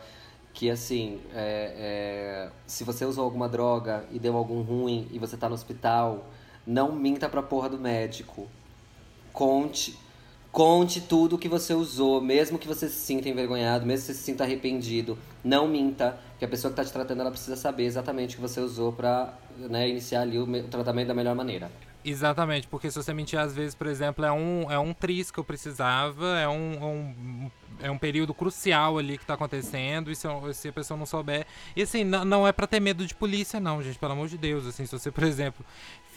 que 0.53 0.69
assim, 0.69 1.23
é, 1.35 1.73
é, 1.79 2.51
se 2.67 2.85
você 2.85 3.07
usou 3.07 3.25
alguma 3.25 3.49
droga 3.49 4.05
e 4.13 4.19
deu 4.19 4.37
algum 4.37 4.61
ruim 4.61 5.09
e 5.11 5.19
você 5.19 5.39
tá 5.39 5.49
no 5.49 5.55
hospital, 5.55 6.29
não 6.67 6.93
minta 6.93 7.31
pra 7.31 7.43
porra 7.43 7.71
do 7.71 7.79
médico. 7.79 8.47
Conte, 9.33 9.99
conte 10.57 11.03
tudo 11.03 11.37
que 11.37 11.51
você 11.51 11.75
usou, 11.75 12.19
mesmo 12.19 12.59
que 12.59 12.67
você 12.67 12.89
se 12.89 12.95
sinta 12.95 13.29
envergonhado, 13.29 13.85
mesmo 13.85 14.07
que 14.07 14.13
você 14.15 14.19
se 14.19 14.25
sinta 14.25 14.43
arrependido, 14.43 15.19
não 15.45 15.69
minta, 15.69 16.19
porque 16.31 16.47
a 16.47 16.49
pessoa 16.49 16.73
que 16.73 16.81
está 16.81 16.91
te 16.91 16.95
tratando 16.95 17.21
ela 17.21 17.31
precisa 17.31 17.57
saber 17.57 17.85
exatamente 17.85 18.33
o 18.33 18.37
que 18.37 18.41
você 18.41 18.59
usou 18.59 18.91
para 18.91 19.35
né, 19.59 19.87
iniciar 19.87 20.23
ali 20.23 20.39
o 20.39 20.47
tratamento 20.69 21.09
da 21.09 21.15
melhor 21.15 21.35
maneira. 21.35 21.71
Exatamente, 22.09 22.69
porque 22.69 22.89
se 22.89 23.03
você 23.03 23.13
mentir, 23.13 23.37
às 23.37 23.53
vezes, 23.53 23.75
por 23.75 23.89
exemplo, 23.89 24.25
é 24.25 24.31
um, 24.31 24.71
é 24.71 24.79
um 24.79 24.95
tris 24.95 25.29
que 25.33 25.41
eu 25.41 25.45
precisava, 25.45 26.39
é 26.39 26.49
um, 26.49 26.85
um 26.85 27.51
é 27.81 27.91
um 27.91 27.99
período 27.99 28.33
crucial 28.33 28.97
ali 28.97 29.19
que 29.19 29.25
está 29.25 29.35
acontecendo, 29.35 30.11
e 30.11 30.15
se, 30.15 30.29
se, 30.55 30.69
a 30.69 30.73
pessoa 30.73 30.97
não 30.97 31.05
souber. 31.05 31.45
E 31.75 31.83
assim, 31.83 32.05
não, 32.05 32.25
não 32.25 32.47
é 32.47 32.53
para 32.53 32.69
ter 32.69 32.79
medo 32.79 33.05
de 33.05 33.13
polícia, 33.13 33.59
não, 33.59 33.83
gente, 33.83 33.99
pelo 33.99 34.13
amor 34.13 34.29
de 34.29 34.39
Deus. 34.39 34.67
Assim, 34.67 34.87
se 34.87 34.97
você, 34.97 35.11
por 35.11 35.25
exemplo, 35.25 35.67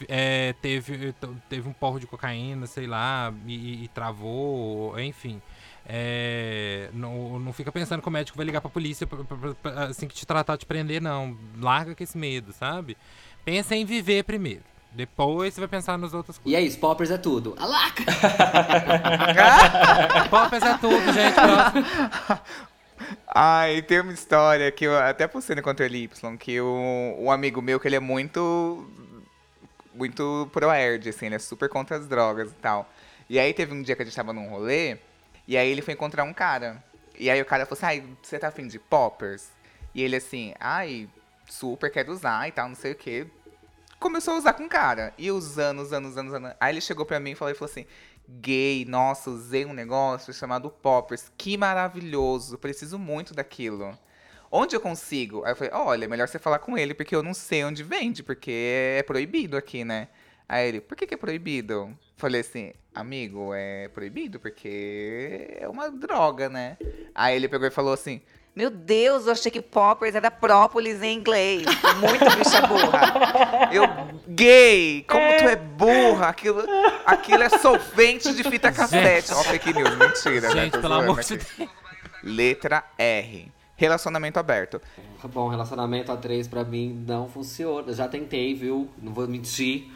é, 0.08 0.54
teve, 0.62 1.14
teve 1.50 1.68
um 1.68 1.74
porro 1.74 2.00
de 2.00 2.06
cocaína, 2.06 2.68
sei 2.68 2.86
lá, 2.86 3.34
e, 3.48 3.84
e 3.86 3.88
travou, 3.88 4.98
enfim. 5.00 5.42
É, 5.88 6.90
não, 6.94 7.40
não 7.40 7.52
fica 7.52 7.72
pensando 7.72 8.02
que 8.02 8.08
o 8.08 8.12
médico 8.12 8.38
vai 8.38 8.46
ligar 8.46 8.62
pra 8.62 8.70
polícia 8.70 9.08
pra, 9.08 9.24
pra, 9.24 9.56
pra, 9.56 9.84
assim 9.86 10.08
que 10.08 10.14
te 10.14 10.26
tratar, 10.26 10.56
te 10.56 10.68
prender, 10.68 11.02
não. 11.02 11.36
Larga 11.58 11.96
com 11.96 12.04
esse 12.04 12.18
medo, 12.18 12.54
sabe? 12.54 12.96
Pensa 13.44 13.76
em 13.76 13.86
viver 13.86 14.24
primeiro. 14.24 14.69
Depois 14.92 15.54
você 15.54 15.62
vai 15.62 15.68
pensar 15.68 15.98
nas 15.98 16.14
outras 16.14 16.42
E 16.44 16.56
é 16.56 16.62
isso, 16.62 16.80
poppers 16.80 17.12
é 17.12 17.18
tudo. 17.18 17.56
Alaca! 17.60 18.04
Poppers 20.30 20.64
é 20.64 20.78
tudo, 20.78 21.14
gente. 21.14 21.36
Próximo. 21.36 21.86
Ai, 23.34 23.82
tem 23.82 24.02
uma 24.02 24.14
história 24.14 24.72
que 24.72 24.86
eu 24.86 24.98
até 24.98 25.28
postei 25.28 25.56
no 25.56 25.62
Controle 25.62 26.04
Y, 26.04 26.38
que 26.38 26.60
o, 26.60 27.16
um 27.20 27.32
amigo 27.32 27.62
meu, 27.62 27.80
que 27.80 27.88
ele 27.88 27.96
é 27.96 28.00
muito, 28.00 28.88
muito 29.94 30.50
pro-erd, 30.52 31.10
assim, 31.10 31.28
ele 31.28 31.36
é 31.36 31.40
super 31.40 31.70
contra 31.70 31.98
as 31.98 32.08
drogas 32.08 32.52
e 32.52 32.56
tal. 32.56 32.90
E 33.30 33.40
aí 33.40 33.54
teve 33.54 33.74
um 33.74 33.82
dia 33.82 33.96
que 33.96 34.02
a 34.02 34.06
gente 34.06 34.16
tava 34.16 34.34
num 34.34 34.50
rolê, 34.50 34.98
e 35.48 35.58
aí 35.58 35.70
ele 35.70 35.82
foi 35.82 35.94
encontrar 35.94 36.24
um 36.24 36.34
cara. 36.34 36.84
E 37.18 37.30
aí 37.30 37.42
o 37.42 37.46
cara 37.46 37.66
falou 37.66 37.78
assim, 37.78 37.86
ai, 37.86 38.04
você 38.22 38.40
tá 38.40 38.48
afim 38.48 38.68
de 38.68 38.80
poppers? 38.80 39.50
E 39.94 40.02
ele 40.02 40.16
assim, 40.16 40.54
ai, 40.60 41.08
super 41.48 41.92
quero 41.92 42.12
usar 42.12 42.48
e 42.48 42.52
tal, 42.52 42.68
não 42.68 42.76
sei 42.76 42.92
o 42.92 42.96
quê. 42.96 43.28
Começou 44.00 44.36
a 44.36 44.38
usar 44.38 44.54
com 44.54 44.70
cara. 44.70 45.14
E 45.18 45.30
usando, 45.30 45.80
usando, 45.80 46.06
usando, 46.06 46.28
usando. 46.28 46.56
Aí 46.60 46.74
ele 46.74 46.80
chegou 46.82 47.06
pra 47.06 47.20
mim 47.20 47.32
e 47.32 47.36
falou, 47.36 47.54
falou 47.54 47.70
assim, 47.70 47.86
gay, 48.28 48.86
nossa, 48.86 49.30
usei 49.30 49.66
um 49.66 49.74
negócio 49.74 50.34
chamado 50.34 50.70
poppers. 50.70 51.32
Que 51.38 51.58
maravilhoso, 51.58 52.58
preciso 52.58 52.98
muito 52.98 53.34
daquilo. 53.34 53.98
Onde 54.50 54.76
eu 54.76 54.80
consigo? 54.80 55.44
Aí 55.44 55.52
eu 55.52 55.56
falei, 55.56 55.74
olha, 55.74 56.06
é 56.06 56.08
melhor 56.08 56.28
você 56.28 56.40
falar 56.40 56.60
com 56.60 56.78
ele, 56.78 56.94
porque 56.94 57.16
eu 57.16 57.22
não 57.22 57.34
sei 57.34 57.64
onde 57.64 57.84
vende, 57.84 58.24
porque 58.24 58.98
é 58.98 59.04
proibido 59.04 59.58
aqui, 59.58 59.84
né? 59.84 60.08
Aí 60.48 60.68
ele, 60.68 60.82
por 60.82 60.96
que, 60.98 61.06
que 61.06 61.14
é 61.14 61.18
proibido? 61.18 61.96
Falei 62.16 62.42
assim, 62.42 62.74
amigo, 62.96 63.54
é 63.54 63.90
proibido 63.90 64.40
porque 64.40 65.58
é 65.60 65.68
uma 65.68 65.92
droga, 65.92 66.50
né? 66.50 66.78
Aí 67.14 67.36
ele 67.36 67.48
pegou 67.48 67.68
e 67.68 67.72
falou 67.72 67.94
assim, 67.94 68.22
meu 68.56 68.70
Deus, 68.70 69.26
eu 69.26 69.32
achei 69.32 69.52
que 69.52 69.62
poppers 69.62 70.16
era 70.16 70.30
própolis 70.30 71.02
em 71.02 71.16
inglês. 71.18 71.64
Muito 72.00 72.38
bicha 72.38 72.62
burra. 72.68 73.70
Eu, 73.72 73.84
gay, 74.28 75.06
como 75.08 75.22
tu 75.38 75.44
é 75.48 75.56
burra. 75.56 76.28
Aquilo, 76.28 76.64
aquilo 77.06 77.44
é 77.44 77.50
solvente 77.50 78.34
de 78.34 78.44
fita 78.44 78.72
cassete. 78.72 79.32
Ó, 79.34 79.44
fake 79.44 79.74
news, 79.74 79.96
mentira. 79.98 80.54
né? 80.54 80.64
Gente, 80.64 80.74
Tô 80.74 80.82
pelo 80.82 80.94
amor 80.96 81.22
de. 81.22 81.38
Deus. 81.38 81.70
Letra 82.22 82.84
R. 82.98 83.50
Relacionamento 83.78 84.38
aberto. 84.38 84.82
Bom, 85.34 85.48
relacionamento 85.48 86.12
a 86.12 86.18
três 86.18 86.48
pra 86.50 86.66
mim 86.66 87.06
não 87.08 87.30
funciona. 87.30 87.94
Já 87.94 88.10
tentei, 88.10 88.54
viu? 88.54 88.90
Não 89.02 89.14
vou 89.14 89.26
mentir. 89.26 89.88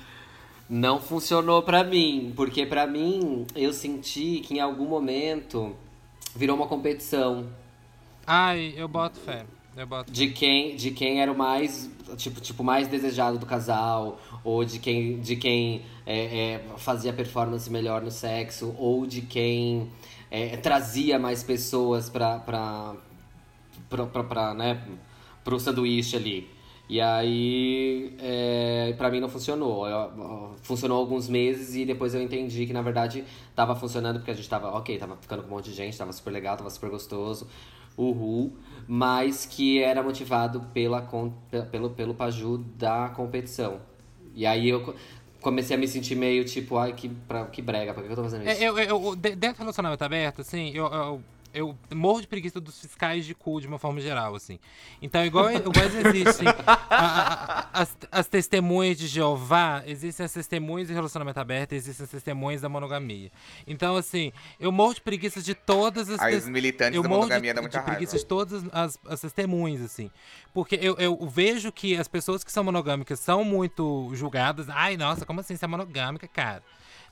Não 0.69 1.01
funcionou 1.01 1.61
pra 1.63 1.83
mim. 1.83 2.31
Porque 2.33 2.65
pra 2.65 2.87
mim, 2.87 3.45
eu 3.53 3.73
senti 3.73 4.39
que 4.39 4.55
em 4.55 4.59
algum 4.61 4.85
momento 4.85 5.75
virou 6.33 6.55
uma 6.55 6.67
competição. 6.67 7.45
Ai, 8.25 8.73
eu 8.77 8.87
boto 8.87 9.19
fé. 9.19 9.45
Eu 9.75 9.87
boto 9.87 10.11
de 10.11 10.29
quem 10.29 10.75
de 10.75 10.91
quem 10.91 11.19
era 11.21 11.31
o 11.31 11.37
mais 11.37 11.89
tipo 12.17 12.39
tipo 12.39 12.63
mais 12.63 12.87
desejado 12.87 13.39
do 13.39 13.45
casal 13.45 14.19
ou 14.43 14.63
de 14.63 14.77
quem 14.79 15.19
de 15.19 15.35
quem 15.35 15.81
é, 16.05 16.53
é, 16.55 16.65
fazia 16.77 17.11
performance 17.11 17.69
melhor 17.71 18.01
no 18.01 18.11
sexo 18.11 18.75
ou 18.77 19.05
de 19.07 19.21
quem 19.21 19.89
é, 20.29 20.55
trazia 20.57 21.17
mais 21.17 21.43
pessoas 21.43 22.07
para 22.09 22.39
para 22.39 22.95
para 23.89 24.53
né 24.53 24.81
pro 25.43 25.59
sanduíche 25.59 26.15
ali. 26.15 26.49
E 26.89 26.99
aí 27.01 28.13
é, 28.19 28.93
para 28.97 29.09
mim 29.09 29.19
não 29.19 29.29
funcionou. 29.29 29.87
Eu- 29.87 30.11
eu- 30.17 30.55
funcionou 30.61 30.97
alguns 30.99 31.27
meses 31.29 31.75
e 31.75 31.85
depois 31.85 32.13
eu 32.13 32.21
entendi 32.21 32.65
que 32.65 32.73
na 32.73 32.81
verdade 32.81 33.23
tava 33.55 33.75
funcionando 33.75 34.17
porque 34.19 34.31
a 34.31 34.33
gente 34.33 34.47
tava 34.49 34.69
ok 34.77 34.97
tava 34.97 35.15
ficando 35.17 35.41
com 35.43 35.47
um 35.49 35.51
monte 35.51 35.69
de 35.69 35.75
gente 35.75 35.97
tava 35.97 36.11
super 36.13 36.31
legal 36.31 36.55
tava 36.57 36.69
super 36.69 36.89
gostoso 36.89 37.47
uhul, 37.97 38.53
mas 38.87 39.45
que 39.45 39.79
era 39.81 40.01
motivado 40.03 40.61
pela, 40.73 41.01
pelo, 41.71 41.89
pelo 41.91 42.13
Paju 42.13 42.57
da 42.77 43.09
competição. 43.09 43.79
E 44.35 44.45
aí 44.45 44.67
eu 44.69 44.83
co- 44.83 44.95
comecei 45.41 45.75
a 45.75 45.79
me 45.79 45.87
sentir 45.87 46.15
meio 46.15 46.43
tipo, 46.45 46.77
ai, 46.77 46.93
que, 46.93 47.07
pra, 47.09 47.45
que 47.45 47.61
brega, 47.61 47.93
por 47.93 48.03
que 48.03 48.11
eu 48.11 48.15
tô 48.15 48.23
fazendo 48.23 48.47
isso? 48.49 48.61
É, 48.61 48.67
eu, 48.67 48.77
eu, 48.79 49.03
eu- 49.05 49.15
de- 49.15 49.35
dentro 49.35 49.57
do 49.57 49.61
relacionamento 49.61 50.03
aberto, 50.03 50.41
assim, 50.41 50.71
eu, 50.73 50.85
eu, 50.87 51.21
eu 51.53 51.77
morro 51.93 52.21
de 52.21 52.27
preguiça 52.27 52.59
dos 52.59 52.79
fiscais 52.79 53.25
de 53.25 53.35
cu 53.35 53.61
de 53.61 53.67
uma 53.67 53.77
forma 53.77 54.01
geral, 54.01 54.35
assim. 54.35 54.59
Então, 55.01 55.23
igual, 55.25 55.51
igual 55.51 55.85
existem 55.85 56.47
a- 56.65 56.73
a- 56.89 57.59
a- 57.59 57.81
as, 57.81 57.97
as 58.11 58.27
testemunhas 58.27 58.97
de 58.97 59.07
Jeová, 59.07 59.83
existem 59.85 60.25
as 60.25 60.33
testemunhas 60.33 60.87
de 60.87 60.93
relacionamento 60.93 61.39
aberto, 61.39 61.73
existem 61.73 62.03
as 62.05 62.09
testemunhas 62.11 62.61
da 62.61 62.69
monogamia. 62.69 63.31
Então, 63.67 63.95
assim, 63.95 64.31
eu 64.59 64.71
morro 64.71 64.95
de 64.95 65.01
preguiça 65.01 65.41
de 65.41 65.53
todas 65.53 66.09
as... 66.09 66.19
Aí 66.19 66.35
os 66.35 66.47
militantes 66.47 66.95
eu 66.95 67.03
da 67.03 67.09
morro 67.09 67.21
monogamia 67.21 67.51
de, 67.51 67.55
dão 67.55 67.63
muita 67.63 67.77
de 67.79 67.83
preguiça 67.85 68.11
raiva. 68.13 68.23
de 68.23 68.25
todas 68.25 68.63
as, 68.71 68.99
as 69.07 69.21
testemunhas, 69.21 69.81
assim. 69.81 70.09
Porque 70.53 70.77
eu, 70.81 70.95
eu 70.97 71.17
vejo 71.29 71.71
que 71.71 71.95
as 71.97 72.07
pessoas 72.07 72.43
que 72.43 72.51
são 72.51 72.63
monogâmicas 72.63 73.19
são 73.19 73.43
muito 73.43 74.11
julgadas. 74.13 74.69
Ai, 74.69 74.97
nossa, 74.97 75.25
como 75.25 75.39
assim 75.39 75.55
você 75.55 75.65
é 75.65 75.67
monogâmica, 75.67 76.27
cara? 76.27 76.61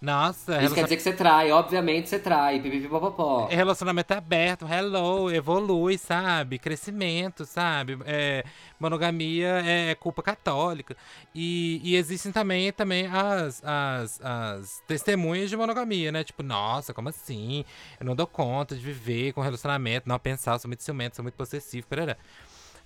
Nossa, 0.01 0.63
Isso 0.63 0.73
quer 0.73 0.85
dizer 0.85 0.95
que 0.97 1.03
você 1.03 1.13
trai, 1.13 1.51
obviamente 1.51 2.09
você 2.09 2.17
trai, 2.17 2.59
pipipipopopó. 2.59 3.47
é 3.51 3.55
relacionamento 3.55 4.11
aberto, 4.11 4.65
hello, 4.65 5.31
evolui, 5.31 5.95
sabe? 5.95 6.57
Crescimento, 6.57 7.45
sabe? 7.45 7.99
É, 8.05 8.43
monogamia 8.79 9.61
é 9.63 9.93
culpa 9.93 10.23
católica. 10.23 10.97
E, 11.35 11.79
e 11.83 11.95
existem 11.95 12.31
também, 12.31 12.71
também 12.73 13.05
as, 13.05 13.63
as, 13.63 14.19
as 14.23 14.83
testemunhas 14.87 15.51
de 15.51 15.55
monogamia, 15.55 16.11
né? 16.11 16.23
Tipo, 16.23 16.41
nossa, 16.41 16.95
como 16.95 17.09
assim? 17.09 17.63
Eu 17.99 18.05
não 18.07 18.15
dou 18.15 18.25
conta 18.25 18.75
de 18.75 18.81
viver 18.81 19.33
com 19.33 19.41
relacionamento, 19.41 20.09
não 20.09 20.17
pensar, 20.17 20.57
sou 20.57 20.67
muito 20.67 20.81
ciumento, 20.81 21.15
sou 21.15 21.21
muito 21.21 21.35
possessivo, 21.35 21.85
pererá. 21.85 22.17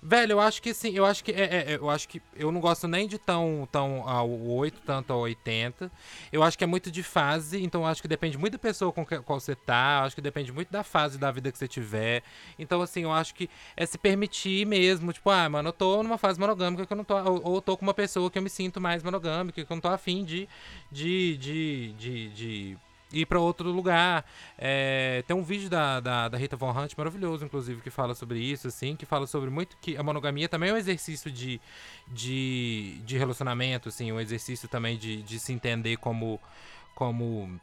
Velho, 0.02 0.32
eu 0.32 0.40
acho 0.40 0.62
que 0.62 0.74
sim, 0.74 0.92
eu 0.92 1.04
acho 1.04 1.24
que 1.24 1.32
é, 1.32 1.40
é, 1.40 1.72
é, 1.72 1.76
eu 1.76 1.88
acho 1.90 2.08
que 2.08 2.22
eu 2.36 2.52
não 2.52 2.60
gosto 2.60 2.86
nem 2.86 3.08
de 3.08 3.18
tão, 3.18 3.68
tão 3.72 4.08
ao 4.08 4.30
8, 4.30 4.80
tanto 4.84 5.12
ao 5.12 5.20
80. 5.20 5.90
Eu 6.30 6.42
acho 6.42 6.56
que 6.56 6.64
é 6.64 6.66
muito 6.66 6.90
de 6.90 7.02
fase, 7.02 7.62
então 7.62 7.82
eu 7.82 7.86
acho 7.86 8.02
que 8.02 8.08
depende 8.08 8.38
muito 8.38 8.52
da 8.52 8.58
pessoa 8.58 8.92
com 8.92 9.04
que, 9.04 9.18
qual 9.20 9.40
você 9.40 9.54
tá, 9.54 9.98
eu 10.00 10.06
acho 10.06 10.14
que 10.14 10.20
depende 10.20 10.52
muito 10.52 10.70
da 10.70 10.84
fase 10.84 11.18
da 11.18 11.30
vida 11.30 11.50
que 11.50 11.58
você 11.58 11.66
tiver. 11.66 12.22
Então, 12.58 12.80
assim, 12.82 13.02
eu 13.02 13.12
acho 13.12 13.34
que 13.34 13.48
é 13.76 13.86
se 13.86 13.98
permitir 13.98 14.66
mesmo, 14.66 15.12
tipo, 15.12 15.30
ah, 15.30 15.48
mano, 15.48 15.70
eu 15.70 15.72
tô 15.72 16.02
numa 16.02 16.18
fase 16.18 16.38
monogâmica 16.38 16.86
que 16.86 16.92
eu 16.92 16.96
não 16.96 17.04
tô. 17.04 17.16
Ou, 17.16 17.52
ou 17.54 17.62
tô 17.62 17.76
com 17.76 17.84
uma 17.84 17.94
pessoa 17.94 18.30
que 18.30 18.38
eu 18.38 18.42
me 18.42 18.50
sinto 18.50 18.80
mais 18.80 19.02
monogâmica, 19.02 19.64
que 19.64 19.72
eu 19.72 19.76
não 19.76 19.80
tô 19.80 19.88
afim 19.88 20.24
de. 20.24 20.48
de. 20.90 21.36
de. 21.36 21.92
de, 21.94 22.28
de 22.30 22.85
ir 23.20 23.26
pra 23.26 23.40
outro 23.40 23.70
lugar. 23.70 24.24
É, 24.58 25.22
tem 25.26 25.36
um 25.36 25.42
vídeo 25.42 25.68
da, 25.68 26.00
da, 26.00 26.28
da 26.28 26.38
Rita 26.38 26.56
Von 26.56 26.70
Hunt 26.70 26.92
maravilhoso, 26.96 27.44
inclusive, 27.44 27.80
que 27.80 27.90
fala 27.90 28.14
sobre 28.14 28.38
isso, 28.38 28.68
assim, 28.68 28.96
que 28.96 29.06
fala 29.06 29.26
sobre 29.26 29.50
muito 29.50 29.76
que 29.80 29.96
a 29.96 30.02
monogamia 30.02 30.48
também 30.48 30.70
é 30.70 30.72
um 30.72 30.76
exercício 30.76 31.30
de, 31.30 31.60
de, 32.08 33.00
de 33.04 33.16
relacionamento, 33.16 33.88
assim, 33.88 34.12
um 34.12 34.20
exercício 34.20 34.68
também 34.68 34.96
de, 34.96 35.22
de 35.22 35.38
se 35.38 35.52
entender 35.52 35.96
como, 35.96 36.40
como 36.94 37.60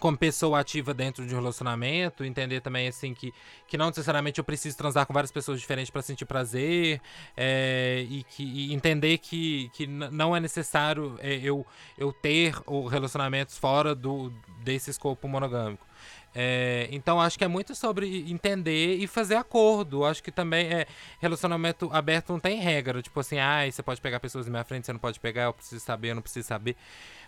como 0.00 0.16
pessoa 0.16 0.58
ativa 0.58 0.92
dentro 0.92 1.24
de 1.24 1.34
um 1.34 1.38
relacionamento, 1.38 2.24
entender 2.24 2.60
também 2.60 2.88
assim 2.88 3.14
que, 3.14 3.32
que 3.68 3.78
não 3.78 3.86
necessariamente 3.86 4.38
eu 4.38 4.44
preciso 4.44 4.76
transar 4.76 5.06
com 5.06 5.12
várias 5.12 5.30
pessoas 5.30 5.60
diferentes 5.60 5.90
para 5.90 6.02
sentir 6.02 6.24
prazer, 6.24 7.00
é, 7.36 8.04
e 8.08 8.24
que 8.24 8.42
e 8.42 8.74
entender 8.74 9.18
que, 9.18 9.70
que 9.74 9.86
não 9.86 10.34
é 10.34 10.40
necessário 10.40 11.16
é, 11.20 11.34
eu, 11.36 11.64
eu 11.96 12.12
ter 12.12 12.54
relacionamentos 12.90 13.56
fora 13.58 13.94
do 13.94 14.32
desse 14.64 14.90
escopo 14.90 15.28
monogâmico. 15.28 15.86
É, 16.34 16.88
então 16.92 17.20
acho 17.20 17.36
que 17.36 17.44
é 17.44 17.48
muito 17.48 17.74
sobre 17.74 18.30
entender 18.30 18.96
e 18.96 19.06
fazer 19.06 19.34
acordo. 19.34 20.04
Acho 20.04 20.22
que 20.22 20.30
também 20.30 20.66
é 20.72 20.86
relacionamento 21.18 21.88
aberto 21.92 22.32
não 22.32 22.38
tem 22.40 22.58
regra, 22.60 23.02
tipo 23.02 23.18
assim, 23.18 23.38
ah, 23.38 23.68
você 23.70 23.82
pode 23.82 24.00
pegar 24.00 24.20
pessoas 24.20 24.46
na 24.46 24.52
minha 24.52 24.64
frente, 24.64 24.86
você 24.86 24.92
não 24.92 25.00
pode 25.00 25.18
pegar, 25.18 25.44
eu 25.44 25.52
preciso 25.52 25.84
saber, 25.84 26.10
eu 26.10 26.14
não 26.14 26.22
preciso 26.22 26.46
saber. 26.46 26.76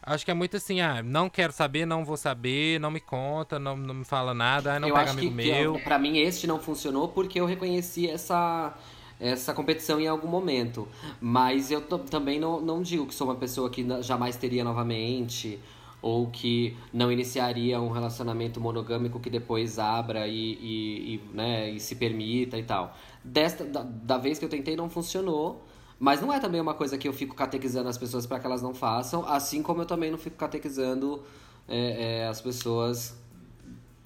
Acho 0.02 0.24
que 0.24 0.30
é 0.30 0.34
muito 0.34 0.56
assim, 0.56 0.80
ah, 0.80 1.02
não 1.02 1.28
quero 1.28 1.52
saber, 1.52 1.84
não 1.86 2.04
vou 2.04 2.16
saber, 2.16 2.78
não 2.80 2.90
me 2.90 3.00
conta, 3.00 3.58
não, 3.58 3.76
não 3.76 3.94
me 3.94 4.04
fala 4.04 4.32
nada, 4.34 4.78
não 4.78 4.88
eu 4.88 4.94
pega 4.94 5.10
acho 5.10 5.18
que, 5.18 5.26
amigo 5.26 5.42
que 5.42 5.48
meu. 5.48 5.74
eu- 5.76 5.80
pra 5.80 5.98
mim 5.98 6.18
este 6.18 6.46
não 6.46 6.60
funcionou 6.60 7.08
porque 7.08 7.40
eu 7.40 7.46
reconheci 7.46 8.08
essa 8.08 8.76
essa 9.20 9.54
competição 9.54 10.00
em 10.00 10.08
algum 10.08 10.26
momento. 10.26 10.88
Mas 11.20 11.70
eu 11.70 11.80
também 11.80 12.40
não, 12.40 12.60
não 12.60 12.82
digo 12.82 13.06
que 13.06 13.14
sou 13.14 13.28
uma 13.28 13.36
pessoa 13.36 13.70
que 13.70 13.86
jamais 14.02 14.34
teria 14.36 14.64
novamente 14.64 15.60
ou 16.02 16.26
que 16.26 16.76
não 16.92 17.10
iniciaria 17.12 17.80
um 17.80 17.88
relacionamento 17.88 18.60
monogâmico 18.60 19.20
que 19.20 19.30
depois 19.30 19.78
abra 19.78 20.26
e, 20.26 20.34
e, 20.54 21.14
e, 21.14 21.20
né, 21.32 21.70
e 21.70 21.80
se 21.80 21.94
permita 21.94 22.58
e 22.58 22.64
tal. 22.64 22.94
Desta, 23.22 23.64
da, 23.64 23.82
da 23.82 24.18
vez 24.18 24.38
que 24.38 24.44
eu 24.44 24.48
tentei 24.48 24.74
não 24.74 24.90
funcionou. 24.90 25.64
Mas 26.00 26.20
não 26.20 26.32
é 26.32 26.40
também 26.40 26.60
uma 26.60 26.74
coisa 26.74 26.98
que 26.98 27.06
eu 27.06 27.12
fico 27.12 27.32
catequizando 27.36 27.88
as 27.88 27.96
pessoas 27.96 28.26
para 28.26 28.40
que 28.40 28.44
elas 28.44 28.60
não 28.60 28.74
façam, 28.74 29.24
assim 29.24 29.62
como 29.62 29.82
eu 29.82 29.86
também 29.86 30.10
não 30.10 30.18
fico 30.18 30.36
catequizando 30.36 31.22
é, 31.68 32.22
é, 32.22 32.26
as 32.26 32.40
pessoas 32.40 33.16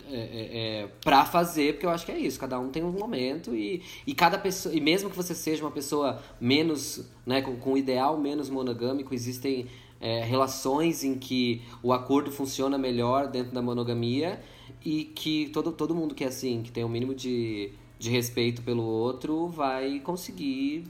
é, 0.09 0.19
é, 0.19 0.83
é, 0.83 0.89
pra 1.03 1.25
fazer, 1.25 1.73
porque 1.73 1.87
eu 1.87 1.91
acho 1.91 2.05
que 2.05 2.13
é 2.13 2.19
isso, 2.19 2.39
cada 2.39 2.59
um 2.61 2.69
tem 2.69 2.85
um 2.85 2.93
momento 2.93 3.55
e, 3.57 3.83
e 4.07 4.15
cada 4.15 4.39
pessoa, 4.39 4.75
e 4.75 4.81
mesmo 4.81 5.09
que 5.09 5.17
você 5.17 5.35
seja 5.35 5.65
uma 5.65 5.71
pessoa 5.71 6.23
menos, 6.41 7.05
né, 7.25 7.41
com, 7.41 7.57
com 7.57 7.73
um 7.73 7.77
ideal 7.77 8.19
menos 8.19 8.51
monogâmico, 8.51 9.15
existem 9.15 9.67
é, 10.01 10.23
relações 10.23 11.03
em 11.05 11.15
que 11.15 11.63
o 11.83 11.93
acordo 11.93 12.31
funciona 12.31 12.77
melhor 12.77 13.29
dentro 13.29 13.53
da 13.53 13.63
monogamia 13.63 14.41
e 14.85 15.05
que 15.05 15.49
todo, 15.53 15.73
todo 15.73 15.95
mundo 15.95 16.15
que 16.15 16.25
é 16.25 16.29
assim, 16.29 16.63
que 16.63 16.71
tem 16.71 16.85
o 16.85 16.89
mínimo 16.89 17.15
de, 17.15 17.71
de 17.99 18.11
respeito 18.11 18.63
pelo 18.63 18.83
outro, 18.83 19.49
vai 19.49 20.01
conseguir 20.01 20.85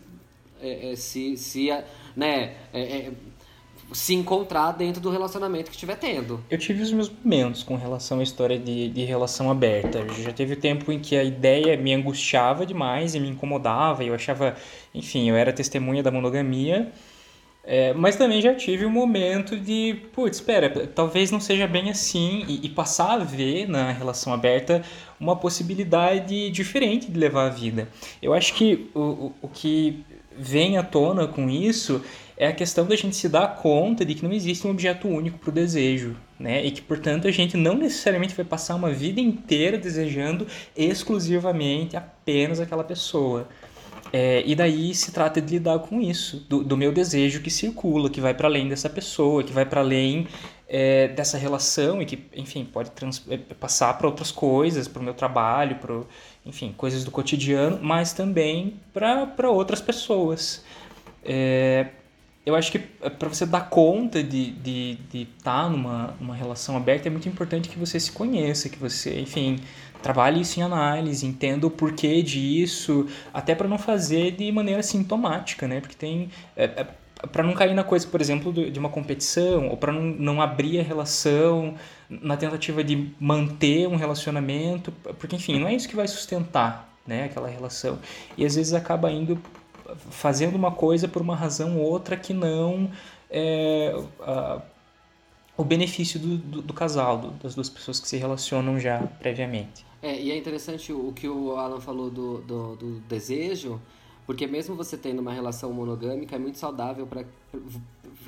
é, 0.60 0.92
é, 0.92 0.96
se, 0.96 1.36
se 1.36 1.68
né, 2.14 2.54
é, 2.72 2.80
é, 2.80 3.12
se 3.92 4.14
encontrar 4.14 4.72
dentro 4.72 5.00
do 5.00 5.10
relacionamento 5.10 5.70
que 5.70 5.76
estiver 5.76 5.96
tendo. 5.96 6.42
Eu 6.50 6.58
tive 6.58 6.82
os 6.82 6.92
meus 6.92 7.10
momentos 7.10 7.62
com 7.62 7.76
relação 7.76 8.20
à 8.20 8.22
história 8.22 8.58
de, 8.58 8.88
de 8.88 9.04
relação 9.04 9.50
aberta. 9.50 10.06
Já 10.20 10.32
teve 10.32 10.56
tempo 10.56 10.90
em 10.90 10.98
que 10.98 11.16
a 11.16 11.22
ideia 11.22 11.76
me 11.76 11.94
angustiava 11.94 12.66
demais 12.66 13.14
e 13.14 13.20
me 13.20 13.28
incomodava, 13.28 14.02
e 14.02 14.08
eu 14.08 14.14
achava, 14.14 14.56
enfim, 14.94 15.28
eu 15.28 15.36
era 15.36 15.52
testemunha 15.52 16.02
da 16.02 16.10
monogamia. 16.10 16.92
É, 17.68 17.93
mas 17.93 18.14
também 18.14 18.40
já 18.40 18.55
tive 18.55 18.84
o 18.84 18.88
um 18.88 18.93
momento 18.93 19.56
de, 19.56 19.97
putz, 20.12 20.36
espera, 20.36 20.70
talvez 20.86 21.32
não 21.32 21.40
seja 21.40 21.66
bem 21.66 21.90
assim, 21.90 22.44
e, 22.47 22.64
e, 22.64 22.68
passar 22.68 23.20
a 23.20 23.24
ver 23.24 23.68
na 23.68 23.90
relação 23.90 24.32
aberta 24.32 24.82
uma 25.18 25.34
possibilidade 25.34 26.48
diferente 26.51 27.10
de 27.10 27.18
levar 27.18 27.47
a 27.47 27.51
vida. 27.51 27.88
Eu 28.22 28.32
acho 28.32 28.55
que 28.55 28.88
o, 28.94 29.01
o, 29.01 29.34
o 29.43 29.48
que 29.48 30.05
vem 30.38 30.76
à 30.78 30.82
tona 30.84 31.26
com 31.26 31.51
isso 31.51 32.02
é 32.36 32.47
a 32.47 32.52
questão 32.52 32.86
da 32.86 32.94
gente 32.94 33.16
se 33.16 33.28
dar 33.28 33.56
conta 33.56 34.05
de 34.05 34.14
que 34.14 34.22
não 34.22 34.32
existe 34.32 34.64
um 34.66 34.70
objeto 34.70 35.09
único 35.09 35.38
para 35.38 35.48
o 35.51 35.52
desejo, 35.52 36.14
né? 36.38 36.64
E 36.64 36.70
que, 36.70 36.82
portanto, 36.82 37.26
a 37.26 37.30
gente 37.30 37.56
não 37.56 37.74
necessariamente 37.76 38.34
vai 38.34 38.44
passar 38.44 38.74
uma 38.74 38.93
vida 38.93 39.20
inteira 39.20 39.78
desejando 39.78 40.47
exclusivamente 40.76 41.97
apenas 41.97 42.60
aquela 42.60 42.84
pessoa. 42.84 43.48
É, 44.18 44.43
e 44.47 44.55
daí 44.55 44.94
se 44.94 45.12
trata 45.12 45.43
de 45.43 45.52
lidar 45.52 45.78
com 45.80 46.01
isso, 46.01 46.38
do, 46.48 46.64
do 46.64 46.74
meu 46.74 46.90
desejo 46.90 47.43
que 47.43 47.51
circula, 47.51 48.09
que 48.09 48.18
vai 48.18 48.32
para 48.32 48.48
além 48.48 48.66
dessa 48.66 48.88
pessoa, 48.88 49.44
que 49.44 49.52
vai 49.52 49.66
para 49.66 49.82
além 49.82 50.26
é, 50.66 51.09
dessa 51.09 51.36
relação 51.36 52.01
e 52.01 52.06
que, 52.06 52.26
enfim, 52.34 52.64
pode 52.64 52.93
trans, 52.93 53.22
é, 53.28 53.36
passar 53.36 53.93
para 53.98 54.06
outras 54.06 54.32
coisas, 54.32 54.88
para 54.88 55.01
o 55.01 55.05
meu 55.05 55.12
trabalho, 55.12 55.76
para, 55.76 56.01
enfim, 56.47 56.72
coisas 56.74 57.05
do 57.05 57.10
cotidiano, 57.10 57.78
mas 57.82 58.14
também 58.14 58.80
para 58.90 59.51
outras 59.51 59.82
pessoas. 59.82 60.64
É, 61.22 61.88
eu 62.47 62.55
acho 62.55 62.72
que 62.72 62.78
para 62.78 63.28
você 63.28 63.44
dar 63.44 63.68
conta 63.68 64.22
de 64.22 64.48
estar 64.48 64.62
de, 64.62 64.94
de 65.10 65.24
tá 65.44 65.68
numa, 65.68 66.14
numa 66.18 66.34
relação 66.34 66.74
aberta 66.74 67.06
é 67.06 67.10
muito 67.10 67.28
importante 67.28 67.68
que 67.68 67.78
você 67.78 68.01
se 68.01 68.12
conheça, 68.12 68.70
que 68.70 68.78
você, 68.78 69.20
enfim, 69.20 69.59
trabalhe 70.02 70.40
isso 70.40 70.60
em 70.60 70.62
análise, 70.62 71.27
entenda 71.27 71.66
o 71.66 71.70
porquê 71.70 72.23
disso, 72.23 73.06
até 73.32 73.55
para 73.55 73.68
não 73.68 73.78
fazer 73.78 74.32
de 74.32 74.51
maneira 74.52 74.82
sintomática, 74.82 75.66
né? 75.66 75.81
Porque 75.81 75.97
tem. 75.97 76.31
É, 76.56 76.64
é, 76.64 76.86
para 77.32 77.43
não 77.43 77.55
cair 77.55 77.74
na 77.74 77.82
coisa, 77.82 78.06
por 78.06 78.20
exemplo, 78.20 78.52
de 78.52 78.78
uma 78.78 78.90
competição, 78.90 79.68
ou 79.68 79.77
para 79.78 79.90
não, 79.90 80.02
não 80.02 80.43
abrir 80.43 80.81
a 80.81 80.82
relação 80.82 81.74
na 82.10 82.36
tentativa 82.36 82.85
de 82.85 83.10
manter 83.18 83.89
um 83.89 83.97
relacionamento, 83.97 84.93
porque, 85.18 85.35
enfim, 85.35 85.59
não 85.59 85.66
é 85.66 85.74
isso 85.74 85.89
que 85.89 85.97
vai 85.97 86.06
sustentar 86.06 86.94
né, 87.06 87.24
aquela 87.24 87.48
relação. 87.48 87.98
E 88.36 88.44
às 88.44 88.55
vezes 88.55 88.74
acaba 88.74 89.10
indo 89.10 89.40
fazendo 90.10 90.56
uma 90.56 90.73
coisa 90.73 91.09
por 91.09 91.23
uma 91.23 91.36
razão 91.36 91.78
ou 91.78 91.85
outra 91.85 92.16
que 92.16 92.35
não 92.35 92.90
é, 93.31 93.94
a, 94.20 94.60
o 95.56 95.64
benefício 95.64 96.18
do, 96.18 96.36
do, 96.36 96.62
do 96.62 96.74
casal, 96.74 97.18
do, 97.18 97.31
das 97.31 97.55
duas 97.55 97.70
pessoas 97.70 98.01
que 98.01 98.09
se 98.09 98.16
relacionam 98.16 98.78
já 98.78 99.01
previamente. 99.20 99.85
É, 100.06 100.22
e 100.22 100.30
é 100.30 100.36
interessante 100.36 100.92
o 100.92 101.12
que 101.12 101.28
o 101.28 101.56
Alan 101.56 101.80
falou 101.80 102.08
do, 102.08 102.38
do, 102.42 102.76
do 102.76 103.00
desejo, 103.08 103.80
porque 104.24 104.46
mesmo 104.46 104.76
você 104.76 104.96
tendo 104.96 105.18
uma 105.18 105.32
relação 105.32 105.72
monogâmica, 105.72 106.36
é 106.36 106.38
muito 106.38 106.58
saudável 106.58 107.08
para 107.08 107.24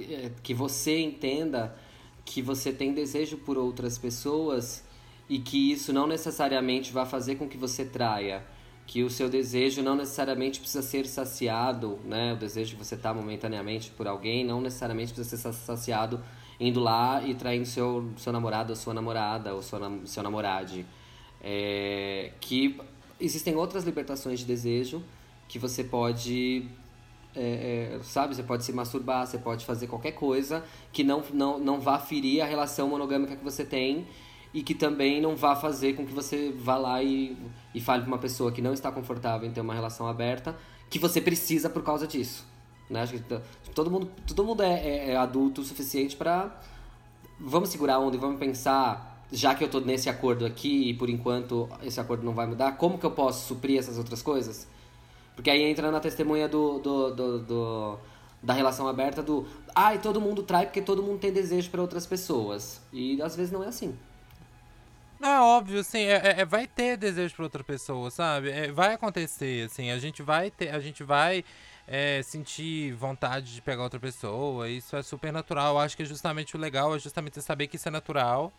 é, 0.00 0.32
que 0.42 0.52
você 0.52 0.98
entenda 0.98 1.76
que 2.24 2.42
você 2.42 2.72
tem 2.72 2.92
desejo 2.92 3.36
por 3.36 3.56
outras 3.56 3.96
pessoas 3.96 4.82
e 5.28 5.38
que 5.38 5.70
isso 5.70 5.92
não 5.92 6.09
necessariamente 6.09 6.92
vai 6.92 7.06
fazer 7.06 7.36
com 7.36 7.48
que 7.48 7.56
você 7.56 7.84
traia 7.84 8.44
que 8.84 9.05
o 9.05 9.10
seu 9.10 9.28
desejo 9.28 9.80
não 9.82 9.94
necessariamente 9.94 10.59
precisa 10.59 10.82
ser 10.82 11.06
saciado, 11.06 11.98
né? 12.06 12.32
O 12.32 12.36
desejo 12.36 12.74
que 12.74 12.84
você 12.84 12.94
está 12.94 13.12
momentaneamente 13.12 13.90
por 13.90 14.09
alguém 14.09 14.44
não 14.44 14.62
necessariamente 14.62 15.12
precisa 15.12 15.52
ser 15.52 15.52
saciado 15.52 16.24
indo 16.59 16.80
lá 16.80 17.22
e 17.22 17.34
traindo 17.34 17.66
seu, 17.66 18.10
seu 18.16 18.32
namorado 18.32 18.70
ou 18.70 18.76
sua 18.76 18.94
namorada 18.94 19.55
ou 19.55 19.62
sua, 19.62 19.78
seu 20.06 20.22
namorade. 20.22 20.86
É, 21.40 22.32
que 22.40 22.81
existem 23.20 23.55
outras 23.55 23.85
libertações 23.85 24.40
de 24.40 24.44
desejo 24.44 25.02
que 25.47 25.59
você 25.59 25.85
pode 25.85 26.69
é, 27.35 27.94
é, 27.97 28.02
sabe, 28.02 28.35
você 28.35 28.43
pode 28.43 28.65
se 28.65 28.73
masturbar, 28.73 29.27
você 29.27 29.39
pode 29.39 29.65
fazer 29.65 29.86
qualquer 29.86 30.12
coisa 30.12 30.65
que 30.93 31.05
não, 31.05 31.23
não, 31.32 31.59
não 31.59 31.81
vá 31.81 31.98
ferir 31.98 32.43
a 32.43 32.47
relação 32.47 32.89
monogâmica 32.89 33.36
que 33.36 33.44
você 33.44 33.65
tem 33.65 34.06
e 34.52 34.62
que 34.62 34.74
também 34.74 35.20
não 35.20 35.36
vá 35.36 35.55
fazer 35.55 35.94
com 35.94 36.06
que 36.06 36.12
você 36.12 36.52
vá 36.59 36.77
lá 36.77 37.02
e, 37.02 37.36
e 37.74 37.81
fale 37.81 38.02
para 38.02 38.09
uma 38.09 38.19
pessoa 38.19 38.51
que 38.51 38.62
não 38.62 38.73
está 38.73 38.90
confortável 38.90 39.48
em 39.48 39.52
ter 39.52 39.60
uma 39.60 39.74
relação 39.74 40.09
aberta, 40.09 40.56
que 40.89 40.98
você 40.98 41.20
precisa 41.20 41.69
por 41.69 41.82
causa 41.82 42.06
disso. 42.06 42.47
Né? 42.89 43.02
Acho 43.02 43.12
que 43.12 43.40
todo 43.74 43.90
mundo, 43.90 44.10
todo 44.27 44.44
mundo 44.44 44.62
é, 44.62 44.73
é, 44.73 45.10
é 45.10 45.16
adulto 45.16 45.60
o 45.60 45.65
suficiente 45.65 46.16
para 46.16 46.60
vamos 47.39 47.69
segurar 47.69 47.97
a 47.97 47.98
onda 48.01 48.16
e 48.16 48.19
vamos 48.19 48.39
pensar, 48.39 49.18
já 49.30 49.55
que 49.55 49.62
eu 49.62 49.66
estou 49.66 49.80
nesse 49.80 50.09
acordo 50.09 50.46
aqui 50.46 50.90
e 50.90 50.94
por 50.94 51.09
enquanto 51.09 51.68
esse 51.82 52.00
acordo 52.00 52.24
não 52.24 52.32
vai 52.32 52.46
mudar, 52.46 52.72
como 52.72 52.98
que 52.98 53.06
eu 53.06 53.10
posso 53.10 53.46
suprir 53.46 53.78
essas 53.78 53.98
outras 53.98 54.22
coisas? 54.22 54.66
Porque 55.34 55.50
aí 55.50 55.62
entra 55.62 55.90
na 55.90 56.00
testemunha 56.00 56.48
do, 56.48 56.78
do, 56.78 57.14
do, 57.14 57.38
do 57.38 57.98
da 58.42 58.52
relação 58.52 58.86
aberta 58.86 59.22
do 59.22 59.46
ai, 59.74 59.96
ah, 59.96 59.98
todo 59.98 60.20
mundo 60.20 60.42
trai 60.42 60.66
porque 60.66 60.80
todo 60.80 61.02
mundo 61.02 61.18
tem 61.18 61.32
desejo 61.32 61.70
para 61.70 61.80
outras 61.80 62.06
pessoas. 62.06 62.80
E 62.92 63.20
às 63.20 63.36
vezes 63.36 63.52
não 63.52 63.62
é 63.62 63.68
assim. 63.68 63.96
Não, 65.20 65.28
é 65.28 65.40
óbvio, 65.40 65.80
assim, 65.80 66.02
é, 66.02 66.16
é, 66.16 66.40
é, 66.40 66.44
vai 66.44 66.66
ter 66.68 66.96
desejo 66.96 67.34
pra 67.34 67.44
outra 67.44 67.64
pessoa, 67.64 68.09
sabe? 68.09 68.50
É, 68.50 68.70
vai 68.70 68.94
acontecer, 68.94 69.66
assim, 69.66 69.90
a 69.90 69.98
gente 69.98 70.22
vai 70.22 70.48
ter, 70.48 70.68
a 70.68 70.78
gente 70.78 71.02
vai 71.02 71.44
é, 71.90 72.23
sentir 72.23 72.93
vontade 72.93 73.55
de 73.55 73.62
pegar 73.62 73.82
outra 73.82 73.98
pessoa, 73.98 74.69
isso 74.69 74.94
é 74.94 75.02
super 75.02 75.32
natural. 75.32 75.78
Acho 75.78 75.97
que 75.97 76.02
é 76.02 76.06
justamente 76.06 76.55
o 76.55 76.59
legal 76.59 76.94
é 76.94 76.98
justamente 76.98 77.40
saber 77.40 77.66
que 77.66 77.77
isso 77.77 77.89
é 77.89 77.90
natural 77.90 78.52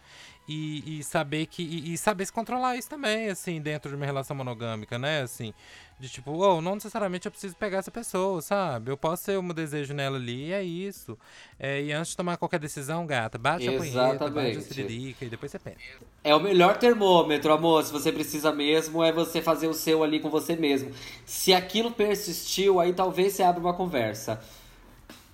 e, 0.47 0.99
e 0.99 1.03
saber 1.03 1.45
que 1.45 1.61
e, 1.61 1.93
e, 1.93 1.97
saber 1.97 2.26
se 2.26 2.34
controlar 2.34 2.76
isso 2.76 2.89
também, 2.89 3.30
assim, 3.30 3.61
dentro 3.61 3.91
de 3.91 3.95
uma 3.95 4.06
relação 4.06 4.35
monogâmica, 4.35 4.97
né? 4.97 5.22
Assim, 5.22 5.53
de 5.99 6.07
tipo, 6.07 6.31
oh, 6.31 6.61
não 6.61 6.76
necessariamente 6.76 7.27
eu 7.27 7.31
preciso 7.31 7.55
pegar 7.57 7.80
essa 7.80 7.91
pessoa, 7.91 8.41
sabe? 8.41 8.89
Eu 8.89 8.95
posso 8.95 9.26
ter 9.26 9.38
um 9.38 9.47
desejo 9.49 9.93
nela 9.93 10.17
ali 10.17 10.47
e 10.47 10.53
é 10.53 10.63
isso. 10.63 11.17
É, 11.59 11.81
e 11.81 11.91
antes 11.91 12.11
de 12.11 12.17
tomar 12.17 12.38
qualquer 12.38 12.59
decisão, 12.59 13.05
gata, 13.05 13.38
bate 13.38 13.67
Exatamente. 13.67 13.97
a 13.97 14.01
punheta, 14.01 14.30
bate 14.30 14.81
a 14.81 15.26
e 15.26 15.30
depois 15.30 15.51
você 15.51 15.59
pensa. 15.59 15.77
É 16.23 16.34
o 16.34 16.39
melhor 16.39 16.77
termômetro, 16.77 17.51
amor. 17.51 17.84
Se 17.84 17.91
você 17.91 18.11
precisa 18.13 18.51
mesmo, 18.53 19.03
é 19.03 19.11
você 19.11 19.41
fazer 19.41 19.67
o 19.67 19.73
seu 19.73 20.01
ali 20.01 20.21
com 20.21 20.30
você 20.30 20.55
mesmo. 20.55 20.91
Se 21.26 21.53
aquilo 21.53 21.91
persistiu, 21.91 22.80
aí 22.80 22.93
talvez 22.93 23.34
você 23.34 23.43
abra 23.43 23.59
uma 23.59 23.73
conversa 23.73 24.39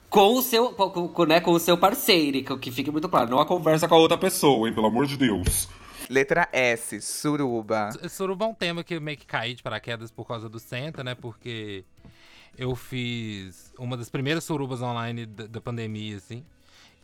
com 0.09 0.33
o 0.33 0.41
seu, 0.41 0.69
com, 0.71 1.25
né, 1.25 1.41
com 1.41 1.51
o 1.51 1.59
seu 1.59 1.77
parceiro, 1.77 2.57
que 2.57 2.71
fique 2.71 2.89
muito 2.89 3.07
claro. 3.09 3.29
Não 3.29 3.39
a 3.39 3.45
conversa 3.45 3.87
com 3.87 3.95
a 3.95 3.97
outra 3.97 4.17
pessoa, 4.17 4.67
hein, 4.67 4.73
pelo 4.73 4.87
amor 4.87 5.05
de 5.05 5.17
Deus. 5.17 5.67
Letra 6.09 6.47
S, 6.51 7.01
suruba. 7.01 7.89
Suruba 8.09 8.45
é 8.45 8.47
um 8.47 8.53
tema 8.53 8.83
que 8.83 8.95
eu 8.95 9.01
meio 9.01 9.17
que 9.17 9.25
caí 9.25 9.53
de 9.53 9.63
paraquedas 9.63 10.11
por 10.11 10.25
causa 10.25 10.47
do 10.49 10.59
Senta, 10.59 11.03
né? 11.03 11.15
Porque 11.15 11.83
eu 12.57 12.75
fiz 12.75 13.73
uma 13.77 13.97
das 13.97 14.09
primeiras 14.09 14.43
surubas 14.43 14.81
online 14.81 15.25
da, 15.25 15.47
da 15.47 15.61
pandemia, 15.61 16.17
assim. 16.17 16.43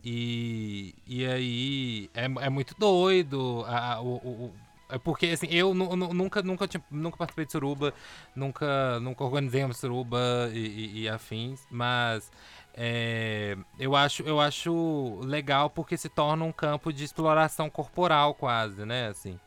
E, 0.04 0.94
e 1.06 1.24
aí 1.26 2.10
é, 2.14 2.24
é 2.24 2.48
muito 2.48 2.74
doido. 2.78 3.64
A, 3.66 4.00
o, 4.00 4.16
o, 4.16 4.54
é 4.88 4.98
porque, 4.98 5.28
assim, 5.28 5.46
eu 5.50 5.72
nunca, 5.72 6.42
nunca, 6.42 6.68
tinha, 6.68 6.84
nunca 6.90 7.16
participei 7.16 7.46
de 7.46 7.52
suruba, 7.52 7.94
nunca, 8.36 9.00
nunca 9.00 9.24
organizei 9.24 9.64
uma 9.64 9.72
suruba 9.72 10.50
e, 10.52 10.58
e, 10.58 11.00
e 11.02 11.08
afins, 11.08 11.66
mas 11.70 12.30
é, 12.74 13.56
eu, 13.78 13.94
acho, 13.94 14.22
eu 14.22 14.40
acho 14.40 15.20
legal 15.22 15.68
porque 15.68 15.96
se 15.96 16.08
torna 16.08 16.44
um 16.44 16.52
campo 16.52 16.92
de 16.92 17.04
exploração 17.04 17.68
corporal 17.68 18.34
quase, 18.34 18.84
né? 18.84 19.08
Assim, 19.08 19.38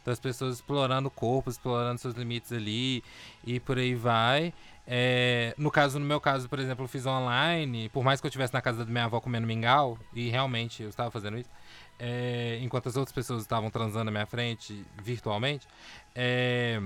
então 0.00 0.12
as 0.12 0.20
pessoas 0.20 0.56
explorando 0.56 1.08
o 1.08 1.10
corpo, 1.10 1.50
explorando 1.50 2.00
seus 2.00 2.14
limites 2.14 2.52
ali 2.52 3.02
e 3.44 3.58
por 3.58 3.78
aí 3.78 3.94
vai. 3.94 4.54
É, 4.86 5.54
no 5.58 5.70
caso, 5.70 5.98
no 5.98 6.06
meu 6.06 6.18
caso, 6.18 6.48
por 6.48 6.58
exemplo, 6.58 6.84
eu 6.84 6.88
fiz 6.88 7.04
online, 7.04 7.90
por 7.90 8.02
mais 8.02 8.20
que 8.20 8.26
eu 8.26 8.30
estivesse 8.30 8.54
na 8.54 8.62
casa 8.62 8.86
da 8.86 8.90
minha 8.90 9.04
avó 9.04 9.20
comendo 9.20 9.46
mingau, 9.46 9.98
e 10.14 10.30
realmente 10.30 10.82
eu 10.82 10.88
estava 10.88 11.10
fazendo 11.10 11.36
isso, 11.36 11.50
é, 11.98 12.58
enquanto 12.62 12.88
as 12.88 12.96
outras 12.96 13.12
pessoas 13.12 13.42
estavam 13.42 13.68
transando 13.68 14.06
na 14.06 14.10
minha 14.10 14.24
frente 14.24 14.82
virtualmente, 15.02 15.68
é, 16.14 16.80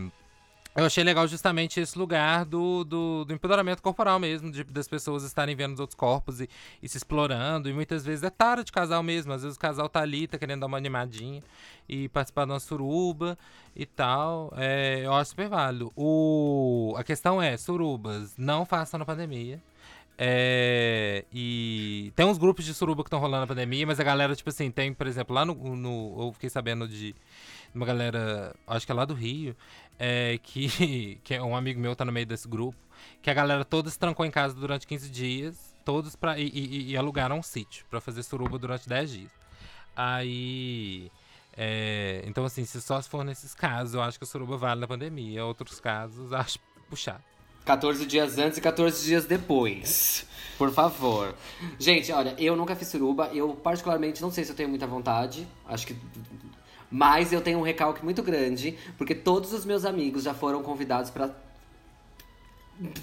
eu 0.75 0.87
achei 0.87 1.05
legal 1.05 1.29
justamente 1.29 1.81
esse 1.81 1.99
lugar 1.99 2.47
do, 2.47 2.83
do, 2.83 3.25
do 3.27 3.35
empoderamento 3.35 3.83
corporal 3.83 4.19
mesmo, 4.19 4.51
de, 4.51 4.65
das 4.65 4.89
pessoas 4.89 5.23
estarem 5.23 5.55
vendo 5.55 5.75
os 5.75 5.81
outros 5.81 5.95
corpos 5.95 6.41
e, 6.41 6.49
e, 6.83 6.89
se 6.89 6.97
explorando. 6.97 7.69
E 7.69 7.75
muitas 7.75 8.05
vezes 8.05 8.23
é 8.25 8.31
tara 8.31 8.65
de 8.65 8.73
casal 8.73 9.03
mesmo. 9.03 9.33
Às 9.33 9.43
vezes 9.43 9.57
o 9.57 9.61
casal 9.61 9.89
tá 9.89 10.01
ali, 10.01 10.27
tá 10.27 10.39
querendo 10.39 10.61
dar 10.61 10.67
uma 10.67 10.79
animadinha 10.79 11.43
e 11.87 12.09
participar 12.09 12.47
de 12.47 12.53
uma 12.53 12.61
suruba 12.61 13.39
e 13.77 13.85
tal. 13.85 14.51
É, 14.57 15.03
eu 15.05 15.13
acho 15.13 15.31
super 15.31 15.49
válido. 15.49 15.93
O, 15.95 16.95
a 16.97 17.05
questão 17.05 17.41
é, 17.41 17.57
surubas, 17.59 18.35
não 18.39 18.65
façam 18.65 18.99
na 18.99 19.05
pandemia. 19.05 19.61
É, 20.17 21.25
e 21.33 22.13
tem 22.15 22.25
uns 22.25 22.39
grupos 22.39 22.65
de 22.65 22.73
suruba 22.73 23.03
que 23.03 23.09
estão 23.09 23.19
rolando 23.19 23.41
na 23.41 23.47
pandemia, 23.47 23.87
mas 23.87 23.99
a 23.99 24.05
galera, 24.05 24.37
tipo 24.37 24.51
assim, 24.51 24.71
tem, 24.71 24.93
por 24.93 25.07
exemplo, 25.07 25.35
lá 25.35 25.45
no. 25.45 25.55
no 25.77 26.17
eu 26.19 26.33
fiquei 26.33 26.49
sabendo 26.49 26.87
de 26.87 27.15
uma 27.75 27.87
galera, 27.87 28.55
acho 28.67 28.85
que 28.87 28.93
é 28.93 28.95
lá 28.95 29.05
do 29.05 29.15
Rio, 29.15 29.57
é, 29.99 30.39
que, 30.43 31.19
que 31.25 31.35
é 31.35 31.43
um 31.43 31.57
amigo 31.57 31.81
meu 31.81 31.95
tá 31.97 32.05
no 32.05 32.13
meio 32.13 32.27
desse 32.27 32.47
grupo, 32.49 32.79
que 33.21 33.31
a 33.31 33.35
galera 33.35 33.65
toda 33.65 33.89
se 33.91 33.99
trancou 33.99 34.25
em 34.27 34.31
casa 34.31 34.55
durante 34.55 34.87
15 34.87 35.11
dias 35.11 35.73
todos 35.85 36.15
pra, 36.15 36.39
e, 36.39 36.47
e- 36.49 36.91
e 36.93 36.97
alugaram 36.97 37.39
um 37.39 37.43
sítio 37.43 37.85
pra 37.91 38.01
fazer 38.01 38.23
suruba 38.23 38.57
durante 38.59 38.89
10 38.89 39.11
dias. 39.11 39.31
Aí. 39.97 41.11
é, 41.57 42.23
então, 42.27 42.45
assim, 42.45 42.65
se 42.65 42.81
só 42.81 43.01
for 43.03 43.25
nesses 43.25 43.55
casos, 43.55 43.95
eu 43.95 44.03
acho 44.03 44.19
que 44.19 44.25
a 44.25 44.27
suruba 44.27 44.57
vale 44.57 44.81
na 44.81 44.87
pandemia. 44.87 45.45
Outros 45.45 45.81
casos, 45.81 46.33
acho 46.33 46.59
puxado. 46.89 47.23
14 47.65 48.07
dias 48.07 48.39
antes 48.39 48.59
e 48.59 48.61
14 48.61 49.05
dias 49.05 49.25
depois. 49.25 50.27
Por 50.59 50.73
favor. 50.73 51.35
Gente, 51.79 52.11
olha, 52.13 52.35
eu 52.39 52.57
nunca 52.57 52.75
fiz 52.75 52.89
suruba. 52.89 53.29
Eu, 53.33 53.55
particularmente, 53.55 54.21
não 54.23 54.31
sei 54.33 54.45
se 54.45 54.51
eu 54.51 54.57
tenho 54.57 54.69
muita 54.69 54.87
vontade. 54.87 55.47
Acho 55.67 55.87
que. 55.87 55.97
Mas 56.93 57.33
eu 57.33 57.41
tenho 57.41 57.59
um 57.59 57.63
recalque 57.63 58.05
muito 58.05 58.23
grande, 58.23 58.77
porque 58.99 59.15
todos 59.15 59.55
os 59.55 59.65
meus 59.65 59.87
amigos 59.87 60.25
já 60.25 60.35
foram 60.35 60.63
convidados 60.63 61.11
pra 61.11 61.31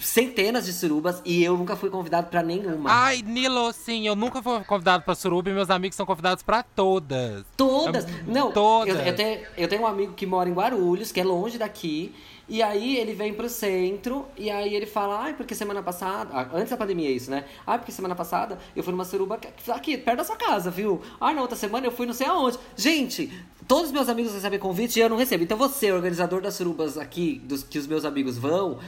centenas 0.01 0.65
de 0.65 0.73
surubas 0.73 1.21
e 1.25 1.43
eu 1.43 1.57
nunca 1.57 1.75
fui 1.75 1.89
convidado 1.89 2.27
pra 2.27 2.41
nenhuma. 2.43 2.89
Ai, 2.91 3.21
Nilo, 3.21 3.71
sim, 3.73 4.07
eu 4.07 4.15
nunca 4.15 4.41
fui 4.41 4.63
convidado 4.63 5.03
pra 5.03 5.15
suruba 5.15 5.49
e 5.49 5.53
meus 5.53 5.69
amigos 5.69 5.95
são 5.95 6.05
convidados 6.05 6.43
pra 6.43 6.63
todas. 6.63 7.45
Todas! 7.57 8.05
Não, 8.27 8.51
Todas. 8.51 8.95
Eu, 8.95 9.05
eu 9.05 9.15
tenho, 9.15 9.39
eu 9.57 9.67
tenho 9.67 9.81
um 9.81 9.87
amigo 9.87 10.13
que 10.13 10.25
mora 10.25 10.49
em 10.49 10.53
Guarulhos, 10.53 11.11
que 11.11 11.19
é 11.19 11.23
longe 11.23 11.57
daqui. 11.57 12.13
E 12.51 12.63
aí 12.63 12.97
ele 12.97 13.13
vem 13.13 13.31
pro 13.31 13.47
centro 13.47 14.25
e 14.35 14.49
aí 14.49 14.73
ele 14.73 14.87
fala, 14.87 15.19
ai, 15.21 15.33
porque 15.33 15.53
semana 15.53 15.83
passada. 15.83 16.31
ah, 16.33 16.47
Antes 16.51 16.71
da 16.71 16.77
pandemia, 16.77 17.11
isso, 17.11 17.29
né? 17.29 17.45
Ai, 17.65 17.77
porque 17.77 17.91
semana 17.91 18.15
passada 18.15 18.57
eu 18.75 18.83
fui 18.83 18.91
numa 18.91 19.05
suruba 19.05 19.39
aqui, 19.69 19.95
perto 19.97 20.17
da 20.17 20.23
sua 20.23 20.35
casa, 20.35 20.71
viu? 20.71 20.99
Ai, 21.21 21.35
na 21.35 21.41
outra 21.41 21.55
semana 21.55 21.85
eu 21.85 21.91
fui 21.91 22.07
não 22.07 22.13
sei 22.13 22.25
aonde. 22.25 22.57
Gente, 22.75 23.31
todos 23.67 23.85
os 23.87 23.91
meus 23.91 24.09
amigos 24.09 24.33
recebem 24.33 24.57
convite 24.57 24.97
e 24.97 25.01
eu 25.03 25.09
não 25.09 25.17
recebo. 25.17 25.43
Então 25.43 25.59
você, 25.59 25.91
organizador 25.91 26.41
das 26.41 26.55
surubas 26.55 26.97
aqui, 26.97 27.39
dos 27.45 27.61
que 27.61 27.77
os 27.77 27.85
meus 27.85 28.03
amigos 28.03 28.35
vão. 28.35 28.79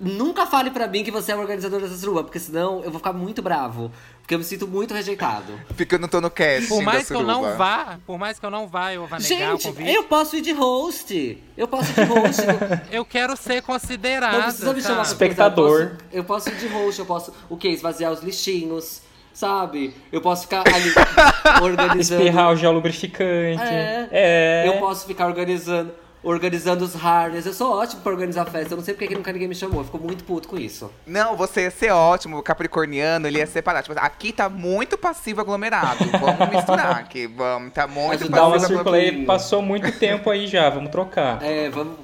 Nunca 0.00 0.46
fale 0.46 0.70
pra 0.70 0.88
mim 0.88 1.04
que 1.04 1.10
você 1.10 1.30
é 1.30 1.36
o 1.36 1.40
organizador 1.40 1.78
dessa 1.78 1.94
suruba, 1.94 2.24
porque 2.24 2.38
senão 2.38 2.82
eu 2.82 2.90
vou 2.90 2.98
ficar 2.98 3.12
muito 3.12 3.42
bravo. 3.42 3.92
Porque 4.22 4.34
eu 4.34 4.38
me 4.38 4.44
sinto 4.44 4.66
muito 4.66 4.94
rejeitado. 4.94 5.52
Fica 5.76 5.98
no 5.98 6.08
tô 6.08 6.22
no 6.22 6.30
casting 6.30 6.68
Por 6.68 6.82
mais 6.82 7.06
da 7.06 7.14
que 7.14 7.20
eu 7.20 7.26
não 7.26 7.56
vá, 7.58 7.98
por 8.06 8.18
mais 8.18 8.38
que 8.38 8.46
eu 8.46 8.50
não 8.50 8.66
vá, 8.66 8.94
eu 8.94 9.06
vá 9.06 9.18
negar 9.18 9.54
o 9.54 9.58
Gente, 9.58 9.68
convite. 9.68 9.92
eu 9.92 10.04
posso 10.04 10.36
ir 10.36 10.40
de 10.40 10.52
host. 10.52 11.42
Eu 11.54 11.68
posso 11.68 11.90
ir 11.90 11.94
de 11.94 12.04
host. 12.04 12.42
Eu 12.90 13.04
quero 13.04 13.36
ser 13.36 13.60
considerada. 13.60 14.38
Não 14.38 14.44
precisa 14.44 14.72
me 14.72 14.80
chamar? 14.80 15.02
Espectador. 15.02 15.80
Eu 15.80 15.88
posso, 15.88 16.00
eu 16.12 16.24
posso 16.24 16.48
ir 16.48 16.54
de 16.56 16.66
host, 16.68 16.98
eu 17.00 17.06
posso 17.06 17.34
o 17.50 17.56
quê? 17.58 17.68
Esvaziar 17.68 18.10
os 18.10 18.22
lixinhos, 18.22 19.02
sabe? 19.34 19.94
Eu 20.10 20.22
posso 20.22 20.42
ficar 20.42 20.62
ali 20.66 20.92
organizando. 21.62 22.22
Espirrar 22.22 22.52
o 22.52 22.56
gel 22.56 22.72
lubrificante. 22.72 23.62
É. 23.62 24.08
É. 24.10 24.64
Eu 24.66 24.78
posso 24.78 25.06
ficar 25.06 25.26
organizando. 25.26 25.92
Organizando 26.22 26.84
os 26.84 26.94
harness. 26.94 27.46
Eu 27.46 27.54
sou 27.54 27.72
ótimo 27.78 28.02
pra 28.02 28.12
organizar 28.12 28.44
festa. 28.44 28.74
Eu 28.74 28.76
não 28.76 28.84
sei 28.84 28.92
porque 28.92 29.08
que 29.08 29.14
nunca 29.14 29.32
ninguém 29.32 29.48
me 29.48 29.54
chamou. 29.54 29.80
Eu 29.80 29.84
fico 29.84 29.98
muito 29.98 30.22
puto 30.24 30.48
com 30.48 30.58
isso. 30.58 30.90
Não, 31.06 31.34
você 31.34 31.62
ia 31.62 31.70
ser 31.70 31.90
ótimo, 31.92 32.36
o 32.36 32.42
capricorniano, 32.42 33.26
ele 33.26 33.38
ia 33.38 33.46
separar. 33.46 33.82
Tipo, 33.82 33.98
aqui 33.98 34.30
tá 34.32 34.48
muito 34.48 34.98
passivo 34.98 35.40
aglomerado. 35.40 36.04
Vamos 36.20 36.48
misturar 36.54 36.96
aqui. 36.98 37.26
Vamos, 37.26 37.72
tá 37.72 37.86
muito 37.86 38.22
Ajudar 38.24 38.36
Dá 38.36 38.46
uma 38.48 38.58
passivo 38.58 38.78
aí, 38.92 39.02
pouquinho. 39.06 39.26
passou 39.26 39.62
muito 39.62 39.90
tempo 39.92 40.28
aí 40.28 40.46
já, 40.46 40.68
vamos 40.68 40.90
trocar. 40.90 41.42
É, 41.42 41.70
vamos. 41.70 41.94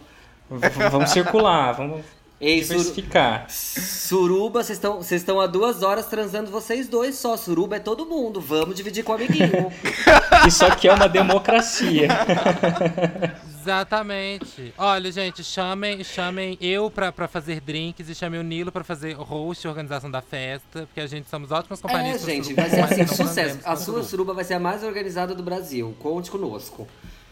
V- 0.49 0.89
vamos 0.89 1.11
circular, 1.11 1.73
vamos 1.73 2.01
Ei, 2.41 2.61
diversificar. 2.61 3.47
Suruba, 3.51 4.63
vocês 4.63 4.79
estão 4.79 4.97
vocês 5.03 5.21
estão 5.21 5.41
há 5.41 5.47
duas 5.47 5.83
horas 5.83 6.07
transando 6.07 6.51
vocês 6.51 6.89
dois 6.89 7.17
só. 7.17 7.37
Suruba 7.37 7.77
é 7.77 7.81
todo 7.81 8.07
mundo. 8.07 8.41
Vamos 8.41 8.77
dividir 8.77 9.05
com 9.05 9.13
o 9.13 9.15
amiguinho. 9.17 9.71
Isso 10.47 10.65
aqui 10.65 10.89
é 10.89 10.95
uma 10.95 11.09
democracia. 11.09 12.09
Exatamente. 13.67 14.73
Olha, 14.79 15.11
gente, 15.11 15.43
chamem, 15.43 16.03
chamem 16.05 16.57
eu 16.61 16.91
pra, 16.91 17.11
pra 17.11 17.27
fazer 17.27 17.61
drinks 17.61 18.09
e 18.09 18.15
chamem 18.15 18.39
o 18.39 18.43
Nilo 18.43 18.71
pra 18.71 18.85
fazer 18.85 19.15
host 19.15 19.65
e 19.67 19.69
organização 19.69 20.11
da 20.11 20.23
festa, 20.23 20.87
porque 20.87 21.01
a 21.01 21.07
gente 21.07 21.29
somos 21.29 21.51
ótimas 21.51 21.81
é, 21.81 21.83
companhias. 21.83 22.23
pra 22.23 22.33
gente, 22.33 22.45
suruba, 22.45 22.63
vai 22.63 22.71
ser 22.71 23.01
assim, 23.03 23.07
sucesso. 23.15 23.59
A 23.65 23.75
sua 23.77 23.85
suruba. 23.85 24.03
suruba 24.05 24.35
vai 24.35 24.45
ser 24.45 24.55
a 24.55 24.61
mais 24.61 24.83
organizada 24.85 25.35
do 25.35 25.43
Brasil. 25.43 25.95
Conte 25.99 26.31
conosco. 26.31 26.87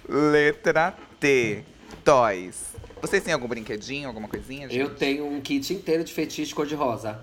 Letra 0.08 0.94
T. 1.20 1.62
Toys. 2.04 2.74
Vocês 3.00 3.22
têm 3.22 3.32
algum 3.32 3.46
brinquedinho, 3.46 4.08
alguma 4.08 4.28
coisinha, 4.28 4.68
gente? 4.68 4.78
Eu 4.78 4.90
tenho 4.94 5.26
um 5.26 5.40
kit 5.40 5.72
inteiro 5.72 6.02
de 6.04 6.12
fetiche 6.12 6.54
cor-de-rosa. 6.54 7.20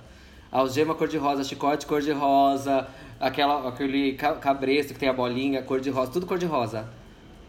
Algema 0.51 0.93
cor-de-rosa, 0.95 1.43
chicote 1.43 1.85
cor-de-rosa, 1.85 2.87
aquela, 3.19 3.67
aquele 3.69 4.13
ca- 4.13 4.35
cabresto 4.35 4.93
que 4.93 4.99
tem 4.99 5.09
a 5.09 5.13
bolinha 5.13 5.61
cor-de-rosa, 5.61 6.11
tudo 6.11 6.25
cor-de-rosa. 6.25 6.87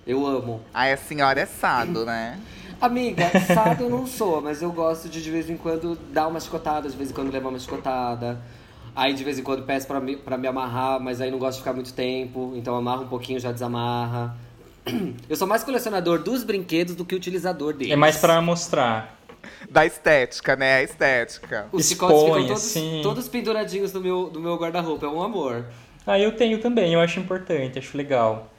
Eu 0.06 0.26
amo. 0.26 0.60
Ai, 0.74 0.92
a 0.92 0.96
senhora 0.96 1.40
é 1.40 1.46
sado, 1.46 2.04
né? 2.04 2.38
Amiga, 2.80 3.30
sado 3.46 3.84
eu 3.84 3.90
não 3.90 4.06
sou, 4.06 4.40
mas 4.40 4.60
eu 4.60 4.72
gosto 4.72 5.08
de 5.08 5.22
de 5.22 5.30
vez 5.30 5.48
em 5.48 5.56
quando 5.56 5.96
dar 6.12 6.26
uma 6.26 6.40
chicotada, 6.40 6.88
de 6.90 6.96
vez 6.96 7.10
em 7.10 7.14
quando 7.14 7.30
levar 7.30 7.48
uma 7.48 7.58
chicotada. 7.58 8.40
Aí 8.94 9.14
de 9.14 9.22
vez 9.22 9.38
em 9.38 9.42
quando 9.42 9.62
peço 9.62 9.86
pra 9.86 10.00
me, 10.00 10.16
pra 10.16 10.36
me 10.36 10.48
amarrar, 10.48 11.00
mas 11.00 11.20
aí 11.20 11.30
não 11.30 11.38
gosto 11.38 11.58
de 11.58 11.62
ficar 11.62 11.72
muito 11.72 11.94
tempo, 11.94 12.52
então 12.56 12.74
amarra 12.76 13.02
um 13.02 13.08
pouquinho 13.08 13.38
já 13.38 13.52
desamarra. 13.52 14.36
Eu 15.30 15.36
sou 15.36 15.46
mais 15.46 15.62
colecionador 15.62 16.22
dos 16.22 16.42
brinquedos 16.42 16.96
do 16.96 17.04
que 17.04 17.14
utilizador 17.14 17.72
deles. 17.72 17.92
É 17.92 17.96
mais 17.96 18.16
pra 18.18 18.42
mostrar. 18.42 19.16
Da 19.70 19.86
estética, 19.86 20.56
né? 20.56 20.78
A 20.78 20.82
estética. 20.82 21.68
Os 21.72 21.88
chicotes 21.88 22.20
ficam 22.20 22.46
todos, 22.46 22.50
assim. 22.50 23.00
todos 23.02 23.28
penduradinhos 23.28 23.92
no 23.92 24.00
meu, 24.00 24.30
no 24.32 24.40
meu 24.40 24.56
guarda-roupa, 24.56 25.06
é 25.06 25.08
um 25.08 25.22
amor. 25.22 25.66
Ah, 26.04 26.18
eu 26.18 26.34
tenho 26.36 26.60
também, 26.60 26.92
eu 26.92 27.00
acho 27.00 27.20
importante, 27.20 27.78
acho 27.78 27.96
legal. 27.96 28.50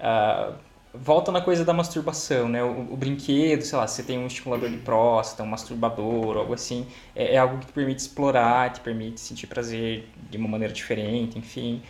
Ah, 0.00 0.52
volta 0.94 1.32
na 1.32 1.40
coisa 1.40 1.64
da 1.64 1.72
masturbação, 1.72 2.48
né? 2.48 2.62
O, 2.62 2.92
o 2.92 2.96
brinquedo, 2.96 3.62
sei 3.62 3.78
lá, 3.78 3.86
você 3.86 4.02
tem 4.02 4.18
um 4.18 4.26
estimulador 4.26 4.70
de 4.70 4.78
próstata, 4.78 5.42
um 5.42 5.46
masturbador, 5.46 6.36
algo 6.36 6.54
assim, 6.54 6.86
é, 7.14 7.34
é 7.34 7.38
algo 7.38 7.58
que 7.58 7.66
te 7.66 7.72
permite 7.72 8.00
explorar, 8.00 8.72
te 8.72 8.80
permite 8.80 9.20
sentir 9.20 9.46
prazer 9.46 10.08
de 10.30 10.36
uma 10.36 10.48
maneira 10.48 10.72
diferente, 10.72 11.38
enfim. 11.38 11.82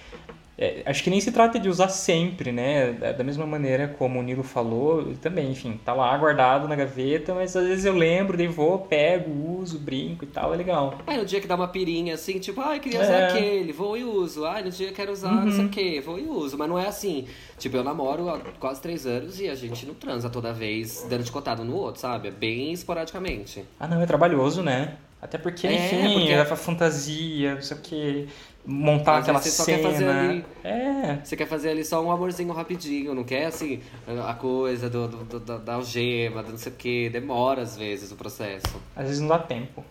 É, 0.63 0.83
acho 0.87 1.03
que 1.03 1.11
nem 1.11 1.21
se 1.21 1.33
trata 1.33 1.59
de 1.59 1.69
usar 1.69 1.89
sempre, 1.89 2.53
né? 2.53 2.93
Da, 2.93 3.25
mesma 3.25 3.45
maneira 3.45 3.89
como 3.99 4.21
o 4.21 4.23
Nilo 4.23 4.45
falou, 4.45 5.13
também, 5.21 5.51
enfim, 5.51 5.81
tá 5.85 5.93
lá 5.93 6.17
guardado 6.17 6.69
na 6.69 6.77
gaveta, 6.77 7.35
mas 7.35 7.57
às 7.57 7.67
vezes 7.67 7.85
eu 7.85 7.95
lembro, 7.97 8.37
daí 8.37 8.47
vou, 8.47 8.79
pego, 8.79 9.59
uso, 9.59 9.77
brinco 9.77 10.23
e 10.25 10.29
tal, 10.29 10.55
é 10.55 10.57
legal. 10.57 10.99
Aí 11.05 11.17
no 11.17 11.25
dia 11.25 11.41
que 11.41 11.49
dá 11.49 11.57
uma 11.57 11.67
pirinha 11.67 12.15
assim, 12.15 12.39
tipo, 12.39 12.61
ai, 12.61 12.79
queria 12.79 13.01
É. 13.01 13.03
usar 13.03 13.27
aquele, 13.27 13.73
vou 13.73 13.97
e 13.97 14.05
uso. 14.05 14.45
Ai, 14.47 14.63
no 14.63 14.71
dia 14.71 14.87
que 14.89 14.95
quero 14.95 15.11
usar 15.11 15.45
não 15.45 15.51
sei 15.51 15.65
o 15.65 15.69
que, 15.69 16.01
vou 16.01 16.17
e 16.19 16.23
uso. 16.29 16.57
Mas 16.57 16.69
não 16.69 16.79
é 16.79 16.87
assim. 16.87 17.27
Tipo, 17.59 17.79
eu 17.79 17.83
namoro 17.85 18.29
há 18.29 18.39
quase 18.61 18.81
três 18.81 19.05
anos 19.05 19.41
e 19.41 19.49
a 19.49 19.57
gente 19.57 19.85
não 19.85 19.95
transa 19.95 20.31
toda 20.31 20.53
vez 20.53 21.05
dando 21.11 21.25
de 21.25 21.33
cotado 21.33 21.65
no 21.65 21.75
outro, 21.75 22.01
sabe? 22.01 22.29
É 22.29 22.31
bem 22.31 22.73
esporadicamente. 22.73 23.65
Ah, 23.81 23.89
não, 23.89 24.01
é 24.01 24.07
trabalhoso, 24.07 24.63
né? 24.63 24.95
Até 25.21 25.39
porque, 25.39 25.69
É, 25.69 25.73
enfim, 25.87 26.13
porque- 26.19 26.33
a 26.35 26.57
fantasia, 26.57 27.55
não 27.55 27.63
sei 27.63 27.77
o 27.77 27.81
que, 27.81 28.29
montar 28.65 29.17
Às 29.19 29.23
aquela 29.25 29.41
você 29.41 29.51
só 29.51 29.65
cena. 29.65 29.79
quer 29.79 29.91
fazer 29.93 30.09
ali- 30.09 30.45
É, 30.65 31.19
Você 31.25 31.37
quer 31.37 31.47
fazer 31.47 31.71
ali 31.71 31.85
só 31.85 32.03
um 32.05 32.11
amorzinho 32.11 32.53
rapidinho, 32.53 33.15
não 33.15 33.25
quer 33.25 33.47
assim, 33.47 33.81
a 34.27 34.35
coisa 34.35 34.89
do, 34.89 35.09
do- 35.09 35.41
do- 35.41 35.59
da, 35.59 35.75
algema, 35.75 36.43
do 36.43 36.51
não 36.53 36.59
sei 36.59 36.73
o 36.73 36.75
que. 36.77 37.09
Demora 37.11 37.63
às 37.63 37.77
vezes 37.77 38.13
o 38.13 38.17
processo. 38.17 38.81
às 38.95 39.07
vezes 39.07 39.21
não 39.21 39.29
dá 39.29 39.39
tempo. 39.39 39.85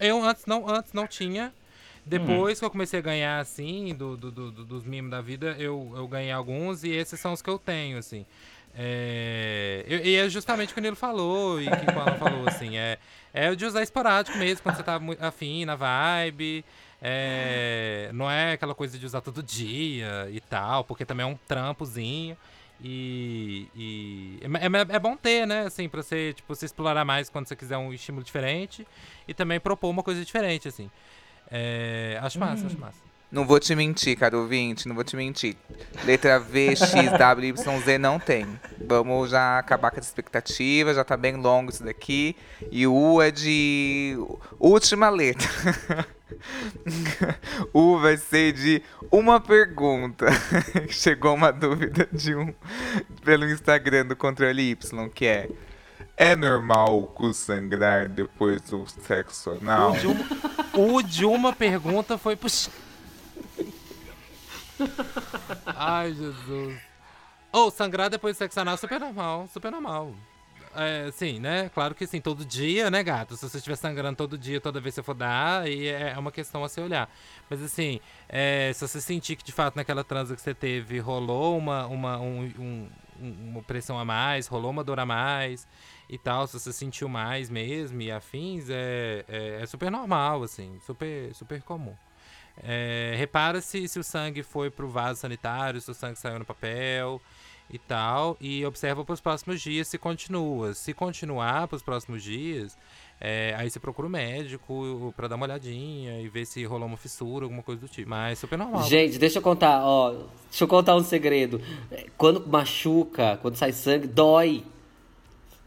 Eu 0.00 0.22
antes 0.22 0.46
não, 0.46 0.68
antes 0.68 0.92
não 0.92 1.06
tinha. 1.06 1.52
Depois 2.04 2.58
que 2.60 2.64
eu 2.64 2.70
comecei 2.70 3.00
a 3.00 3.02
ganhar, 3.02 3.40
assim, 3.40 3.92
do, 3.92 4.16
do- 4.16 4.30
do- 4.30 4.50
do- 4.52 4.64
dos 4.64 4.84
mimos 4.84 5.10
da 5.10 5.20
vida, 5.20 5.56
eu, 5.58 5.92
eu 5.96 6.06
ganhei 6.06 6.30
alguns 6.30 6.84
e 6.84 6.90
esses 6.90 7.18
são 7.18 7.32
os 7.32 7.42
que 7.42 7.50
eu 7.50 7.58
tenho, 7.58 7.98
assim. 7.98 8.24
É, 8.78 9.84
eu- 9.88 9.98
e 10.04 10.14
é 10.16 10.28
justamente 10.28 10.70
o 10.70 10.74
que 10.74 10.80
o 10.80 10.82
Nilo 10.82 10.94
falou 10.96 11.60
e 11.60 11.64
que 11.64 11.86
o 11.86 12.00
Alan 12.00 12.14
falou, 12.18 12.46
assim. 12.48 12.76
É, 12.76 12.98
é 13.34 13.50
o 13.50 13.56
de 13.56 13.64
usar 13.64 13.82
esporádico 13.82 14.38
mesmo, 14.38 14.62
quando 14.62 14.76
você 14.76 14.82
tá 14.84 15.00
afim, 15.20 15.64
na 15.64 15.74
vibe. 15.74 16.64
É, 17.00 18.10
não 18.14 18.30
é 18.30 18.52
aquela 18.52 18.74
coisa 18.74 18.98
de 18.98 19.04
usar 19.04 19.20
todo 19.20 19.42
dia 19.42 20.28
e 20.30 20.40
tal, 20.40 20.84
porque 20.84 21.04
também 21.04 21.24
é 21.24 21.28
um 21.28 21.36
trampozinho. 21.46 22.36
E, 22.82 23.68
e 23.74 24.38
é, 24.42 24.66
é- 24.66 24.96
é 24.96 24.98
bom 24.98 25.16
ter, 25.16 25.46
né? 25.46 25.62
Assim, 25.66 25.88
pra 25.88 26.02
você, 26.02 26.32
tipo, 26.34 26.54
você 26.54 26.66
explorar 26.66 27.04
mais 27.04 27.28
quando 27.30 27.46
você 27.48 27.56
quiser 27.56 27.76
um 27.78 27.92
estímulo 27.92 28.22
diferente 28.24 28.86
e 29.26 29.32
também 29.32 29.58
propor 29.58 29.88
uma 29.88 30.02
coisa 30.02 30.22
diferente, 30.24 30.68
assim. 30.68 30.90
É, 31.50 32.18
acho 32.22 32.38
massa, 32.38 32.66
acho 32.66 32.80
massa. 32.80 33.05
Não 33.30 33.44
vou 33.44 33.58
te 33.58 33.74
mentir, 33.74 34.16
caro 34.16 34.38
ouvinte, 34.38 34.86
não 34.86 34.94
vou 34.94 35.02
te 35.02 35.16
mentir. 35.16 35.56
Letra 36.04 36.38
V, 36.38 36.76
X, 36.76 37.10
W, 37.18 37.48
Y, 37.48 37.80
Z 37.80 37.98
não 37.98 38.20
tem. 38.20 38.46
Vamos 38.86 39.30
já 39.30 39.58
acabar 39.58 39.90
com 39.90 39.98
essa 39.98 40.08
expectativa, 40.08 40.94
já 40.94 41.02
tá 41.02 41.16
bem 41.16 41.34
longo 41.34 41.70
isso 41.70 41.82
daqui. 41.82 42.36
E 42.70 42.86
U 42.86 43.20
é 43.20 43.32
de 43.32 44.16
última 44.60 45.08
letra. 45.08 45.48
U 47.74 47.98
vai 47.98 48.16
ser 48.16 48.52
de 48.52 48.80
uma 49.10 49.40
pergunta. 49.40 50.26
Chegou 50.88 51.34
uma 51.34 51.50
dúvida 51.50 52.08
de 52.12 52.34
um 52.34 52.54
pelo 53.24 53.44
Instagram 53.50 54.06
do 54.06 54.14
Controle 54.14 54.70
Y, 54.70 55.08
que 55.08 55.26
é 55.26 55.48
É 56.16 56.36
normal 56.36 56.96
o 56.96 57.06
cu 57.08 57.34
sangrar 57.34 58.08
depois 58.08 58.62
do 58.62 58.86
sexo 58.86 59.50
anal? 59.50 59.92
O 59.92 59.98
de 59.98 60.06
uma, 60.06 60.26
o 60.74 61.02
de 61.02 61.24
uma 61.24 61.52
pergunta 61.52 62.16
foi 62.16 62.36
puxado. 62.36 62.85
Ai, 65.66 66.12
Jesus. 66.14 66.80
Ou 67.52 67.70
sangrar 67.70 68.10
depois 68.10 68.36
do 68.36 68.38
sexo 68.38 68.60
anal, 68.60 68.76
super 68.76 69.00
normal, 69.00 69.48
super 69.48 69.70
normal. 69.72 70.14
é, 70.74 71.10
sim, 71.12 71.40
né? 71.40 71.70
Claro 71.70 71.94
que 71.94 72.06
sim, 72.06 72.20
todo 72.20 72.44
dia, 72.44 72.90
né, 72.90 73.02
gato? 73.02 73.36
Se 73.36 73.48
você 73.48 73.56
estiver 73.58 73.76
sangrando 73.76 74.16
todo 74.16 74.36
dia, 74.38 74.60
toda 74.60 74.80
vez 74.80 74.94
que 74.94 75.00
você 75.00 75.02
for 75.04 75.14
dar, 75.14 75.62
aí 75.62 75.86
é, 75.88 76.10
é 76.12 76.18
uma 76.18 76.30
questão 76.32 76.62
a 76.64 76.68
se 76.68 76.80
olhar. 76.80 77.10
Mas 77.48 77.62
assim, 77.62 78.00
é, 78.28 78.72
se 78.74 78.86
você 78.86 79.00
sentir 79.00 79.36
que 79.36 79.44
de 79.44 79.52
fato 79.52 79.76
naquela 79.76 80.04
transa 80.04 80.34
que 80.36 80.42
você 80.42 80.54
teve 80.54 80.98
rolou 80.98 81.56
uma, 81.56 81.86
uma, 81.86 82.18
um, 82.18 82.42
um, 82.58 82.90
uma 83.20 83.62
pressão 83.62 83.98
a 83.98 84.04
mais, 84.04 84.46
rolou 84.46 84.70
uma 84.70 84.84
dor 84.84 85.00
a 85.00 85.06
mais 85.06 85.66
e 86.08 86.18
tal, 86.18 86.46
se 86.46 86.58
você 86.60 86.72
sentiu 86.72 87.08
mais 87.08 87.48
mesmo 87.50 88.00
e 88.02 88.10
afins, 88.10 88.68
é, 88.68 89.24
é, 89.28 89.62
é 89.62 89.66
super 89.66 89.90
normal, 89.90 90.42
assim, 90.42 90.78
super, 90.80 91.34
super 91.34 91.62
comum. 91.62 91.96
É, 92.62 93.14
repara 93.16 93.60
se, 93.60 93.86
se 93.88 93.98
o 93.98 94.04
sangue 94.04 94.42
foi 94.42 94.70
pro 94.70 94.88
vaso 94.88 95.20
sanitário, 95.20 95.80
se 95.80 95.90
o 95.90 95.94
sangue 95.94 96.18
saiu 96.18 96.38
no 96.38 96.44
papel 96.44 97.20
e 97.68 97.78
tal, 97.78 98.36
e 98.40 98.64
observa 98.64 99.04
para 99.04 99.12
os 99.12 99.20
próximos 99.20 99.60
dias 99.60 99.88
se 99.88 99.98
continua. 99.98 100.72
Se 100.74 100.94
continuar 100.94 101.66
para 101.68 101.76
os 101.76 101.82
próximos 101.82 102.22
dias, 102.22 102.76
é, 103.20 103.54
aí 103.58 103.70
você 103.70 103.80
procura 103.80 104.06
o 104.06 104.10
médico 104.10 105.12
para 105.16 105.26
dar 105.26 105.36
uma 105.36 105.46
olhadinha 105.46 106.20
e 106.20 106.28
ver 106.28 106.46
se 106.46 106.64
rolou 106.64 106.86
uma 106.86 106.96
fissura, 106.96 107.44
alguma 107.44 107.62
coisa 107.62 107.80
do 107.80 107.88
tipo. 107.88 108.08
Mas 108.08 108.38
super 108.38 108.58
normal. 108.58 108.84
Gente, 108.84 109.18
deixa 109.18 109.38
eu 109.38 109.42
contar, 109.42 109.80
ó. 109.82 110.12
Deixa 110.50 110.64
eu 110.64 110.68
contar 110.68 110.94
um 110.94 111.02
segredo. 111.02 111.60
Quando 112.16 112.46
machuca, 112.46 113.38
quando 113.42 113.56
sai 113.56 113.72
sangue, 113.72 114.06
dói. 114.06 114.64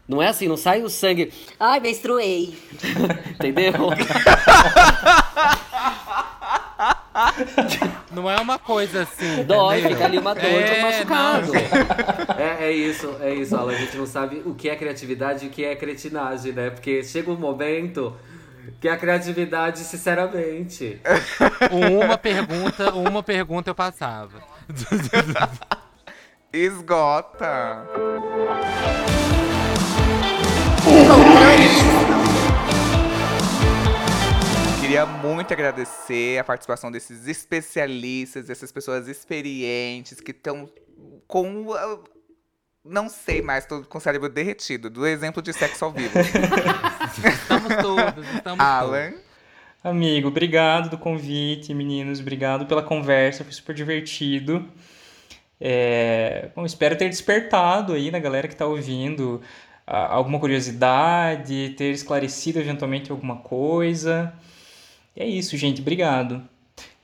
Não 0.08 0.22
é 0.22 0.28
assim, 0.28 0.48
não 0.48 0.56
sai 0.56 0.82
o 0.82 0.90
sangue. 0.90 1.32
Ai, 1.58 1.80
menstruei. 1.80 2.58
Entendeu? 3.34 3.72
Não 8.12 8.30
é 8.30 8.40
uma 8.40 8.58
coisa 8.58 9.02
assim. 9.02 9.44
Dói, 9.44 9.78
entendeu? 9.78 9.96
fica 9.96 10.04
ali 10.06 10.18
uma 10.18 10.34
dor 10.34 10.44
É, 10.44 10.82
machucado. 10.82 11.52
É, 12.38 12.68
é 12.68 12.72
isso, 12.72 13.16
é 13.20 13.34
isso, 13.34 13.56
Alan. 13.56 13.72
A 13.72 13.76
gente 13.76 13.96
não 13.96 14.06
sabe 14.06 14.42
o 14.44 14.54
que 14.54 14.68
é 14.68 14.76
criatividade 14.76 15.44
e 15.44 15.48
o 15.48 15.50
que 15.50 15.64
é 15.64 15.74
cretinagem, 15.76 16.52
né? 16.52 16.70
Porque 16.70 17.02
chega 17.04 17.30
um 17.30 17.36
momento 17.36 18.16
que 18.80 18.88
a 18.88 18.96
criatividade, 18.96 19.80
sinceramente. 19.80 21.00
Uma 21.70 22.18
pergunta, 22.18 22.92
uma 22.94 23.22
pergunta 23.22 23.70
eu 23.70 23.74
passava. 23.74 24.42
Esgota. 26.52 27.86
Queria 34.90 35.06
muito 35.06 35.52
agradecer 35.52 36.40
a 36.40 36.42
participação 36.42 36.90
desses 36.90 37.28
especialistas, 37.28 38.46
dessas 38.46 38.72
pessoas 38.72 39.06
experientes 39.06 40.20
que 40.20 40.32
estão 40.32 40.68
com. 41.28 41.72
ah, 41.74 41.96
Não 42.84 43.08
sei 43.08 43.40
mais, 43.40 43.64
tô 43.64 43.82
com 43.82 43.98
o 43.98 44.00
cérebro 44.00 44.28
derretido. 44.28 44.90
Do 44.90 45.06
exemplo 45.06 45.40
de 45.40 45.52
sexo 45.52 45.84
ao 45.84 45.92
vivo. 45.92 46.18
Estamos 47.24 47.76
todos, 47.76 48.34
estamos 48.34 48.58
Alan. 48.58 49.12
Amigo, 49.84 50.26
obrigado 50.26 50.90
do 50.90 50.98
convite, 50.98 51.72
meninos. 51.72 52.18
Obrigado 52.18 52.66
pela 52.66 52.82
conversa, 52.82 53.44
foi 53.44 53.52
super 53.52 53.76
divertido. 53.76 54.68
É, 55.60 56.50
bom, 56.56 56.66
espero 56.66 56.98
ter 56.98 57.08
despertado 57.08 57.92
aí 57.92 58.10
na 58.10 58.18
galera 58.18 58.48
que 58.48 58.54
está 58.54 58.66
ouvindo 58.66 59.40
ah, 59.86 60.12
alguma 60.14 60.40
curiosidade, 60.40 61.76
ter 61.78 61.92
esclarecido 61.92 62.58
eventualmente 62.58 63.12
alguma 63.12 63.36
coisa. 63.36 64.34
É 65.20 65.26
isso, 65.26 65.54
gente. 65.54 65.82
Obrigado. 65.82 66.42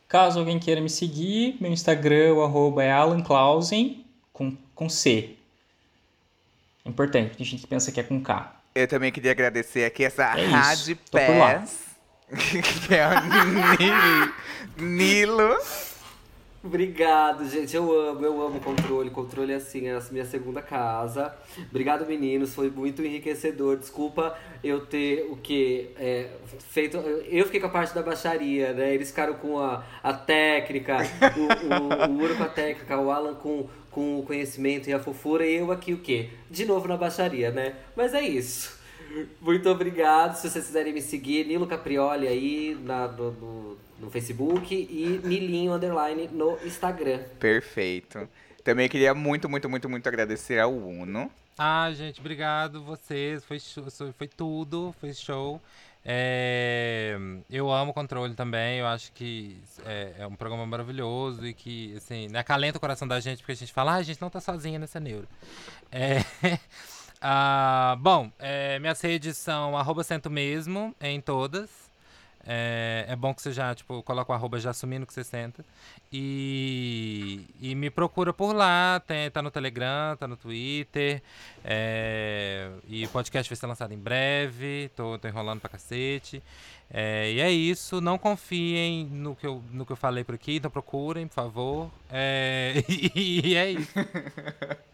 Caso 0.08 0.38
alguém 0.38 0.58
queira 0.58 0.80
me 0.80 0.88
seguir, 0.88 1.56
meu 1.60 1.70
Instagram, 1.70 2.32
o 2.32 2.42
arroba 2.42 2.82
é 2.82 2.90
Alan 2.90 3.22
Clausen, 3.22 4.06
com, 4.32 4.56
com 4.74 4.88
C. 4.88 5.34
É 6.82 6.88
importante, 6.88 7.28
porque 7.28 7.42
a 7.42 7.46
gente 7.46 7.66
pensa 7.66 7.92
que 7.92 8.00
é 8.00 8.02
com 8.02 8.18
K. 8.22 8.54
Eu 8.74 8.88
também 8.88 9.12
queria 9.12 9.32
agradecer 9.32 9.84
aqui 9.84 10.02
essa 10.02 10.34
É 10.38 10.46
Rádio. 10.46 10.96
Pass. 11.10 11.80
que 12.88 12.94
é 12.94 13.06
o 13.06 14.80
Ni- 14.80 14.96
Nilo. 14.98 15.56
Obrigado, 16.62 17.48
gente. 17.48 17.76
Eu 17.76 17.92
amo, 17.92 18.24
eu 18.24 18.42
amo 18.44 18.60
controle. 18.60 19.10
Controle, 19.10 19.54
assim, 19.54 19.86
é 19.86 19.96
a 19.96 20.02
minha 20.10 20.24
segunda 20.24 20.60
casa. 20.60 21.34
Obrigado, 21.70 22.04
meninos. 22.06 22.54
Foi 22.54 22.70
muito 22.70 23.02
enriquecedor. 23.04 23.76
Desculpa 23.76 24.36
eu 24.64 24.84
ter 24.84 25.28
o 25.30 25.36
que 25.36 25.90
feito. 26.70 26.96
Eu 26.96 27.44
fiquei 27.44 27.60
com 27.60 27.66
a 27.66 27.70
parte 27.70 27.94
da 27.94 28.02
baixaria, 28.02 28.72
né? 28.72 28.92
Eles 28.92 29.10
ficaram 29.10 29.34
com 29.34 29.58
a, 29.60 29.84
a 30.02 30.12
técnica, 30.12 30.98
o, 31.36 32.04
o, 32.04 32.06
o 32.06 32.12
Muro 32.12 32.36
com 32.36 32.44
a 32.44 32.48
técnica, 32.48 32.98
o 32.98 33.10
Alan 33.10 33.34
com, 33.34 33.68
com 33.90 34.18
o 34.18 34.22
conhecimento 34.24 34.90
e 34.90 34.92
a 34.92 34.98
fofura, 34.98 35.46
e 35.46 35.56
eu 35.56 35.70
aqui 35.70 35.92
o 35.92 35.98
quê? 35.98 36.30
De 36.50 36.64
novo 36.64 36.88
na 36.88 36.96
baixaria, 36.96 37.50
né? 37.50 37.74
Mas 37.96 38.12
é 38.12 38.20
isso. 38.20 38.76
Muito 39.40 39.68
obrigado. 39.68 40.34
Se 40.34 40.50
vocês 40.50 40.66
quiserem 40.66 40.92
me 40.92 41.00
seguir, 41.00 41.46
Nilo 41.46 41.66
Caprioli 41.66 42.26
aí 42.26 42.76
na, 42.82 43.08
no, 43.08 43.30
no, 43.32 43.78
no 44.00 44.10
Facebook 44.10 44.74
e 44.74 45.20
Nilinho 45.26 45.72
Underline 45.72 46.28
no 46.28 46.58
Instagram. 46.64 47.20
Perfeito. 47.38 48.28
Também 48.64 48.88
queria 48.88 49.14
muito, 49.14 49.48
muito, 49.48 49.68
muito, 49.68 49.88
muito 49.88 50.08
agradecer 50.08 50.58
ao 50.58 50.72
Uno. 50.74 51.30
Ah, 51.58 51.90
gente, 51.94 52.20
obrigado 52.20 52.82
vocês. 52.82 53.44
Foi, 53.44 53.58
show- 53.58 53.84
foi 54.12 54.28
tudo, 54.28 54.94
foi 55.00 55.14
show. 55.14 55.60
É, 56.08 57.16
eu 57.50 57.70
amo 57.72 57.90
o 57.90 57.94
controle 57.94 58.34
também. 58.34 58.78
Eu 58.78 58.86
acho 58.86 59.10
que 59.12 59.56
é, 59.84 60.12
é 60.20 60.26
um 60.26 60.36
programa 60.36 60.64
maravilhoso 60.66 61.46
e 61.46 61.52
que, 61.52 61.94
assim, 61.96 62.28
né, 62.28 62.38
acalenta 62.38 62.78
o 62.78 62.80
coração 62.80 63.08
da 63.08 63.18
gente, 63.18 63.38
porque 63.38 63.52
a 63.52 63.56
gente 63.56 63.72
fala, 63.72 63.92
ah, 63.92 63.96
a 63.96 64.02
gente 64.02 64.20
não 64.20 64.30
tá 64.30 64.40
sozinha 64.40 64.78
nessa 64.78 65.00
neuro. 65.00 65.26
É, 65.90 66.18
ah, 67.20 67.96
bom, 68.00 68.30
é, 68.38 68.78
minhas 68.78 69.00
redes 69.00 69.36
são 69.36 69.76
arroba 69.76 70.04
cento 70.04 70.30
mesmo 70.30 70.94
em 71.00 71.20
todas. 71.20 71.85
É, 72.46 73.04
é 73.08 73.16
bom 73.16 73.34
que 73.34 73.42
você 73.42 73.50
já, 73.50 73.74
tipo, 73.74 74.02
coloca 74.02 74.30
o 74.30 74.34
arroba 74.34 74.60
já 74.60 74.70
assumindo 74.70 75.04
que 75.04 75.12
você 75.12 75.24
senta. 75.24 75.64
E, 76.12 77.44
e 77.60 77.74
me 77.74 77.90
procura 77.90 78.32
por 78.32 78.54
lá, 78.54 79.02
tem, 79.06 79.30
tá 79.30 79.42
no 79.42 79.50
Telegram, 79.50 80.16
tá 80.16 80.28
no 80.28 80.36
Twitter. 80.36 81.20
é, 81.64 82.70
e 82.88 83.04
o 83.04 83.08
podcast 83.08 83.50
vai 83.50 83.56
ser 83.56 83.66
lançado 83.66 83.92
em 83.92 83.98
breve, 83.98 84.90
tô, 84.94 85.18
tô 85.18 85.26
enrolando 85.26 85.60
pra 85.60 85.70
cacete. 85.70 86.42
É, 86.88 87.32
e 87.32 87.40
é 87.40 87.50
isso, 87.50 88.00
não 88.00 88.16
confiem 88.16 89.06
no 89.06 89.34
que, 89.34 89.46
eu, 89.46 89.60
no 89.72 89.84
que 89.84 89.90
eu 89.92 89.96
falei 89.96 90.22
por 90.22 90.36
aqui, 90.36 90.56
então 90.56 90.70
procurem, 90.70 91.26
por 91.26 91.34
favor. 91.34 91.90
É, 92.10 92.74
e, 92.88 93.56
é 93.56 93.70
isso. 93.72 93.92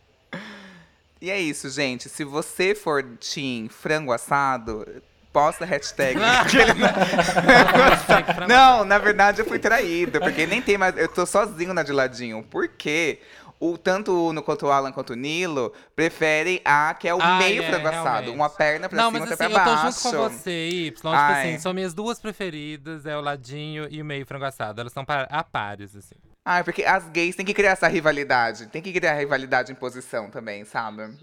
E 1.20 1.30
é 1.30 1.40
isso, 1.40 1.70
gente. 1.70 2.08
Se 2.08 2.24
você 2.24 2.74
for 2.74 3.00
Team 3.18 3.68
frango 3.68 4.10
assado, 4.10 4.84
posta 5.32 5.64
hashtag. 5.64 6.18
Não, 8.48 8.84
na 8.84 8.98
verdade 8.98 9.40
eu 9.40 9.44
fui 9.46 9.58
traído, 9.58 10.20
porque 10.20 10.46
nem 10.46 10.60
tem 10.62 10.78
mais. 10.78 10.96
Eu 10.96 11.08
tô 11.08 11.26
sozinho 11.26 11.74
na 11.74 11.82
de 11.82 11.92
ladinho. 11.92 12.42
Por 12.42 12.68
quê? 12.68 13.20
O, 13.58 13.78
tanto 13.78 14.10
o 14.10 14.28
Uno 14.30 14.42
quanto 14.42 14.66
o 14.66 14.72
Alan 14.72 14.90
quanto 14.90 15.12
o 15.12 15.16
Nilo 15.16 15.72
preferem 15.94 16.60
a 16.64 16.94
que 16.94 17.08
é 17.08 17.14
o 17.14 17.20
Ah, 17.22 17.38
meio 17.38 17.62
é, 17.62 17.70
frango 17.70 17.86
assado. 17.86 18.32
Uma 18.32 18.50
perna 18.50 18.88
pra 18.88 18.98
Não, 19.00 19.10
cima, 19.10 19.20
mas 19.20 19.30
outra 19.30 19.46
assim, 19.46 19.54
pra 19.54 19.62
eu 19.62 19.64
tô 19.64 19.70
baixo. 19.82 20.00
junto 20.02 20.16
com 20.16 20.28
você, 20.28 20.68
Y. 20.68 20.90
Tipo 20.96 21.08
assim, 21.08 21.58
são 21.60 21.72
minhas 21.72 21.94
duas 21.94 22.18
preferidas, 22.18 23.06
é 23.06 23.16
o 23.16 23.20
ladinho 23.20 23.86
e 23.88 24.02
o 24.02 24.04
meio 24.04 24.26
frango 24.26 24.46
assado. 24.46 24.80
Elas 24.80 24.92
são 24.92 25.04
a 25.08 25.44
pares, 25.44 25.94
assim. 25.94 26.16
Ah, 26.44 26.64
porque 26.64 26.82
as 26.82 27.08
gays 27.08 27.36
têm 27.36 27.46
que 27.46 27.54
criar 27.54 27.70
essa 27.70 27.86
rivalidade. 27.86 28.66
Tem 28.66 28.82
que 28.82 28.92
criar 28.92 29.12
rivalidade 29.14 29.70
em 29.70 29.76
posição 29.76 30.28
também, 30.28 30.64
sabe? 30.64 31.16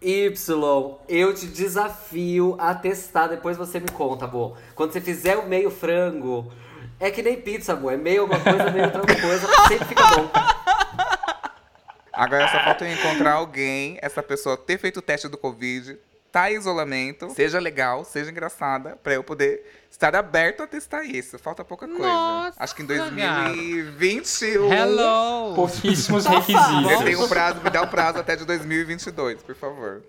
Y, 0.00 0.32
eu 1.08 1.34
te 1.34 1.46
desafio 1.46 2.56
a 2.58 2.72
testar, 2.74 3.26
depois 3.26 3.56
você 3.56 3.80
me 3.80 3.88
conta, 3.88 4.26
amor. 4.26 4.56
Quando 4.74 4.92
você 4.92 5.00
fizer 5.00 5.36
o 5.36 5.48
meio 5.48 5.70
frango, 5.70 6.52
é 7.00 7.10
que 7.10 7.22
nem 7.22 7.40
pizza, 7.40 7.72
amor. 7.72 7.94
É 7.94 7.96
meio 7.96 8.22
alguma 8.22 8.40
coisa, 8.40 8.70
meio 8.70 8.84
outra 8.84 9.02
coisa, 9.02 9.48
sempre 9.66 9.84
fica 9.86 10.06
bom. 10.06 10.30
Agora 12.12 12.48
só 12.48 12.58
falta 12.64 12.84
eu 12.84 12.92
encontrar 12.92 13.34
alguém, 13.34 13.98
essa 14.02 14.22
pessoa 14.22 14.56
ter 14.56 14.78
feito 14.78 14.98
o 14.98 15.02
teste 15.02 15.28
do 15.28 15.38
Covid, 15.38 15.98
tá 16.30 16.50
em 16.52 16.56
isolamento, 16.56 17.30
seja 17.30 17.58
legal, 17.58 18.04
seja 18.04 18.30
engraçada, 18.30 18.96
pra 19.02 19.14
eu 19.14 19.24
poder 19.24 19.64
estar 19.90 20.14
aberto 20.14 20.62
a 20.62 20.66
testar 20.66 21.04
isso. 21.04 21.38
Falta 21.38 21.64
pouca 21.64 21.86
coisa. 21.86 22.02
Nossa, 22.02 22.62
Acho 22.62 22.74
que 22.74 22.82
em 22.82 22.86
gato. 22.86 23.14
2021. 23.14 24.72
Hello! 24.72 25.54
Pouquíssimos 25.56 26.26
Eu 26.26 26.32
requisitos. 26.32 27.04
tenho 27.04 27.24
um 27.24 27.28
prazo, 27.28 27.60
me 27.62 27.70
dá 27.70 27.82
um 27.82 27.88
prazo 27.88 28.18
até 28.18 28.36
de 28.36 28.44
2022, 28.44 29.42
por 29.42 29.54
favor. 29.54 30.02